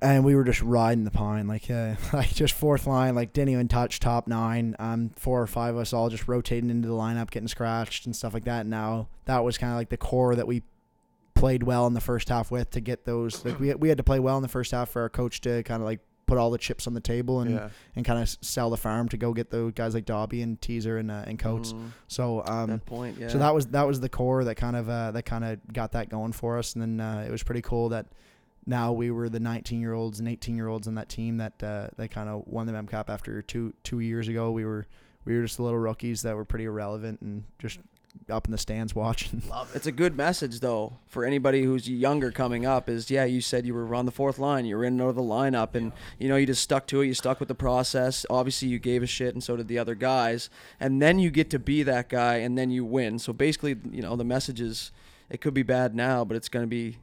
and 0.02 0.24
we 0.24 0.34
were 0.34 0.44
just 0.44 0.62
riding 0.62 1.04
the 1.04 1.10
pine 1.10 1.46
like 1.46 1.70
uh, 1.70 1.94
like 2.12 2.28
just 2.34 2.54
fourth 2.54 2.86
line 2.86 3.14
like 3.14 3.32
didn't 3.32 3.50
even 3.50 3.68
touch 3.68 4.00
top 4.00 4.26
nine 4.26 4.76
um 4.78 5.10
four 5.16 5.40
or 5.40 5.46
five 5.46 5.74
of 5.74 5.80
us 5.80 5.92
all 5.92 6.08
just 6.08 6.28
rotating 6.28 6.70
into 6.70 6.88
the 6.88 6.94
lineup 6.94 7.30
getting 7.30 7.48
scratched 7.48 8.06
and 8.06 8.14
stuff 8.14 8.34
like 8.34 8.44
that 8.44 8.66
now 8.66 9.08
that 9.24 9.44
was 9.44 9.58
kind 9.58 9.72
of 9.72 9.78
like 9.78 9.88
the 9.88 9.96
core 9.96 10.34
that 10.34 10.46
we 10.46 10.62
played 11.34 11.62
well 11.62 11.86
in 11.86 11.94
the 11.94 12.00
first 12.00 12.28
half 12.28 12.50
with 12.50 12.70
to 12.70 12.80
get 12.80 13.04
those 13.04 13.44
like 13.44 13.58
we, 13.60 13.74
we 13.74 13.88
had 13.88 13.98
to 13.98 14.04
play 14.04 14.18
well 14.18 14.36
in 14.36 14.42
the 14.42 14.48
first 14.48 14.70
half 14.72 14.88
for 14.88 15.02
our 15.02 15.08
coach 15.08 15.40
to 15.40 15.62
kind 15.64 15.82
of 15.82 15.86
like 15.86 16.00
put 16.26 16.38
all 16.38 16.50
the 16.50 16.58
chips 16.58 16.86
on 16.86 16.94
the 16.94 17.00
table 17.00 17.40
and 17.40 17.52
yeah. 17.52 17.68
and 17.94 18.04
kind 18.04 18.20
of 18.20 18.28
sell 18.40 18.68
the 18.68 18.76
farm 18.76 19.08
to 19.08 19.16
go 19.16 19.32
get 19.32 19.50
the 19.50 19.72
guys 19.74 19.94
like 19.94 20.04
Dobby 20.04 20.42
and 20.42 20.60
Teaser 20.60 20.98
and 20.98 21.10
uh, 21.10 21.22
and 21.26 21.38
Coates. 21.38 21.72
Mm, 21.72 21.92
So 22.08 22.42
um, 22.46 22.70
that 22.70 22.84
point, 22.84 23.18
yeah. 23.18 23.28
so 23.28 23.38
that 23.38 23.54
was 23.54 23.66
that 23.68 23.86
was 23.86 24.00
the 24.00 24.08
core 24.08 24.44
that 24.44 24.56
kind 24.56 24.76
of 24.76 24.88
uh, 24.88 25.12
that 25.12 25.24
kind 25.24 25.44
of 25.44 25.60
got 25.72 25.92
that 25.92 26.08
going 26.08 26.32
for 26.32 26.58
us, 26.58 26.74
and 26.74 26.82
then 26.82 27.00
uh, 27.00 27.24
it 27.26 27.30
was 27.30 27.42
pretty 27.42 27.62
cool 27.62 27.90
that 27.90 28.06
now 28.66 28.92
we 28.92 29.10
were 29.10 29.28
the 29.28 29.40
19 29.40 29.80
year 29.80 29.94
olds 29.94 30.18
and 30.18 30.28
18 30.28 30.56
year 30.56 30.68
olds 30.68 30.88
on 30.88 30.94
that 30.96 31.08
team 31.08 31.36
that 31.38 31.62
uh, 31.62 31.88
that 31.96 32.10
kind 32.10 32.28
of 32.28 32.46
won 32.46 32.66
the 32.66 32.72
Mem 32.72 32.86
Cup 32.86 33.08
after 33.08 33.42
two 33.42 33.74
two 33.84 34.00
years 34.00 34.28
ago. 34.28 34.50
We 34.50 34.64
were 34.64 34.86
we 35.24 35.36
were 35.36 35.42
just 35.42 35.56
the 35.56 35.62
little 35.62 35.78
rookies 35.78 36.22
that 36.22 36.36
were 36.36 36.44
pretty 36.44 36.64
irrelevant 36.64 37.20
and 37.20 37.44
just 37.58 37.78
up 38.30 38.46
in 38.46 38.52
the 38.52 38.58
stands 38.58 38.94
watching. 38.94 39.42
It's 39.74 39.86
a 39.86 39.92
good 39.92 40.16
message 40.16 40.60
though 40.60 40.94
for 41.06 41.24
anybody 41.24 41.62
who's 41.62 41.88
younger 41.88 42.30
coming 42.30 42.66
up. 42.66 42.88
Is 42.88 43.10
yeah, 43.10 43.24
you 43.24 43.40
said 43.40 43.66
you 43.66 43.74
were 43.74 43.94
on 43.94 44.06
the 44.06 44.12
fourth 44.12 44.38
line, 44.38 44.64
you 44.64 44.76
were 44.76 44.84
in 44.84 45.00
and 45.00 45.16
the 45.16 45.22
lineup, 45.22 45.74
and 45.74 45.92
you 46.18 46.28
know 46.28 46.36
you 46.36 46.46
just 46.46 46.62
stuck 46.62 46.86
to 46.88 47.00
it. 47.02 47.06
You 47.06 47.14
stuck 47.14 47.40
with 47.40 47.48
the 47.48 47.54
process. 47.54 48.26
Obviously, 48.30 48.68
you 48.68 48.78
gave 48.78 49.02
a 49.02 49.06
shit, 49.06 49.34
and 49.34 49.42
so 49.42 49.56
did 49.56 49.68
the 49.68 49.78
other 49.78 49.94
guys. 49.94 50.50
And 50.80 51.00
then 51.00 51.18
you 51.18 51.30
get 51.30 51.50
to 51.50 51.58
be 51.58 51.82
that 51.82 52.08
guy, 52.08 52.36
and 52.36 52.56
then 52.56 52.70
you 52.70 52.84
win. 52.84 53.18
So 53.18 53.32
basically, 53.32 53.76
you 53.90 54.02
know 54.02 54.16
the 54.16 54.24
message 54.24 54.60
is, 54.60 54.92
it 55.30 55.40
could 55.40 55.54
be 55.54 55.62
bad 55.62 55.94
now, 55.94 56.24
but 56.24 56.36
it's 56.36 56.48
gonna 56.48 56.66
be. 56.66 56.98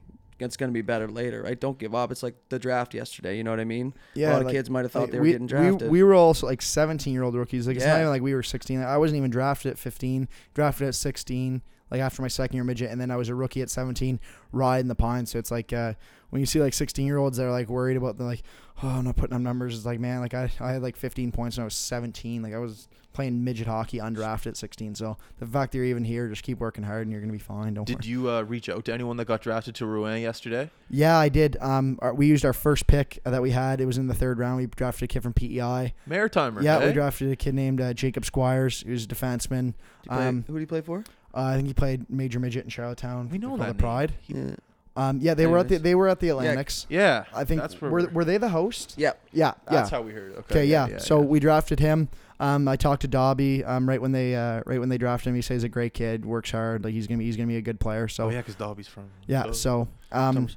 It's 0.45 0.57
gonna 0.57 0.71
be 0.71 0.81
better 0.81 1.07
later, 1.07 1.41
right? 1.41 1.59
Don't 1.59 1.77
give 1.77 1.95
up. 1.95 2.11
It's 2.11 2.23
like 2.23 2.35
the 2.49 2.59
draft 2.59 2.93
yesterday. 2.93 3.37
You 3.37 3.43
know 3.43 3.51
what 3.51 3.59
I 3.59 3.65
mean? 3.65 3.93
Yeah. 4.13 4.31
a 4.31 4.33
lot 4.33 4.45
of 4.45 4.51
kids 4.51 4.69
might 4.69 4.83
have 4.83 4.91
thought 4.91 5.03
like, 5.03 5.11
they 5.11 5.17
were 5.17 5.23
we, 5.23 5.31
getting 5.31 5.47
drafted. 5.47 5.89
We, 5.89 5.99
we 5.99 6.03
were 6.03 6.13
also 6.13 6.47
like 6.47 6.61
17 6.61 7.13
year 7.13 7.23
old 7.23 7.35
rookies. 7.35 7.67
Like 7.67 7.77
it's 7.77 7.85
not 7.85 7.97
even 7.97 8.09
like 8.09 8.21
we 8.21 8.33
were 8.33 8.43
16. 8.43 8.81
I 8.81 8.97
wasn't 8.97 9.17
even 9.17 9.31
drafted 9.31 9.71
at 9.71 9.77
15. 9.77 10.27
Drafted 10.53 10.87
at 10.87 10.95
16. 10.95 11.61
Like 11.91 12.01
after 12.01 12.21
my 12.21 12.27
second 12.27 12.55
year 12.55 12.63
midget, 12.63 12.89
and 12.89 12.99
then 12.99 13.11
I 13.11 13.15
was 13.17 13.29
a 13.29 13.35
rookie 13.35 13.61
at 13.61 13.69
17, 13.69 14.19
riding 14.51 14.87
the 14.87 14.95
pine. 14.95 15.25
So 15.25 15.37
it's 15.37 15.51
like 15.51 15.71
uh, 15.73 15.93
when 16.31 16.39
you 16.39 16.45
see 16.45 16.59
like 16.59 16.73
16 16.73 17.05
year 17.05 17.17
olds 17.17 17.37
that 17.37 17.45
are 17.45 17.51
like 17.51 17.69
worried 17.69 17.97
about 17.97 18.17
the 18.17 18.23
like, 18.23 18.41
oh, 18.81 18.87
I'm 18.87 19.05
not 19.05 19.15
putting 19.15 19.35
up 19.35 19.41
numbers. 19.41 19.75
It's 19.75 19.85
like 19.85 19.99
man, 19.99 20.19
like 20.19 20.33
I, 20.33 20.51
I 20.59 20.71
had 20.71 20.81
like 20.81 20.95
15 20.95 21.31
points 21.31 21.57
when 21.57 21.61
I 21.61 21.65
was 21.65 21.75
17. 21.75 22.41
Like 22.41 22.53
I 22.53 22.57
was 22.57 22.87
playing 23.13 23.43
midget 23.43 23.67
hockey 23.67 23.99
undrafted 23.99 24.47
at 24.47 24.57
16. 24.57 24.95
So 24.95 25.17
the 25.39 25.45
fact 25.45 25.71
that 25.71 25.77
you're 25.77 25.85
even 25.85 26.03
here, 26.03 26.27
just 26.27 26.43
keep 26.43 26.59
working 26.59 26.83
hard, 26.83 27.03
and 27.03 27.11
you're 27.11 27.21
gonna 27.21 27.31
be 27.31 27.39
fine. 27.39 27.75
Don't 27.75 27.85
Did 27.85 27.97
worry. 27.97 28.07
you 28.07 28.29
uh, 28.29 28.41
reach 28.41 28.67
out 28.69 28.83
to 28.85 28.93
anyone 28.93 29.17
that 29.17 29.25
got 29.25 29.41
drafted 29.41 29.75
to 29.75 29.85
Rouyn 29.85 30.21
yesterday? 30.21 30.69
Yeah, 30.89 31.17
I 31.17 31.29
did. 31.29 31.57
Um, 31.61 31.99
our, 32.01 32.13
we 32.13 32.27
used 32.27 32.43
our 32.43 32.53
first 32.53 32.87
pick 32.87 33.19
that 33.23 33.41
we 33.41 33.51
had. 33.51 33.79
It 33.79 33.85
was 33.85 33.97
in 33.97 34.07
the 34.07 34.13
third 34.13 34.39
round. 34.39 34.57
We 34.57 34.65
drafted 34.65 35.03
a 35.03 35.07
kid 35.07 35.23
from 35.23 35.33
PEI. 35.33 35.93
Maritimer. 36.09 36.63
Yeah, 36.63 36.79
eh? 36.79 36.87
we 36.87 36.93
drafted 36.93 37.31
a 37.31 37.35
kid 37.35 37.53
named 37.53 37.79
uh, 37.79 37.93
Jacob 37.93 38.25
Squires. 38.25 38.81
He 38.81 38.91
was 38.91 39.05
a 39.05 39.07
defenseman. 39.07 39.73
Did 40.01 40.05
you 40.05 40.09
play- 40.09 40.27
um, 40.27 40.43
who 40.47 40.53
do 40.53 40.59
you 40.59 40.67
play 40.67 40.81
for? 40.81 41.03
Uh, 41.33 41.41
I 41.41 41.55
think 41.55 41.67
he 41.67 41.73
played 41.73 42.09
major 42.09 42.39
midget 42.39 42.63
in 42.63 42.69
Charlottetown. 42.69 43.29
We 43.29 43.37
know 43.37 43.49
called 43.49 43.61
that 43.61 43.77
the. 43.77 43.81
Pride. 43.81 44.13
He- 44.21 44.33
Yeah. 44.35 44.55
Um, 44.95 45.17
yeah, 45.23 45.33
they 45.33 45.47
were 45.47 45.57
at 45.57 45.69
the 45.69 45.77
they 45.77 45.95
were 45.95 46.07
at 46.07 46.19
the 46.19 46.29
Atlantics. 46.29 46.85
Yeah, 46.87 47.25
I 47.33 47.45
think 47.45 47.61
that's 47.61 47.81
where 47.81 47.89
were 47.89 48.01
we're- 48.01 48.11
were 48.13 48.25
they 48.25 48.37
the 48.37 48.49
host? 48.49 48.93
Yeah. 48.95 49.13
Yeah, 49.31 49.53
that's 49.67 49.89
yeah. 49.91 49.97
how 49.97 50.03
we 50.03 50.11
heard 50.11 50.33
it. 50.33 50.37
Okay, 50.37 50.53
Okay, 50.59 50.65
yeah. 50.65 50.99
So 50.99 51.19
we 51.19 51.39
drafted 51.39 51.79
him. 51.79 52.09
Um, 52.39 52.67
I 52.67 52.75
talked 52.75 53.01
to 53.01 53.07
Dobby 53.07 53.63
um, 53.63 53.89
right 53.89 53.99
when 53.99 54.11
they 54.11 54.35
uh, 54.35 54.61
right 54.67 54.79
when 54.79 54.89
they 54.89 54.99
drafted 54.99 55.29
him. 55.29 55.35
He 55.35 55.41
says 55.41 55.57
he's 55.57 55.63
a 55.63 55.69
great 55.69 55.95
kid, 55.95 56.25
works 56.25 56.51
hard. 56.51 56.83
Like 56.83 56.93
he's 56.93 57.07
gonna 57.07 57.17
be 57.17 57.25
he's 57.25 57.37
gonna 57.37 57.47
be 57.47 57.57
a 57.57 57.61
good 57.61 57.79
player. 57.79 58.07
So 58.07 58.25
oh 58.25 58.29
yeah, 58.29 58.37
because 58.41 58.53
Dobby's 58.53 58.87
from. 58.87 59.05
yeah. 59.25 59.51
So 59.51 59.87
um, 60.11 60.47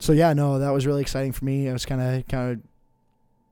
so 0.00 0.12
yeah, 0.12 0.32
no, 0.32 0.58
that 0.58 0.70
was 0.70 0.84
really 0.84 1.02
exciting 1.02 1.30
for 1.30 1.44
me. 1.44 1.68
I 1.68 1.72
was 1.72 1.86
kind 1.86 2.00
of 2.00 2.26
kind 2.26 2.52
of 2.52 2.60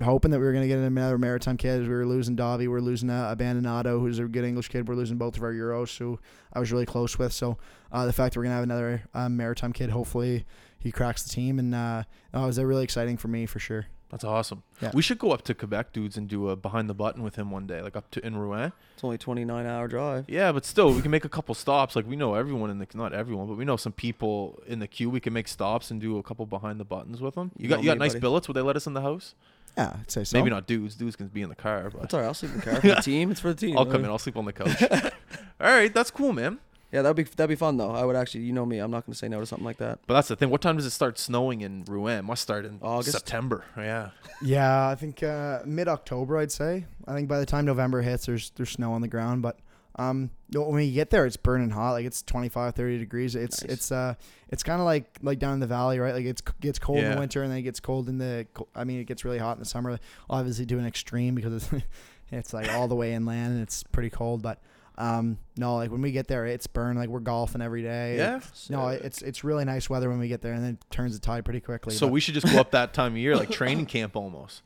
hoping 0.03 0.31
that 0.31 0.39
we 0.39 0.45
were 0.45 0.53
going 0.53 0.63
to 0.63 0.69
get 0.69 0.79
another 0.79 1.19
maritime 1.19 1.57
kid. 1.57 1.83
We 1.83 1.89
were 1.95 2.07
losing 2.07 2.37
Dobby, 2.37 2.65
we 2.69 2.73
were 2.73 2.81
losing 2.81 3.11
uh, 3.11 3.35
Abbandonato, 3.35 3.99
who's 4.01 4.19
a 4.19 4.25
good 4.25 4.45
English 4.45 4.69
kid. 4.69 4.89
We're 4.89 4.95
losing 4.95 5.17
both 5.17 5.37
of 5.37 5.43
our 5.43 5.53
Euros, 5.53 5.97
who 5.97 6.19
I 6.53 6.59
was 6.61 6.71
really 6.73 6.87
close 6.87 7.19
with. 7.19 7.33
So 7.33 7.57
uh, 7.93 8.07
the 8.07 8.13
fact 8.13 8.35
that 8.35 8.41
we're 8.41 8.45
going 8.45 8.53
to 8.53 8.57
have 8.57 8.65
another 8.65 9.03
uh, 9.15 9.29
maritime 9.29 9.73
kid, 9.73 9.91
hopefully 9.91 10.45
he 10.79 10.93
cracks 10.93 11.23
the 11.23 11.31
team, 11.31 11.59
and 11.59 11.75
uh, 11.75 12.03
oh, 12.35 12.45
it 12.45 12.47
was 12.47 12.59
uh, 12.59 12.65
really 12.65 12.85
exciting 12.85 13.17
for 13.17 13.29
me 13.29 13.47
for 13.47 13.59
sure. 13.59 13.87
That's 14.09 14.23
awesome. 14.23 14.63
Yeah. 14.81 14.93
We 14.95 15.03
should 15.03 15.19
go 15.19 15.33
up 15.33 15.43
to 15.43 15.55
Quebec, 15.55 15.93
dudes, 15.93 16.17
and 16.17 16.29
do 16.29 16.49
a 16.51 16.55
behind 16.55 16.89
the 16.89 16.95
button 16.95 17.25
with 17.25 17.35
him 17.35 17.51
one 17.51 17.67
day, 17.67 17.83
like 17.83 17.97
up 17.97 18.09
to 18.13 18.25
in 18.25 18.35
Rouyn. 18.37 18.71
It's 18.95 19.03
only 19.03 19.19
29 19.19 19.67
hour 19.67 19.89
drive. 19.89 20.27
Yeah, 20.29 20.53
but 20.53 20.65
still, 20.65 20.93
we 20.93 21.03
can 21.03 21.11
make 21.11 21.25
a 21.25 21.29
couple 21.29 21.57
stops. 21.57 21.97
Like 21.97 22.07
we 22.07 22.15
know 22.15 22.35
everyone 22.35 22.71
in 22.71 22.79
the 22.79 22.87
not 22.95 23.13
everyone, 23.13 23.49
but 23.49 23.57
we 23.57 23.65
know 23.65 23.77
some 23.77 23.91
people 23.93 24.63
in 24.69 24.79
the 24.79 24.87
Q. 24.87 25.11
We 25.11 25.19
can 25.19 25.33
make 25.33 25.49
stops 25.49 25.91
and 25.91 26.01
do 26.01 26.19
a 26.19 26.23
couple 26.23 26.47
behind 26.47 26.79
the 26.79 26.85
buttons 26.85 27.21
with 27.21 27.35
them. 27.35 27.51
You, 27.59 27.65
You 27.65 27.69
got 27.69 27.81
you 27.81 27.87
got 27.87 27.95
me, 27.99 28.05
nice 28.05 28.13
buddy. 28.13 28.21
billets. 28.21 28.47
Would 28.47 28.55
they 28.55 28.61
let 28.61 28.77
us 28.77 28.87
in 28.87 28.93
the 28.95 29.01
house? 29.03 29.35
Yeah, 29.77 29.97
I'd 30.01 30.11
say 30.11 30.25
so. 30.25 30.39
Maybe 30.39 30.51
not 30.51 30.67
dudes. 30.67 30.95
Dudes 30.95 31.17
can 31.17 31.29
be 31.29 31.43
in 31.43 31.49
the 31.49 31.55
car, 31.55 31.91
but 31.91 32.01
That's 32.03 32.15
all 32.15 32.21
right. 32.21 32.27
I'll 32.27 32.35
sleep 32.35 32.53
in 32.53 32.61
the 32.61 32.65
car 32.65 32.81
for 32.81 32.87
the 32.89 32.95
team. 32.97 33.31
It's 33.31 33.41
for 33.41 33.49
the 33.53 33.55
team. 33.67 33.77
I'll 33.77 33.85
come 33.87 34.05
in. 34.05 34.11
I'll 34.11 34.19
sleep 34.19 34.37
on 34.37 34.45
the 34.47 34.53
couch. 34.53 34.83
All 35.61 35.69
right, 35.71 35.93
that's 35.93 36.11
cool, 36.11 36.33
man. 36.35 36.59
Yeah, 36.93 37.03
that'd 37.03 37.17
be 37.17 37.25
that'd 37.25 37.49
be 37.49 37.57
fun 37.57 37.79
though. 37.79 37.91
I 37.91 38.05
would 38.05 38.15
actually, 38.15 38.43
you 38.45 38.53
know 38.53 38.65
me, 38.65 38.79
I'm 38.79 38.91
not 38.91 39.05
gonna 39.07 39.15
say 39.17 39.27
no 39.29 39.41
to 39.41 39.47
something 39.47 39.65
like 39.65 39.79
that. 39.79 39.99
But 40.07 40.15
that's 40.15 40.29
the 40.29 40.37
thing. 40.37 40.51
What 40.51 40.61
time 40.61 40.77
does 40.77 40.87
it 40.87 40.91
start 40.91 41.19
snowing 41.19 41.61
in 41.63 41.85
Rouyn? 41.85 42.21
It 42.21 42.23
must 42.23 42.43
start 42.43 42.65
in 42.65 42.79
August? 42.81 43.13
September. 43.13 43.65
Yeah. 43.77 44.11
Yeah, 44.43 44.89
I 44.89 44.95
think 44.95 45.23
uh, 45.23 45.61
mid 45.65 45.89
October. 45.89 46.39
I'd 46.39 46.53
say. 46.53 46.87
I 47.07 47.15
think 47.15 47.29
by 47.29 47.39
the 47.39 47.47
time 47.47 47.65
November 47.65 48.03
hits, 48.03 48.27
there's 48.27 48.51
there's 48.51 48.71
snow 48.71 48.93
on 48.93 49.01
the 49.01 49.09
ground. 49.09 49.43
But 49.43 49.59
um, 49.99 50.31
when 50.53 50.85
you 50.85 50.93
get 50.93 51.11
there, 51.11 51.27
it's 51.27 51.37
burning 51.37 51.71
hot. 51.71 51.93
Like 51.93 52.05
it's 52.05 52.23
25, 52.23 52.75
30 52.75 52.99
degrees. 52.99 53.35
It's 53.35 53.63
Nice. 53.63 53.73
it's 53.73 53.93
uh 53.93 54.15
it's 54.49 54.63
kind 54.63 54.81
of 54.81 54.85
like 54.85 55.19
like 55.23 55.39
down 55.39 55.55
in 55.55 55.61
the 55.61 55.67
valley, 55.67 55.99
right? 55.99 56.15
Like 56.15 56.27
it's 56.27 56.43
gets 56.61 56.79
cold 56.79 56.99
in 56.99 57.11
the 57.15 57.19
winter 57.19 57.43
and 57.43 57.51
then 57.51 57.59
it 57.59 57.63
gets 57.63 57.81
cold 57.81 58.09
in 58.09 58.19
the. 58.19 58.47
I 58.75 58.85
mean, 58.85 59.01
it 59.01 59.05
gets 59.05 59.25
really 59.25 59.39
hot 59.39 59.57
in 59.57 59.61
the 59.61 59.67
summer. 59.67 59.99
Obviously, 60.29 60.67
to 60.67 60.79
an 60.79 60.87
extreme 60.87 61.35
because 61.35 61.55
it's 61.73 61.85
it's 62.31 62.53
like 62.53 62.71
all 62.73 62.89
the 62.89 62.95
way 62.95 63.15
inland 63.15 63.55
and 63.55 63.63
it's 63.63 63.83
pretty 63.85 64.11
cold. 64.11 64.43
But 64.43 64.61
um, 64.99 65.39
no, 65.57 65.77
like 65.77 65.91
when 65.91 66.01
we 66.01 66.13
get 66.13 66.27
there, 66.29 66.47
it's 66.47 66.67
burn. 66.67 66.97
Like 66.97 67.09
we're 67.09 67.21
golfing 67.21 67.61
every 67.63 67.83
day. 67.83 68.17
Yeah. 68.17 68.41
No, 68.71 68.89
it's 68.89 69.23
it's 69.23 69.45
really 69.45 69.65
nice 69.65 69.91
weather 69.91 70.09
when 70.09 70.19
we 70.19 70.29
get 70.29 70.43
there, 70.43 70.53
and 70.53 70.63
then 70.63 70.73
it 70.75 70.91
turns 70.91 71.19
the 71.19 71.25
tide 71.25 71.45
pretty 71.45 71.61
quickly. 71.61 71.95
So 71.95 72.07
but- 72.07 72.13
we 72.13 72.21
should 72.21 72.35
just 72.35 72.47
go 72.53 72.61
up 72.61 72.71
that 72.73 72.93
time 72.95 73.13
of 73.13 73.19
year, 73.19 73.37
like 73.37 73.51
training 73.51 73.87
camp 73.87 74.17
almost, 74.17 74.63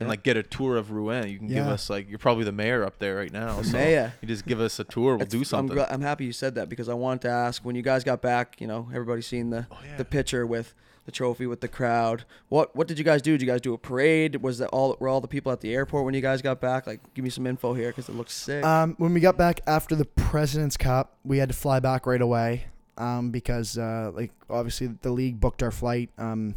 and 0.00 0.08
like 0.08 0.22
get 0.22 0.36
a 0.36 0.42
tour 0.42 0.76
of 0.76 0.88
Rouyn. 0.88 1.30
You 1.30 1.38
can 1.38 1.48
give 1.48 1.56
Yeah. 1.66 1.72
us 1.72 1.90
like 1.90 2.08
you're 2.08 2.18
probably 2.18 2.44
the 2.44 2.52
mayor 2.52 2.84
up 2.84 2.98
there 2.98 3.16
right 3.16 3.32
now. 3.32 3.60
So 3.62 3.76
Maya. 3.76 4.10
you 4.22 4.28
just 4.28 4.46
give 4.46 4.60
us 4.60 4.78
a 4.78 4.84
tour. 4.84 5.14
We'll 5.16 5.22
It's- 5.22 5.30
do 5.30 5.44
something. 5.44 5.78
I'm, 5.78 5.84
gl- 5.84 5.92
I'm 5.92 6.00
happy 6.02 6.24
you 6.24 6.32
said 6.32 6.54
that 6.56 6.68
because 6.68 6.88
I 6.88 6.94
wanted 6.94 7.22
to 7.22 7.28
ask 7.30 7.64
when 7.64 7.74
you 7.76 7.82
guys 7.82 8.04
got 8.04 8.22
back. 8.22 8.60
You 8.60 8.66
know, 8.66 8.88
everybody's 8.94 9.26
seen 9.26 9.50
the 9.50 9.66
Oh, 9.70 9.76
yeah. 9.84 9.96
the 9.96 10.04
picture 10.04 10.46
with 10.46 10.74
the 11.04 11.10
trophy 11.12 11.46
with 11.46 11.62
the 11.62 11.68
crowd. 11.68 12.24
What 12.50 12.76
what 12.76 12.86
did 12.86 12.98
you 12.98 13.04
guys 13.04 13.22
do? 13.22 13.32
Did 13.32 13.40
you 13.40 13.46
guys 13.48 13.60
do 13.62 13.72
a 13.74 13.78
parade? 13.78 14.36
Was 14.42 14.58
that 14.58 14.68
all? 14.68 14.94
Were 15.00 15.08
all 15.08 15.20
the 15.22 15.26
people 15.28 15.50
at 15.50 15.60
the 15.62 15.72
airport 15.74 16.04
when 16.04 16.12
you 16.14 16.20
guys 16.20 16.42
got 16.42 16.60
back? 16.60 16.86
Like, 16.86 17.00
give 17.14 17.24
me 17.24 17.30
some 17.30 17.46
info 17.46 17.72
here 17.74 17.88
because 17.88 18.08
it 18.08 18.14
looks 18.14 18.34
sick. 18.34 18.62
Um, 18.64 18.94
when 18.98 19.14
we 19.14 19.20
got 19.20 19.36
back 19.38 19.60
after 19.66 19.96
the 19.96 20.04
President's 20.04 20.76
Cup, 20.76 21.16
we 21.24 21.38
had 21.38 21.48
to 21.48 21.54
fly 21.54 21.80
back 21.80 22.06
right 22.06 22.20
away 22.20 22.66
um, 22.98 23.30
because, 23.30 23.78
uh, 23.78 24.10
like, 24.14 24.32
obviously 24.50 24.88
the 25.00 25.10
league 25.10 25.40
booked 25.40 25.62
our 25.62 25.70
flight. 25.70 26.10
Um, 26.18 26.56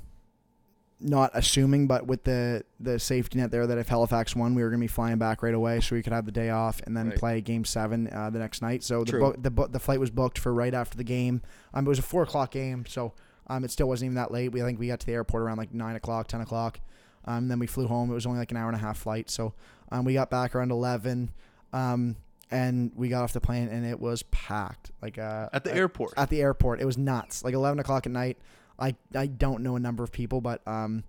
not 1.02 1.32
assuming, 1.34 1.88
but 1.88 2.06
with 2.08 2.24
the 2.24 2.64
the 2.80 3.00
safety 3.00 3.40
net 3.40 3.52
there 3.52 3.66
that 3.68 3.78
if 3.78 3.88
Halifax 3.90 4.36
won, 4.36 4.54
we 4.56 4.64
were 4.64 4.70
gonna 4.70 4.80
be 4.80 4.88
flying 4.88 5.18
back 5.18 5.42
right 5.44 5.54
away, 5.54 5.80
so 5.80 5.96
we 5.96 6.04
could 6.04 6.14
have 6.14 6.26
the 6.26 6.32
day 6.32 6.50
off 6.50 6.82
and 6.86 6.96
then 6.96 7.10
Right. 7.10 7.18
play 7.18 7.42
Game 7.42 7.66
Seven 7.66 8.08
uh, 8.14 8.30
the 8.30 8.40
next 8.40 8.62
night. 8.62 8.84
So 8.84 9.04
the 9.04 9.20
bo- 9.20 9.34
the 9.34 9.52
bo- 9.52 9.68
the 9.68 9.80
flight 9.80 10.00
was 10.00 10.10
booked 10.12 10.38
for 10.38 10.54
right 10.54 10.74
after 10.74 10.98
the 10.98 11.04
game. 11.04 11.42
Um, 11.74 11.86
it 11.86 11.90
was 11.90 12.00
a 12.00 12.04
four 12.04 12.24
o'clock 12.24 12.52
game, 12.52 12.86
so 12.88 13.14
um, 13.48 13.64
it 13.64 13.72
still 13.72 13.88
wasn't 13.88 14.08
even 14.08 14.16
that 14.16 14.32
late. 14.32 14.52
We 14.52 14.62
I 14.62 14.66
think 14.66 14.80
we 14.80 14.88
got 14.88 15.00
to 15.02 15.06
the 15.06 15.14
airport 15.14 15.44
around 15.44 15.58
like 15.58 15.74
nine 15.74 15.96
o'clock, 15.96 16.28
ten 16.28 16.42
o'clock. 16.42 16.80
Um, 17.26 17.48
then 17.48 17.60
we 17.60 17.68
flew 17.68 17.88
home. 17.88 18.10
It 18.12 18.14
was 18.14 18.26
only 18.26 18.40
like 18.40 18.52
an 18.52 18.58
hour 18.58 18.68
and 18.68 18.76
a 18.76 18.80
half 18.80 18.98
flight, 18.98 19.30
so 19.30 19.54
um, 19.92 20.06
we 20.06 20.14
got 20.14 20.30
back 20.30 20.56
around 20.56 20.72
eleven. 20.72 21.32
Um, 21.74 22.16
and 22.54 22.92
we 22.98 23.08
got 23.08 23.24
off 23.24 23.32
the 23.32 23.40
plane 23.40 23.70
and 23.70 23.86
it 23.86 23.98
was 23.98 24.24
packed. 24.24 24.92
Like 25.02 25.18
uh, 25.18 25.48
at 25.54 25.64
the 25.64 25.72
uh, 25.72 25.76
airport. 25.76 26.14
at 26.18 26.30
the 26.30 26.42
airport. 26.42 26.82
It 26.82 26.86
was 26.86 26.98
nuts. 26.98 27.44
Like 27.46 27.54
eleven 27.54 27.80
o'clock 27.80 28.06
at 28.06 28.12
night. 28.12 28.38
I 28.82 28.96
I 29.16 29.28
don't 29.28 29.62
know 29.62 29.76
a 29.76 29.80
number 29.80 30.04
of 30.04 30.12
people, 30.12 30.42
but 30.42 30.68
um, 30.68 31.04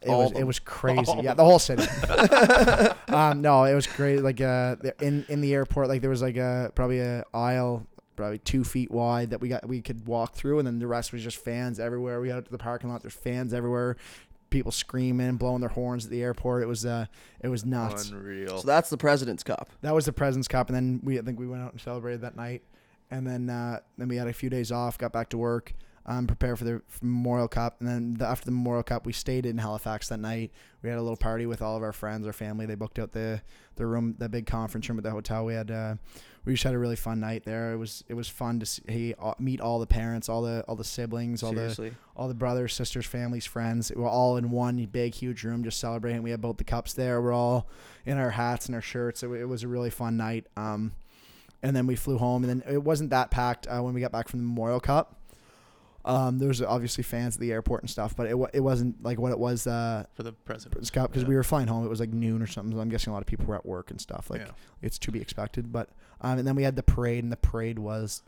it 0.00 0.08
All 0.08 0.22
was 0.22 0.32
them. 0.32 0.42
it 0.42 0.44
was 0.46 0.58
crazy. 0.58 1.10
All 1.10 1.22
yeah, 1.22 1.34
the 1.34 1.44
whole 1.44 1.58
city. 1.58 1.82
um, 3.08 3.40
no, 3.40 3.64
it 3.64 3.74
was 3.74 3.86
great. 3.86 4.20
Like 4.20 4.40
uh, 4.40 4.76
in 5.00 5.26
in 5.28 5.40
the 5.40 5.52
airport, 5.52 5.88
like 5.88 6.00
there 6.00 6.10
was 6.10 6.22
like 6.22 6.36
a 6.36 6.72
probably 6.74 7.00
a 7.00 7.24
aisle. 7.34 7.86
Probably 8.14 8.38
two 8.38 8.64
feet 8.64 8.90
wide 8.90 9.28
that 9.28 9.42
we 9.42 9.50
got 9.50 9.68
we 9.68 9.82
could 9.82 10.06
walk 10.06 10.34
through, 10.34 10.58
and 10.58 10.66
then 10.66 10.78
the 10.78 10.86
rest 10.86 11.12
was 11.12 11.22
just 11.22 11.36
fans 11.36 11.78
everywhere. 11.78 12.18
We 12.18 12.28
got 12.28 12.38
out 12.38 12.44
to 12.46 12.50
the 12.50 12.56
parking 12.56 12.88
lot. 12.88 13.02
There's 13.02 13.12
fans 13.12 13.52
everywhere, 13.52 13.98
people 14.48 14.72
screaming, 14.72 15.36
blowing 15.36 15.60
their 15.60 15.68
horns 15.68 16.06
at 16.06 16.10
the 16.10 16.22
airport. 16.22 16.62
It 16.62 16.66
was 16.66 16.86
uh, 16.86 17.06
it 17.40 17.48
was 17.48 17.66
nuts. 17.66 18.08
Unreal. 18.10 18.58
so 18.60 18.66
that's 18.66 18.88
the 18.88 18.96
President's 18.96 19.42
Cup. 19.42 19.68
That 19.82 19.94
was 19.94 20.06
the 20.06 20.14
President's 20.14 20.48
Cup, 20.48 20.68
and 20.70 20.76
then 20.76 21.00
we 21.04 21.18
I 21.18 21.22
think 21.22 21.38
we 21.38 21.46
went 21.46 21.62
out 21.62 21.72
and 21.72 21.80
celebrated 21.80 22.22
that 22.22 22.36
night, 22.36 22.62
and 23.10 23.26
then 23.26 23.50
uh, 23.50 23.80
then 23.98 24.08
we 24.08 24.16
had 24.16 24.28
a 24.28 24.32
few 24.32 24.48
days 24.48 24.72
off, 24.72 24.96
got 24.96 25.12
back 25.12 25.28
to 25.30 25.36
work, 25.36 25.74
um, 26.06 26.26
prepare 26.26 26.54
for 26.56 26.64
the 26.64 26.82
Memorial 27.02 27.48
Cup, 27.48 27.80
and 27.80 27.88
then 27.88 28.14
the, 28.14 28.26
after 28.26 28.44
the 28.44 28.52
Memorial 28.52 28.84
Cup, 28.84 29.06
we 29.06 29.12
stayed 29.12 29.44
in 29.44 29.58
Halifax 29.58 30.08
that 30.08 30.20
night. 30.20 30.52
We 30.82 30.88
had 30.88 30.98
a 30.98 31.02
little 31.02 31.16
party 31.16 31.46
with 31.46 31.60
all 31.62 31.76
of 31.76 31.82
our 31.82 31.92
friends, 31.92 32.26
our 32.26 32.32
family. 32.32 32.64
They 32.64 32.76
booked 32.76 32.98
out 32.98 33.12
the 33.12 33.42
the 33.74 33.86
room, 33.86 34.14
the 34.18 34.28
big 34.28 34.46
conference 34.46 34.88
room 34.88 34.98
at 34.98 35.04
the 35.04 35.10
hotel. 35.10 35.44
We 35.44 35.54
had 35.54 35.70
uh, 35.70 35.96
we 36.44 36.52
just 36.52 36.62
had 36.62 36.74
a 36.74 36.78
really 36.78 36.94
fun 36.94 37.18
night 37.18 37.44
there. 37.44 37.72
It 37.72 37.76
was 37.76 38.04
it 38.08 38.14
was 38.14 38.28
fun 38.28 38.60
to 38.60 38.66
see, 38.66 39.14
uh, 39.18 39.34
meet 39.40 39.60
all 39.60 39.80
the 39.80 39.86
parents, 39.86 40.28
all 40.28 40.42
the 40.42 40.64
all 40.68 40.76
the 40.76 40.84
siblings, 40.84 41.42
all 41.42 41.52
the 41.52 41.74
all 42.14 42.28
the 42.28 42.34
brothers, 42.34 42.72
sisters, 42.72 43.04
families, 43.04 43.44
friends. 43.44 43.90
We're 43.94 44.08
all 44.08 44.36
in 44.36 44.50
one 44.52 44.84
big, 44.86 45.12
huge 45.12 45.42
room 45.42 45.64
just 45.64 45.80
celebrating. 45.80 46.22
We 46.22 46.30
had 46.30 46.40
both 46.40 46.58
the 46.58 46.64
cups 46.64 46.92
there. 46.92 47.20
We're 47.20 47.32
all 47.32 47.68
in 48.04 48.16
our 48.16 48.30
hats 48.30 48.66
and 48.66 48.76
our 48.76 48.80
shirts. 48.80 49.24
It, 49.24 49.30
it 49.32 49.46
was 49.46 49.64
a 49.64 49.68
really 49.68 49.90
fun 49.90 50.16
night. 50.16 50.46
Um, 50.56 50.92
and 51.64 51.74
then 51.74 51.88
we 51.88 51.96
flew 51.96 52.16
home, 52.16 52.44
and 52.44 52.62
then 52.62 52.72
it 52.72 52.82
wasn't 52.82 53.10
that 53.10 53.32
packed 53.32 53.66
uh, 53.66 53.80
when 53.80 53.92
we 53.92 54.00
got 54.00 54.12
back 54.12 54.28
from 54.28 54.38
the 54.38 54.46
Memorial 54.46 54.78
Cup. 54.78 55.16
Um, 56.06 56.38
there 56.38 56.48
was 56.48 56.62
obviously 56.62 57.02
fans 57.02 57.34
at 57.36 57.40
the 57.40 57.50
airport 57.52 57.82
and 57.82 57.90
stuff, 57.90 58.14
but 58.16 58.26
it 58.28 58.38
wa- 58.38 58.48
it 58.54 58.60
wasn't 58.60 59.02
like 59.02 59.18
what 59.18 59.32
it 59.32 59.38
was 59.38 59.66
uh, 59.66 60.04
for 60.14 60.22
the 60.22 60.32
president. 60.32 60.74
because 60.92 61.22
Yeah. 61.22 61.28
we 61.28 61.34
were 61.34 61.42
flying 61.42 61.66
home. 61.66 61.84
It 61.84 61.88
was 61.88 61.98
like 62.00 62.12
noon 62.12 62.40
or 62.42 62.46
something. 62.46 62.72
So 62.72 62.80
I'm 62.80 62.88
guessing 62.88 63.10
a 63.10 63.14
lot 63.14 63.22
of 63.22 63.26
people 63.26 63.44
were 63.46 63.56
at 63.56 63.66
work 63.66 63.90
and 63.90 64.00
stuff. 64.00 64.30
Like 64.30 64.42
yeah. 64.42 64.50
it's 64.82 64.98
to 65.00 65.10
be 65.10 65.20
expected. 65.20 65.72
But 65.72 65.90
um, 66.20 66.38
and 66.38 66.46
then 66.46 66.54
we 66.54 66.62
had 66.62 66.76
the 66.76 66.82
parade, 66.84 67.24
and 67.24 67.32
the 67.32 67.36
parade 67.36 67.78
was 67.80 68.22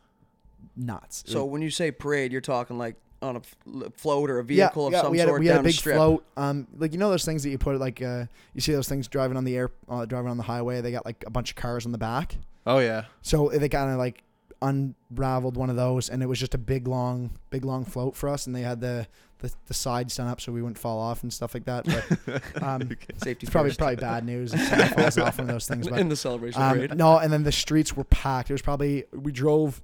nuts. 0.76 1.24
So 1.26 1.44
was- 1.44 1.52
when 1.52 1.62
you 1.62 1.70
say 1.70 1.90
parade, 1.90 2.32
you're 2.32 2.40
talking 2.40 2.78
like 2.78 2.96
on 3.20 3.34
a 3.36 3.40
f- 3.40 3.92
float 3.96 4.30
or 4.30 4.38
a 4.38 4.44
vehicle 4.44 4.86
of 4.86 4.94
some 4.94 5.10
we 5.10 5.18
had, 5.18 5.26
sort 5.26 5.38
a, 5.38 5.40
we 5.40 5.46
had 5.46 5.54
down 5.54 5.60
a 5.60 5.64
big 5.68 5.74
strip. 5.74 5.96
float. 5.96 6.24
Um, 6.36 6.66
like 6.78 6.92
you 6.92 6.98
know 6.98 7.10
those 7.10 7.24
things 7.24 7.42
that 7.42 7.50
you 7.50 7.58
put 7.58 7.78
like 7.78 8.00
uh, 8.02 8.26
you 8.54 8.60
see 8.60 8.72
those 8.72 8.88
things 8.88 9.08
driving 9.08 9.36
on 9.36 9.44
the 9.44 9.56
air, 9.56 9.70
uh, 9.88 10.04
driving 10.04 10.30
on 10.30 10.36
the 10.36 10.42
highway. 10.44 10.80
They 10.80 10.92
got 10.92 11.04
like 11.04 11.24
a 11.26 11.30
bunch 11.30 11.50
of 11.50 11.56
cars 11.56 11.84
on 11.86 11.92
the 11.92 11.98
back. 11.98 12.36
Oh 12.66 12.78
yeah. 12.78 13.04
So 13.22 13.48
they 13.48 13.68
kind 13.68 13.90
of 13.90 13.98
like 13.98 14.22
unraveled 14.62 15.56
one 15.56 15.70
of 15.70 15.76
those, 15.76 16.08
and 16.08 16.22
it 16.22 16.26
was 16.26 16.38
just 16.38 16.54
a 16.54 16.58
big 16.58 16.88
long, 16.88 17.30
big 17.50 17.64
long 17.64 17.84
float 17.84 18.16
for 18.16 18.28
us. 18.28 18.46
And 18.46 18.54
they 18.54 18.62
had 18.62 18.80
the 18.80 19.06
the, 19.40 19.52
the 19.66 19.74
sides 19.74 20.16
done 20.16 20.26
up 20.26 20.40
so 20.40 20.50
we 20.50 20.60
wouldn't 20.62 20.78
fall 20.78 20.98
off 20.98 21.22
and 21.22 21.32
stuff 21.32 21.54
like 21.54 21.64
that. 21.66 21.84
But 21.84 22.62
um, 22.62 22.88
Safety 23.22 23.44
it's 23.46 23.50
probably 23.50 23.70
first. 23.70 23.78
probably 23.78 23.96
bad 23.96 24.24
news 24.24 24.52
if 24.52 24.60
someone 24.62 24.88
falls 24.88 25.18
off 25.18 25.38
one 25.38 25.48
of 25.48 25.54
those 25.54 25.68
things. 25.68 25.88
But 25.88 26.00
in 26.00 26.08
the 26.08 26.16
celebration 26.16 26.60
um, 26.60 26.76
parade. 26.76 26.96
no, 26.96 27.18
and 27.18 27.32
then 27.32 27.44
the 27.44 27.52
streets 27.52 27.96
were 27.96 28.04
packed. 28.04 28.50
It 28.50 28.54
was 28.54 28.62
probably 28.62 29.04
we 29.12 29.32
drove 29.32 29.80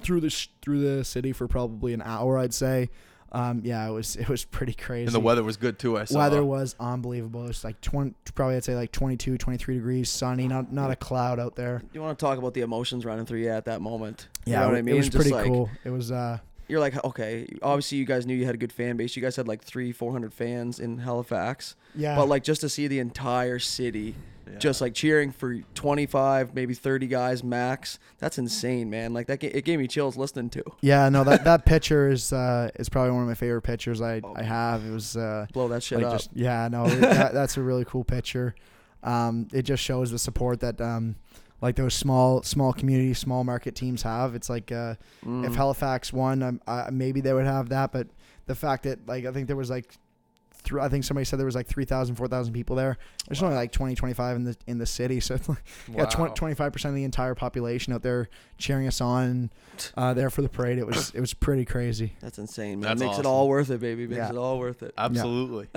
through 0.00 0.20
the 0.20 0.30
sh- 0.30 0.48
through 0.62 0.80
the 0.80 1.04
city 1.04 1.32
for 1.32 1.46
probably 1.46 1.92
an 1.92 2.02
hour, 2.02 2.38
I'd 2.38 2.54
say. 2.54 2.90
Um, 3.34 3.62
yeah, 3.64 3.88
it 3.88 3.90
was 3.90 4.14
it 4.16 4.28
was 4.28 4.44
pretty 4.44 4.74
crazy. 4.74 5.06
And 5.06 5.14
the 5.14 5.20
weather 5.20 5.42
was 5.42 5.56
good 5.56 5.78
too. 5.78 5.96
I 5.98 6.04
saw. 6.04 6.18
Weather 6.18 6.44
was 6.44 6.76
unbelievable. 6.78 7.44
It 7.44 7.48
was 7.48 7.64
like 7.64 7.80
20, 7.80 8.14
probably 8.34 8.56
I'd 8.56 8.64
say 8.64 8.74
like 8.74 8.92
22, 8.92 9.38
23 9.38 9.74
degrees, 9.76 10.10
sunny, 10.10 10.46
not 10.48 10.70
not 10.72 10.90
a 10.90 10.96
cloud 10.96 11.40
out 11.40 11.56
there. 11.56 11.82
you 11.94 12.02
want 12.02 12.18
to 12.18 12.22
talk 12.22 12.38
about 12.38 12.52
the 12.54 12.60
emotions 12.60 13.04
running 13.06 13.24
through 13.24 13.40
you 13.40 13.48
at 13.48 13.64
that 13.64 13.80
moment? 13.80 14.28
you 14.44 14.52
Yeah, 14.52 14.60
know 14.60 14.68
what 14.68 14.76
I 14.76 14.82
mean. 14.82 14.94
it 14.94 14.98
was 14.98 15.06
Just 15.08 15.16
pretty 15.16 15.30
like, 15.34 15.46
cool. 15.46 15.70
It 15.84 15.90
was 15.90 16.12
uh 16.12 16.38
You're 16.72 16.80
like, 16.80 17.04
okay, 17.04 17.46
obviously 17.62 17.98
you 17.98 18.04
guys 18.06 18.26
knew 18.26 18.34
you 18.34 18.46
had 18.46 18.54
a 18.54 18.58
good 18.58 18.72
fan 18.72 18.96
base. 18.96 19.14
You 19.14 19.22
guys 19.22 19.36
had 19.36 19.46
like 19.46 19.62
three, 19.62 19.92
four 19.92 20.10
hundred 20.10 20.32
fans 20.32 20.80
in 20.80 20.98
Halifax, 20.98 21.76
yeah. 21.94 22.16
but 22.16 22.26
like 22.28 22.42
just 22.42 22.62
to 22.62 22.68
see 22.70 22.88
the 22.88 22.98
entire 22.98 23.58
city 23.58 24.14
Yeah. 24.50 24.58
just 24.58 24.80
like 24.80 24.94
cheering 24.94 25.30
for 25.32 25.54
25, 25.74 26.54
maybe 26.54 26.74
30 26.74 27.06
guys 27.06 27.44
max. 27.44 27.98
That's 28.18 28.38
insane, 28.38 28.90
man. 28.90 29.12
Like 29.12 29.26
that, 29.28 29.38
ga- 29.40 29.52
it 29.54 29.64
gave 29.64 29.78
me 29.78 29.86
chills 29.86 30.16
listening 30.16 30.50
to. 30.50 30.64
yeah, 30.80 31.08
no 31.10 31.22
that 31.24 31.44
that 31.44 31.64
picture 31.72 32.08
is 32.10 32.32
uh 32.32 32.70
is 32.76 32.88
probably 32.88 33.12
one 33.12 33.22
of 33.22 33.28
my 33.28 33.34
favorite 33.34 33.62
pictures 33.62 34.00
I 34.00 34.20
Oh. 34.24 34.32
I 34.34 34.42
have. 34.42 34.84
It 34.84 34.90
was 34.90 35.16
uh 35.16 35.46
Blow 35.52 35.68
that 35.68 35.82
shit 35.82 35.98
like 35.98 36.06
up. 36.06 36.12
just 36.14 36.30
yeah, 36.34 36.68
no, 36.72 36.86
it- 36.86 37.00
that, 37.00 37.34
that's 37.34 37.56
a 37.58 37.62
really 37.62 37.84
cool 37.84 38.02
picture. 38.04 38.54
Um, 39.04 39.48
it 39.52 39.62
just 39.62 39.82
shows 39.82 40.10
the 40.10 40.18
support 40.18 40.60
that 40.60 40.80
um 40.80 41.16
like 41.62 41.76
those 41.76 41.94
small 41.94 42.42
small 42.42 42.72
community 42.74 43.14
small 43.14 43.42
market 43.44 43.74
teams 43.74 44.02
have. 44.02 44.34
It's 44.34 44.50
like 44.50 44.70
uh 44.70 44.96
Mm. 45.24 45.46
if 45.46 45.54
Halifax 45.54 46.12
won, 46.12 46.42
um, 46.42 46.60
uh, 46.66 46.90
maybe 46.92 47.20
they 47.22 47.32
would 47.32 47.46
have 47.46 47.70
that. 47.70 47.92
But 47.92 48.08
the 48.46 48.54
fact 48.54 48.82
that 48.82 49.06
like 49.08 49.24
I 49.24 49.32
think 49.32 49.46
there 49.46 49.56
was 49.56 49.70
like, 49.70 49.94
th- 50.64 50.80
I 50.80 50.88
think 50.88 51.04
somebody 51.04 51.24
said 51.24 51.38
there 51.38 51.46
was 51.46 51.54
like 51.54 51.68
3,000, 51.68 52.16
4,000 52.16 52.52
people 52.52 52.74
there. 52.74 52.98
There's 53.28 53.40
only 53.42 53.54
like 53.54 53.70
20, 53.70 53.94
25 53.94 54.36
in 54.36 54.44
the 54.44 54.56
in 54.66 54.78
the 54.78 54.86
city, 54.86 55.20
so 55.20 55.36
it's 55.36 55.48
like 55.48 55.62
wow. 55.88 56.06
yeah, 56.10 56.28
25 56.34 56.72
percent 56.72 56.90
of 56.90 56.96
the 56.96 57.04
entire 57.04 57.36
population 57.36 57.92
out 57.92 58.02
there 58.02 58.28
cheering 58.58 58.88
us 58.88 59.00
on, 59.00 59.50
uh, 59.96 60.12
there 60.14 60.28
for 60.30 60.42
the 60.42 60.48
parade. 60.48 60.78
It 60.78 60.86
was 60.86 61.10
it 61.14 61.20
was 61.20 61.32
pretty 61.32 61.64
crazy. 61.64 62.14
That's 62.20 62.38
insane, 62.38 62.80
man. 62.80 62.88
That's 62.90 63.00
Makes 63.00 63.10
awesome. 63.12 63.26
it 63.26 63.28
all 63.28 63.48
worth 63.48 63.70
it, 63.70 63.80
baby. 63.80 64.08
Makes 64.08 64.18
Yeah. 64.18 64.30
it 64.30 64.36
all 64.36 64.58
worth 64.58 64.82
it. 64.82 64.92
Absolutely. 64.98 65.68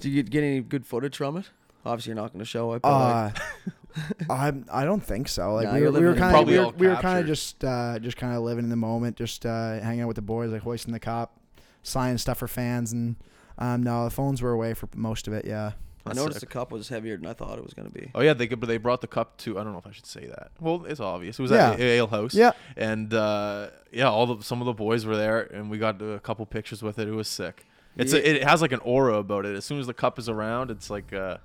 Did 0.00 0.08
you 0.12 0.22
get, 0.22 0.30
get 0.30 0.42
any 0.44 0.60
good 0.60 0.86
footage 0.86 1.16
from 1.16 1.36
it? 1.38 1.50
Obviously, 1.86 2.10
you're 2.10 2.16
not 2.22 2.32
going 2.32 2.40
to 2.40 2.44
show 2.44 2.72
it. 2.74 2.82
But 2.82 2.90
like, 2.90 3.38
Uh, 3.38 4.00
I 4.30 4.52
I 4.70 4.84
don't 4.84 5.02
think 5.02 5.28
so. 5.28 5.54
Like 5.54 5.66
Nah, 5.68 5.74
we 5.74 5.80
you're 5.80 5.90
were, 5.92 6.00
we 6.00 6.04
were 6.06 6.10
living 6.12 6.24
in 6.24 6.30
kind 6.32 6.34
the 6.34 6.40
of 6.40 6.46
we 6.48 6.54
Probably 6.54 6.58
were, 6.58 6.64
all 6.64 6.72
we 6.78 6.86
were 6.88 6.94
kind 7.02 7.18
of 7.18 7.24
captured. 7.24 7.26
just 7.26 7.64
uh, 7.64 7.98
just 7.98 8.16
kind 8.16 8.34
of 8.36 8.42
living 8.42 8.64
in 8.64 8.70
the 8.70 8.76
moment, 8.76 9.16
just 9.16 9.46
uh, 9.46 9.80
hanging 9.80 10.02
out 10.02 10.08
with 10.08 10.16
the 10.16 10.22
boys, 10.22 10.50
like 10.52 10.62
hoisting 10.62 10.92
the 10.92 11.00
cup, 11.00 11.38
signing 11.82 12.18
stuff 12.18 12.38
for 12.38 12.48
fans, 12.48 12.92
and 12.92 13.16
um, 13.58 13.82
no, 13.82 14.04
the 14.04 14.10
phones 14.10 14.42
were 14.42 14.52
away 14.52 14.74
for 14.74 14.88
most 14.94 15.26
of 15.28 15.32
it. 15.32 15.46
Yeah. 15.46 15.72
I 16.04 16.10
That's 16.10 16.18
noticed 16.20 16.38
sick. 16.40 16.48
the 16.50 16.52
cup 16.52 16.70
was 16.70 16.88
heavier 16.88 17.16
than 17.16 17.26
I 17.26 17.32
thought 17.32 17.58
it 17.58 17.64
was 17.64 17.74
going 17.74 17.88
to 17.88 17.92
be. 17.92 18.12
Oh 18.14 18.20
yeah, 18.20 18.32
they 18.32 18.46
could- 18.46 18.60
but 18.60 18.68
they 18.68 18.76
brought 18.76 19.00
the 19.00 19.08
cup 19.08 19.38
to. 19.38 19.58
I 19.58 19.64
don't 19.64 19.72
know 19.72 19.80
if 19.80 19.88
I 19.88 19.90
should 19.90 20.06
say 20.06 20.26
that. 20.26 20.52
Well, 20.60 20.84
it's 20.84 21.00
obvious. 21.00 21.36
It 21.40 21.42
was 21.42 21.50
Yeah. 21.50 21.72
at 21.72 21.80
a- 21.80 21.82
Ale 21.82 22.06
House. 22.06 22.32
Yeah. 22.34 22.52
And 22.76 23.12
uh, 23.12 23.70
yeah, 23.90 24.08
all 24.08 24.26
the 24.36 24.44
some 24.44 24.60
of 24.60 24.66
the 24.66 24.72
boys 24.72 25.04
were 25.04 25.16
there, 25.16 25.40
and 25.40 25.68
we 25.68 25.78
got 25.78 26.00
a 26.00 26.20
couple 26.20 26.46
pictures 26.46 26.80
with 26.80 27.00
it. 27.00 27.08
It 27.08 27.12
was 27.14 27.26
sick. 27.26 27.66
It's 27.96 28.12
Yeah. 28.12 28.20
a, 28.20 28.22
it 28.36 28.44
has 28.44 28.62
like 28.62 28.70
an 28.70 28.78
aura 28.84 29.14
about 29.14 29.46
it. 29.46 29.56
As 29.56 29.64
soon 29.64 29.80
as 29.80 29.88
the 29.88 29.94
cup 29.94 30.16
is 30.20 30.28
around, 30.28 30.70
it's 30.70 30.90
like 30.90 31.12
uh, 31.12 31.38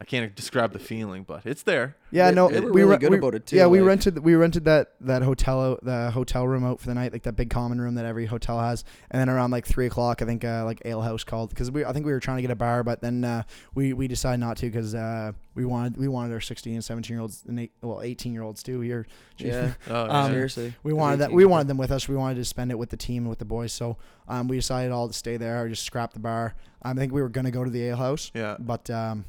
I 0.00 0.04
can't 0.04 0.32
describe 0.36 0.72
the 0.72 0.78
feeling, 0.78 1.24
but 1.24 1.44
it's 1.44 1.64
there. 1.64 1.96
Yeah, 2.12 2.28
They- 2.30 2.34
no, 2.36 2.46
we 2.46 2.60
were 2.60 2.70
really 2.72 2.96
good 2.98 3.10
we- 3.10 3.18
about 3.18 3.34
it, 3.34 3.46
too, 3.46 3.56
Yeah, 3.56 3.66
we 3.66 3.80
like- 3.80 3.88
rented 3.88 4.18
we 4.20 4.34
rented 4.36 4.64
that 4.66 4.92
that 5.00 5.22
hotel 5.22 5.60
out, 5.60 5.84
the 5.84 6.12
hotel 6.12 6.46
room 6.46 6.64
out 6.64 6.78
for 6.80 6.86
the 6.86 6.94
night, 6.94 7.12
like 7.12 7.24
that 7.24 7.32
big 7.34 7.50
common 7.50 7.80
room 7.80 7.96
that 7.96 8.04
every 8.04 8.26
hotel 8.26 8.60
has. 8.60 8.84
And 9.10 9.20
then 9.20 9.28
around 9.28 9.50
like 9.50 9.66
three 9.66 9.86
o'clock, 9.86 10.22
I 10.22 10.24
think 10.24 10.44
uh, 10.44 10.64
like 10.64 10.80
Ale 10.84 11.02
House 11.02 11.24
called 11.24 11.50
because 11.50 11.70
we 11.72 11.84
I 11.84 11.92
think 11.92 12.06
we 12.06 12.12
were 12.12 12.20
trying 12.20 12.36
to 12.38 12.42
get 12.42 12.52
a 12.52 12.56
bar, 12.56 12.84
but 12.84 13.00
then 13.02 13.24
uh, 13.24 13.42
we 13.74 13.92
we 13.92 14.06
decided 14.06 14.38
not 14.38 14.56
to 14.58 14.66
because 14.66 14.94
uh, 14.94 15.32
we 15.56 15.64
wanted 15.64 15.96
we 15.96 16.06
wanted 16.06 16.32
our 16.32 16.40
sixteen 16.40 16.74
and 16.74 16.84
seventeen 16.84 17.14
year 17.16 17.20
olds 17.22 17.42
and 17.48 17.58
eight, 17.58 17.72
well 17.82 18.00
eighteen 18.00 18.32
year 18.32 18.42
olds 18.42 18.62
too 18.62 18.80
here. 18.80 19.04
Yeah, 19.38 19.72
Oh, 19.90 20.08
Um, 20.10 20.30
seriously. 20.30 20.74
We 20.84 20.92
wanted 20.92 21.16
that. 21.18 21.32
We 21.32 21.44
wanted 21.44 21.66
them 21.66 21.76
with 21.76 21.90
us. 21.90 22.08
We 22.08 22.14
wanted 22.14 22.36
to 22.36 22.44
spend 22.44 22.70
it 22.70 22.78
with 22.78 22.90
the 22.90 22.96
team 22.96 23.24
and 23.24 23.30
with 23.30 23.40
the 23.40 23.44
boys. 23.44 23.72
So 23.72 23.96
um, 24.28 24.46
we 24.46 24.56
decided 24.56 24.92
all 24.92 25.08
to 25.08 25.14
stay 25.14 25.36
there 25.38 25.60
or 25.64 25.68
just 25.68 25.82
scrap 25.84 26.12
the 26.12 26.20
bar. 26.20 26.54
Um, 26.82 26.96
I 26.96 27.00
think 27.00 27.12
we 27.12 27.20
were 27.20 27.28
gonna 27.28 27.50
go 27.50 27.64
to 27.64 27.70
the 27.70 27.82
Ale 27.82 27.96
House, 27.96 28.30
yeah. 28.32 28.56
but 28.60 28.88
um, 28.90 29.24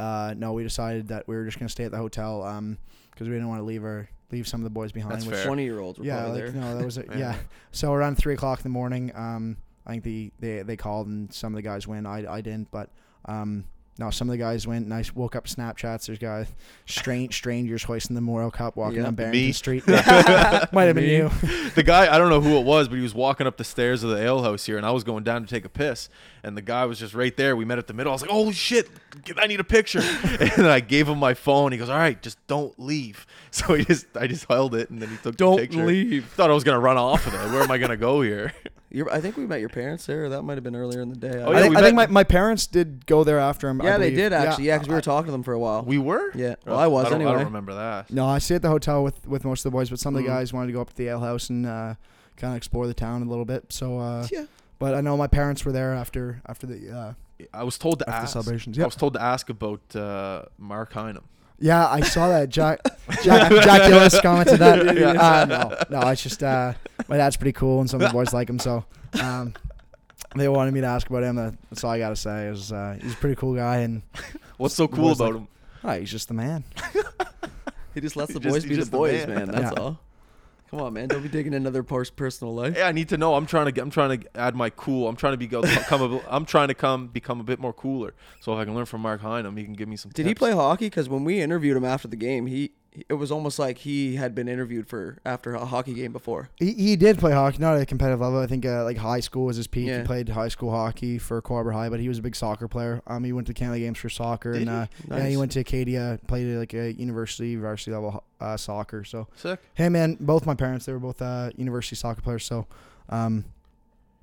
uh, 0.00 0.34
no, 0.36 0.52
we 0.52 0.62
decided 0.62 1.08
that 1.08 1.26
we 1.28 1.34
were 1.36 1.44
just 1.44 1.58
gonna 1.58 1.68
stay 1.68 1.84
at 1.84 1.90
the 1.90 1.98
hotel 1.98 2.40
because 3.10 3.28
we 3.28 3.34
didn't 3.34 3.48
want 3.48 3.60
to 3.60 3.64
leave 3.64 3.84
our 3.84 4.08
leave 4.30 4.48
some 4.48 4.60
of 4.60 4.64
the 4.64 4.70
boys 4.70 4.92
behind. 4.92 5.12
That's 5.14 5.26
which, 5.26 5.36
fair. 5.36 5.46
Twenty 5.46 5.64
year 5.64 5.78
olds 5.80 5.98
were 5.98 6.04
Yeah, 6.04 6.22
probably 6.22 6.42
like, 6.42 6.52
there. 6.52 6.62
no, 6.62 6.78
that 6.78 6.84
was 6.84 6.98
a, 6.98 7.02
Yeah. 7.10 7.18
yeah. 7.18 7.36
So 7.70 7.92
around 7.92 8.16
three 8.16 8.34
o'clock 8.34 8.58
in 8.60 8.62
the 8.64 8.68
morning, 8.70 9.12
um, 9.14 9.56
I 9.86 9.90
think 9.92 10.04
the 10.04 10.32
they 10.40 10.62
they 10.62 10.76
called 10.76 11.06
and 11.08 11.32
some 11.32 11.52
of 11.52 11.56
the 11.56 11.62
guys 11.62 11.86
went. 11.86 12.06
I 12.06 12.24
I 12.28 12.40
didn't, 12.40 12.70
but 12.70 12.90
um. 13.26 13.64
No, 13.98 14.08
some 14.08 14.28
of 14.28 14.32
the 14.32 14.38
guys 14.38 14.66
went 14.66 14.86
and 14.86 14.94
I 14.94 15.04
woke 15.14 15.36
up 15.36 15.44
Snapchats. 15.46 16.06
There's 16.06 16.18
guys, 16.18 16.46
strange 16.86 17.34
strangers 17.36 17.82
hoisting 17.82 18.14
the 18.14 18.22
Memorial 18.22 18.50
Cup 18.50 18.74
walking 18.74 18.96
Yeah. 18.96 19.02
down 19.04 19.14
Barrington 19.14 19.40
Me. 19.42 19.52
Street. 19.52 19.86
Might 19.86 20.84
have 20.84 20.94
been 20.96 21.04
you. 21.04 21.30
the 21.74 21.82
guy 21.84 22.12
I 22.12 22.16
don't 22.16 22.30
know 22.30 22.40
who 22.40 22.56
it 22.56 22.64
was, 22.64 22.88
but 22.88 22.96
he 22.96 23.02
was 23.02 23.14
walking 23.14 23.46
up 23.46 23.58
the 23.58 23.64
stairs 23.64 24.02
of 24.02 24.08
the 24.10 24.16
ale 24.16 24.42
house 24.42 24.64
here, 24.64 24.78
and 24.78 24.86
I 24.86 24.90
was 24.92 25.04
going 25.04 25.24
down 25.24 25.42
to 25.42 25.48
take 25.48 25.66
a 25.66 25.68
piss, 25.68 26.08
and 26.42 26.56
the 26.56 26.62
guy 26.62 26.86
was 26.86 26.98
just 26.98 27.12
right 27.14 27.36
there. 27.36 27.54
We 27.54 27.66
met 27.66 27.76
at 27.78 27.86
the 27.86 27.92
middle. 27.94 28.12
I 28.12 28.14
was 28.14 28.22
like, 28.22 28.30
"Oh 28.32 28.50
shit, 28.50 28.88
I 29.36 29.46
need 29.46 29.60
a 29.60 29.64
picture!" 29.64 30.00
and 30.56 30.66
I 30.66 30.80
gave 30.80 31.06
him 31.06 31.18
my 31.18 31.34
phone. 31.34 31.70
He 31.72 31.76
goes, 31.78 31.90
"All 31.90 31.98
right, 31.98 32.20
just 32.22 32.38
don't 32.46 32.76
leave." 32.80 33.26
So 33.54 33.74
he 33.74 33.84
just, 33.84 34.06
I 34.16 34.26
just 34.26 34.46
held 34.46 34.74
it, 34.74 34.88
and 34.88 35.02
then 35.02 35.10
he 35.10 35.16
took 35.18 35.36
Don't 35.36 35.56
the 35.56 35.62
picture. 35.66 35.84
leave. 35.84 36.24
Thought 36.28 36.48
I 36.50 36.54
was 36.54 36.64
gonna 36.64 36.80
run 36.80 36.96
off 36.96 37.26
of 37.26 37.34
it. 37.34 37.52
Where 37.52 37.60
am 37.62 37.70
I 37.70 37.76
gonna 37.76 37.98
go 37.98 38.22
here? 38.22 38.54
Your, 38.94 39.12
I 39.12 39.20
think 39.20 39.36
we 39.36 39.46
met 39.46 39.60
your 39.60 39.68
parents 39.70 40.04
there. 40.06 40.28
That 40.28 40.42
might 40.42 40.54
have 40.54 40.62
been 40.64 40.76
earlier 40.76 41.00
in 41.00 41.08
the 41.08 41.16
day. 41.16 41.42
Oh, 41.42 41.50
I 41.50 41.54
yeah, 41.56 41.62
think, 41.62 41.76
I 41.76 41.82
think 41.82 41.96
my, 41.96 42.06
my 42.08 42.24
parents 42.24 42.66
did 42.66 43.06
go 43.06 43.24
there 43.24 43.38
after 43.38 43.68
him. 43.68 43.80
I 43.80 43.84
yeah, 43.84 43.98
they 43.98 44.10
believe. 44.10 44.16
did 44.18 44.32
actually. 44.32 44.64
Yeah, 44.66 44.76
because 44.76 44.88
we 44.88 44.92
I- 44.94 44.98
were 44.98 45.02
talking 45.02 45.26
to 45.26 45.32
them 45.32 45.42
for 45.42 45.54
a 45.54 45.58
while. 45.58 45.82
We 45.82 45.98
were. 45.98 46.30
yeah, 46.34 46.56
well, 46.66 46.78
I 46.78 46.86
was 46.86 47.08
don't, 47.08 47.20
I 47.22 47.32
don't 47.32 47.44
remember 47.44 47.74
that. 47.74 48.10
No, 48.10 48.26
I 48.26 48.38
stayed 48.38 48.56
at 48.56 48.62
the 48.62 48.68
hotel 48.68 49.02
with, 49.02 49.26
with 49.26 49.44
most 49.44 49.60
of 49.64 49.72
the 49.72 49.76
boys, 49.76 49.88
but 49.90 49.98
some 49.98 50.14
of 50.14 50.22
the 50.22 50.28
Mm. 50.28 50.32
guys 50.32 50.52
wanted 50.52 50.66
to 50.68 50.72
go 50.74 50.80
up 50.82 50.90
to 50.90 50.96
the 50.96 51.08
ale 51.08 51.20
house 51.20 51.48
and 51.50 51.64
uh, 51.66 51.94
kind 52.36 52.52
of 52.52 52.56
explore 52.58 52.86
the 52.86 52.94
town 52.94 53.22
a 53.22 53.24
little 53.24 53.44
bit. 53.46 53.72
So, 53.72 53.98
uh, 53.98 54.26
Yeah. 54.30 54.44
but 54.78 54.94
I 54.94 55.00
know 55.00 55.16
my 55.16 55.26
parents 55.26 55.64
were 55.64 55.72
there 55.72 55.94
after 55.94 56.42
after 56.46 56.66
the 56.66 56.90
uh, 56.90 57.12
I 57.54 57.64
was 57.64 57.76
told 57.78 57.98
to 58.00 58.08
after 58.08 58.20
the 58.20 58.22
ask. 58.24 58.32
celebrations. 58.34 58.78
I 58.78 58.82
Yeah, 58.82 58.86
was 58.86 58.94
told 58.96 59.14
to 59.14 59.22
ask 59.22 59.48
about 59.48 59.96
uh, 59.96 60.42
Mark 60.58 60.92
Hinam. 60.92 61.22
Yeah, 61.58 61.88
I 61.88 62.00
saw 62.00 62.28
that. 62.28 62.48
Jack 62.50 62.80
Jack 63.22 63.50
Jack 63.52 63.88
Gillis 63.88 64.20
commented 64.20 64.58
that. 64.60 64.96
Yeah. 64.96 65.10
Uh, 65.12 65.44
no, 65.90 66.00
no, 66.00 66.08
it's 66.08 66.22
just 66.22 66.42
uh, 66.42 66.74
my 67.08 67.16
dad's 67.16 67.36
pretty 67.36 67.52
cool, 67.52 67.80
and 67.80 67.88
some 67.90 68.00
of 68.00 68.08
the 68.08 68.12
boys 68.12 68.32
like 68.32 68.48
him, 68.48 68.58
so. 68.58 68.84
Um, 69.20 69.54
they 70.34 70.48
wanted 70.48 70.72
me 70.72 70.80
to 70.80 70.86
ask 70.86 71.08
about 71.10 71.22
him. 71.24 71.36
That's 71.36 71.84
all 71.84 71.90
I 71.90 71.98
gotta 71.98 72.16
say. 72.16 72.46
Is 72.46 72.72
uh, 72.72 72.96
he's 73.02 73.12
a 73.12 73.16
pretty 73.16 73.36
cool 73.36 73.54
guy, 73.54 73.78
and 73.78 74.02
What's 74.56 74.74
so 74.74 74.88
cool 74.88 75.12
about 75.12 75.32
like- 75.32 75.34
him? 75.42 75.48
oh, 75.84 75.98
he's 76.00 76.10
just 76.10 76.28
the 76.28 76.34
man. 76.34 76.64
He 77.94 78.00
just 78.00 78.16
lets 78.16 78.32
the 78.32 78.40
just- 78.40 78.52
boys 78.54 78.62
he 78.62 78.68
be 78.70 78.74
the 78.76 78.80
just 78.80 78.90
the 78.90 78.96
boys, 78.96 79.26
man. 79.26 79.36
man. 79.36 79.48
That's 79.50 79.76
Yeah. 79.76 79.82
all. 79.82 80.00
Come 80.72 80.80
on, 80.80 80.94
man. 80.94 81.08
Don't 81.08 81.22
be 81.22 81.28
digging 81.28 81.52
another 81.52 81.82
pers- 81.82 82.08
personal 82.08 82.54
life. 82.54 82.74
Yeah, 82.78 82.86
I 82.86 82.92
need 82.92 83.10
to 83.10 83.18
know. 83.18 83.34
I'm 83.34 83.44
trying 83.44 83.66
to 83.66 83.72
get. 83.72 83.82
I'm 83.82 83.90
trying 83.90 84.18
to 84.20 84.26
add 84.34 84.56
my 84.56 84.70
cool. 84.70 85.06
I'm 85.06 85.16
trying 85.16 85.34
to 85.34 85.36
be 85.36 85.46
come. 85.46 85.64
A, 86.00 86.20
I'm 86.30 86.46
trying 86.46 86.68
to 86.68 86.74
come 86.74 87.08
become 87.08 87.40
a 87.40 87.44
bit 87.44 87.58
more 87.58 87.74
cooler. 87.74 88.14
So 88.40 88.54
if 88.54 88.58
I 88.58 88.64
can 88.64 88.74
learn 88.74 88.86
from 88.86 89.02
Mark 89.02 89.20
Hinam, 89.20 89.58
he 89.58 89.64
can 89.64 89.74
give 89.74 89.86
me 89.86 89.96
some. 89.96 90.12
Did 90.12 90.24
he 90.24 90.34
play 90.34 90.52
hockey? 90.52 90.86
Because 90.86 91.10
when 91.10 91.24
we 91.24 91.42
interviewed 91.42 91.76
him 91.76 91.84
after 91.84 92.08
the 92.08 92.16
game, 92.16 92.46
he 92.46 92.72
it 93.08 93.14
was 93.14 93.32
almost 93.32 93.58
like 93.58 93.78
he 93.78 94.16
had 94.16 94.34
been 94.34 94.48
interviewed 94.48 94.86
for 94.86 95.16
after 95.24 95.54
a 95.54 95.64
hockey 95.64 95.94
game 95.94 96.12
before. 96.12 96.50
He, 96.58 96.72
he 96.72 96.96
did 96.96 97.18
play 97.18 97.32
hockey, 97.32 97.58
not 97.58 97.74
at 97.76 97.82
a 97.82 97.86
competitive 97.86 98.20
level. 98.20 98.38
I 98.38 98.46
think 98.46 98.66
uh, 98.66 98.84
like 98.84 98.98
high 98.98 99.20
school 99.20 99.46
was 99.46 99.56
his 99.56 99.66
peak. 99.66 99.86
Yeah. 99.86 100.00
He 100.00 100.04
played 100.04 100.28
high 100.28 100.48
school 100.48 100.70
hockey 100.70 101.16
for 101.18 101.40
Corbett 101.40 101.72
High, 101.72 101.88
but 101.88 102.00
he 102.00 102.08
was 102.08 102.18
a 102.18 102.22
big 102.22 102.36
soccer 102.36 102.68
player. 102.68 103.00
Um, 103.06 103.24
he 103.24 103.32
went 103.32 103.46
to 103.46 103.54
Canada 103.54 103.78
Games 103.80 103.98
for 103.98 104.10
soccer, 104.10 104.52
Did 104.52 104.68
and 104.68 104.88
he? 105.06 105.10
uh, 105.10 105.16
yeah, 105.18 105.26
he 105.28 105.36
went 105.38 105.52
to 105.52 105.60
Acadia, 105.60 106.18
played 106.26 106.52
at 106.52 106.58
like 106.58 106.74
a 106.74 106.92
university, 106.92 107.56
varsity 107.56 107.92
level 107.92 108.22
uh, 108.40 108.56
soccer. 108.58 109.04
So 109.04 109.26
Sick. 109.36 109.58
him 109.74 109.96
and 109.96 110.18
both 110.18 110.44
my 110.44 110.54
parents, 110.54 110.84
they 110.86 110.92
were 110.92 110.98
both 110.98 111.22
uh, 111.22 111.50
university 111.56 111.96
soccer 111.96 112.20
players. 112.20 112.44
So, 112.44 112.66
um, 113.08 113.44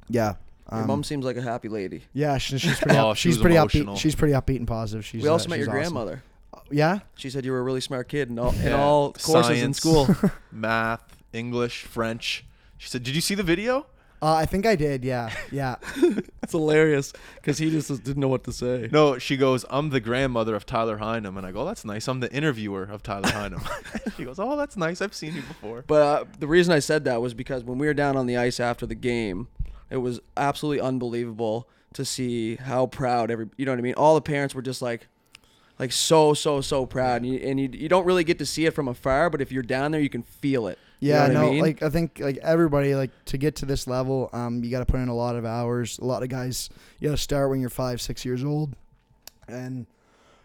yeah. 0.10 0.36
Your 0.72 0.82
Um, 0.82 0.88
mom 0.88 1.04
seems 1.04 1.26
like 1.26 1.38
a 1.38 1.42
happy 1.42 1.70
lady. 1.70 2.04
yeah, 2.14 2.38
she, 2.38 2.60
she's 2.60 2.78
pretty. 2.82 2.96
Oh, 2.98 3.10
up, 3.10 3.18
she 3.18 3.30
she's 3.30 3.40
pretty 3.40 3.56
emotional. 3.56 3.96
upbeat. 3.96 4.00
She's 4.00 4.14
pretty 4.14 4.34
upbeat 4.36 4.58
and 4.58 4.68
positive. 4.68 5.04
She's. 5.04 5.24
we 5.24 5.28
also 5.30 5.48
uh, 5.48 5.50
met 5.50 5.56
she's 5.58 5.66
your 5.66 5.76
awesome. 5.80 5.94
grandmother. 5.94 6.24
Yeah. 6.72 7.00
She 7.16 7.30
said 7.30 7.46
you 7.46 7.52
were 7.52 7.60
a 7.60 7.64
really 7.64 7.82
smart 7.82 8.08
kid 8.10 8.30
in 8.30 8.38
all 8.40 8.52
in 8.54 8.64
Yeah. 8.64 8.82
all 8.82 9.14
courses 9.14 9.62
in 9.62 9.74
Science. 9.74 9.78
school. 9.78 10.08
Math, 10.52 11.18
English, 11.34 11.84
French. 11.84 12.46
She 12.78 12.90
said, 12.90 13.04
"Did 13.04 13.16
you 13.16 13.22
see 13.22 13.36
the 13.36 13.44
video?" 13.44 13.86
Uh, 14.22 14.34
I 14.36 14.46
think 14.46 14.66
I 14.66 14.76
did. 14.76 15.04
Yeah. 15.06 15.32
Yeah. 15.52 15.76
It's 16.44 16.54
hilarious 16.54 17.14
because 17.36 17.60
he 17.60 17.70
just 17.70 17.90
didn't 18.04 18.18
know 18.18 18.28
what 18.28 18.44
to 18.46 18.52
say. 18.52 18.90
No, 18.92 19.20
she 19.20 19.38
goes, 19.38 19.66
"I'm 19.70 19.92
the 19.92 20.00
grandmother 20.00 20.56
of 20.56 20.66
Tyler 20.66 20.98
Hinam," 20.98 21.38
and 21.38 21.46
I 21.46 21.52
go, 21.52 21.64
"That's 21.64 21.86
nice. 21.86 22.08
I'm 22.08 22.22
the 22.22 22.32
interviewer 22.34 22.84
of 22.84 23.04
Tyler 23.04 23.30
Hinam." 23.30 23.62
she 24.18 24.24
goes, 24.26 24.40
"Oh, 24.40 24.58
that's 24.58 24.76
nice. 24.76 25.00
I've 25.00 25.14
seen 25.14 25.36
you 25.36 25.42
before." 25.44 25.84
But 25.86 26.02
uh, 26.02 26.26
the 26.40 26.48
reason 26.48 26.74
I 26.74 26.80
said 26.80 27.04
that 27.04 27.22
was 27.22 27.36
because 27.36 27.64
when 27.64 27.78
we 27.78 27.86
were 27.86 27.94
down 27.94 28.18
on 28.18 28.26
the 28.26 28.36
ice 28.36 28.60
after 28.60 28.88
the 28.88 28.96
game, 28.96 29.48
it 29.92 29.98
was 29.98 30.20
absolutely 30.38 30.82
unbelievable 30.82 31.70
to 31.94 32.04
see 32.04 32.56
how 32.56 32.88
proud 32.88 33.30
every 33.30 33.48
you 33.58 33.66
know 33.66 33.74
what 33.74 33.80
I 33.80 33.84
mean. 33.84 33.94
All 33.96 34.16
the 34.16 34.22
parents 34.22 34.56
were 34.56 34.64
just 34.64 34.82
like, 34.82 35.08
like 35.80 35.92
so 35.92 36.34
so 36.34 36.62
so 36.62 36.86
proud, 36.86 37.22
and 37.24 37.26
you, 37.34 37.40
and 37.40 37.60
you, 37.60 37.70
you 37.72 37.90
don't 37.90 38.06
really 38.06 38.24
get 38.24 38.38
to 38.40 38.46
see 38.46 38.66
it 38.66 38.72
from 38.76 38.88
afar, 38.88 39.30
but 39.30 39.42
if 39.42 39.52
you're 39.52 39.64
down 39.64 39.92
there, 39.92 40.02
you 40.02 40.10
can 40.10 40.24
feel 40.24 40.68
it. 40.68 40.78
You 41.00 41.10
Yeah, 41.10 41.16
know 41.16 41.22
what 41.22 41.32
I 41.32 41.34
no, 41.34 41.52
mean? 41.52 41.62
like 41.62 41.82
I 41.84 41.90
think 41.90 42.20
like 42.20 42.38
everybody 42.38 42.94
like 42.96 43.12
to 43.26 43.38
get 43.38 43.56
to 43.58 43.66
this 43.66 43.88
level, 43.88 44.30
um, 44.34 44.64
you 44.64 44.70
got 44.70 44.80
to 44.80 44.86
put 44.86 45.00
in 45.00 45.08
a 45.08 45.16
lot 45.16 45.36
of 45.38 45.46
hours. 45.46 45.98
A 46.00 46.04
lot 46.06 46.22
of 46.24 46.30
guys, 46.30 46.70
you 47.00 47.08
got 47.08 47.16
to 47.16 47.22
start 47.22 47.50
when 47.50 47.62
you're 47.62 47.70
five, 47.70 48.02
six 48.02 48.26
years 48.26 48.44
old, 48.44 48.76
and 49.48 49.86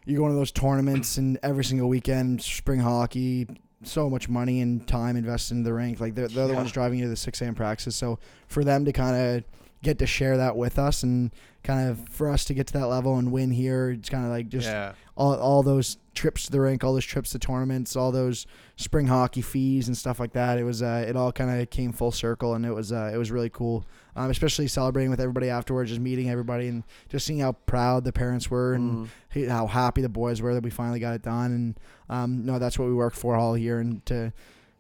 you 0.04 0.16
go 0.18 0.24
into 0.26 0.36
those 0.36 0.52
tournaments 0.52 1.16
and 1.18 1.38
every 1.42 1.64
single 1.64 1.88
weekend, 1.88 2.42
spring 2.42 2.80
hockey, 2.80 3.46
so 3.82 4.08
much 4.08 4.28
money 4.28 4.60
and 4.60 4.86
time 4.86 5.16
invested 5.16 5.54
in 5.54 5.62
the 5.62 5.72
rink. 5.72 5.98
Like 5.98 6.14
they're, 6.14 6.28
they're 6.28 6.46
the 6.46 6.52
Yeah. 6.52 6.58
ones 6.58 6.72
driving 6.72 6.98
you 6.98 7.06
to 7.06 7.10
the 7.10 7.16
six 7.16 7.40
a.m. 7.42 7.54
practices. 7.54 7.96
So 7.96 8.18
for 8.46 8.62
them 8.64 8.84
to 8.84 8.92
kind 8.92 9.16
of 9.16 9.44
get 9.82 9.98
to 9.98 10.06
share 10.06 10.36
that 10.36 10.56
with 10.56 10.78
us 10.78 11.02
and 11.02 11.30
kind 11.64 11.88
of 11.88 12.08
for 12.08 12.28
us 12.30 12.44
to 12.44 12.54
get 12.54 12.66
to 12.68 12.72
that 12.74 12.86
level 12.86 13.16
and 13.18 13.32
win 13.32 13.50
here, 13.50 13.90
it's 13.90 14.08
kind 14.08 14.24
of 14.24 14.30
like 14.30 14.48
just 14.48 14.68
yeah, 14.68 14.92
all, 15.16 15.34
all 15.34 15.62
those 15.64 15.96
trips 16.14 16.44
to 16.46 16.52
the 16.52 16.60
rink, 16.60 16.84
all 16.84 16.92
those 16.92 17.04
trips 17.04 17.30
to 17.30 17.38
tournaments, 17.40 17.96
all 17.96 18.12
those 18.12 18.46
spring 18.76 19.06
hockey 19.08 19.40
fees 19.42 19.88
and 19.88 19.96
stuff 19.96 20.20
like 20.20 20.32
that. 20.34 20.58
It 20.58 20.64
was 20.64 20.82
uh, 20.82 21.04
it 21.08 21.16
all 21.16 21.32
kind 21.32 21.60
of 21.60 21.70
came 21.70 21.92
full 21.92 22.12
circle, 22.12 22.54
and 22.54 22.64
it 22.64 22.72
was 22.72 22.92
uh, 22.92 23.10
it 23.12 23.16
was 23.16 23.30
really 23.32 23.50
cool. 23.50 23.84
Um, 24.16 24.30
especially 24.30 24.68
celebrating 24.68 25.10
with 25.10 25.20
everybody 25.20 25.50
afterwards, 25.50 25.90
just 25.90 26.00
meeting 26.00 26.30
everybody 26.30 26.68
and 26.68 26.84
just 27.08 27.26
seeing 27.26 27.40
how 27.40 27.50
proud 27.52 28.04
the 28.04 28.12
parents 28.12 28.48
were 28.48 28.74
and 28.74 29.08
Mm. 29.34 29.48
how 29.48 29.66
happy 29.66 30.02
the 30.02 30.08
boys 30.08 30.40
were 30.40 30.54
that 30.54 30.62
we 30.62 30.70
finally 30.70 31.00
got 31.00 31.14
it 31.14 31.22
done. 31.22 31.50
And 31.50 31.80
um, 32.08 32.46
no, 32.46 32.60
that's 32.60 32.78
what 32.78 32.86
we 32.86 32.94
worked 32.94 33.16
for 33.16 33.34
all 33.34 33.58
year. 33.58 33.80
And 33.80 34.06
to 34.06 34.32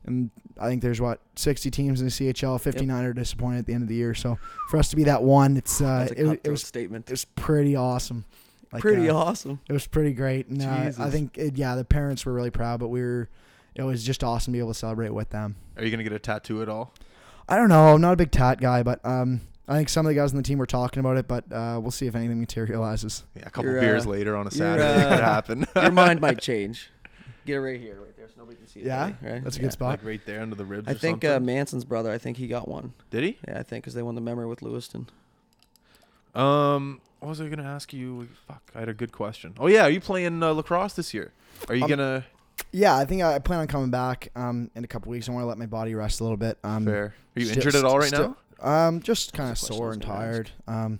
and 0.06 0.30
I 0.60 0.68
think 0.68 0.82
there's 0.82 1.00
what 1.00 1.20
60 1.36 1.70
teams 1.70 2.00
in 2.00 2.06
the 2.06 2.10
CHL, 2.12 2.60
59 2.60 3.04
are 3.04 3.12
disappointed 3.12 3.58
at 3.60 3.66
the 3.66 3.72
end 3.74 3.82
of 3.82 3.88
the 3.88 3.94
year. 3.94 4.14
So 4.14 4.38
for 4.70 4.76
us 4.78 4.88
to 4.90 4.96
be 4.96 5.04
that 5.04 5.22
one, 5.22 5.56
it's 5.56 5.80
uh, 5.80 6.06
That's 6.08 6.12
a 6.12 6.30
it, 6.32 6.40
it 6.44 6.50
was 6.50 6.62
statement. 6.62 7.08
it 7.08 7.12
was 7.12 7.24
pretty 7.24 7.74
awesome. 7.76 8.24
Like, 8.72 8.82
Pretty 8.82 9.08
uh, 9.08 9.14
awesome. 9.14 9.60
it 9.68 9.72
was 9.72 9.86
pretty 9.86 10.12
great, 10.12 10.48
and 10.48 10.60
uh, 10.60 10.90
I 10.98 11.08
think 11.08 11.38
it, 11.38 11.56
yeah, 11.56 11.76
the 11.76 11.84
parents 11.84 12.26
were 12.26 12.32
really 12.32 12.50
proud, 12.50 12.80
but 12.80 12.88
we 12.88 13.00
were. 13.02 13.28
It 13.76 13.82
was 13.82 14.02
just 14.04 14.22
awesome 14.24 14.52
to 14.52 14.56
be 14.56 14.60
able 14.60 14.72
to 14.72 14.78
celebrate 14.78 15.10
with 15.10 15.30
them. 15.30 15.54
are 15.76 15.84
you 15.84 15.90
gonna 15.92 16.02
get 16.02 16.12
a 16.12 16.18
tattoo 16.18 16.60
at 16.60 16.68
all? 16.68 16.92
I 17.48 17.56
don't 17.56 17.68
know. 17.68 17.94
I'm 17.94 18.00
not 18.00 18.12
a 18.14 18.16
big 18.16 18.30
tat 18.32 18.60
guy, 18.60 18.82
but 18.82 18.98
um, 19.04 19.40
I 19.68 19.76
think 19.76 19.88
some 19.88 20.06
of 20.06 20.10
the 20.10 20.14
guys 20.16 20.32
on 20.32 20.36
the 20.38 20.42
team 20.42 20.58
were 20.58 20.66
talking 20.66 20.98
about 21.00 21.16
it. 21.18 21.28
But 21.28 21.44
uh, 21.52 21.78
we'll 21.80 21.90
see 21.92 22.06
if 22.06 22.14
anything 22.16 22.40
materializes. 22.40 23.24
Yeah, 23.36 23.42
a 23.46 23.50
couple 23.50 23.70
You're, 23.70 23.80
beers 23.80 24.06
uh, 24.06 24.10
later 24.10 24.34
on 24.36 24.46
a 24.46 24.50
you're, 24.50 24.78
Saturday 24.78 25.04
uh, 25.04 25.08
could 25.14 25.24
happen. 25.24 25.66
Your 25.76 25.92
mind 25.92 26.20
might 26.20 26.40
change. 26.40 26.90
Get 27.46 27.56
it 27.56 27.60
right 27.60 27.80
here, 27.80 28.00
right 28.00 28.16
there, 28.16 28.26
so 28.28 28.34
nobody 28.38 28.56
can 28.56 28.66
see 28.66 28.80
it. 28.80 28.86
Yeah? 28.86 29.12
right? 29.22 29.42
That's 29.44 29.56
a 29.56 29.58
Yeah. 29.60 29.64
good 29.66 29.72
spot. 29.72 29.88
like 29.90 30.04
right 30.04 30.20
there 30.26 30.40
under 30.42 30.54
the 30.56 30.64
ribs. 30.64 30.88
I 30.88 30.92
or 30.92 30.94
think 30.94 31.24
uh, 31.24 31.34
something. 31.34 31.46
Manson's 31.46 31.84
brother. 31.84 32.10
I 32.10 32.18
think 32.18 32.36
he 32.38 32.46
got 32.48 32.68
one. 32.68 32.92
Did 33.10 33.22
he? 33.24 33.38
Yeah, 33.46 33.58
I 33.58 33.62
think 33.62 33.84
because 33.84 33.94
they 33.94 34.02
won 34.02 34.14
the 34.14 34.20
memory 34.20 34.46
with 34.46 34.62
Lewiston. 34.62 35.08
Um, 36.34 37.00
what 37.20 37.28
was 37.28 37.40
I 37.40 37.48
gonna 37.48 37.62
ask 37.62 37.92
you? 37.92 38.28
Fuck, 38.48 38.62
I 38.74 38.80
had 38.80 38.88
a 38.88 38.94
good 38.94 39.12
question. 39.12 39.54
Oh 39.58 39.66
yeah, 39.68 39.82
are 39.84 39.90
you 39.90 40.00
playing 40.00 40.42
uh, 40.42 40.50
lacrosse 40.52 40.94
this 40.94 41.14
year? 41.14 41.32
Are 41.68 41.74
you 41.74 41.84
Um, 41.84 41.90
gonna 41.90 42.24
Yeah, 42.72 42.96
I 42.96 43.04
think 43.04 43.22
I, 43.22 43.34
I 43.36 43.38
plan 43.38 43.60
on 43.60 43.66
coming 43.68 43.90
back 43.90 44.28
um, 44.34 44.70
in 44.74 44.82
a 44.84 44.86
couple 44.88 45.10
weeks. 45.10 45.28
I 45.28 45.32
want 45.32 45.44
to 45.44 45.46
let 45.48 45.58
my 45.58 45.66
body 45.66 45.94
rest 45.94 46.20
a 46.20 46.24
little 46.24 46.36
bit. 46.36 46.58
Um, 46.64 46.84
fair? 46.86 47.14
Are 47.36 47.40
you 47.40 47.46
sti- 47.46 47.54
injured 47.56 47.74
at 47.76 47.84
all 47.84 47.98
right 47.98 48.08
still- 48.08 48.36
now? 48.60 48.86
Um, 48.88 49.00
just 49.02 49.32
kind 49.32 49.50
of 49.50 49.60
That's 49.60 49.64
a 49.64 49.66
question 49.66 49.74
I 49.74 49.78
sore 49.78 49.86
was 49.88 49.96
and 49.96 50.04
gonna 50.06 50.14
tired. 50.18 50.50
Um, 50.66 50.98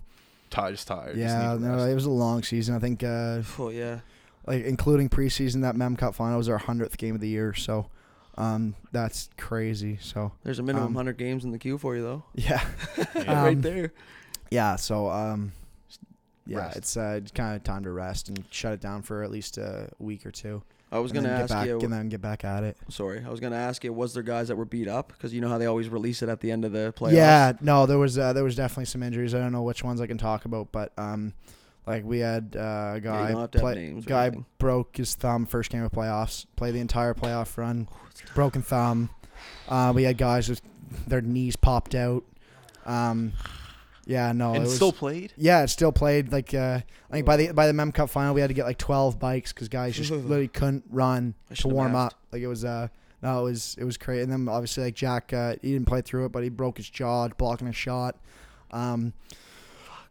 Tired, 0.51 0.73
just 0.73 0.87
tired. 0.87 1.17
just 1.17 1.19
yeah, 1.19 1.53
need 1.55 1.63
no, 1.63 1.75
rest. 1.77 1.89
it 1.89 1.95
was 1.95 2.05
a 2.05 2.11
long 2.11 2.43
season. 2.45 2.77
I 2.77 2.79
think, 2.79 3.03
uh, 3.03 3.43
Oh 3.59 3.71
yeah. 3.71 4.01
Like 4.47 4.65
including 4.65 5.09
preseason, 5.09 5.63
that 5.63 5.75
Mem 5.77 5.97
Cup 5.97 6.15
final 6.15 6.39
was 6.39 6.49
our 6.49 6.59
hundredth 6.59 6.99
game 6.99 7.15
of 7.15 7.21
the 7.21 7.29
year. 7.29 7.55
So, 7.55 7.87
um, 8.37 8.75
that's 8.93 9.31
crazy. 9.39 9.99
So, 10.03 10.33
There's 10.43 10.59
a 10.59 10.63
minimum 10.63 10.89
Um, 10.89 10.95
100 10.95 11.17
games 11.17 11.45
in 11.45 11.51
the 11.53 11.59
Q 11.59 11.79
for 11.79 11.97
you 11.97 12.03
though. 12.03 12.25
yeah, 12.35 12.65
Yeah. 13.15 13.43
right 13.43 13.57
Um, 13.57 13.61
there. 13.63 13.93
yeah. 14.51 14.77
So, 14.77 15.09
um, 15.09 15.53
yeah, 16.47 16.59
Rest. 16.59 16.77
it's 16.77 16.97
uh, 16.99 17.21
kind 17.35 17.57
of 17.57 17.65
time 17.65 17.85
to 17.85 17.91
rest 17.91 18.29
and 18.29 18.45
shut 18.51 18.75
it 18.75 18.81
down 18.81 19.01
for 19.03 19.23
at 19.23 19.31
least 19.31 19.57
a 19.57 19.89
week 19.99 20.27
or 20.27 20.31
two. 20.31 20.63
I 20.93 20.99
was 20.99 21.11
gonna 21.11 21.29
ask 21.31 21.49
back, 21.49 21.67
you. 21.67 21.81
and 21.81 21.93
then 21.93 22.09
get 22.09 22.21
back 22.21 22.45
at 22.45 22.63
it. 22.63 22.77
Sorry, 22.89 23.25
I 23.27 23.31
was 23.31 23.41
gonna 23.41 23.57
ask 23.57 23.83
you. 23.83 23.93
Was 23.93 24.15
there 24.15 24.23
guys 24.23 24.47
that 24.49 24.57
were 24.57 24.67
beat 24.67 24.87
up? 24.87 25.09
Because 25.09 25.33
you 25.35 25.41
know 25.41 25.49
how 25.49 25.59
they 25.59 25.67
always 25.67 25.89
release 25.89 26.23
it 26.23 26.29
at 26.29 26.41
the 26.41 26.53
end 26.53 26.65
of 26.65 26.71
the 26.71 26.93
playoffs. 26.97 27.15
Yeah, 27.15 27.53
no, 27.63 27.87
there 27.87 27.99
was 27.99 28.17
uh, 28.17 28.33
there 28.33 28.45
was 28.45 28.55
definitely 28.55 28.85
some 28.85 29.03
injuries. 29.03 29.35
I 29.35 29.39
don't 29.39 29.51
know 29.51 29.63
which 29.63 29.83
ones 29.83 30.01
I 30.01 30.07
can 30.07 30.19
talk 30.19 30.45
about, 30.45 30.71
but 30.71 30.93
um, 30.99 31.33
like 31.87 32.05
we 32.05 32.21
had 32.21 32.57
uh, 32.59 32.93
a 32.95 33.01
guy 33.01 33.31
don't 33.33 33.41
have 33.41 33.51
to 33.53 33.59
have 33.59 33.63
play- 33.63 34.01
guy 34.05 34.31
broke 34.59 34.97
his 34.97 35.15
thumb 35.15 35.47
first 35.47 35.71
game 35.71 35.83
of 35.83 35.93
playoffs. 35.93 36.47
Played 36.57 36.75
the 36.75 36.81
entire 36.81 37.15
playoff 37.15 37.57
run, 37.57 37.89
broken 38.35 38.63
thumb. 38.63 39.11
Uh, 39.69 39.93
we 39.95 40.05
had 40.05 40.17
guys 40.17 40.49
with 40.49 40.63
their 41.07 41.21
knees 41.21 41.57
popped 41.57 41.95
out. 41.95 42.25
Um, 42.87 43.33
yeah, 44.07 44.33
no, 44.33 44.53
it 44.53 44.57
and 44.57 44.65
was, 44.65 44.75
still 44.75 44.93
played. 44.93 45.33
yeah, 45.37 45.63
it 45.63 45.69
still 45.69 45.93
played. 45.93 46.33
Like 46.33 46.53
uh, 46.55 46.81
I 47.11 47.13
think 47.13 47.27
by 47.27 47.37
the 47.37 47.53
by 47.53 47.67
the 47.67 47.73
Mem 47.73 47.93
Cup 47.93 48.11
final, 48.11 48.35
we 48.35 48.41
had 48.41 48.49
to 48.49 48.55
get 48.55 48.65
like 48.67 48.79
twelve 48.79 49.19
bikes 49.19 49.53
because 49.53 49.69
guys 49.69 49.97
just 49.97 50.11
literally 50.11 50.49
couldn't 50.49 50.85
run 50.91 51.35
to 51.55 51.69
warm 51.69 51.95
up. 51.95 52.15
Like 52.33 52.43
it 52.43 52.49
was 52.49 52.65
uh 52.65 52.89
no, 53.23 53.41
it 53.41 53.45
was 53.45 53.77
it 53.79 53.85
was 53.85 53.97
crazy. 53.97 54.23
And 54.23 54.31
then 54.31 54.49
obviously 54.49 54.85
like 54.85 54.95
Jack, 54.95 55.33
uh, 55.33 55.57
he 55.63 55.73
didn't 55.73 55.87
play 55.87 56.03
through 56.03 56.27
it, 56.27 56.33
but 56.33 56.43
he 56.43 56.51
broke 56.51 56.77
his 56.77 56.89
jaw 56.89 57.29
blocking 57.29 57.69
a 57.69 57.73
shot. 57.73 58.17
Um, 58.71 59.15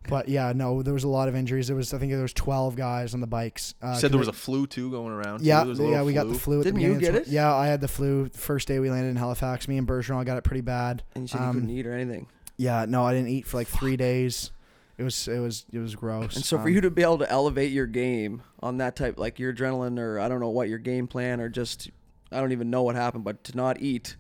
but 0.09 0.27
yeah, 0.29 0.51
no, 0.55 0.81
there 0.83 0.93
was 0.93 1.03
a 1.03 1.07
lot 1.09 1.27
of 1.27 1.35
injuries. 1.35 1.67
There 1.67 1.75
was 1.75 1.93
I 1.93 1.97
think 1.97 2.11
there 2.11 2.21
was 2.21 2.33
twelve 2.33 2.75
guys 2.75 3.13
on 3.13 3.21
the 3.21 3.27
bikes. 3.27 3.75
Uh, 3.81 3.91
You 3.93 3.99
said 3.99 4.11
there 4.11 4.19
was 4.19 4.27
a 4.27 4.33
flu 4.33 4.67
too 4.67 4.89
going 4.91 5.11
around. 5.13 5.39
too. 5.39 5.45
yeah, 5.45 5.59
There 5.59 5.69
was 5.69 5.79
a 5.79 5.83
yeah, 5.83 5.89
little 5.89 6.05
we 6.05 6.13
got 6.13 6.27
the 6.27 6.33
flu. 6.39 6.63
Didn't 6.63 6.79
the 6.79 6.85
you 6.85 6.99
get 6.99 7.15
it? 7.15 7.27
Yeah, 7.27 7.53
I 7.53 7.67
had 7.67 7.81
the 7.81 7.87
flu 7.87 8.29
the 8.29 8.37
first 8.37 8.67
day 8.67 8.79
we 8.79 8.89
landed 8.89 9.09
in 9.09 9.15
Halifax. 9.15 9.67
Me 9.67 9.77
and 9.77 9.87
Bergeron 9.87 10.25
got 10.25 10.37
it 10.37 10.43
pretty 10.43 10.61
bad. 10.61 11.03
And 11.15 11.23
you 11.23 11.27
said 11.27 11.39
you 11.39 11.45
um, 11.45 11.53
couldn't 11.55 11.69
eat 11.69 11.85
or 11.87 11.93
anything. 11.93 12.27
Yeah, 12.57 12.85
no, 12.87 13.03
I 13.05 13.13
didn't 13.13 13.29
eat 13.29 13.47
for 13.47 13.57
like 13.57 13.67
three 13.67 13.97
days. 13.97 14.51
It 14.97 15.03
was 15.03 15.27
it 15.27 15.39
was 15.39 15.65
it 15.71 15.79
was 15.79 15.95
gross. 15.95 16.35
And 16.35 16.45
so 16.45 16.57
for 16.57 16.63
Um, 16.67 16.73
you 16.73 16.81
to 16.81 16.91
be 16.91 17.01
able 17.01 17.17
to 17.17 17.29
elevate 17.29 17.71
your 17.71 17.87
game 17.87 18.43
on 18.61 18.77
that 18.77 18.95
type, 18.95 19.17
like 19.17 19.39
your 19.39 19.51
adrenaline, 19.53 19.99
or 19.99 20.19
I 20.19 20.27
don't 20.29 20.39
know 20.39 20.49
what 20.49 20.69
your 20.69 20.77
game 20.77 21.07
plan, 21.07 21.41
or 21.41 21.49
just 21.49 21.89
I 22.31 22.39
don't 22.39 22.51
even 22.51 22.69
know 22.69 22.83
what 22.83 22.95
happened, 22.95 23.23
but 23.23 23.43
to 23.45 23.57
not 23.57 23.81
eat 23.81 24.15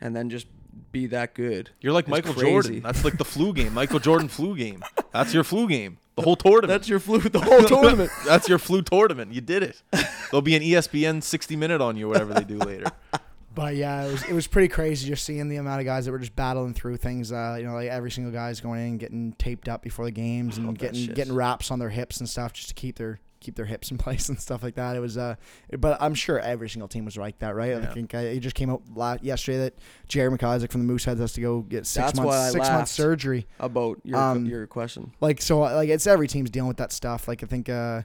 and 0.00 0.14
then 0.16 0.28
just 0.30 0.46
be 0.92 1.06
that 1.08 1.34
good. 1.34 1.70
You're 1.80 1.92
like 1.92 2.04
It's 2.04 2.10
Michael 2.10 2.34
crazy. 2.34 2.50
Jordan. 2.50 2.80
That's 2.80 3.04
like 3.04 3.18
the 3.18 3.24
flu 3.24 3.52
game. 3.52 3.74
Michael 3.74 3.98
Jordan 3.98 4.28
flu 4.28 4.56
game. 4.56 4.82
That's 5.12 5.34
your 5.34 5.44
flu 5.44 5.68
game. 5.68 5.98
The 6.16 6.22
whole 6.22 6.36
tournament. 6.36 6.68
That's 6.68 6.88
your 6.88 6.98
flu 6.98 7.20
the 7.20 7.38
whole 7.40 7.62
tournament. 7.64 8.10
That's 8.26 8.48
your 8.48 8.58
flu 8.58 8.82
tournament. 8.82 9.32
You 9.32 9.40
did 9.40 9.62
it. 9.62 9.82
There'll 10.30 10.42
be 10.42 10.56
an 10.56 10.62
ESPN 10.62 11.22
60 11.22 11.56
minute 11.56 11.80
on 11.80 11.96
you, 11.96 12.06
or 12.06 12.10
whatever 12.10 12.34
they 12.34 12.44
do 12.44 12.58
later. 12.58 12.86
But 13.54 13.74
yeah, 13.74 14.04
it 14.06 14.12
was 14.12 14.22
it 14.22 14.32
was 14.34 14.46
pretty 14.46 14.68
crazy 14.68 15.08
just 15.08 15.24
seeing 15.24 15.48
the 15.48 15.56
amount 15.56 15.80
of 15.80 15.84
guys 15.84 16.04
that 16.04 16.12
were 16.12 16.20
just 16.20 16.36
battling 16.36 16.74
through 16.74 16.98
things. 16.98 17.32
Uh, 17.32 17.56
you 17.58 17.64
know, 17.66 17.74
like 17.74 17.88
every 17.88 18.08
single 18.12 18.32
guy's 18.32 18.60
going 18.60 18.80
in 18.80 18.86
and 18.90 19.00
getting 19.00 19.32
taped 19.32 19.68
up 19.68 19.82
before 19.82 20.04
the 20.04 20.12
games 20.12 20.58
and 20.58 20.66
Love 20.66 20.78
getting 20.78 21.06
getting 21.06 21.34
wraps 21.34 21.72
on 21.72 21.80
their 21.80 21.88
hips 21.88 22.18
and 22.20 22.28
stuff 22.28 22.52
just 22.52 22.68
to 22.68 22.74
keep 22.74 22.98
their 22.98 23.18
keep 23.48 23.56
their 23.56 23.64
hips 23.64 23.90
in 23.90 23.96
place 23.98 24.28
and 24.28 24.38
stuff 24.38 24.62
like 24.62 24.74
that. 24.74 24.94
It 24.94 25.00
was 25.00 25.16
uh, 25.16 25.36
but 25.78 25.96
I'm 26.00 26.14
sure 26.14 26.38
every 26.38 26.68
single 26.68 26.88
team 26.88 27.04
was 27.06 27.16
like 27.16 27.38
that, 27.38 27.54
right? 27.54 27.74
I 27.74 27.86
think 27.86 28.12
it 28.12 28.40
just 28.40 28.54
came 28.54 28.68
out 28.70 28.82
la- 28.94 29.16
yesterday 29.22 29.58
that 29.58 29.74
Jared 30.06 30.32
McIsaac 30.38 30.70
from 30.70 30.86
the 30.86 30.92
Mooseheads 30.92 31.18
has 31.18 31.32
to 31.32 31.40
go 31.40 31.60
get 31.62 31.86
six 31.86 32.06
That's 32.12 32.20
months 32.20 32.52
six 32.52 32.68
months 32.68 32.90
surgery. 32.90 33.46
About 33.58 33.98
your 34.04 34.18
Um, 34.18 34.44
your 34.46 34.66
question. 34.66 35.12
Like 35.20 35.40
so, 35.40 35.64
uh, 35.64 35.74
like 35.74 35.88
it's 35.88 36.06
every 36.06 36.28
team's 36.28 36.50
dealing 36.50 36.68
with 36.68 36.76
that 36.78 36.92
stuff. 36.92 37.26
Like 37.28 37.42
I 37.42 37.46
think. 37.46 37.68
Uh, 37.68 38.02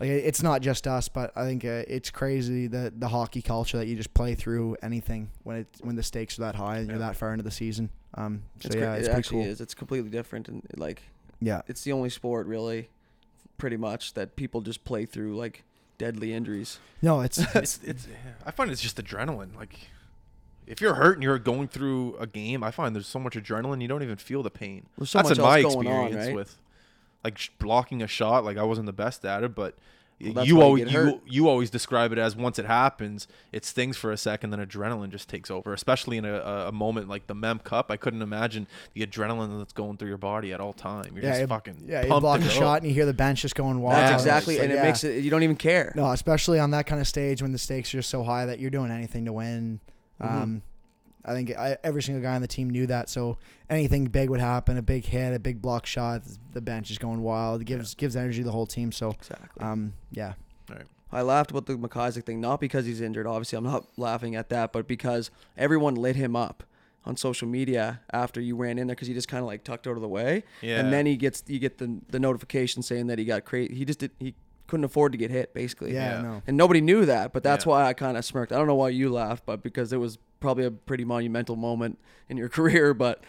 like 0.00 0.08
it's 0.10 0.42
not 0.42 0.60
just 0.60 0.88
us, 0.88 1.08
but 1.08 1.30
I 1.36 1.44
think 1.44 1.64
uh, 1.64 1.84
it's 1.86 2.10
crazy 2.10 2.66
that 2.66 2.98
the 2.98 3.06
hockey 3.06 3.40
culture 3.40 3.78
that 3.78 3.86
you 3.86 3.94
just 3.94 4.12
play 4.12 4.34
through 4.34 4.76
anything 4.82 5.30
when 5.44 5.58
it 5.58 5.68
when 5.82 5.94
the 5.94 6.02
stakes 6.02 6.36
are 6.36 6.42
that 6.42 6.56
high 6.56 6.78
and 6.78 6.88
you're 6.88 6.98
that 6.98 7.14
far 7.14 7.32
into 7.32 7.44
the 7.44 7.52
season. 7.52 7.90
Um, 8.14 8.42
so 8.60 8.66
It's 8.66 8.74
yeah, 8.74 8.86
great. 8.86 8.98
it's 8.98 9.06
it 9.06 9.10
pretty 9.12 9.18
actually 9.18 9.42
cool. 9.44 9.52
is. 9.52 9.60
It's 9.60 9.74
completely 9.74 10.10
different, 10.10 10.48
and 10.48 10.62
like 10.76 11.02
Yeah, 11.40 11.62
it's 11.68 11.84
the 11.84 11.92
only 11.92 12.10
sport 12.10 12.48
really, 12.48 12.88
pretty 13.58 13.76
much 13.76 14.14
that 14.14 14.36
people 14.36 14.60
just 14.60 14.84
play 14.84 15.06
through 15.06 15.36
like 15.36 15.64
deadly 15.98 16.32
injuries. 16.32 16.78
no, 17.02 17.20
it's 17.20 17.38
It's, 17.54 17.80
it's, 17.84 18.08
I 18.44 18.50
find 18.50 18.70
it's 18.70 18.82
just 18.82 19.02
adrenaline. 19.02 19.54
Like, 19.56 19.88
if 20.66 20.80
you're 20.80 20.94
hurt 20.94 21.14
and 21.16 21.22
you're 21.22 21.38
going 21.38 21.68
through 21.68 22.16
a 22.18 22.26
game, 22.26 22.62
I 22.64 22.70
find 22.70 22.94
there's 22.94 23.06
so 23.06 23.18
much 23.18 23.34
adrenaline 23.34 23.80
you 23.82 23.88
don't 23.88 24.02
even 24.02 24.16
feel 24.16 24.42
the 24.42 24.50
pain. 24.50 24.86
There's 24.96 25.10
so 25.10 25.18
That's 25.18 25.30
much 25.30 25.38
in 25.38 25.44
my 25.44 25.62
else 25.62 25.74
going 25.74 25.86
on, 25.88 26.04
experience 26.06 26.26
right? 26.28 26.34
with, 26.36 26.56
like 27.22 27.38
sh- 27.38 27.50
blocking 27.58 28.02
a 28.02 28.06
shot. 28.06 28.44
Like 28.44 28.56
I 28.56 28.62
wasn't 28.62 28.86
the 28.86 28.92
best 28.92 29.24
at 29.24 29.44
it, 29.44 29.54
but 29.54 29.76
Well, 30.20 30.28
you 30.28 30.34
why 30.34 30.42
you 30.44 30.62
always 30.62 30.92
you, 30.92 31.20
you 31.26 31.48
always 31.48 31.70
describe 31.70 32.12
it 32.12 32.18
as 32.18 32.36
once 32.36 32.58
it 32.58 32.66
happens, 32.66 33.26
it 33.52 33.64
stings 33.64 33.96
for 33.96 34.12
a 34.12 34.16
second, 34.16 34.50
then 34.50 34.64
adrenaline 34.64 35.10
just 35.10 35.28
takes 35.28 35.50
over. 35.50 35.72
Especially 35.72 36.16
in 36.16 36.24
a, 36.24 36.38
a, 36.40 36.72
moment 36.72 37.08
like 37.08 37.26
the 37.26 37.34
Mem 37.34 37.58
Cup, 37.58 37.90
I 37.90 37.96
couldn't 37.96 38.22
imagine 38.22 38.66
the 38.94 39.06
adrenaline 39.06 39.58
that's 39.58 39.72
going 39.72 39.96
through 39.96 40.08
your 40.08 40.18
body 40.18 40.52
at 40.52 40.60
all 40.60 40.72
time. 40.72 41.12
You're 41.14 41.24
yeah, 41.24 41.30
just 41.30 41.40
you- 41.42 41.46
fucking 41.48 41.84
yeah. 41.86 42.02
You 42.02 42.20
block 42.20 42.40
a 42.40 42.48
shot 42.48 42.82
and 42.82 42.88
you 42.88 42.94
hear 42.94 43.06
the 43.06 43.14
bench 43.14 43.42
just 43.42 43.54
going 43.54 43.80
wild. 43.80 43.96
That's 43.96 44.22
exactly, 44.22 44.54
It's 44.54 44.62
and 44.62 44.72
like, 44.72 44.78
it 44.78 44.82
yeah. 44.82 44.88
makes 44.88 45.04
it 45.04 45.24
you 45.24 45.30
don't 45.30 45.42
even 45.42 45.56
care. 45.56 45.92
no, 45.96 46.10
especially 46.10 46.58
on 46.58 46.70
that 46.70 46.86
kind 46.86 47.00
of 47.00 47.08
stage 47.08 47.42
when 47.42 47.52
the 47.52 47.58
stakes 47.58 47.92
are 47.92 47.98
just 47.98 48.10
so 48.10 48.22
high 48.22 48.46
that 48.46 48.60
you're 48.60 48.70
doing 48.70 48.90
anything 48.90 49.24
to 49.24 49.32
win. 49.32 49.80
Mhm. 50.22 50.30
Um, 50.30 50.62
I 51.24 51.32
think 51.32 51.50
I, 51.56 51.76
every 51.82 52.02
single 52.02 52.22
guy 52.22 52.34
on 52.34 52.42
the 52.42 52.48
team 52.48 52.68
knew 52.70 52.86
that. 52.86 53.08
So 53.08 53.38
anything 53.70 54.04
big 54.06 54.28
would 54.30 54.40
happen, 54.40 54.76
a 54.76 54.82
big 54.82 55.04
hit, 55.06 55.32
a 55.34 55.38
big 55.38 55.62
block 55.62 55.86
shot, 55.86 56.22
the 56.52 56.60
bench 56.60 56.90
is 56.90 56.98
going 56.98 57.22
wild. 57.22 57.62
It 57.62 57.64
gives 57.64 57.94
gives 57.94 58.14
energy 58.16 58.38
to 58.38 58.44
the 58.44 58.52
whole 58.52 58.66
team. 58.66 58.92
So 58.92 59.10
Exactly. 59.10 59.64
um, 59.64 59.94
yeah, 60.10 60.34
I 61.12 61.22
laughed 61.22 61.50
about 61.52 61.66
the 61.66 61.74
McIsaac 61.76 62.24
thing, 62.24 62.40
not 62.40 62.60
because 62.60 62.86
he's 62.86 63.00
injured. 63.00 63.26
Obviously, 63.26 63.56
I'm 63.56 63.64
not 63.64 63.86
laughing 63.96 64.34
at 64.34 64.48
that, 64.48 64.72
but 64.72 64.88
because 64.88 65.30
everyone 65.56 65.94
lit 65.94 66.16
him 66.16 66.34
up 66.34 66.64
on 67.06 67.16
social 67.16 67.46
media 67.46 68.00
after 68.12 68.40
you 68.40 68.56
ran 68.56 68.78
in 68.78 68.86
there 68.86 68.96
because 68.96 69.08
he 69.08 69.14
just 69.14 69.28
kind 69.28 69.40
of 69.42 69.46
like 69.46 69.62
tucked 69.62 69.86
out 69.86 69.94
of 69.96 70.00
the 70.02 70.08
way, 70.08 70.42
Yeah. 70.62 70.80
and 70.80 70.92
then 70.92 71.06
he 71.06 71.16
gets 71.16 71.42
you 71.46 71.58
get 71.58 71.78
the 71.78 72.00
the 72.08 72.18
notification 72.18 72.82
saying 72.82 73.06
that 73.08 73.18
he 73.18 73.24
got 73.24 73.44
crazy. 73.44 73.74
He 73.74 73.84
just 73.84 73.98
did 74.00 74.10
he 74.18 74.34
couldn't 74.66 74.84
afford 74.84 75.12
to 75.12 75.18
get 75.18 75.30
hit 75.30 75.52
basically. 75.52 75.92
yeah, 75.92 76.16
Yeah. 76.16 76.22
no. 76.22 76.42
And 76.46 76.56
nobody 76.56 76.80
knew 76.80 77.04
that, 77.04 77.32
but 77.34 77.42
that's 77.42 77.64
Yeah. 77.66 77.70
why 77.72 77.84
I 77.84 77.92
kind 77.92 78.16
of 78.16 78.24
smirked. 78.24 78.50
I 78.50 78.56
don't 78.56 78.66
know 78.66 78.74
why 78.74 78.88
you 78.88 79.10
laughed, 79.10 79.44
but 79.44 79.62
because 79.62 79.92
it 79.92 79.98
was 79.98 80.18
probably 80.44 80.64
a 80.66 80.70
pretty 80.70 81.04
monumental 81.04 81.56
moment 81.56 81.98
in 82.28 82.36
your 82.36 82.48
career. 82.58 82.94
But 82.94 83.22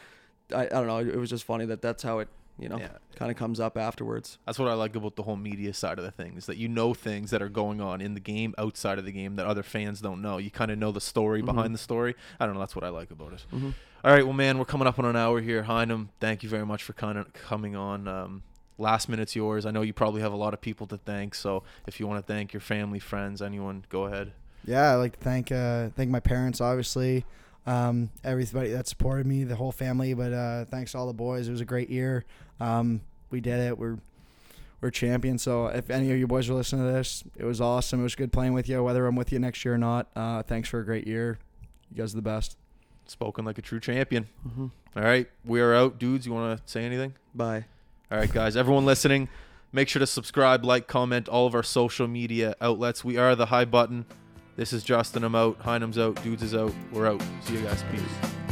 I, 0.54 0.66
I 0.66 0.70
don't 0.70 0.88
know. 0.88 1.00
It 1.00 1.16
was 1.18 1.30
just 1.30 1.44
funny 1.44 1.66
that 1.66 1.82
that's 1.82 2.04
how 2.04 2.20
it, 2.20 2.28
you 2.60 2.70
know, 2.70 2.78
Yeah. 2.78 2.90
kind 3.16 3.32
of 3.32 3.38
comes 3.38 3.60
up 3.60 3.78
afterwards. 3.78 4.38
That's 4.46 4.60
what 4.60 4.68
I 4.68 4.74
like 4.74 4.96
about 4.96 5.16
the 5.16 5.24
whole 5.24 5.36
media 5.38 5.74
side 5.74 5.98
of 5.98 6.06
the 6.06 6.12
thing 6.12 6.38
is 6.38 6.46
that 6.46 6.58
you 6.58 6.68
know 6.68 6.94
things 6.94 7.32
that 7.32 7.42
are 7.42 7.50
going 7.50 7.82
on 7.82 8.02
in 8.02 8.14
the 8.14 8.20
game, 8.20 8.54
outside 8.58 9.00
of 9.00 9.06
the 9.06 9.12
game 9.12 9.36
that 9.38 9.46
other 9.48 9.64
fans 9.64 10.02
don't 10.02 10.22
know. 10.22 10.38
You 10.38 10.52
kind 10.52 10.70
of 10.72 10.78
know 10.78 10.92
the 10.92 11.02
story 11.02 11.42
Mhm. 11.42 11.46
behind 11.46 11.74
the 11.74 11.80
story. 11.80 12.16
I 12.40 12.46
don't 12.46 12.54
know. 12.54 12.60
That's 12.60 12.76
what 12.76 12.84
I 12.86 12.90
like 12.90 13.12
about 13.12 13.34
it. 13.34 13.46
hmm 13.50 13.72
All 14.04 14.12
right, 14.14 14.24
well, 14.24 14.34
man, 14.34 14.60
we're 14.60 14.66
coming 14.66 14.88
up 14.88 15.00
on 15.00 15.06
an 15.06 15.16
hour 15.16 15.42
here. 15.42 15.64
Hinam, 15.64 16.10
thank 16.20 16.44
you 16.44 16.50
very 16.50 16.66
much 16.66 16.84
for 16.84 16.94
kind 16.94 17.18
of 17.18 17.34
coming 17.34 17.76
on. 17.76 18.08
Um, 18.08 18.44
last 18.78 19.10
minute's 19.10 19.36
yours. 19.36 19.66
I 19.66 19.72
know 19.72 19.82
you 19.82 19.94
probably 19.94 20.22
have 20.22 20.32
a 20.32 20.36
lot 20.38 20.54
of 20.54 20.62
people 20.62 20.86
to 20.88 20.98
thank, 20.98 21.34
so 21.34 21.64
if 21.88 22.00
you 22.00 22.06
want 22.06 22.20
to 22.26 22.34
thank 22.34 22.54
your 22.54 22.62
family, 22.62 23.00
friends, 23.00 23.42
anyone, 23.42 23.84
go 23.90 24.06
ahead. 24.06 24.34
Yeah, 24.66 24.94
I'd 24.94 24.96
like 24.98 25.14
to 25.18 25.24
thank 25.24 25.52
uh, 25.52 25.90
thank 25.96 26.10
my 26.10 26.20
parents, 26.20 26.60
obviously, 26.62 27.26
um, 27.68 28.10
everybody 28.24 28.72
that 28.72 28.88
supported 28.88 29.26
me, 29.28 29.44
the 29.44 29.56
whole 29.56 29.72
family. 29.72 30.14
But 30.14 30.34
uh, 30.34 30.66
thanks 30.66 30.92
to 30.94 30.98
all 30.98 31.08
the 31.08 31.14
boys. 31.14 31.48
It 31.48 31.52
was 31.52 31.62
a 31.62 31.66
great 31.66 31.90
year. 31.90 32.26
Um, 32.60 33.02
we 33.30 33.42
did 33.42 33.60
it. 33.60 33.78
We're 33.78 33.98
we're 34.82 34.92
champions. 34.92 35.44
So 35.44 35.68
if 35.68 35.90
any 35.90 36.12
of 36.12 36.18
you 36.18 36.28
boys 36.28 36.50
are 36.50 36.54
listening 36.54 36.86
to 36.86 36.92
this, 36.92 37.24
it 37.38 37.46
was 37.46 37.62
awesome. 37.62 38.00
It 38.00 38.04
was 38.04 38.16
good 38.16 38.32
playing 38.34 38.54
with 38.54 38.68
you, 38.68 38.84
whether 38.84 39.06
I'm 39.06 39.16
with 39.16 39.32
you 39.32 39.40
next 39.40 39.64
year 39.66 39.76
or 39.76 39.78
not. 39.78 40.08
Uh, 40.16 40.44
thanks 40.44 40.68
for 40.70 40.80
a 40.80 40.86
great 40.86 41.08
year. 41.08 41.40
You 41.92 41.98
guys 41.98 42.14
are 42.14 42.18
the 42.18 42.22
best. 42.22 42.58
Spoken 43.08 43.46
like 43.46 43.58
a 43.60 43.62
true 43.62 43.80
champion. 43.80 44.28
hmm 44.44 44.68
All 44.96 45.04
right, 45.04 45.28
we 45.46 45.62
are 45.62 45.76
out, 45.76 46.00
dudes. 46.00 46.26
You 46.26 46.34
want 46.34 46.58
to 46.58 46.72
say 46.72 46.84
anything? 46.84 47.14
Bye. 47.36 47.66
All 48.12 48.18
right, 48.18 48.32
guys, 48.32 48.58
everyone 48.58 48.84
listening, 48.86 49.30
make 49.72 49.90
sure 49.90 50.00
to 50.00 50.08
subscribe, 50.08 50.66
like, 50.66 50.88
comment, 50.88 51.28
all 51.30 51.46
of 51.46 51.54
our 51.54 51.62
social 51.64 52.08
media 52.08 52.56
outlets. 52.60 53.04
We 53.04 53.18
are 53.18 53.36
the 53.36 53.48
High 53.48 53.66
Button. 53.66 54.06
This 54.56 54.72
is 54.72 54.84
Justin. 54.84 55.24
I'm 55.24 55.36
out. 55.36 55.62
Hinam's 55.64 55.98
out. 55.98 56.22
Dudes 56.24 56.42
is 56.42 56.56
out. 56.56 56.74
We're 56.94 57.08
out. 57.08 57.22
See 57.42 57.56
you 57.56 57.62
guys. 57.62 57.84
Peace. 57.92 58.45